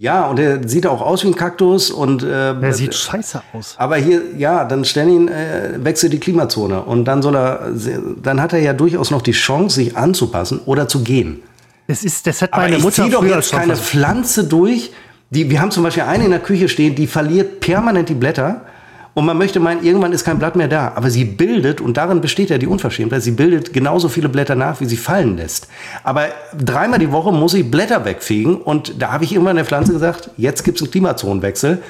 Ja, 0.00 0.24
und 0.24 0.38
er 0.38 0.66
sieht 0.66 0.86
auch 0.86 1.02
aus 1.02 1.24
wie 1.24 1.28
ein 1.28 1.36
Kaktus 1.36 1.90
und 1.90 2.22
äh, 2.22 2.54
er 2.54 2.72
sieht 2.72 2.94
scheiße 2.94 3.42
aus. 3.52 3.74
Aber 3.76 3.96
hier, 3.96 4.22
ja, 4.34 4.64
dann 4.64 4.86
stellen 4.86 5.10
ihn, 5.10 5.28
äh, 5.28 5.74
wechselt 5.76 6.14
die 6.14 6.18
Klimazone 6.18 6.80
und 6.80 7.04
dann 7.04 7.20
soll 7.20 7.36
er, 7.36 7.68
dann 8.22 8.40
hat 8.40 8.54
er 8.54 8.60
ja 8.60 8.72
durchaus 8.72 9.10
noch 9.10 9.20
die 9.20 9.32
Chance, 9.32 9.74
sich 9.74 9.98
anzupassen 9.98 10.62
oder 10.64 10.88
zu 10.88 11.02
gehen. 11.02 11.42
Das 11.86 12.02
ist, 12.02 12.26
das 12.26 12.40
hat 12.40 12.52
meine 12.52 12.76
Aber 12.76 12.84
Mutter 12.84 13.04
ich 13.04 13.12
doch 13.12 13.22
jetzt 13.22 13.52
keine 13.52 13.76
Pflanze 13.76 14.44
durch. 14.44 14.90
Die, 15.28 15.50
wir 15.50 15.60
haben 15.60 15.70
zum 15.70 15.82
Beispiel 15.82 16.04
eine 16.04 16.24
in 16.24 16.30
der 16.30 16.40
Küche 16.40 16.70
stehen, 16.70 16.94
die 16.94 17.06
verliert 17.06 17.60
permanent 17.60 18.08
die 18.08 18.14
Blätter 18.14 18.62
und 19.14 19.26
man 19.26 19.36
möchte 19.36 19.58
meinen, 19.58 19.82
irgendwann 19.82 20.12
ist 20.12 20.24
kein 20.24 20.38
Blatt 20.38 20.56
mehr 20.56 20.68
da. 20.68 20.92
Aber 20.94 21.10
sie 21.10 21.24
bildet, 21.24 21.80
und 21.80 21.96
darin 21.96 22.20
besteht 22.20 22.50
ja 22.50 22.58
die 22.58 22.66
Unverschämtheit, 22.66 23.22
sie 23.22 23.32
bildet 23.32 23.72
genauso 23.72 24.08
viele 24.08 24.28
Blätter 24.28 24.54
nach, 24.54 24.80
wie 24.80 24.86
sie 24.86 24.96
fallen 24.96 25.36
lässt. 25.36 25.68
Aber 26.04 26.28
dreimal 26.56 26.98
die 26.98 27.10
Woche 27.10 27.32
muss 27.32 27.52
sie 27.52 27.64
Blätter 27.64 28.04
wegfegen. 28.04 28.56
Und 28.56 29.02
da 29.02 29.12
habe 29.12 29.24
ich 29.24 29.32
irgendwann 29.32 29.56
der 29.56 29.64
Pflanze 29.64 29.92
gesagt, 29.92 30.30
jetzt 30.36 30.62
gibt 30.62 30.78
es 30.78 30.82
einen 30.82 30.92
Klimazonenwechsel. 30.92 31.82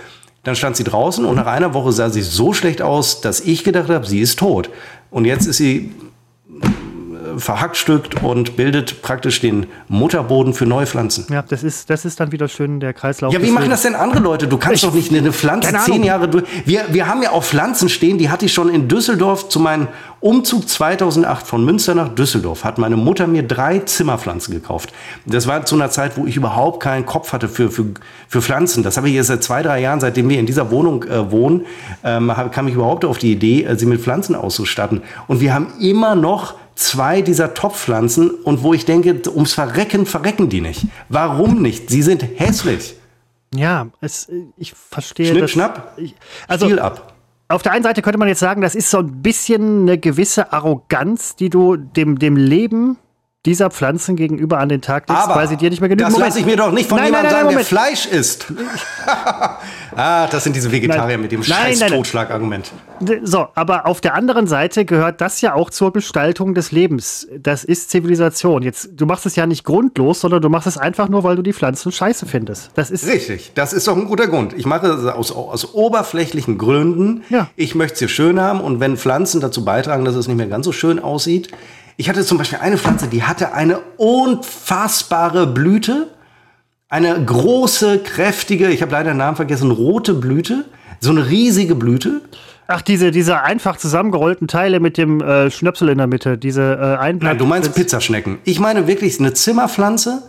Dann 0.45 0.57
stand 0.57 0.77
sie 0.77 0.85
draußen 0.85 1.25
und 1.27 1.37
nach 1.37 1.47
einer 1.47 1.75
Woche 1.75 1.93
sah 1.93 2.09
sie 2.09 2.23
so 2.23 2.55
schlecht 2.55 2.81
aus, 2.81 3.21
dass 3.21 3.41
ich 3.41 3.63
gedacht 3.65 3.91
habe, 3.91 4.07
sie 4.07 4.21
ist 4.21 4.39
tot. 4.39 4.71
Und 5.11 5.27
jetzt 5.27 5.47
ist 5.47 5.59
sie 5.59 5.93
verhackstückt 7.39 8.23
und 8.23 8.57
bildet 8.57 9.03
praktisch 9.03 9.41
den 9.41 9.67
Mutterboden 9.89 10.55
für 10.55 10.67
neue 10.67 10.87
Pflanzen. 10.87 11.27
Ja, 11.31 11.43
das 11.43 11.63
ist, 11.63 11.91
das 11.91 12.05
ist 12.05 12.21
dann 12.21 12.33
wieder 12.33 12.49
schön 12.49 12.81
der 12.81 12.93
Kreislauf. 12.93 13.33
Ja, 13.33 13.43
wie 13.43 13.51
machen 13.51 13.71
das 13.71 13.83
denn 13.83 13.95
andere 13.95 14.21
Leute? 14.21 14.49
Du 14.49 14.59
kannst 14.59 14.83
ich, 14.83 14.89
doch 14.89 14.95
nicht 14.95 15.13
eine 15.13 15.33
Pflanze 15.33 15.73
zehn 15.85 16.05
Jahre 16.05 16.29
durch. 16.29 16.45
Wir, 16.65 16.85
wir 16.91 17.07
haben 17.07 17.23
ja 17.23 17.31
auch 17.31 17.45
Pflanzen 17.45 17.89
stehen, 17.89 18.19
die 18.19 18.31
hatte 18.31 18.47
ich 18.47 18.53
schon 18.53 18.69
in 18.69 18.89
Düsseldorf 18.89 19.49
zu 19.49 19.61
meinem 19.61 19.89
Umzug 20.21 20.69
2008 20.69 21.47
von 21.47 21.65
Münster 21.65 21.95
nach 21.95 22.09
Düsseldorf. 22.09 22.65
Hat 22.65 22.77
meine 22.77 22.97
Mutter 22.97 23.27
mir 23.27 23.43
drei 23.43 23.79
Zimmerpflanzen 23.79 24.53
gekauft. 24.53 24.93
Das 25.25 25.47
war 25.47 25.65
zu 25.65 25.77
einer 25.77 25.91
Zeit, 25.91 26.19
wo 26.19 26.27
ich 26.27 26.37
überhaupt 26.37 26.83
keinen 26.83 27.07
Kopf 27.07 27.33
hatte 27.33 27.49
für, 27.49 27.71
für, 27.71 27.87
für 28.29 28.43
Pflanzen. 28.43 28.83
Das 28.83 28.99
habe 28.99 29.09
ich 29.09 29.15
jetzt 29.15 29.29
seit 29.29 29.43
zwei, 29.43 29.63
drei 29.63 29.81
Jahren, 29.81 29.99
seitdem 29.99 30.29
wir 30.29 30.39
in 30.39 30.45
dieser 30.45 30.71
Wohnung 30.71 31.05
äh, 31.05 31.31
wohnen, 31.31 31.65
ähm, 32.05 32.31
kam 32.53 32.69
ich 32.69 32.75
überhaupt 32.75 33.07
auf 33.07 33.17
die 33.17 33.33
Idee, 33.33 33.65
äh, 33.65 33.77
sie 33.77 33.87
mit 33.87 34.03
Pflanzen 34.03 34.35
auszustatten. 34.35 35.01
Und 35.27 35.41
wir 35.41 35.55
haben 35.55 35.73
immer 35.81 36.15
noch 36.15 36.55
zwei 36.75 37.23
dieser 37.23 37.55
Topfpflanzen 37.55 38.31
und 38.31 38.63
wo 38.63 38.75
ich 38.75 38.85
denke, 38.85 39.21
ums 39.31 39.53
Verrecken 39.53 40.07
verrecken 40.07 40.49
die 40.49 40.61
nicht. 40.61 40.87
Warum 41.09 41.63
nicht? 41.63 41.91
Sie 41.91 42.03
sind 42.03 42.25
hässlich. 42.37 42.97
Ja, 43.55 43.89
es, 44.01 44.31
ich 44.57 44.75
verstehe 44.75 45.27
Schnipp, 45.27 45.41
das. 45.41 45.51
schnapp, 45.51 45.95
ich, 45.97 46.15
also, 46.47 46.67
Stiel 46.67 46.79
ab. 46.79 47.15
Auf 47.49 47.63
der 47.63 47.73
einen 47.73 47.83
Seite 47.83 48.01
könnte 48.01 48.19
man 48.19 48.29
jetzt 48.29 48.39
sagen, 48.39 48.61
das 48.61 48.77
ist 48.77 48.91
so 48.91 48.99
ein 48.99 49.23
bisschen 49.23 49.83
eine 49.83 49.99
gewisse 49.99 50.53
Arroganz, 50.53 51.35
die 51.35 51.51
du 51.51 51.77
dem, 51.77 52.19
dem 52.19 52.37
Leben 52.37 52.97
dieser 53.47 53.71
Pflanzen 53.71 54.17
gegenüber 54.17 54.59
an 54.59 54.69
den 54.69 54.83
Tag 54.83 55.09
legst, 55.09 55.29
weil 55.29 55.49
sie 55.49 55.57
dir 55.57 55.71
nicht 55.71 55.81
mehr 55.81 55.89
genügen. 55.89 56.11
Das 56.11 56.19
lasse 56.19 56.41
ich 56.41 56.45
mir 56.45 56.57
doch 56.57 56.73
nicht 56.73 56.91
von 56.91 56.99
nein, 56.99 57.07
jemandem 57.07 57.33
nein, 57.33 57.45
nein, 57.47 57.55
sagen, 57.55 57.57
der 57.57 57.65
Fleisch 57.65 58.07
isst. 58.07 58.53
ah, 59.97 60.27
das 60.27 60.45
sind 60.45 60.55
diese 60.55 60.71
Vegetarier 60.71 61.17
mit 61.17 61.33
dem 61.33 61.43
scheiß 61.43 61.81
Totschlagargument. 61.81 62.71
So, 63.23 63.49
aber 63.55 63.87
auf 63.87 64.03
der 64.03 64.13
anderen 64.13 64.47
Seite 64.47 64.85
gehört 64.85 65.23
das 65.23 65.41
ja 65.41 65.55
auch 65.55 65.71
zur 65.71 65.91
Gestaltung 65.91 66.55
des 66.55 66.71
Lebens. 66.71 67.29
Das 67.39 67.65
ist 67.65 67.91
Zivilisation. 67.91 68.63
Jetzt, 68.63 68.91
du 68.93 69.07
machst 69.07 69.25
es 69.25 69.37
ja 69.37 69.47
nicht 69.47 69.65
grundlos, 69.65 70.21
sondern 70.21 70.43
du 70.43 70.51
machst 70.51 70.67
es 70.67 70.77
einfach 70.77 71.09
nur, 71.09 71.25
weil 71.25 71.37
du 71.37 71.43
die 71.43 71.55
Pflanzen 71.55 71.93
scheiße 71.93 72.27
findest. 72.27 72.73
Das 72.75 72.91
ist 72.91 73.07
Richtig, 73.07 73.53
das 73.55 73.73
ist 73.73 73.89
doch 73.89 73.97
ein 73.97 74.05
guter 74.05 74.27
Grund. 74.27 74.53
Ich 74.53 74.67
mache 74.67 74.87
es 74.89 75.07
aus, 75.07 75.33
aus 75.33 75.73
oberflächlichen 75.73 76.59
Gründen. 76.59 77.25
Ja. 77.31 77.49
Ich 77.57 77.75
möchte 77.75 77.95
es 77.95 77.99
hier 78.01 78.09
schön 78.09 78.39
haben 78.39 78.61
und 78.61 78.81
wenn 78.81 78.99
Pflanzen 78.99 79.41
dazu 79.41 79.65
beitragen, 79.65 80.05
dass 80.05 80.15
es 80.15 80.29
nicht 80.29 80.37
mehr 80.37 80.47
ganz 80.47 80.67
so 80.67 80.73
schön 80.73 80.99
aussieht, 80.99 81.49
ich 82.01 82.09
hatte 82.09 82.25
zum 82.25 82.39
Beispiel 82.39 82.59
eine 82.63 82.79
Pflanze, 82.79 83.09
die 83.09 83.25
hatte 83.25 83.53
eine 83.53 83.81
unfassbare 83.99 85.47
Blüte, 85.47 86.09
Eine 86.89 87.23
große, 87.25 87.99
kräftige, 87.99 88.71
ich 88.71 88.81
habe 88.81 88.93
leider 88.93 89.13
den 89.13 89.19
Namen 89.19 89.37
vergessen, 89.37 89.71
rote 89.71 90.15
Blüte. 90.15 90.65
So 90.99 91.11
eine 91.11 91.29
riesige 91.29 91.75
Blüte. 91.75 92.23
Ach, 92.69 92.81
diese, 92.83 93.11
diese 93.11 93.43
einfach 93.43 93.77
zusammengerollten 93.77 94.49
Teile 94.49 94.81
mit 94.81 94.97
dem 94.97 95.21
äh, 95.21 95.51
Schnöpsel 95.51 95.91
in 95.91 95.99
der 95.99 96.07
Mitte, 96.07 96.39
diese 96.39 96.63
äh, 96.63 96.97
Einblatt. 96.97 97.33
Nein, 97.33 97.39
du 97.39 97.45
meinst 97.47 97.75
Pizzaschnecken. 97.75 98.39
Ich 98.45 98.59
meine 98.61 98.87
wirklich 98.87 99.21
eine 99.21 99.35
Zimmerpflanze 99.35 100.23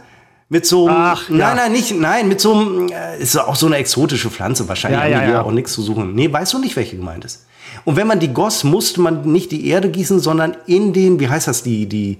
mit 0.49 0.65
so 0.65 0.87
einem, 0.87 0.97
Ach, 0.99 1.29
ja. 1.29 1.35
nein, 1.37 1.55
nein, 1.55 1.71
nicht, 1.71 1.97
nein, 1.97 2.27
mit 2.27 2.41
so 2.41 2.53
einem, 2.53 2.89
äh, 2.89 3.17
ist 3.19 3.37
auch 3.37 3.55
so 3.55 3.67
eine 3.67 3.77
exotische 3.77 4.29
Pflanze, 4.29 4.67
wahrscheinlich 4.67 4.99
Ja, 4.99 5.05
haben 5.05 5.11
ja, 5.13 5.25
die 5.25 5.31
ja. 5.31 5.41
auch 5.41 5.51
nichts 5.51 5.71
zu 5.71 5.81
suchen. 5.81 6.13
Nee, 6.15 6.31
weißt 6.31 6.51
du 6.53 6.59
nicht, 6.59 6.75
welche 6.75 6.97
gemeint 6.97 7.23
ist. 7.23 7.45
Und 7.85 7.95
wenn 7.95 8.07
man 8.07 8.19
die 8.19 8.33
goss, 8.33 8.63
musste 8.63 9.01
man 9.01 9.31
nicht 9.31 9.51
die 9.51 9.67
Erde 9.67 9.89
gießen, 9.89 10.19
sondern 10.19 10.55
in 10.67 10.93
den, 10.93 11.19
wie 11.19 11.29
heißt 11.29 11.47
das, 11.47 11.63
die, 11.63 11.87
die, 11.87 12.19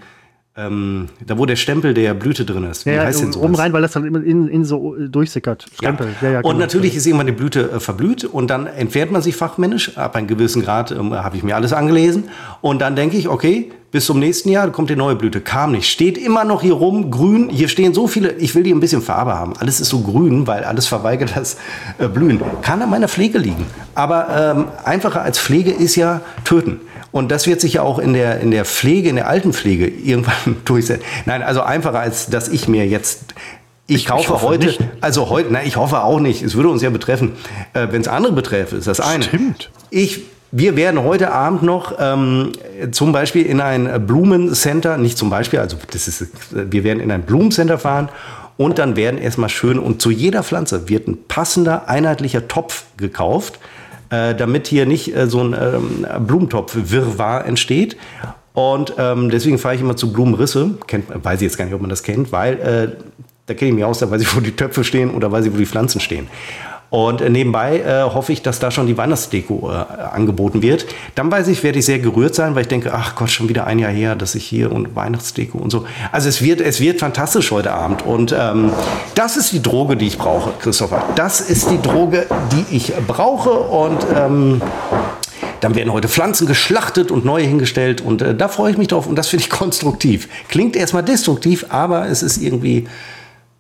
ähm, 0.58 1.08
da 1.26 1.38
wo 1.38 1.46
der 1.46 1.56
Stempel 1.56 1.94
der 1.94 2.14
Blüte 2.14 2.44
drin 2.44 2.66
ist. 2.66 2.86
Wie 2.86 2.90
ja, 2.90 3.04
heißt 3.04 3.20
denn 3.20 3.28
ja, 3.28 3.34
sowas? 3.34 3.46
oben 3.46 3.56
rein, 3.56 3.72
weil 3.72 3.82
das 3.82 3.94
dann 3.94 4.06
immer 4.06 4.22
in, 4.22 4.50
in 4.50 4.66
so 4.66 4.96
durchsickert. 4.98 5.66
Stempel. 5.74 6.10
Ja. 6.22 6.30
Ja, 6.30 6.38
und 6.40 6.44
genau. 6.44 6.60
natürlich 6.60 6.96
ist 6.96 7.06
irgendwann 7.06 7.28
die 7.28 7.34
Blüte 7.34 7.72
äh, 7.72 7.80
verblüht 7.80 8.26
und 8.26 8.50
dann 8.50 8.68
entfernt 8.68 9.14
man 9.14 9.22
sich 9.22 9.36
fachmännisch. 9.36 9.98
Ab 9.98 10.16
einem 10.16 10.28
gewissen 10.28 10.62
Grad 10.62 10.92
ähm, 10.92 11.14
habe 11.14 11.38
ich 11.38 11.44
mir 11.44 11.56
alles 11.56 11.72
angelesen. 11.72 12.26
Und 12.60 12.82
dann 12.82 12.98
denke 12.98 13.16
ich, 13.16 13.30
okay, 13.30 13.72
bis 13.92 14.06
zum 14.06 14.20
nächsten 14.20 14.50
Jahr 14.50 14.70
kommt 14.72 14.90
die 14.90 14.96
neue 14.98 15.16
Blüte. 15.16 15.40
Kam 15.40 15.72
nicht. 15.72 15.90
Steht 15.90 16.18
immer 16.18 16.44
noch 16.44 16.62
hier 16.62 16.74
rum, 16.74 17.12
grün. 17.12 17.50
Hier 17.50 17.70
stehen 17.70 17.94
so 17.94 18.08
viele, 18.08 18.34
ich 18.34 18.54
will 18.54 18.64
die 18.64 18.74
ein 18.74 18.80
bisschen 18.82 19.02
Farbe 19.02 19.34
haben. 19.34 19.54
Alles 19.58 19.80
ist 19.80 19.90
so 19.90 20.02
grün, 20.02 20.48
weil 20.48 20.66
alles 20.66 20.86
verweigert 20.86 21.34
das 21.36 21.58
äh, 21.98 22.10
Blühen. 22.10 22.42
Kann 22.62 22.82
an 22.82 22.90
meiner 22.90 23.08
Pflege 23.08 23.38
liegen. 23.38 23.66
Aber 23.96 24.56
ähm, 24.58 24.66
einfacher 24.84 25.22
als 25.22 25.40
Pflege 25.40 25.72
ist 25.72 25.96
ja 25.96 26.20
töten. 26.44 26.82
Und 27.12 27.30
das 27.30 27.46
wird 27.46 27.60
sich 27.60 27.74
ja 27.74 27.82
auch 27.82 28.00
in 28.00 28.14
der, 28.14 28.40
in 28.40 28.52
der 28.52 28.66
Pflege, 28.66 29.10
in 29.10 29.16
der 29.18 29.28
Altenpflege 29.28 29.88
irgendwann 29.88 30.58
durchsetzen. 30.66 31.04
Nein, 31.26 31.44
also 31.44 31.62
einfacher 31.62 32.00
als 32.00 32.28
dass 32.28 32.48
ich 32.48 32.68
mir 32.68 32.88
jetzt 32.88 33.34
ich 33.88 34.06
kaufe 34.06 34.30
hoffe 34.30 34.48
heute, 34.48 34.68
nicht. 34.68 34.80
also 35.02 35.30
heute, 35.30 35.50
na, 35.52 35.64
ich 35.64 35.76
hoffe 35.76 36.02
auch 36.04 36.20
nicht, 36.22 36.42
es 36.44 36.56
würde 36.56 36.70
uns 36.70 36.82
ja 36.82 36.90
betreffen. 36.90 37.34
Äh, 37.74 37.88
Wenn 37.92 38.02
es 38.02 38.08
andere 38.08 38.32
beträfe, 38.32 38.78
ist 38.78 38.88
das 38.88 39.02
eine. 39.02 39.24
Stimmt. 39.24 39.70
Ich, 39.90 40.22
wir 40.52 40.78
werden 40.78 41.04
heute 41.04 41.32
Abend 41.32 41.64
noch 41.64 41.96
ähm, 42.00 42.54
zum 42.92 43.12
Beispiel 43.12 43.46
in 43.46 43.60
ein 43.60 44.06
Blumencenter, 44.08 44.98
nicht 44.98 45.18
zum 45.18 45.30
Beispiel, 45.30 45.60
also 45.60 45.76
das 45.92 46.08
ist, 46.08 46.28
wir 46.52 46.86
werden 46.86 47.02
in 47.02 47.12
ein 47.12 47.24
Blumencenter 47.24 47.78
fahren 47.78 48.08
und 48.56 48.80
dann 48.80 48.96
werden 48.96 49.20
erstmal 49.20 49.50
schön 49.50 49.78
und 49.78 50.02
zu 50.02 50.10
jeder 50.10 50.44
Pflanze 50.44 50.88
wird 50.88 51.08
ein 51.08 51.18
passender, 51.28 51.90
einheitlicher 51.90 52.48
Topf 52.48 52.86
gekauft, 52.96 53.60
äh, 54.12 54.36
damit 54.36 54.68
hier 54.68 54.86
nicht 54.86 55.16
äh, 55.16 55.28
so 55.28 55.42
ein 55.42 55.54
ähm, 55.54 56.06
Blumentopf-Wirrwarr 56.28 57.46
entsteht. 57.46 57.98
Und 58.54 58.94
ähm, 58.98 59.30
deswegen 59.30 59.58
fahre 59.58 59.76
ich 59.76 59.82
immer 59.82 59.96
zu 59.96 60.12
Blumenrisse. 60.12 60.72
Kennt, 60.86 61.06
weiß 61.24 61.42
ich 61.42 61.46
jetzt 61.46 61.58
gar 61.58 61.66
nicht, 61.66 61.74
ob 61.74 61.82
man 61.82 61.90
das 61.90 62.04
kennt, 62.04 62.32
weil 62.32 62.54
äh, 62.60 62.96
da 63.46 63.54
kenne 63.54 63.70
ich 63.70 63.76
mich 63.76 63.86
aus, 63.86 64.00
da 64.00 64.12
weiß 64.12 64.22
ich, 64.22 64.36
wo 64.36 64.42
die 64.42 64.52
Töpfe 64.52 64.84
stehen 64.84 65.12
oder 65.12 65.32
weiß 65.32 65.46
ich, 65.46 65.54
wo 65.54 65.58
die 65.58 65.66
Pflanzen 65.66 66.02
stehen. 66.02 66.28
Und 66.92 67.22
nebenbei 67.30 67.80
äh, 67.80 68.04
hoffe 68.04 68.34
ich, 68.34 68.42
dass 68.42 68.60
da 68.60 68.70
schon 68.70 68.86
die 68.86 68.98
Weihnachtsdeko 68.98 69.72
äh, 69.72 70.02
angeboten 70.14 70.62
wird. 70.62 70.86
Dann 71.16 71.32
weiß 71.32 71.48
ich, 71.48 71.64
werde 71.64 71.80
ich 71.80 71.86
sehr 71.86 72.00
gerührt 72.00 72.36
sein, 72.36 72.54
weil 72.54 72.64
ich 72.64 72.68
denke, 72.68 72.94
ach 72.94 73.16
Gott, 73.16 73.32
schon 73.32 73.48
wieder 73.48 73.66
ein 73.66 73.80
Jahr 73.80 73.94
her, 73.94 74.16
dass 74.16 74.36
ich 74.36 74.46
hier 74.46 74.74
und 74.74 74.94
Weihnachtsdeko 74.94 75.58
und 75.58 75.70
so. 75.70 75.86
Also 76.12 76.28
es 76.28 76.42
wird, 76.42 76.60
es 76.60 76.82
wird 76.82 77.00
fantastisch 77.00 77.50
heute 77.52 77.72
Abend. 77.72 78.06
Und 78.06 78.36
ähm, 78.38 78.74
das 79.16 79.38
ist 79.38 79.54
die 79.54 79.62
Droge, 79.62 79.96
die 79.96 80.08
ich 80.08 80.18
brauche, 80.18 80.52
Christopher. 80.60 81.02
Das 81.16 81.40
ist 81.40 81.72
die 81.72 81.82
Droge, 81.82 82.28
die 82.52 82.76
ich 82.76 82.92
brauche. 83.08 83.52
Und 83.52 84.06
ähm, 84.14 84.62
dann 85.62 85.76
werden 85.76 85.94
heute 85.94 86.10
Pflanzen 86.10 86.46
geschlachtet 86.46 87.10
und 87.10 87.24
neue 87.24 87.46
hingestellt. 87.46 88.02
Und 88.02 88.22
äh, 88.22 88.36
da 88.36 88.50
freue 88.50 88.72
ich 88.72 88.78
mich 88.78 88.90
drauf. 88.90 89.08
Und 89.08 89.16
das 89.16 89.30
finde 89.30 89.46
ich 89.46 89.50
konstruktiv. 89.62 90.28
Klingt 90.50 90.76
erstmal 90.76 91.04
destruktiv, 91.04 91.68
aber 91.70 92.08
es 92.08 92.22
ist 92.22 92.36
irgendwie 92.42 92.86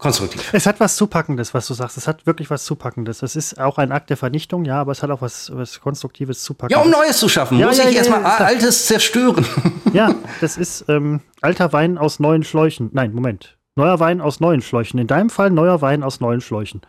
konstruktiv. 0.01 0.49
Es 0.53 0.65
hat 0.65 0.79
was 0.79 0.95
Zupackendes, 0.95 1.53
was 1.53 1.67
du 1.67 1.73
sagst. 1.73 1.95
Es 1.95 2.07
hat 2.07 2.25
wirklich 2.25 2.49
was 2.49 2.65
Zupackendes. 2.65 3.21
Es 3.21 3.35
ist 3.35 3.59
auch 3.59 3.77
ein 3.77 3.91
Akt 3.91 4.09
der 4.09 4.17
Vernichtung, 4.17 4.65
ja, 4.65 4.81
aber 4.81 4.91
es 4.91 5.03
hat 5.03 5.11
auch 5.11 5.21
was, 5.21 5.51
was 5.55 5.79
Konstruktives 5.79 6.39
Ja, 6.41 6.43
Zupackendes. 6.47 6.85
um 6.85 6.91
Neues 6.91 7.17
zu 7.19 7.29
schaffen, 7.29 7.59
Ja, 7.59 7.67
muss 7.67 7.77
ja, 7.77 7.85
ich 7.85 7.91
ja, 7.91 7.97
erstmal 7.99 8.21
ja. 8.21 8.37
Altes 8.37 8.87
zerstören. 8.87 9.45
Ja, 9.93 10.15
das 10.39 10.57
ist 10.57 10.85
ähm, 10.87 11.19
alter 11.41 11.73
Wein 11.73 11.97
aus 11.97 12.19
neuen 12.21 12.43
Schläuchen. 12.45 12.89
Nein, 12.93 13.13
Moment. 13.13 13.57
Neuer 13.75 13.99
Wein 13.99 14.21
aus 14.21 14.39
neuen 14.39 14.61
Schläuchen. 14.61 14.99
In 15.01 15.07
deinem 15.07 15.29
Fall 15.29 15.49
neuer 15.49 15.81
Wein 15.81 16.01
aus 16.01 16.21
neuen 16.21 16.39
Schläuchen. 16.39 16.79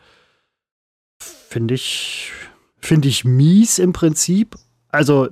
Finde 1.19 1.75
ich, 1.75 2.31
finde 2.79 3.09
ich 3.09 3.25
mies 3.25 3.81
im 3.81 3.93
Prinzip. 3.93 4.55
Also 4.89 5.31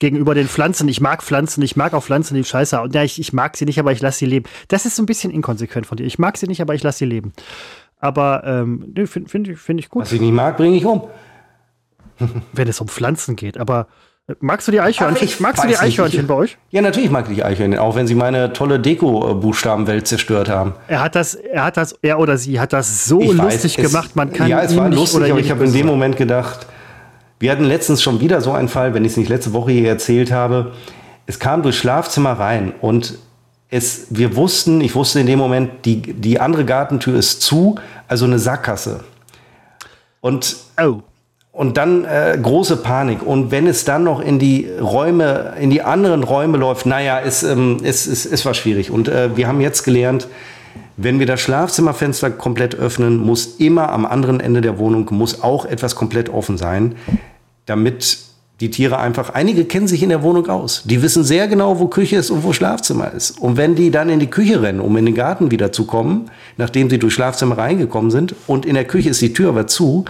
gegenüber 0.00 0.34
den 0.34 0.48
Pflanzen. 0.48 0.88
Ich 0.88 1.00
mag 1.00 1.22
Pflanzen, 1.22 1.62
ich 1.62 1.76
mag 1.76 1.94
auch 1.94 2.02
Pflanzen, 2.02 2.34
die 2.34 2.42
scheiße. 2.42 2.80
Und 2.80 2.94
ja, 2.94 3.04
ich, 3.04 3.20
ich 3.20 3.32
mag 3.32 3.56
sie 3.56 3.64
nicht, 3.66 3.78
aber 3.78 3.92
ich 3.92 4.00
lasse 4.00 4.18
sie 4.18 4.26
leben. 4.26 4.46
Das 4.66 4.84
ist 4.86 4.96
so 4.96 5.02
ein 5.02 5.06
bisschen 5.06 5.30
inkonsequent 5.30 5.86
von 5.86 5.96
dir. 5.96 6.04
Ich 6.04 6.18
mag 6.18 6.36
sie 6.36 6.46
nicht, 6.48 6.60
aber 6.60 6.74
ich 6.74 6.82
lasse 6.82 6.98
sie 6.98 7.04
leben. 7.04 7.32
Aber 8.00 8.42
ähm, 8.44 8.92
nee, 8.96 9.06
finde 9.06 9.28
find 9.30 9.46
ich, 9.48 9.58
find 9.58 9.78
ich 9.78 9.88
gut, 9.88 10.02
Was 10.02 10.12
ich 10.12 10.20
nicht 10.20 10.32
mag, 10.32 10.56
bringe 10.56 10.76
ich 10.76 10.84
um. 10.84 11.02
wenn 12.52 12.68
es 12.68 12.80
um 12.80 12.88
Pflanzen 12.88 13.36
geht. 13.36 13.58
Aber 13.58 13.88
äh, 14.26 14.34
magst 14.40 14.68
du 14.68 14.72
die 14.72 14.80
Eichhörnchen? 14.80 15.28
Magst 15.40 15.62
du 15.62 15.68
die 15.68 15.74
weiß. 15.74 15.82
Eichhörnchen 15.82 16.20
Ich- 16.22 16.26
bei 16.26 16.34
euch? 16.34 16.58
Ja, 16.70 16.80
natürlich 16.82 17.10
mag 17.10 17.28
ich 17.28 17.36
die 17.36 17.44
Eichhörnchen, 17.44 17.78
auch 17.78 17.94
wenn 17.96 18.06
sie 18.06 18.14
meine 18.14 18.52
tolle 18.52 18.80
Deko-Buchstabenwelt 18.80 20.06
zerstört 20.06 20.48
haben. 20.48 20.74
Er 20.88 21.02
hat 21.02 21.14
das, 21.14 21.34
er 21.34 21.64
hat 21.64 21.76
das, 21.76 21.92
er 22.02 22.18
oder 22.18 22.36
sie 22.38 22.58
hat 22.60 22.72
das 22.72 23.04
so 23.06 23.20
Ich 23.20 23.36
weiß, 23.36 23.62
lustig 23.64 23.78
es- 23.78 23.90
gemacht, 23.92 24.16
man 24.16 24.32
kann 24.32 24.48
Ja, 24.48 24.60
es 24.62 24.76
war 24.76 24.88
lustig, 24.88 25.30
aber 25.30 25.40
ich 25.40 25.50
habe 25.50 25.64
in 25.64 25.72
dem 25.72 25.86
Moment 25.86 26.16
gedacht, 26.16 26.66
wir 27.40 27.50
hatten 27.50 27.64
letztens 27.64 28.02
schon 28.02 28.20
wieder 28.20 28.40
so 28.42 28.52
einen 28.52 28.68
Fall, 28.68 28.94
wenn 28.94 29.04
ich 29.04 29.12
es 29.12 29.16
nicht 29.16 29.30
letzte 29.30 29.54
Woche 29.54 29.72
hier 29.72 29.88
erzählt 29.88 30.30
habe. 30.30 30.72
Es 31.26 31.38
kam 31.38 31.62
durchs 31.62 31.78
Schlafzimmer 31.78 32.32
rein 32.32 32.74
und 32.80 33.18
es, 33.70 34.08
wir 34.10 34.36
wussten, 34.36 34.80
ich 34.80 34.94
wusste 34.94 35.20
in 35.20 35.26
dem 35.26 35.38
Moment, 35.38 35.86
die, 35.86 36.02
die 36.02 36.38
andere 36.38 36.64
Gartentür 36.64 37.18
ist 37.18 37.40
zu, 37.40 37.76
also 38.08 38.26
eine 38.26 38.38
Sackgasse. 38.38 39.04
Und. 40.20 40.56
Oh, 40.80 41.00
Und 41.52 41.76
dann 41.76 42.04
äh, 42.04 42.38
große 42.40 42.76
Panik. 42.76 43.22
Und 43.22 43.50
wenn 43.50 43.66
es 43.66 43.84
dann 43.84 44.04
noch 44.04 44.20
in 44.20 44.38
die 44.38 44.68
Räume, 44.80 45.54
in 45.58 45.70
die 45.70 45.82
anderen 45.82 46.24
Räume 46.24 46.58
läuft, 46.58 46.84
naja, 46.84 47.20
es, 47.20 47.42
ähm, 47.42 47.78
es, 47.82 48.06
es, 48.06 48.26
es 48.26 48.44
war 48.44 48.54
schwierig. 48.54 48.90
Und 48.90 49.08
äh, 49.08 49.36
wir 49.36 49.48
haben 49.48 49.60
jetzt 49.60 49.82
gelernt, 49.84 50.28
wenn 51.02 51.18
wir 51.18 51.26
das 51.26 51.40
Schlafzimmerfenster 51.40 52.30
komplett 52.30 52.74
öffnen, 52.74 53.16
muss 53.16 53.56
immer 53.58 53.90
am 53.90 54.04
anderen 54.04 54.40
Ende 54.40 54.60
der 54.60 54.78
Wohnung 54.78 55.08
muss 55.10 55.42
auch 55.42 55.64
etwas 55.64 55.94
komplett 55.94 56.28
offen 56.28 56.58
sein, 56.58 56.94
damit 57.64 58.18
die 58.60 58.70
Tiere 58.70 58.98
einfach, 58.98 59.30
einige 59.30 59.64
kennen 59.64 59.88
sich 59.88 60.02
in 60.02 60.10
der 60.10 60.22
Wohnung 60.22 60.46
aus. 60.48 60.82
Die 60.84 61.00
wissen 61.00 61.24
sehr 61.24 61.48
genau, 61.48 61.80
wo 61.80 61.86
Küche 61.86 62.16
ist 62.16 62.30
und 62.30 62.44
wo 62.44 62.52
Schlafzimmer 62.52 63.10
ist. 63.12 63.38
Und 63.38 63.56
wenn 63.56 63.74
die 63.74 63.90
dann 63.90 64.10
in 64.10 64.20
die 64.20 64.26
Küche 64.26 64.60
rennen, 64.60 64.80
um 64.80 64.94
in 64.98 65.06
den 65.06 65.14
Garten 65.14 65.50
wieder 65.50 65.72
zu 65.72 65.86
kommen, 65.86 66.30
nachdem 66.58 66.90
sie 66.90 66.98
durch 66.98 67.14
Schlafzimmer 67.14 67.56
reingekommen 67.56 68.10
sind 68.10 68.34
und 68.46 68.66
in 68.66 68.74
der 68.74 68.84
Küche 68.84 69.08
ist 69.08 69.22
die 69.22 69.32
Tür 69.32 69.48
aber 69.50 69.66
zu, 69.66 70.04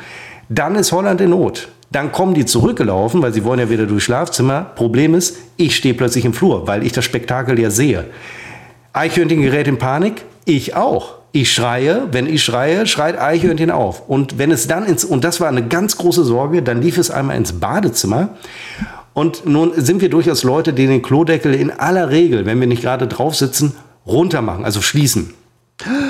dann 0.49 0.75
ist 0.75 0.91
Holland 0.91 1.21
in 1.21 1.31
Not. 1.31 1.69
Dann 1.93 2.11
kommen 2.11 2.35
die 2.35 2.45
zurückgelaufen, 2.45 3.23
weil 3.23 3.33
sie 3.33 3.45
wollen 3.45 3.61
ja 3.61 3.71
wieder 3.71 3.87
durch 3.87 4.03
Schlafzimmer. 4.03 4.63
Problem 4.75 5.15
ist, 5.15 5.39
ich 5.57 5.77
stehe 5.77 5.95
plötzlich 5.95 6.25
im 6.25 6.33
Flur, 6.33 6.67
weil 6.67 6.85
ich 6.85 6.93
das 6.93 7.05
Spektakel 7.05 7.59
ja 7.61 7.71
sehe. 7.71 8.07
Eichhörnchen 8.93 9.43
gerät 9.43 9.69
in 9.69 9.79
Panik, 9.79 10.25
ich 10.57 10.75
auch. 10.77 11.15
Ich 11.33 11.53
schreie, 11.53 12.09
wenn 12.11 12.27
ich 12.27 12.43
schreie, 12.43 12.87
schreit 12.87 13.19
Eichhörnchen 13.19 13.71
auf. 13.71 14.09
Und 14.09 14.39
wenn 14.39 14.51
es 14.51 14.67
dann 14.67 14.85
ins, 14.85 15.05
und 15.05 15.23
das 15.23 15.41
war 15.41 15.49
eine 15.49 15.67
ganz 15.67 15.97
große 15.97 16.25
Sorge, 16.25 16.63
dann 16.63 16.83
lief 16.83 16.99
es 16.99 17.11
einmal 17.11 17.37
ins 17.37 17.53
Badezimmer. 17.61 18.31
Und 19.13 19.47
nun 19.47 19.73
sind 19.77 20.01
wir 20.01 20.09
durchaus 20.11 20.43
Leute, 20.43 20.73
die 20.73 20.87
den 20.87 21.03
Klodeckel 21.03 21.55
in 21.55 21.71
aller 21.71 22.11
Regel, 22.11 22.47
wenn 22.47 22.59
wir 22.61 22.67
nicht 22.67 22.83
gerade 22.83 23.07
drauf 23.07 23.37
sitzen, 23.37 23.77
runter 24.07 24.43
machen, 24.43 24.65
also 24.65 24.83
schließen. 24.83 25.35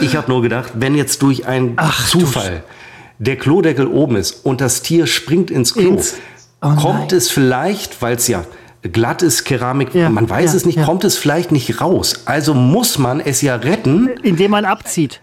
Ich 0.00 0.16
habe 0.16 0.30
nur 0.30 0.42
gedacht, 0.42 0.72
wenn 0.76 0.94
jetzt 0.94 1.22
durch 1.22 1.46
einen 1.46 1.74
Ach, 1.76 2.08
Zufall 2.08 2.62
der 3.18 3.36
Klodeckel 3.36 3.86
oben 3.86 4.16
ist 4.16 4.44
und 4.44 4.60
das 4.60 4.82
Tier 4.82 5.06
springt 5.06 5.50
ins 5.50 5.74
Klo, 5.74 5.90
Ins- 5.90 6.14
Oh 6.62 6.74
kommt 6.76 7.12
es 7.12 7.30
vielleicht, 7.30 8.02
weil 8.02 8.16
es 8.16 8.28
ja 8.28 8.44
glatt 8.82 9.22
ist, 9.22 9.44
Keramik, 9.44 9.94
Ja, 9.94 10.08
man 10.10 10.28
weiß 10.28 10.52
ja, 10.52 10.56
es 10.56 10.66
nicht, 10.66 10.78
ja. 10.78 10.84
kommt 10.84 11.04
es 11.04 11.16
vielleicht 11.16 11.52
nicht 11.52 11.80
raus. 11.80 12.22
Also 12.24 12.54
muss 12.54 12.98
man 12.98 13.20
es 13.20 13.42
ja 13.42 13.56
retten, 13.56 14.08
indem 14.22 14.52
man 14.52 14.64
abzieht. 14.64 15.20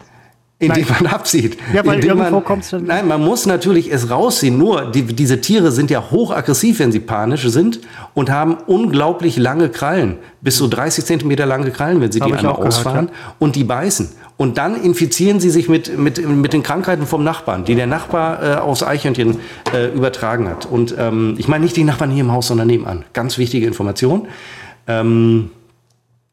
indem 0.59 0.85
man 0.89 1.05
absieht. 1.07 1.57
Ja, 1.73 1.85
weil 1.85 1.95
Indem 1.95 2.17
irgendwo 2.17 2.31
man, 2.37 2.43
kommt's 2.43 2.71
dann- 2.71 2.85
Nein, 2.85 3.07
man 3.07 3.23
muss 3.23 3.45
natürlich 3.45 3.91
es 3.93 4.09
rausziehen. 4.09 4.57
Nur, 4.57 4.89
die, 4.91 5.03
diese 5.03 5.39
Tiere 5.39 5.71
sind 5.71 5.91
ja 5.91 6.03
hochaggressiv, 6.09 6.79
wenn 6.79 6.91
sie 6.91 6.99
panisch 6.99 7.43
sind 7.47 7.79
und 8.15 8.31
haben 8.31 8.57
unglaublich 8.65 9.37
lange 9.37 9.69
Krallen. 9.69 10.17
Bis 10.41 10.57
zu 10.57 10.67
30 10.67 11.05
Zentimeter 11.05 11.45
lange 11.45 11.69
Krallen, 11.71 12.01
wenn 12.01 12.11
sie 12.11 12.19
Hab 12.21 12.27
die 12.29 12.33
einmal 12.33 12.53
auch 12.53 12.57
gehört, 12.57 12.73
ausfahren. 12.73 13.09
Und 13.37 13.55
die 13.55 13.63
beißen. 13.65 14.09
Und 14.37 14.59
dann 14.59 14.81
infizieren 14.81 15.39
sie 15.39 15.49
sich 15.49 15.67
mit, 15.67 15.97
mit, 15.97 16.25
mit 16.25 16.53
den 16.53 16.61
Krankheiten 16.61 17.07
vom 17.07 17.23
Nachbarn, 17.23 17.65
die 17.65 17.73
der 17.73 17.87
Nachbar 17.87 18.43
äh, 18.43 18.55
aufs 18.57 18.83
Eichhörnchen 18.83 19.39
äh, 19.73 19.87
übertragen 19.87 20.47
hat. 20.47 20.65
Und 20.67 20.95
ähm, 20.97 21.35
ich 21.39 21.47
meine 21.47 21.63
nicht 21.63 21.75
die 21.75 21.83
Nachbarn 21.83 22.11
hier 22.11 22.21
im 22.21 22.31
Haus, 22.31 22.47
sondern 22.47 22.67
nebenan. 22.67 23.03
Ganz 23.13 23.39
wichtige 23.39 23.65
Information. 23.65 24.27
Ähm, 24.87 25.49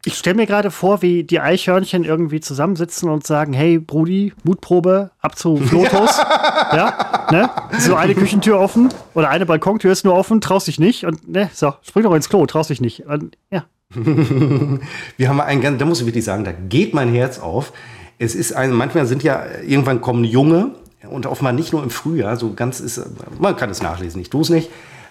Ich 0.05 0.19
stelle 0.19 0.35
mir 0.35 0.45
gerade 0.45 0.69
vor, 0.69 1.01
wie 1.01 1.23
die 1.23 1.39
Eichhörnchen 1.39 2.03
irgendwie 2.03 2.39
zusammensitzen 2.41 3.09
und 3.09 3.25
sagen, 3.25 3.53
hey 3.53 3.79
Brudi, 3.79 4.33
Mutprobe, 4.43 5.09
ab 5.19 5.35
zu 5.35 5.57
Flotos. 5.57 6.17
ja, 6.73 7.27
ne? 7.31 7.49
So 7.79 7.95
eine 7.95 8.13
Küchentür 8.13 8.59
offen 8.59 8.89
oder 9.15 9.29
eine 9.29 9.47
Balkontür 9.47 9.91
ist 9.91 10.05
nur 10.05 10.13
offen, 10.13 10.41
traust 10.41 10.67
dich 10.67 10.79
nicht 10.79 11.05
und 11.05 11.27
ne, 11.27 11.49
so, 11.53 11.73
spring 11.81 12.03
doch 12.03 12.13
ins 12.13 12.29
Klo, 12.29 12.45
traust 12.45 12.69
dich 12.69 12.81
nicht. 12.81 13.07
Und, 13.07 13.35
ja. 13.49 13.65
Wir 15.17 15.29
haben 15.29 15.41
einen 15.41 15.61
ganz, 15.61 15.79
da 15.79 15.85
muss 15.85 16.01
ich 16.01 16.05
wirklich 16.05 16.25
sagen, 16.25 16.43
da 16.43 16.51
geht 16.51 16.93
mein 16.93 17.09
Herz 17.09 17.39
auf. 17.39 17.73
es 18.19 18.35
ist 18.35 18.53
ein, 18.53 18.71
manchmal 18.71 19.05
sind 19.05 19.23
ja, 19.23 19.43
irgendwann 19.65 20.01
kommen 20.01 20.23
Junge 20.23 20.71
und 21.09 21.25
offenbar 21.25 21.53
nicht 21.53 21.73
nur 21.73 21.83
im 21.83 21.89
Frühjahr, 21.89 22.35
so 22.37 22.53
ganz 22.53 22.79
ist, 22.79 23.01
man 23.39 23.55
kann 23.55 23.69
es 23.69 23.81
nachlesen, 23.81 24.21
ich 24.21 24.29
tue 24.29 24.41
es 24.41 24.49
nicht. 24.49 24.69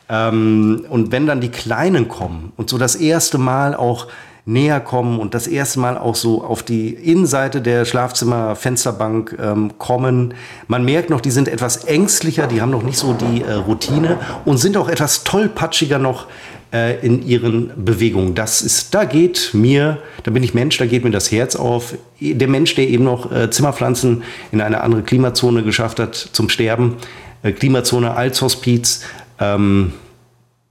Ähm, 0.09 0.85
und 0.91 1.13
wenn 1.13 1.27
dann 1.27 1.41
die 1.41 1.51
Kleinen 1.51 2.09
kommen 2.09 2.53
und 2.57 2.69
so 2.69 2.79
das 2.79 2.95
erste 2.95 3.39
Mal 3.39 3.75
auch 3.75 4.09
näher 4.47 4.81
kommen 4.81 5.19
und 5.21 5.35
das 5.35 5.47
erste 5.47 5.81
Mal 5.81 5.97
auch 5.97 6.15
so 6.15 6.45
auf 6.45 6.63
die 6.63 6.91
Innenseite 6.91 7.63
der 7.63 7.87
Schlafzimmer-Fensterbank 7.87 9.39
ähm, 9.41 9.79
kommen. 9.79 10.35
Man 10.69 10.85
merkt 10.85 11.09
noch, 11.09 11.23
die 11.23 11.31
sind 11.31 11.49
etwas 11.49 11.85
ängstlicher, 11.85 12.47
die 12.47 12.61
haben 12.61 12.71
noch 12.71 12.83
nicht 12.83 12.99
so 12.99 13.15
die 13.15 13.43
äh, 13.43 13.53
Routine 13.53 14.19
und 14.45 14.59
sind 14.59 14.77
auch 14.77 14.89
etwas 14.89 15.25
tollpatschiger 15.25 15.99
noch 15.99 16.27
äh, 16.75 16.99
in 17.07 17.27
ihren 17.27 17.71
Bewegungen. 17.83 18.35
Das 18.35 18.61
ist, 18.61 18.95
da 18.95 19.05
geht 19.05 19.51
mir, 19.53 19.99
da 20.25 20.33
bin 20.33 20.43
ich 20.43 20.53
Mensch, 20.53 20.77
da 20.77 20.87
geht 20.87 21.05
mir 21.05 21.13
das 21.13 21.31
Herz 21.31 21.55
auf. 21.55 21.95
Der 22.21 22.49
Mensch, 22.49 22.75
der 22.75 22.89
eben 22.89 23.05
noch 23.05 23.31
äh, 23.31 23.49
Zimmerpflanzen 23.49 24.25
in 24.51 24.61
eine 24.61 24.81
andere 24.81 25.03
Klimazone 25.03 25.63
geschafft 25.63 26.01
hat 26.01 26.17
zum 26.17 26.49
Sterben, 26.49 26.97
äh, 27.45 27.53
Klimazone 27.53 28.17
als 28.17 28.43
Hospiz, 28.43 29.05
ähm, 29.39 29.93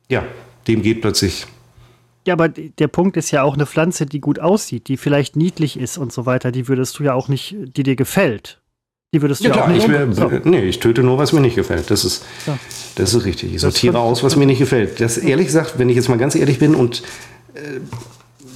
ja, 0.10 0.24
dem 0.68 0.82
geht 0.82 1.02
plötzlich 1.02 1.48
ja, 2.26 2.34
aber 2.36 2.48
der 2.48 2.88
Punkt 2.88 3.18
ist 3.18 3.32
ja 3.32 3.44
auch 3.44 3.56
eine 3.56 3.66
Pflanze, 3.66 4.06
die 4.06 4.22
gut 4.22 4.40
aussieht, 4.40 4.88
die 4.88 4.96
vielleicht 4.96 5.36
niedlich 5.36 5.78
ist 5.78 5.98
und 5.98 6.14
so 6.14 6.26
weiter, 6.26 6.54
die 6.54 6.70
würdest 6.70 6.98
du 6.98 7.04
ja 7.04 7.14
auch 7.14 7.28
nicht, 7.28 7.54
die 7.60 7.84
dir 7.84 7.98
gefällt. 7.98 8.62
Die 9.14 9.22
würdest 9.22 9.41
du 9.41 9.48
ja, 9.48 9.53
klar, 9.53 9.65
auch 9.65 9.69
nicht. 9.69 9.84
Ich, 9.84 9.90
will, 9.90 10.11
so. 10.11 10.31
Nee, 10.44 10.64
ich 10.64 10.80
töte 10.80 11.03
nur, 11.03 11.19
was 11.19 11.34
mir 11.34 11.40
nicht 11.40 11.56
gefällt. 11.56 11.91
Das 11.91 12.03
ist, 12.03 12.26
ja. 12.48 12.57
das 12.95 13.14
ist 13.14 13.26
richtig. 13.26 13.53
Ich 13.53 13.61
sortiere 13.61 13.99
aus, 13.99 14.23
was 14.23 14.35
mir 14.35 14.48
nicht 14.48 14.57
gefällt. 14.57 14.99
Das 14.99 15.19
ehrlich 15.19 15.45
gesagt, 15.45 15.76
wenn 15.77 15.88
ich 15.88 15.95
jetzt 15.95 16.10
mal 16.10 16.18
ganz 16.18 16.34
ehrlich 16.34 16.57
bin 16.57 16.73
und 16.73 17.03
äh, 17.53 17.60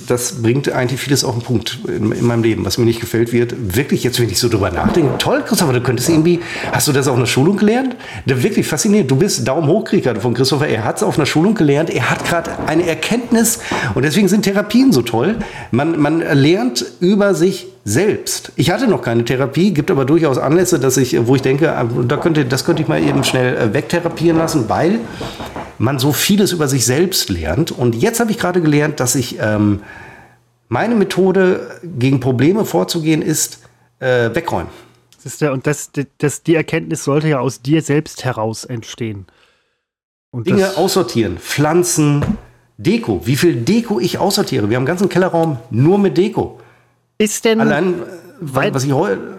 das 0.07 0.41
bringt 0.41 0.71
eigentlich 0.71 0.99
vieles 0.99 1.23
auf 1.23 1.35
den 1.35 1.43
Punkt 1.43 1.79
in, 1.87 2.11
in, 2.11 2.25
meinem 2.25 2.43
Leben, 2.43 2.65
was 2.65 2.77
mir 2.77 2.85
nicht 2.85 3.01
gefällt 3.01 3.33
wird. 3.33 3.75
Wirklich, 3.75 4.03
jetzt, 4.03 4.19
wenn 4.19 4.29
ich 4.29 4.39
so 4.39 4.49
drüber 4.49 4.71
nachdenke, 4.71 5.17
toll, 5.17 5.43
Christopher, 5.45 5.73
du 5.73 5.81
könntest 5.81 6.09
irgendwie, 6.09 6.39
hast 6.71 6.87
du 6.87 6.93
das 6.93 7.07
auf 7.07 7.17
einer 7.17 7.27
Schulung 7.27 7.57
gelernt? 7.57 7.95
Wirklich 8.25 8.67
faszinierend. 8.67 9.11
Du 9.11 9.17
bist 9.17 9.47
Daumen 9.47 9.67
hoch 9.67 9.85
gerade 9.85 10.19
von 10.19 10.33
Christopher. 10.33 10.67
Er 10.67 10.83
hat 10.83 10.97
es 10.97 11.03
auf 11.03 11.17
einer 11.17 11.25
Schulung 11.25 11.55
gelernt. 11.55 11.89
Er 11.89 12.09
hat 12.09 12.25
gerade 12.25 12.51
eine 12.67 12.87
Erkenntnis 12.87 13.59
und 13.95 14.03
deswegen 14.03 14.27
sind 14.27 14.43
Therapien 14.43 14.91
so 14.91 15.01
toll. 15.01 15.37
Man, 15.71 15.99
man 15.99 16.19
lernt 16.19 16.85
über 16.99 17.33
sich 17.33 17.67
selbst. 17.83 18.51
Ich 18.57 18.69
hatte 18.69 18.87
noch 18.87 19.01
keine 19.01 19.23
Therapie, 19.23 19.73
gibt 19.73 19.89
aber 19.91 20.03
durchaus 20.03 20.37
Anlässe, 20.37 20.77
dass 20.79 20.97
ich, 20.97 21.25
wo 21.25 21.35
ich 21.35 21.41
denke, 21.41 21.71
ah, 21.71 21.85
da 22.07 22.17
könnte, 22.17 22.43
das 22.43 22.65
könnte 22.65 22.81
ich 22.81 22.87
mal 22.89 23.01
eben 23.01 23.23
schnell 23.23 23.55
äh, 23.55 23.73
wegtherapieren 23.73 24.37
lassen, 24.37 24.65
weil 24.67 24.99
man 25.77 25.99
so 25.99 26.11
vieles 26.11 26.51
über 26.51 26.67
sich 26.67 26.85
selbst 26.85 27.29
lernt. 27.29 27.71
Und 27.71 27.95
jetzt 27.95 28.19
habe 28.19 28.31
ich 28.31 28.37
gerade 28.37 28.61
gelernt, 28.61 28.99
dass 28.99 29.15
ich 29.15 29.37
ähm, 29.39 29.81
meine 30.69 30.95
Methode 30.95 31.79
gegen 31.83 32.19
Probleme 32.19 32.65
vorzugehen 32.65 33.21
ist 33.21 33.59
äh, 33.99 34.33
wegräumen. 34.33 34.71
Das 35.15 35.25
ist 35.25 35.41
der, 35.41 35.53
und 35.53 35.67
das, 35.67 35.91
das, 36.19 36.43
die 36.43 36.55
Erkenntnis 36.55 37.03
sollte 37.03 37.27
ja 37.27 37.39
aus 37.39 37.61
dir 37.61 37.81
selbst 37.81 38.23
heraus 38.23 38.65
entstehen. 38.65 39.25
Und 40.31 40.47
Dinge 40.47 40.77
aussortieren, 40.77 41.37
Pflanzen, 41.37 42.23
Deko. 42.77 43.25
Wie 43.25 43.35
viel 43.35 43.55
Deko 43.55 43.99
ich 43.99 44.19
aussortiere. 44.19 44.69
Wir 44.69 44.75
haben 44.75 44.81
einen 44.81 44.87
ganzen 44.87 45.09
Kellerraum 45.09 45.57
nur 45.71 45.97
mit 45.97 46.17
Deko. 46.17 46.59
Ist 47.17 47.45
denn. 47.45 47.59
Allein, 47.59 47.95
was 48.39 48.83
ich 48.83 48.93
heute. 48.93 49.37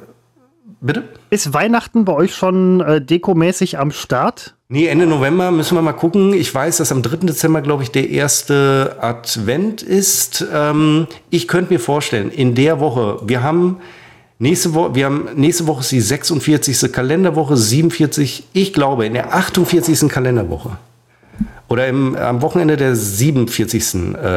Bitte? 0.80 1.04
Ist 1.30 1.52
Weihnachten 1.52 2.04
bei 2.04 2.12
euch 2.12 2.34
schon 2.34 2.80
äh, 2.80 3.00
dekomäßig 3.00 3.78
am 3.78 3.90
Start? 3.90 4.54
Nee, 4.68 4.86
Ende 4.86 5.06
November 5.06 5.50
müssen 5.50 5.76
wir 5.76 5.82
mal 5.82 5.92
gucken. 5.92 6.34
Ich 6.34 6.54
weiß, 6.54 6.76
dass 6.76 6.92
am 6.92 7.02
3. 7.02 7.26
Dezember, 7.26 7.62
glaube 7.62 7.82
ich, 7.82 7.90
der 7.90 8.10
erste 8.10 8.96
Advent 9.00 9.82
ist. 9.82 10.46
Ähm, 10.54 11.06
ich 11.30 11.48
könnte 11.48 11.72
mir 11.72 11.80
vorstellen, 11.80 12.30
in 12.30 12.54
der 12.54 12.78
Woche, 12.78 13.18
wir 13.24 13.42
haben 13.42 13.78
nächste 14.38 14.74
Woche, 14.74 14.94
wir 14.94 15.06
haben 15.06 15.28
nächste 15.34 15.66
Woche 15.66 15.80
ist 15.80 15.90
die 15.90 16.00
46. 16.00 16.92
Kalenderwoche, 16.92 17.56
47, 17.56 18.44
ich 18.52 18.72
glaube, 18.72 19.06
in 19.06 19.14
der 19.14 19.34
48. 19.34 20.08
Kalenderwoche. 20.08 20.76
Oder 21.68 21.88
im, 21.88 22.14
am 22.16 22.40
Wochenende 22.40 22.76
der 22.76 22.94
47. 22.94 24.14
Äh, 24.14 24.28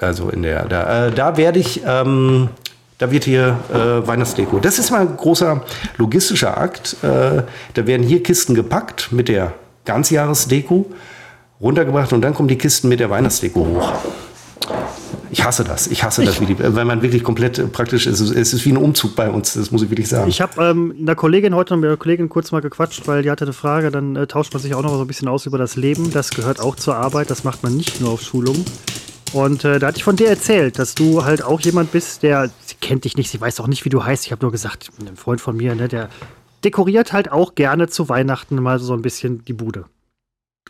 also 0.00 0.28
in 0.28 0.42
der, 0.42 0.66
da, 0.66 1.06
äh, 1.06 1.12
da 1.12 1.36
werde 1.36 1.58
ich 1.58 1.82
ähm, 1.86 2.48
da 2.98 3.10
wird 3.10 3.24
hier 3.24 3.58
äh, 3.72 4.06
Weihnachtsdeko. 4.06 4.58
Das 4.60 4.78
ist 4.78 4.90
mal 4.90 5.00
ein 5.00 5.16
großer 5.16 5.62
logistischer 5.96 6.56
Akt. 6.56 6.96
Äh, 7.02 7.42
da 7.74 7.86
werden 7.86 8.06
hier 8.06 8.22
Kisten 8.22 8.54
gepackt 8.54 9.10
mit 9.10 9.28
der 9.28 9.54
Ganzjahresdeko, 9.84 10.90
runtergebracht 11.60 12.12
und 12.12 12.22
dann 12.22 12.34
kommen 12.34 12.48
die 12.48 12.58
Kisten 12.58 12.88
mit 12.88 13.00
der 13.00 13.10
Weihnachtsdeko 13.10 13.60
hoch. 13.66 13.92
Ich 15.30 15.44
hasse 15.44 15.64
das. 15.64 15.88
Ich 15.88 16.04
hasse 16.04 16.22
ich, 16.22 16.28
das, 16.28 16.38
die, 16.38 16.56
weil 16.58 16.84
man 16.84 17.02
wirklich 17.02 17.24
komplett 17.24 17.58
äh, 17.58 17.64
praktisch 17.64 18.06
ist. 18.06 18.20
Es 18.20 18.52
ist 18.52 18.64
wie 18.64 18.70
ein 18.70 18.76
Umzug 18.76 19.16
bei 19.16 19.28
uns, 19.28 19.54
das 19.54 19.72
muss 19.72 19.82
ich 19.82 19.90
wirklich 19.90 20.08
sagen. 20.08 20.28
Ich 20.28 20.40
habe 20.40 20.64
ähm, 20.64 20.94
einer 21.00 21.16
Kollegin 21.16 21.56
heute 21.56 21.74
noch 21.74 21.80
mit 21.80 21.88
einer 21.88 21.96
Kollegin 21.96 22.28
kurz 22.28 22.52
mal 22.52 22.60
gequatscht, 22.60 23.08
weil 23.08 23.22
die 23.22 23.30
hatte 23.30 23.44
eine 23.44 23.52
Frage. 23.52 23.90
Dann 23.90 24.14
äh, 24.14 24.28
tauscht 24.28 24.52
man 24.52 24.62
sich 24.62 24.74
auch 24.74 24.82
noch 24.82 24.94
so 24.94 25.00
ein 25.00 25.06
bisschen 25.08 25.26
aus 25.26 25.46
über 25.46 25.58
das 25.58 25.74
Leben. 25.74 26.12
Das 26.12 26.30
gehört 26.30 26.60
auch 26.60 26.76
zur 26.76 26.94
Arbeit. 26.94 27.30
Das 27.30 27.42
macht 27.42 27.64
man 27.64 27.76
nicht 27.76 28.00
nur 28.00 28.10
auf 28.10 28.22
Schulungen. 28.22 28.64
Und 29.32 29.64
äh, 29.64 29.78
da 29.78 29.88
hatte 29.88 29.98
ich 29.98 30.04
von 30.04 30.16
dir 30.16 30.28
erzählt, 30.28 30.78
dass 30.78 30.94
du 30.94 31.24
halt 31.24 31.42
auch 31.42 31.60
jemand 31.60 31.90
bist, 31.90 32.22
der, 32.22 32.50
sie 32.64 32.76
kennt 32.80 33.04
dich 33.04 33.16
nicht, 33.16 33.30
sie 33.30 33.40
weiß 33.40 33.58
auch 33.60 33.66
nicht, 33.66 33.84
wie 33.84 33.88
du 33.88 34.04
heißt. 34.04 34.26
Ich 34.26 34.32
habe 34.32 34.44
nur 34.44 34.52
gesagt, 34.52 34.90
ein 35.00 35.16
Freund 35.16 35.40
von 35.40 35.56
mir, 35.56 35.74
ne, 35.74 35.88
der 35.88 36.08
dekoriert 36.62 37.12
halt 37.12 37.30
auch 37.30 37.54
gerne 37.54 37.88
zu 37.88 38.08
Weihnachten 38.08 38.56
mal 38.62 38.78
so 38.78 38.94
ein 38.94 39.02
bisschen 39.02 39.44
die 39.44 39.52
Bude. 39.52 39.86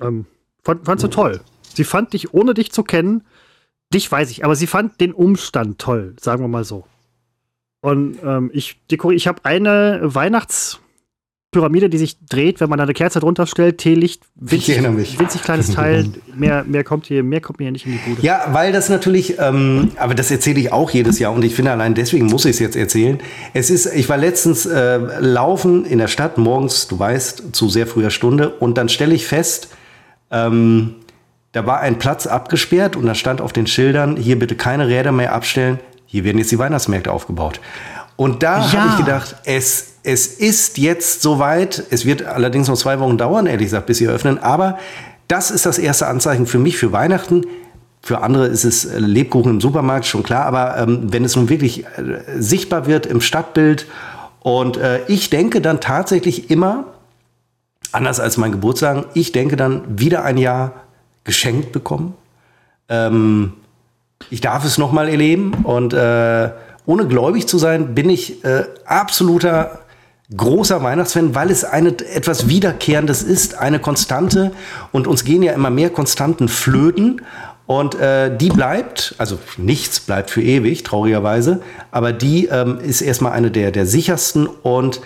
Ähm, 0.00 0.26
fand, 0.62 0.86
fand 0.86 1.00
sie 1.00 1.10
toll. 1.10 1.40
Sie 1.74 1.84
fand 1.84 2.12
dich, 2.12 2.32
ohne 2.32 2.54
dich 2.54 2.72
zu 2.72 2.82
kennen, 2.82 3.24
dich 3.92 4.10
weiß 4.10 4.30
ich, 4.30 4.44
aber 4.44 4.56
sie 4.56 4.66
fand 4.66 5.00
den 5.00 5.12
Umstand 5.12 5.78
toll, 5.78 6.14
sagen 6.20 6.42
wir 6.42 6.48
mal 6.48 6.64
so. 6.64 6.84
Und 7.80 8.18
ähm, 8.24 8.50
ich 8.54 8.80
dekoriere, 8.90 9.16
ich 9.16 9.26
habe 9.26 9.44
eine 9.44 10.00
Weihnachts- 10.02 10.80
Pyramide, 11.54 11.88
die 11.88 11.98
sich 11.98 12.18
dreht, 12.28 12.60
wenn 12.60 12.68
man 12.68 12.76
da 12.76 12.84
eine 12.84 12.92
Kerze 12.92 13.20
drunter 13.20 13.46
stellt, 13.46 13.78
Teelicht, 13.78 14.22
winzig, 14.34 14.82
winzig 15.18 15.42
kleines 15.42 15.70
Teil, 15.74 16.06
mehr, 16.34 16.64
mehr, 16.64 16.84
kommt 16.84 17.06
hier, 17.06 17.22
mehr 17.22 17.40
kommt 17.40 17.60
mir 17.60 17.70
nicht 17.70 17.86
in 17.86 17.92
die 17.92 17.98
Bude. 17.98 18.20
Ja, 18.20 18.48
weil 18.52 18.72
das 18.72 18.88
natürlich, 18.88 19.38
ähm, 19.38 19.92
aber 19.96 20.14
das 20.14 20.30
erzähle 20.30 20.60
ich 20.60 20.72
auch 20.72 20.90
jedes 20.90 21.18
Jahr 21.18 21.32
und 21.32 21.42
ich 21.44 21.54
finde 21.54 21.70
allein 21.70 21.94
deswegen 21.94 22.26
muss 22.26 22.44
ich 22.44 22.52
es 22.52 22.58
jetzt 22.58 22.76
erzählen. 22.76 23.18
Es 23.54 23.70
ist, 23.70 23.86
ich 23.86 24.08
war 24.08 24.18
letztens 24.18 24.66
äh, 24.66 24.98
laufen 25.20 25.86
in 25.86 25.98
der 25.98 26.08
Stadt 26.08 26.36
morgens, 26.36 26.88
du 26.88 26.98
weißt, 26.98 27.54
zu 27.54 27.70
sehr 27.70 27.86
früher 27.86 28.10
Stunde 28.10 28.50
und 28.50 28.76
dann 28.76 28.88
stelle 28.88 29.14
ich 29.14 29.26
fest, 29.26 29.68
ähm, 30.30 30.96
da 31.52 31.66
war 31.66 31.80
ein 31.80 31.98
Platz 31.98 32.26
abgesperrt 32.26 32.96
und 32.96 33.06
da 33.06 33.14
stand 33.14 33.40
auf 33.40 33.52
den 33.52 33.68
Schildern, 33.68 34.16
hier 34.16 34.38
bitte 34.38 34.56
keine 34.56 34.88
Räder 34.88 35.12
mehr 35.12 35.32
abstellen, 35.32 35.78
hier 36.04 36.24
werden 36.24 36.38
jetzt 36.38 36.50
die 36.50 36.58
Weihnachtsmärkte 36.58 37.12
aufgebaut. 37.12 37.60
Und 38.16 38.42
da 38.42 38.58
ja. 38.58 38.72
habe 38.72 38.90
ich 38.90 38.96
gedacht, 38.98 39.36
es 39.44 39.93
es 40.04 40.26
ist 40.26 40.78
jetzt 40.78 41.22
soweit. 41.22 41.82
Es 41.90 42.04
wird 42.04 42.24
allerdings 42.24 42.68
noch 42.68 42.76
zwei 42.76 43.00
Wochen 43.00 43.18
dauern, 43.18 43.46
ehrlich 43.46 43.66
gesagt, 43.66 43.86
bis 43.86 43.98
sie 43.98 44.06
öffnen. 44.06 44.38
Aber 44.38 44.78
das 45.26 45.50
ist 45.50 45.66
das 45.66 45.78
erste 45.78 46.06
Anzeichen 46.06 46.46
für 46.46 46.58
mich 46.58 46.76
für 46.76 46.92
Weihnachten. 46.92 47.46
Für 48.02 48.20
andere 48.20 48.46
ist 48.46 48.64
es 48.64 48.84
äh, 48.84 48.98
Lebkuchen 48.98 49.52
im 49.52 49.60
Supermarkt, 49.60 50.04
schon 50.04 50.22
klar. 50.22 50.44
Aber 50.44 50.76
ähm, 50.76 51.12
wenn 51.12 51.24
es 51.24 51.34
nun 51.34 51.48
wirklich 51.48 51.84
äh, 51.84 52.20
sichtbar 52.38 52.86
wird 52.86 53.06
im 53.06 53.22
Stadtbild 53.22 53.86
und 54.40 54.76
äh, 54.76 55.00
ich 55.06 55.30
denke 55.30 55.62
dann 55.62 55.80
tatsächlich 55.80 56.50
immer, 56.50 56.84
anders 57.92 58.20
als 58.20 58.36
mein 58.36 58.52
Geburtstag, 58.52 59.06
ich 59.14 59.32
denke 59.32 59.56
dann 59.56 59.98
wieder 59.98 60.22
ein 60.22 60.36
Jahr 60.36 60.82
geschenkt 61.24 61.72
bekommen. 61.72 62.12
Ähm, 62.90 63.54
ich 64.28 64.42
darf 64.42 64.66
es 64.66 64.76
nochmal 64.76 65.08
erleben 65.08 65.54
und 65.64 65.94
äh, 65.94 66.50
ohne 66.84 67.06
gläubig 67.06 67.48
zu 67.48 67.56
sein, 67.56 67.94
bin 67.94 68.10
ich 68.10 68.44
äh, 68.44 68.64
absoluter 68.84 69.83
großer 70.34 70.82
Weihnachtsfan, 70.82 71.34
weil 71.34 71.50
es 71.50 71.64
eine 71.64 71.90
etwas 71.90 72.48
Wiederkehrendes 72.48 73.22
ist, 73.22 73.58
eine 73.58 73.78
Konstante. 73.78 74.52
Und 74.92 75.06
uns 75.06 75.24
gehen 75.24 75.42
ja 75.42 75.52
immer 75.52 75.70
mehr 75.70 75.90
Konstanten 75.90 76.48
flöten. 76.48 77.20
Und 77.66 77.94
äh, 77.94 78.36
die 78.36 78.50
bleibt, 78.50 79.14
also 79.18 79.38
nichts 79.56 80.00
bleibt 80.00 80.30
für 80.30 80.42
ewig, 80.42 80.82
traurigerweise, 80.82 81.62
aber 81.90 82.12
die 82.12 82.46
ähm, 82.46 82.78
ist 82.78 83.00
erstmal 83.00 83.32
eine 83.32 83.50
der, 83.50 83.70
der 83.70 83.86
sichersten 83.86 84.46
und 84.46 85.00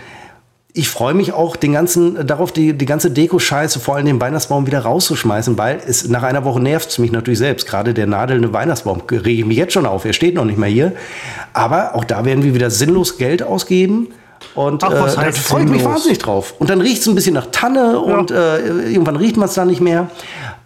ich 0.75 0.89
freue 0.89 1.15
mich 1.15 1.33
auch 1.33 1.57
den 1.57 1.73
ganzen, 1.73 2.27
darauf, 2.27 2.53
die, 2.53 2.73
die 2.73 2.87
ganze 2.87 3.11
Deko-Scheiße, 3.11 3.81
vor 3.81 3.97
allem 3.97 4.07
den 4.07 4.21
Weihnachtsbaum 4.21 4.67
wieder 4.67 4.81
rauszuschmeißen, 4.81 5.57
weil 5.59 5.81
es 5.87 6.09
nach 6.09 6.23
einer 6.23 6.45
Woche 6.45 6.61
nervt 6.61 6.91
es 6.91 6.99
mich 6.99 7.11
natürlich 7.11 7.39
selbst. 7.39 7.67
Gerade 7.67 7.95
der 7.95 8.07
nadelnde 8.07 8.53
Weihnachtsbaum 8.53 9.03
rege 9.11 9.41
ich 9.41 9.45
mich 9.45 9.57
jetzt 9.57 9.73
schon 9.73 9.87
auf. 9.87 10.05
Er 10.05 10.13
steht 10.13 10.35
noch 10.35 10.45
nicht 10.45 10.59
mehr 10.59 10.69
hier. 10.69 10.93
Aber 11.53 11.95
auch 11.95 12.05
da 12.05 12.25
werden 12.25 12.45
wir 12.45 12.55
wieder 12.55 12.71
sinnlos 12.71 13.19
Geld 13.19 13.43
ausgeben. 13.43 14.09
Und 14.55 14.83
Ach, 14.85 14.91
was 14.91 15.17
äh, 15.17 15.25
da 15.25 15.33
freue 15.33 15.65
ich 15.65 15.71
mich 15.71 15.85
wahnsinnig 15.85 16.19
drauf. 16.19 16.55
Und 16.59 16.71
dann 16.71 16.81
riecht 16.81 17.03
es 17.03 17.07
ein 17.09 17.15
bisschen 17.15 17.35
nach 17.35 17.47
Tanne 17.51 17.93
ja. 17.93 17.99
und 17.99 18.31
äh, 18.31 18.91
irgendwann 18.91 19.17
riecht 19.17 19.37
man 19.37 19.49
es 19.49 19.55
dann 19.55 19.69
nicht 19.69 19.81
mehr. 19.81 20.11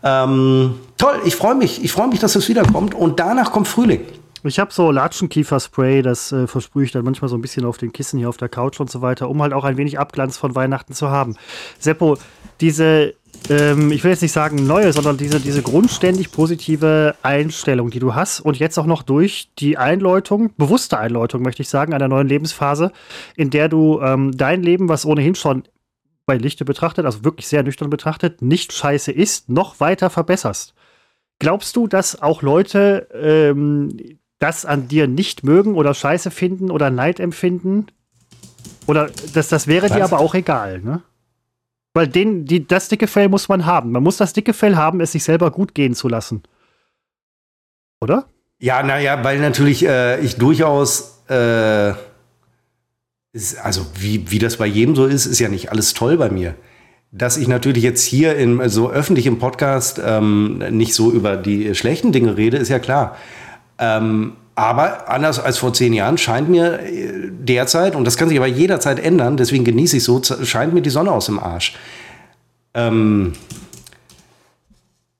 Ähm, 0.02 0.74
toll, 0.98 1.20
ich 1.24 1.36
freue 1.36 1.54
mich. 1.54 1.84
Ich 1.84 1.92
freue 1.92 2.08
mich, 2.08 2.20
dass 2.20 2.34
es 2.36 2.48
wiederkommt. 2.48 2.94
Und 2.94 3.20
danach 3.20 3.52
kommt 3.52 3.68
Frühling. 3.68 4.00
Ich 4.44 4.58
habe 4.58 4.72
so 4.72 4.90
Latschenkiefer-Spray, 4.90 6.02
das 6.02 6.32
äh, 6.32 6.48
versprühe 6.48 6.84
ich 6.84 6.90
dann 6.90 7.04
manchmal 7.04 7.28
so 7.28 7.36
ein 7.36 7.40
bisschen 7.40 7.64
auf 7.64 7.78
den 7.78 7.92
Kissen 7.92 8.18
hier 8.18 8.28
auf 8.28 8.38
der 8.38 8.48
Couch 8.48 8.80
und 8.80 8.90
so 8.90 9.00
weiter, 9.00 9.30
um 9.30 9.40
halt 9.40 9.52
auch 9.52 9.62
ein 9.62 9.76
wenig 9.76 10.00
Abglanz 10.00 10.36
von 10.36 10.56
Weihnachten 10.56 10.94
zu 10.94 11.10
haben. 11.10 11.36
Seppo, 11.78 12.18
diese 12.60 13.14
ähm, 13.48 13.90
ich 13.92 14.04
will 14.04 14.10
jetzt 14.10 14.22
nicht 14.22 14.32
sagen 14.32 14.66
neue, 14.66 14.92
sondern 14.92 15.16
diese, 15.16 15.40
diese 15.40 15.62
grundständig 15.62 16.30
positive 16.30 17.14
Einstellung, 17.22 17.90
die 17.90 17.98
du 17.98 18.14
hast 18.14 18.40
und 18.40 18.58
jetzt 18.58 18.78
auch 18.78 18.86
noch 18.86 19.02
durch 19.02 19.50
die 19.58 19.78
Einläutung, 19.78 20.50
bewusste 20.56 20.98
Einläutung, 20.98 21.42
möchte 21.42 21.62
ich 21.62 21.68
sagen, 21.68 21.94
einer 21.94 22.08
neuen 22.08 22.28
Lebensphase, 22.28 22.92
in 23.36 23.50
der 23.50 23.68
du 23.68 24.00
ähm, 24.00 24.36
dein 24.36 24.62
Leben, 24.62 24.88
was 24.88 25.04
ohnehin 25.04 25.34
schon 25.34 25.64
bei 26.26 26.36
Lichte 26.36 26.64
betrachtet, 26.64 27.04
also 27.04 27.24
wirklich 27.24 27.48
sehr 27.48 27.62
nüchtern 27.62 27.90
betrachtet, 27.90 28.42
nicht 28.42 28.72
scheiße 28.72 29.10
ist, 29.10 29.48
noch 29.48 29.80
weiter 29.80 30.08
verbesserst. 30.08 30.74
Glaubst 31.38 31.74
du, 31.74 31.88
dass 31.88 32.22
auch 32.22 32.42
Leute 32.42 33.08
ähm, 33.12 34.18
das 34.38 34.64
an 34.64 34.88
dir 34.88 35.08
nicht 35.08 35.42
mögen 35.42 35.74
oder 35.74 35.94
scheiße 35.94 36.30
finden 36.30 36.70
oder 36.70 36.90
Neid 36.90 37.18
empfinden? 37.18 37.86
Oder 38.86 39.10
das, 39.34 39.48
das 39.48 39.66
wäre 39.66 39.90
Was? 39.90 39.96
dir 39.96 40.04
aber 40.04 40.20
auch 40.20 40.34
egal, 40.34 40.80
ne? 40.80 41.02
Weil 41.94 42.08
den, 42.08 42.46
die, 42.46 42.66
das 42.66 42.88
dicke 42.88 43.06
Fell 43.06 43.28
muss 43.28 43.48
man 43.48 43.66
haben. 43.66 43.92
Man 43.92 44.02
muss 44.02 44.16
das 44.16 44.32
dicke 44.32 44.54
Fell 44.54 44.76
haben, 44.76 45.00
es 45.00 45.12
sich 45.12 45.24
selber 45.24 45.50
gut 45.50 45.74
gehen 45.74 45.94
zu 45.94 46.08
lassen. 46.08 46.42
Oder? 48.00 48.26
Ja, 48.58 48.82
naja, 48.82 49.22
weil 49.24 49.38
natürlich 49.40 49.86
äh, 49.86 50.20
ich 50.20 50.36
durchaus, 50.36 51.22
äh, 51.28 51.92
ist, 53.32 53.58
also 53.62 53.86
wie, 53.98 54.30
wie 54.30 54.38
das 54.38 54.56
bei 54.56 54.66
jedem 54.66 54.94
so 54.96 55.06
ist, 55.06 55.26
ist 55.26 55.38
ja 55.38 55.48
nicht 55.48 55.70
alles 55.70 55.94
toll 55.94 56.16
bei 56.16 56.30
mir. 56.30 56.54
Dass 57.10 57.36
ich 57.36 57.46
natürlich 57.46 57.82
jetzt 57.82 58.04
hier 58.04 58.36
in 58.36 58.68
so 58.70 58.90
öffentlich 58.90 59.26
im 59.26 59.38
Podcast 59.38 60.00
ähm, 60.02 60.58
nicht 60.70 60.94
so 60.94 61.12
über 61.12 61.36
die 61.36 61.74
schlechten 61.74 62.10
Dinge 62.10 62.38
rede, 62.38 62.56
ist 62.56 62.70
ja 62.70 62.78
klar. 62.78 63.16
Ähm, 63.78 64.32
aber 64.54 65.08
anders 65.08 65.38
als 65.38 65.58
vor 65.58 65.72
zehn 65.72 65.92
Jahren 65.92 66.18
scheint 66.18 66.48
mir 66.48 66.80
äh, 66.80 67.30
derzeit, 67.30 67.94
und 67.96 68.04
das 68.04 68.16
kann 68.16 68.28
sich 68.28 68.38
aber 68.38 68.46
jederzeit 68.46 68.98
ändern, 68.98 69.36
deswegen 69.36 69.64
genieße 69.64 69.96
ich 69.96 70.04
so, 70.04 70.20
scheint 70.22 70.74
mir 70.74 70.82
die 70.82 70.90
Sonne 70.90 71.10
aus 71.10 71.26
dem 71.26 71.38
Arsch. 71.38 71.76
Ähm 72.74 73.32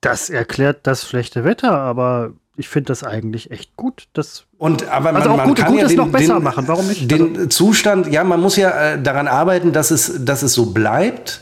das 0.01 0.31
erklärt 0.31 0.81
das 0.83 1.09
schlechte 1.09 1.45
Wetter, 1.45 1.73
aber 1.73 2.33
ich 2.57 2.69
finde 2.69 2.89
das 2.89 3.05
eigentlich 3.05 3.51
echt 3.51 3.77
gut. 3.77 4.09
Das 4.13 4.45
und 4.59 4.89
aber 4.89 5.15
also 5.15 5.31
man, 5.31 5.39
man 5.39 5.55
kann 5.55 5.75
ja 5.75 5.87
den, 5.87 6.13
den, 6.13 6.43
machen. 6.43 6.69
Warum 6.69 6.87
nicht? 6.87 7.11
Den 7.11 7.37
also 7.37 7.47
Zustand, 7.47 8.09
ja, 8.09 8.25
man 8.25 8.41
muss 8.41 8.57
ja 8.57 8.71
äh, 8.71 9.03
daran 9.03 9.29
arbeiten, 9.29 9.73
dass 9.73 9.91
es, 9.91 10.25
dass 10.25 10.43
es 10.43 10.53
so 10.53 10.67
bleibt, 10.67 11.41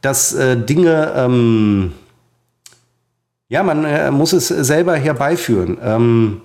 dass 0.00 0.32
äh, 0.32 0.56
Dinge, 0.56 1.12
ähm, 1.14 1.92
ja, 3.48 3.62
man 3.62 3.84
äh, 3.84 4.10
muss 4.10 4.32
es 4.32 4.48
selber 4.48 4.96
herbeiführen. 4.96 5.76
Ähm, 5.82 6.40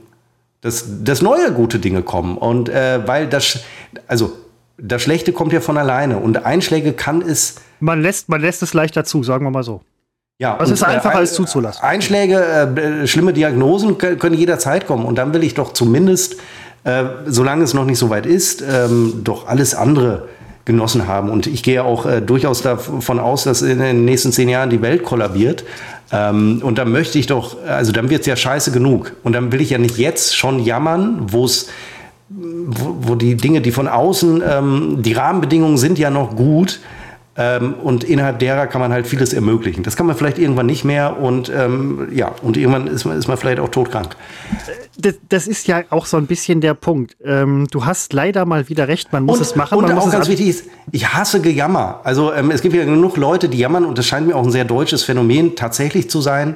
dass, 0.65 0.83
dass 1.03 1.21
neue 1.21 1.51
gute 1.51 1.77
Dinge 1.77 2.01
kommen. 2.01 2.39
Und 2.39 2.69
äh, 2.69 3.07
weil 3.07 3.27
das, 3.27 3.59
also 4.07 4.33
das 4.79 5.03
Schlechte 5.03 5.31
kommt 5.31 5.53
ja 5.53 5.61
von 5.61 5.77
alleine 5.77 6.17
und 6.17 6.43
Einschläge 6.43 6.93
kann 6.93 7.21
es. 7.21 7.57
Man 7.79 8.01
lässt, 8.01 8.29
man 8.29 8.41
lässt 8.41 8.63
es 8.63 8.73
leichter 8.73 9.03
zu, 9.05 9.21
sagen 9.21 9.45
wir 9.45 9.51
mal 9.51 9.63
so. 9.63 9.81
Ja, 10.39 10.57
also 10.57 10.73
es 10.73 10.79
ist 10.79 10.83
einfacher, 10.83 11.13
äh, 11.13 11.19
als 11.19 11.33
zuzulassen. 11.35 11.83
Einschläge, 11.83 12.41
äh, 12.41 13.07
schlimme 13.07 13.31
Diagnosen 13.31 13.99
können 13.99 14.35
jederzeit 14.35 14.87
kommen. 14.87 15.05
Und 15.05 15.19
dann 15.19 15.35
will 15.35 15.43
ich 15.43 15.53
doch 15.53 15.71
zumindest, 15.71 16.37
äh, 16.83 17.03
solange 17.27 17.63
es 17.63 17.75
noch 17.75 17.85
nicht 17.85 17.99
so 17.99 18.09
weit 18.09 18.25
ist, 18.25 18.63
ähm, 18.67 19.21
doch 19.23 19.47
alles 19.47 19.75
andere 19.75 20.27
genossen 20.65 21.07
haben. 21.07 21.29
Und 21.29 21.45
ich 21.45 21.61
gehe 21.61 21.83
auch 21.83 22.07
äh, 22.07 22.21
durchaus 22.21 22.63
davon 22.63 23.19
aus, 23.19 23.43
dass 23.43 23.61
in 23.61 23.77
den 23.77 24.03
nächsten 24.03 24.31
zehn 24.31 24.49
Jahren 24.49 24.71
die 24.71 24.81
Welt 24.81 25.03
kollabiert. 25.03 25.63
Ähm, 26.11 26.61
und 26.63 26.77
dann 26.77 26.91
möchte 26.91 27.17
ich 27.17 27.27
doch, 27.27 27.57
also 27.65 27.91
dann 27.91 28.09
wird 28.09 28.21
es 28.21 28.27
ja 28.27 28.35
scheiße 28.35 28.71
genug. 28.71 29.13
Und 29.23 29.33
dann 29.33 29.51
will 29.51 29.61
ich 29.61 29.71
ja 29.71 29.77
nicht 29.77 29.97
jetzt 29.97 30.35
schon 30.35 30.63
jammern, 30.63 31.19
wo 31.27 31.45
es 31.45 31.69
wo, 32.27 33.15
die 33.15 33.35
Dinge, 33.35 33.61
die 33.61 33.71
von 33.71 33.87
außen, 33.87 34.41
ähm, 34.47 34.97
die 34.99 35.13
Rahmenbedingungen 35.13 35.77
sind 35.77 35.99
ja 35.99 36.09
noch 36.09 36.35
gut, 36.35 36.79
ähm, 37.37 37.73
und 37.73 38.03
innerhalb 38.03 38.39
derer 38.39 38.67
kann 38.67 38.79
man 38.79 38.93
halt 38.93 39.07
vieles 39.07 39.33
ermöglichen. 39.33 39.83
Das 39.83 39.97
kann 39.97 40.05
man 40.05 40.15
vielleicht 40.15 40.37
irgendwann 40.37 40.67
nicht 40.67 40.85
mehr 40.85 41.19
und 41.19 41.51
ähm, 41.53 42.07
ja, 42.13 42.33
und 42.41 42.55
irgendwann 42.55 42.87
ist 42.87 43.03
man, 43.03 43.17
ist 43.17 43.27
man 43.27 43.37
vielleicht 43.37 43.59
auch 43.59 43.69
todkrank. 43.69 44.15
Das, 44.97 45.15
das 45.27 45.47
ist 45.47 45.67
ja 45.67 45.83
auch 45.89 46.05
so 46.05 46.15
ein 46.15 46.27
bisschen 46.27 46.61
der 46.61 46.73
Punkt. 46.73 47.17
Ähm, 47.23 47.67
du 47.69 47.85
hast 47.85 48.13
leider 48.13 48.45
mal 48.45 48.69
wieder 48.69 48.87
recht, 48.87 49.11
man 49.11 49.23
muss 49.23 49.37
und, 49.37 49.41
es 49.41 49.55
machen. 49.55 49.77
Und 49.77 49.91
auch 49.91 50.09
ganz 50.09 50.29
wichtig 50.29 50.47
ist, 50.47 50.65
ich 50.91 51.13
hasse 51.13 51.41
Gejammer. 51.41 51.99
Also 52.05 52.31
ähm, 52.33 52.51
es 52.51 52.61
gibt 52.61 52.73
ja 52.73 52.85
genug 52.85 53.17
Leute, 53.17 53.49
die 53.49 53.57
jammern 53.57 53.83
und 53.83 53.97
das 53.97 54.05
scheint 54.05 54.27
mir 54.27 54.35
auch 54.35 54.43
ein 54.43 54.51
sehr 54.51 54.65
deutsches 54.65 55.03
Phänomen 55.03 55.57
tatsächlich 55.57 56.09
zu 56.09 56.21
sein. 56.21 56.55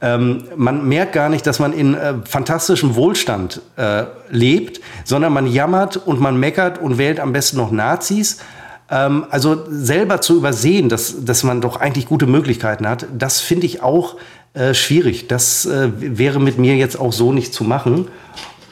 Ähm, 0.00 0.44
man 0.56 0.88
merkt 0.88 1.12
gar 1.12 1.28
nicht, 1.28 1.46
dass 1.46 1.58
man 1.58 1.74
in 1.74 1.94
äh, 1.94 2.14
fantastischem 2.24 2.96
Wohlstand 2.96 3.60
äh, 3.76 4.04
lebt, 4.30 4.80
sondern 5.04 5.34
man 5.34 5.46
jammert 5.46 5.98
und 5.98 6.18
man 6.20 6.38
meckert 6.40 6.78
und 6.78 6.96
wählt 6.96 7.20
am 7.20 7.32
besten 7.32 7.58
noch 7.58 7.70
Nazis 7.70 8.38
ähm, 8.90 9.26
also 9.30 9.64
selber 9.68 10.20
zu 10.20 10.36
übersehen, 10.36 10.88
dass, 10.88 11.24
dass 11.24 11.42
man 11.42 11.60
doch 11.60 11.76
eigentlich 11.76 12.06
gute 12.06 12.26
Möglichkeiten 12.26 12.88
hat, 12.88 13.06
das 13.16 13.40
finde 13.40 13.66
ich 13.66 13.82
auch 13.82 14.16
äh, 14.54 14.74
schwierig. 14.74 15.28
Das 15.28 15.66
äh, 15.66 15.90
wäre 15.98 16.40
mit 16.40 16.58
mir 16.58 16.76
jetzt 16.76 16.98
auch 16.98 17.12
so 17.12 17.32
nicht 17.32 17.54
zu 17.54 17.64
machen. 17.64 18.08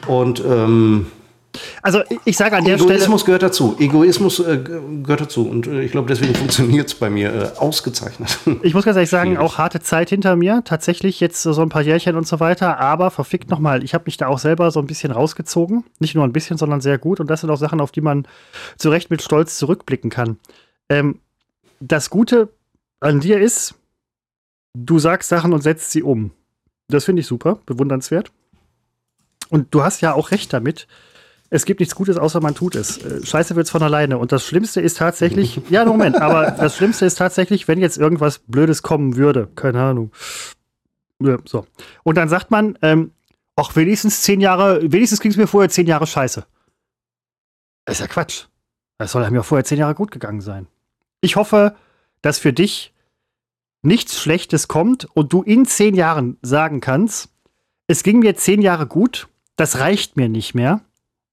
Und 0.07 0.43
ähm, 0.45 1.07
also 1.81 2.01
ich 2.25 2.37
sage 2.37 2.55
an 2.57 2.63
der 2.63 2.75
Egoismus 2.75 2.85
Stelle. 2.85 2.97
Egoismus 2.97 3.25
gehört 3.25 3.43
dazu. 3.43 3.75
Egoismus 3.79 4.39
äh, 4.39 4.57
gehört 5.03 5.21
dazu. 5.21 5.47
Und 5.47 5.67
äh, 5.67 5.81
ich 5.81 5.91
glaube, 5.91 6.07
deswegen 6.07 6.33
funktioniert 6.35 6.87
es 6.87 6.95
bei 6.95 7.09
mir 7.09 7.33
äh, 7.33 7.59
ausgezeichnet. 7.59 8.39
Ich 8.61 8.73
muss 8.73 8.85
ganz 8.85 8.95
ehrlich 8.95 9.09
sagen, 9.09 9.37
auch 9.37 9.57
harte 9.57 9.79
Zeit 9.79 10.09
hinter 10.09 10.35
mir. 10.35 10.61
Tatsächlich 10.65 11.19
jetzt 11.19 11.41
so 11.41 11.61
ein 11.61 11.69
paar 11.69 11.81
Jährchen 11.81 12.15
und 12.15 12.27
so 12.27 12.39
weiter. 12.39 12.79
Aber 12.79 13.11
verfickt 13.11 13.49
nochmal, 13.49 13.83
ich 13.83 13.93
habe 13.93 14.05
mich 14.05 14.17
da 14.17 14.27
auch 14.27 14.39
selber 14.39 14.71
so 14.71 14.79
ein 14.79 14.87
bisschen 14.87 15.11
rausgezogen. 15.11 15.83
Nicht 15.99 16.15
nur 16.15 16.23
ein 16.23 16.33
bisschen, 16.33 16.57
sondern 16.57 16.81
sehr 16.81 16.97
gut. 16.97 17.19
Und 17.19 17.29
das 17.29 17.41
sind 17.41 17.49
auch 17.49 17.57
Sachen, 17.57 17.81
auf 17.81 17.91
die 17.91 18.01
man 18.01 18.27
zu 18.77 18.89
Recht 18.89 19.09
mit 19.09 19.21
Stolz 19.21 19.57
zurückblicken 19.57 20.09
kann. 20.09 20.37
Ähm, 20.89 21.19
das 21.79 22.09
Gute 22.09 22.49
an 22.99 23.19
dir 23.19 23.39
ist, 23.39 23.75
du 24.73 24.99
sagst 24.99 25.29
Sachen 25.29 25.53
und 25.53 25.61
setzt 25.61 25.91
sie 25.91 26.03
um. 26.03 26.31
Das 26.87 27.05
finde 27.05 27.21
ich 27.21 27.27
super, 27.27 27.59
bewundernswert. 27.65 28.31
Und 29.49 29.73
du 29.73 29.83
hast 29.83 30.01
ja 30.01 30.13
auch 30.13 30.31
recht 30.31 30.53
damit 30.53 30.87
es 31.53 31.65
gibt 31.65 31.81
nichts 31.81 31.93
Gutes, 31.93 32.17
außer 32.17 32.41
man 32.41 32.55
tut 32.55 32.73
es. 32.73 32.97
Äh, 32.97 33.23
scheiße 33.23 33.55
wird's 33.55 33.69
von 33.69 33.83
alleine. 33.83 34.17
Und 34.17 34.31
das 34.31 34.43
Schlimmste 34.43 34.81
ist 34.81 34.97
tatsächlich, 34.97 35.61
ja, 35.69 35.85
Moment, 35.85 36.15
aber 36.15 36.49
das 36.49 36.75
Schlimmste 36.75 37.05
ist 37.05 37.19
tatsächlich, 37.19 37.67
wenn 37.67 37.77
jetzt 37.77 37.99
irgendwas 37.99 38.39
Blödes 38.39 38.81
kommen 38.81 39.17
würde. 39.17 39.47
Keine 39.53 39.79
Ahnung. 39.79 40.11
Ja, 41.21 41.37
so. 41.45 41.67
Und 42.01 42.17
dann 42.17 42.27
sagt 42.27 42.49
man, 42.49 42.75
ähm, 42.81 43.11
ach, 43.55 43.75
wenigstens 43.75 44.23
zehn 44.23 44.41
Jahre, 44.41 44.81
wenigstens 44.91 45.19
ging 45.19 45.29
es 45.29 45.37
mir 45.37 45.45
vorher 45.45 45.69
zehn 45.69 45.85
Jahre 45.85 46.07
scheiße. 46.07 46.43
Das 47.85 47.97
ist 47.97 48.01
ja 48.01 48.07
Quatsch. 48.07 48.45
Es 48.97 49.11
soll 49.11 49.23
einem 49.23 49.35
ja 49.35 49.43
vorher 49.43 49.63
zehn 49.63 49.77
Jahre 49.77 49.93
gut 49.93 50.09
gegangen 50.09 50.41
sein. 50.41 50.65
Ich 51.21 51.35
hoffe, 51.35 51.75
dass 52.23 52.39
für 52.39 52.51
dich 52.51 52.95
nichts 53.83 54.19
Schlechtes 54.19 54.67
kommt 54.67 55.05
und 55.13 55.31
du 55.33 55.43
in 55.43 55.67
zehn 55.67 55.93
Jahren 55.93 56.37
sagen 56.41 56.81
kannst, 56.81 57.29
es 57.85 58.01
ging 58.01 58.19
mir 58.19 58.35
zehn 58.35 58.63
Jahre 58.63 58.87
gut, 58.87 59.27
das 59.55 59.77
reicht 59.77 60.17
mir 60.17 60.29
nicht 60.29 60.55
mehr 60.55 60.81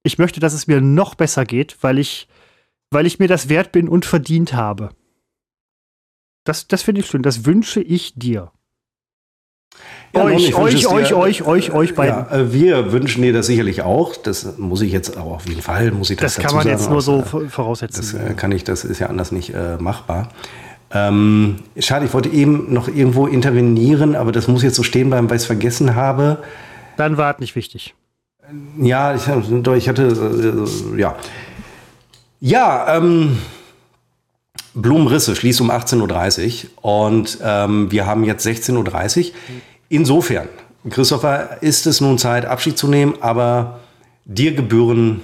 ich 0.02 0.18
möchte, 0.18 0.40
dass 0.40 0.52
es 0.52 0.66
mir 0.66 0.80
noch 0.80 1.14
besser 1.14 1.44
geht, 1.44 1.76
weil 1.82 1.98
ich, 1.98 2.28
weil 2.90 3.06
ich 3.06 3.18
mir 3.18 3.28
das 3.28 3.48
wert 3.48 3.72
bin 3.72 3.88
und 3.88 4.04
verdient 4.04 4.54
habe. 4.54 4.90
Das, 6.44 6.68
das 6.68 6.82
finde 6.82 7.02
ich 7.02 7.06
schön. 7.06 7.22
Das 7.22 7.44
wünsche 7.44 7.80
ich 7.80 8.14
dir. 8.14 8.50
Ja, 10.12 10.24
euch, 10.24 10.54
euch, 10.54 10.86
euch, 10.88 11.08
dir, 11.08 11.16
euch, 11.16 11.42
euch, 11.42 11.70
euch 11.70 11.94
beiden. 11.94 12.16
Ja, 12.16 12.36
äh, 12.36 12.52
wir 12.52 12.92
wünschen 12.92 13.22
dir 13.22 13.32
das 13.32 13.46
sicherlich 13.46 13.82
auch. 13.82 14.16
Das 14.16 14.58
muss 14.58 14.80
ich 14.80 14.90
jetzt 14.90 15.16
auch 15.16 15.32
auf 15.36 15.46
jeden 15.46 15.62
Fall, 15.62 15.92
muss 15.92 16.10
ich 16.10 16.18
das 16.18 16.34
Das 16.34 16.44
kann 16.44 16.54
man 16.56 16.64
sagen, 16.64 16.76
jetzt 16.76 16.90
nur 16.90 17.00
so 17.00 17.22
voraussetzen. 17.22 18.00
Das 18.00 18.14
äh, 18.14 18.34
kann 18.34 18.50
ich, 18.50 18.64
das 18.64 18.84
ist 18.84 18.98
ja 18.98 19.06
anders 19.06 19.30
nicht 19.30 19.54
äh, 19.54 19.76
machbar. 19.76 20.30
Ähm, 20.92 21.60
schade, 21.78 22.06
ich 22.06 22.12
wollte 22.12 22.30
eben 22.30 22.72
noch 22.72 22.88
irgendwo 22.88 23.28
intervenieren, 23.28 24.16
aber 24.16 24.32
das 24.32 24.48
muss 24.48 24.64
jetzt 24.64 24.74
so 24.74 24.82
stehen 24.82 25.08
bleiben, 25.08 25.30
weil 25.30 25.36
ich 25.36 25.42
es 25.42 25.46
vergessen 25.46 25.94
habe. 25.94 26.42
Dann 26.96 27.16
war 27.16 27.34
es 27.34 27.38
nicht 27.38 27.54
wichtig. 27.54 27.94
Ja, 28.80 29.14
ich, 29.14 29.22
ich 29.22 29.88
hatte, 29.88 30.66
äh, 30.96 31.00
ja. 31.00 31.16
Ja, 32.40 32.96
ähm, 32.96 33.38
Blumenrisse 34.74 35.36
schließt 35.36 35.60
um 35.60 35.70
18.30 35.70 36.64
Uhr 36.64 37.06
und 37.06 37.38
ähm, 37.42 37.90
wir 37.90 38.06
haben 38.06 38.24
jetzt 38.24 38.46
16.30 38.46 39.18
Uhr. 39.18 39.34
Insofern, 39.88 40.48
Christopher, 40.88 41.58
ist 41.60 41.86
es 41.86 42.00
nun 42.00 42.18
Zeit, 42.18 42.46
Abschied 42.46 42.78
zu 42.78 42.88
nehmen, 42.88 43.14
aber 43.20 43.80
dir 44.24 44.54
gebühren 44.54 45.22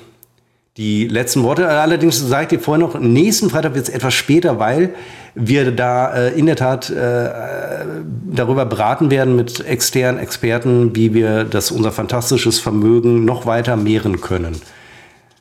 die 0.77 1.09
letzten 1.09 1.43
Worte. 1.43 1.69
Allerdings 1.69 2.19
sage 2.19 2.43
ich 2.43 2.49
dir 2.49 2.61
vorher 2.61 2.87
noch, 2.87 2.99
nächsten 2.99 3.49
Freitag 3.49 3.75
wird 3.75 3.89
es 3.89 3.95
etwas 3.95 4.15
später, 4.15 4.59
weil 4.59 4.95
wir 5.37 5.71
da 5.71 6.15
äh, 6.15 6.39
in 6.39 6.47
der 6.47 6.57
Tat 6.57 6.91
äh, 6.91 7.85
darüber 8.25 8.65
beraten 8.65 9.11
werden 9.11 9.37
mit 9.37 9.61
externen 9.61 10.19
Experten, 10.19 10.97
wie 10.97 11.15
wir 11.15 11.45
das 11.45 11.71
unser 11.71 11.93
fantastisches 11.93 12.59
Vermögen 12.59 13.25
noch 13.25 13.47
weiter 13.47 13.77
mehren 13.77 14.21
können. 14.21 14.61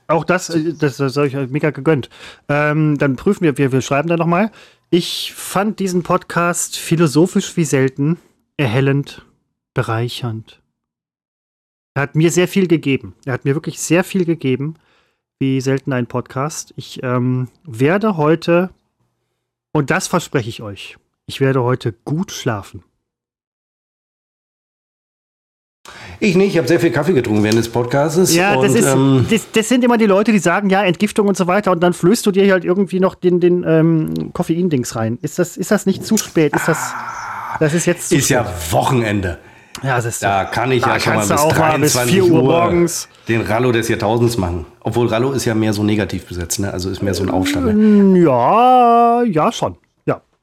Auch 0.07 0.25
das, 0.25 0.49
äh, 0.49 0.73
das, 0.73 0.97
das 0.97 1.15
habe 1.15 1.27
ich 1.27 1.35
mega 1.49 1.71
gegönnt. 1.71 2.09
Ähm, 2.49 2.97
dann 2.97 3.15
prüfen 3.15 3.45
wir, 3.45 3.57
wir, 3.57 3.71
wir 3.71 3.81
schreiben 3.81 4.09
da 4.09 4.17
nochmal. 4.17 4.51
Ich 4.89 5.33
fand 5.33 5.79
diesen 5.79 6.03
Podcast 6.03 6.77
philosophisch 6.77 7.55
wie 7.57 7.65
selten, 7.65 8.17
erhellend, 8.57 9.25
bereichernd. 9.73 10.61
Er 11.95 12.03
hat 12.03 12.15
mir 12.15 12.29
sehr 12.31 12.49
viel 12.49 12.67
gegeben. 12.67 13.15
Er 13.25 13.33
hat 13.33 13.45
mir 13.45 13.55
wirklich 13.55 13.79
sehr 13.79 14.03
viel 14.03 14.25
gegeben 14.25 14.75
wie 15.39 15.59
selten 15.61 15.93
ein 15.93 16.07
Podcast. 16.07 16.73
Ich 16.77 17.01
ähm, 17.03 17.47
werde 17.63 18.17
heute, 18.17 18.69
und 19.75 19.91
das 19.91 20.07
verspreche 20.07 20.47
ich 20.47 20.61
euch, 20.61 20.95
Ich 21.27 21.41
werde 21.41 21.61
heute 21.61 21.91
gut 22.05 22.31
schlafen. 22.31 22.83
Ich 26.21 26.37
nicht, 26.37 26.53
ich 26.53 26.57
habe 26.57 26.67
sehr 26.67 26.79
viel 26.79 26.91
Kaffee 26.91 27.11
getrunken 27.11 27.43
während 27.43 27.59
des 27.59 27.67
Podcasts. 27.67 28.33
Ja, 28.33 28.55
das, 28.55 28.73
ist, 28.73 28.87
ähm, 28.87 29.25
das, 29.29 29.51
das, 29.51 29.67
sind 29.67 29.83
immer 29.83 29.97
die 29.97 30.05
Leute, 30.05 30.31
die 30.31 30.39
sagen, 30.39 30.69
ja, 30.69 30.81
Entgiftung 30.83 31.27
und 31.27 31.35
so 31.35 31.47
weiter, 31.47 31.73
und 31.73 31.81
dann 31.81 31.91
flößt 31.91 32.25
du 32.25 32.31
dir 32.31 32.49
halt 32.53 32.63
irgendwie 32.63 33.01
noch 33.01 33.15
den, 33.15 33.41
den 33.41 33.65
ähm, 33.67 34.31
Koffein-Dings 34.31 34.95
rein. 34.95 35.19
Ist 35.21 35.39
das, 35.39 35.57
ist 35.57 35.71
das 35.71 35.85
nicht 35.85 36.05
zu 36.05 36.15
spät? 36.15 36.55
Ist 36.55 36.69
das, 36.69 36.93
das 37.59 37.73
ist 37.73 37.85
jetzt 37.85 38.13
Ist 38.13 38.25
spät? 38.25 38.29
ja 38.29 38.53
Wochenende. 38.71 39.39
Ja, 39.85 39.97
das 39.97 40.05
ist 40.05 40.23
da 40.23 40.45
kann 40.45 40.71
ich 40.71 40.85
ja 40.85 40.99
schon 40.99 41.15
mal 41.15 41.27
bis 41.27 41.47
23 41.47 42.21
Uhr, 42.23 42.31
Uhr 42.31 42.43
morgens 42.43 43.07
den 43.27 43.41
Rallo 43.41 43.71
des 43.71 43.87
Jahrtausends 43.87 44.37
machen. 44.37 44.65
Obwohl 44.81 45.07
Rallo 45.07 45.31
ist 45.31 45.45
ja 45.45 45.53
mehr 45.53 45.73
so 45.73 45.83
negativ 45.83 46.25
besetzt, 46.25 46.59
ne? 46.59 46.73
also 46.73 46.89
ist 46.89 47.03
mehr 47.03 47.13
so 47.13 47.23
ein 47.23 47.29
Aufstand. 47.29 47.75
Ne? 47.75 48.19
Ja, 48.19 49.23
ja, 49.23 49.51
schon. 49.51 49.77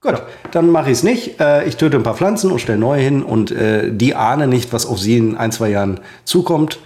Gut, 0.03 0.21
dann 0.51 0.69
mache 0.71 0.91
ich 0.91 0.99
es 0.99 1.03
nicht. 1.05 1.41
Äh, 1.41 1.65
ich 1.65 1.77
töte 1.77 1.97
ein 1.97 2.03
paar 2.03 2.17
Pflanzen 2.17 2.51
und 2.51 2.61
stelle 2.61 2.79
neue 2.79 3.01
hin 3.01 3.23
und 3.23 3.53
äh, 3.53 3.89
die 3.93 4.17
ahnen 4.17 4.51
nicht, 4.51 4.73
was 4.73 4.85
auf 4.85 4.99
sie 4.99 5.17
in 5.17 5.37
ein, 5.37 5.53
zwei 5.53 5.71
Jahren 5.71 6.01
zukommt. 6.25 6.81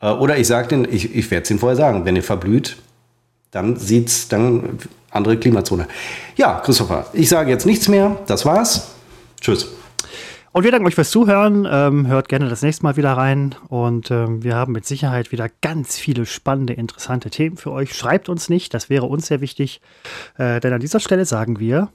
Äh, 0.00 0.10
oder 0.10 0.38
ich 0.38 0.46
sage 0.46 0.68
denen, 0.68 0.86
ich, 0.88 1.16
ich 1.16 1.28
werde 1.32 1.42
es 1.42 1.50
ihnen 1.50 1.58
vorher 1.58 1.76
sagen, 1.76 2.04
wenn 2.04 2.14
ihr 2.14 2.22
verblüht, 2.22 2.76
dann 3.50 3.76
sieht 3.76 4.06
es 4.06 4.28
dann 4.28 4.78
andere 5.10 5.36
Klimazone. 5.36 5.88
Ja, 6.36 6.60
Christopher, 6.64 7.06
ich 7.12 7.28
sage 7.28 7.50
jetzt 7.50 7.66
nichts 7.66 7.88
mehr. 7.88 8.18
Das 8.28 8.46
war's. 8.46 8.92
Tschüss. 9.40 9.66
Und 10.54 10.62
wir 10.62 10.70
danken 10.70 10.86
euch 10.86 10.94
fürs 10.94 11.10
Zuhören. 11.10 11.66
Ähm, 11.68 12.06
hört 12.06 12.28
gerne 12.28 12.48
das 12.48 12.62
nächste 12.62 12.84
Mal 12.84 12.96
wieder 12.96 13.14
rein. 13.14 13.56
Und 13.70 14.12
ähm, 14.12 14.44
wir 14.44 14.54
haben 14.54 14.72
mit 14.72 14.86
Sicherheit 14.86 15.32
wieder 15.32 15.48
ganz 15.62 15.98
viele 15.98 16.26
spannende, 16.26 16.74
interessante 16.74 17.28
Themen 17.28 17.56
für 17.56 17.72
euch. 17.72 17.92
Schreibt 17.92 18.28
uns 18.28 18.48
nicht, 18.48 18.72
das 18.72 18.88
wäre 18.88 19.06
uns 19.06 19.26
sehr 19.26 19.40
wichtig. 19.40 19.80
Äh, 20.38 20.60
denn 20.60 20.72
an 20.72 20.78
dieser 20.78 21.00
Stelle 21.00 21.24
sagen 21.24 21.58
wir 21.58 21.88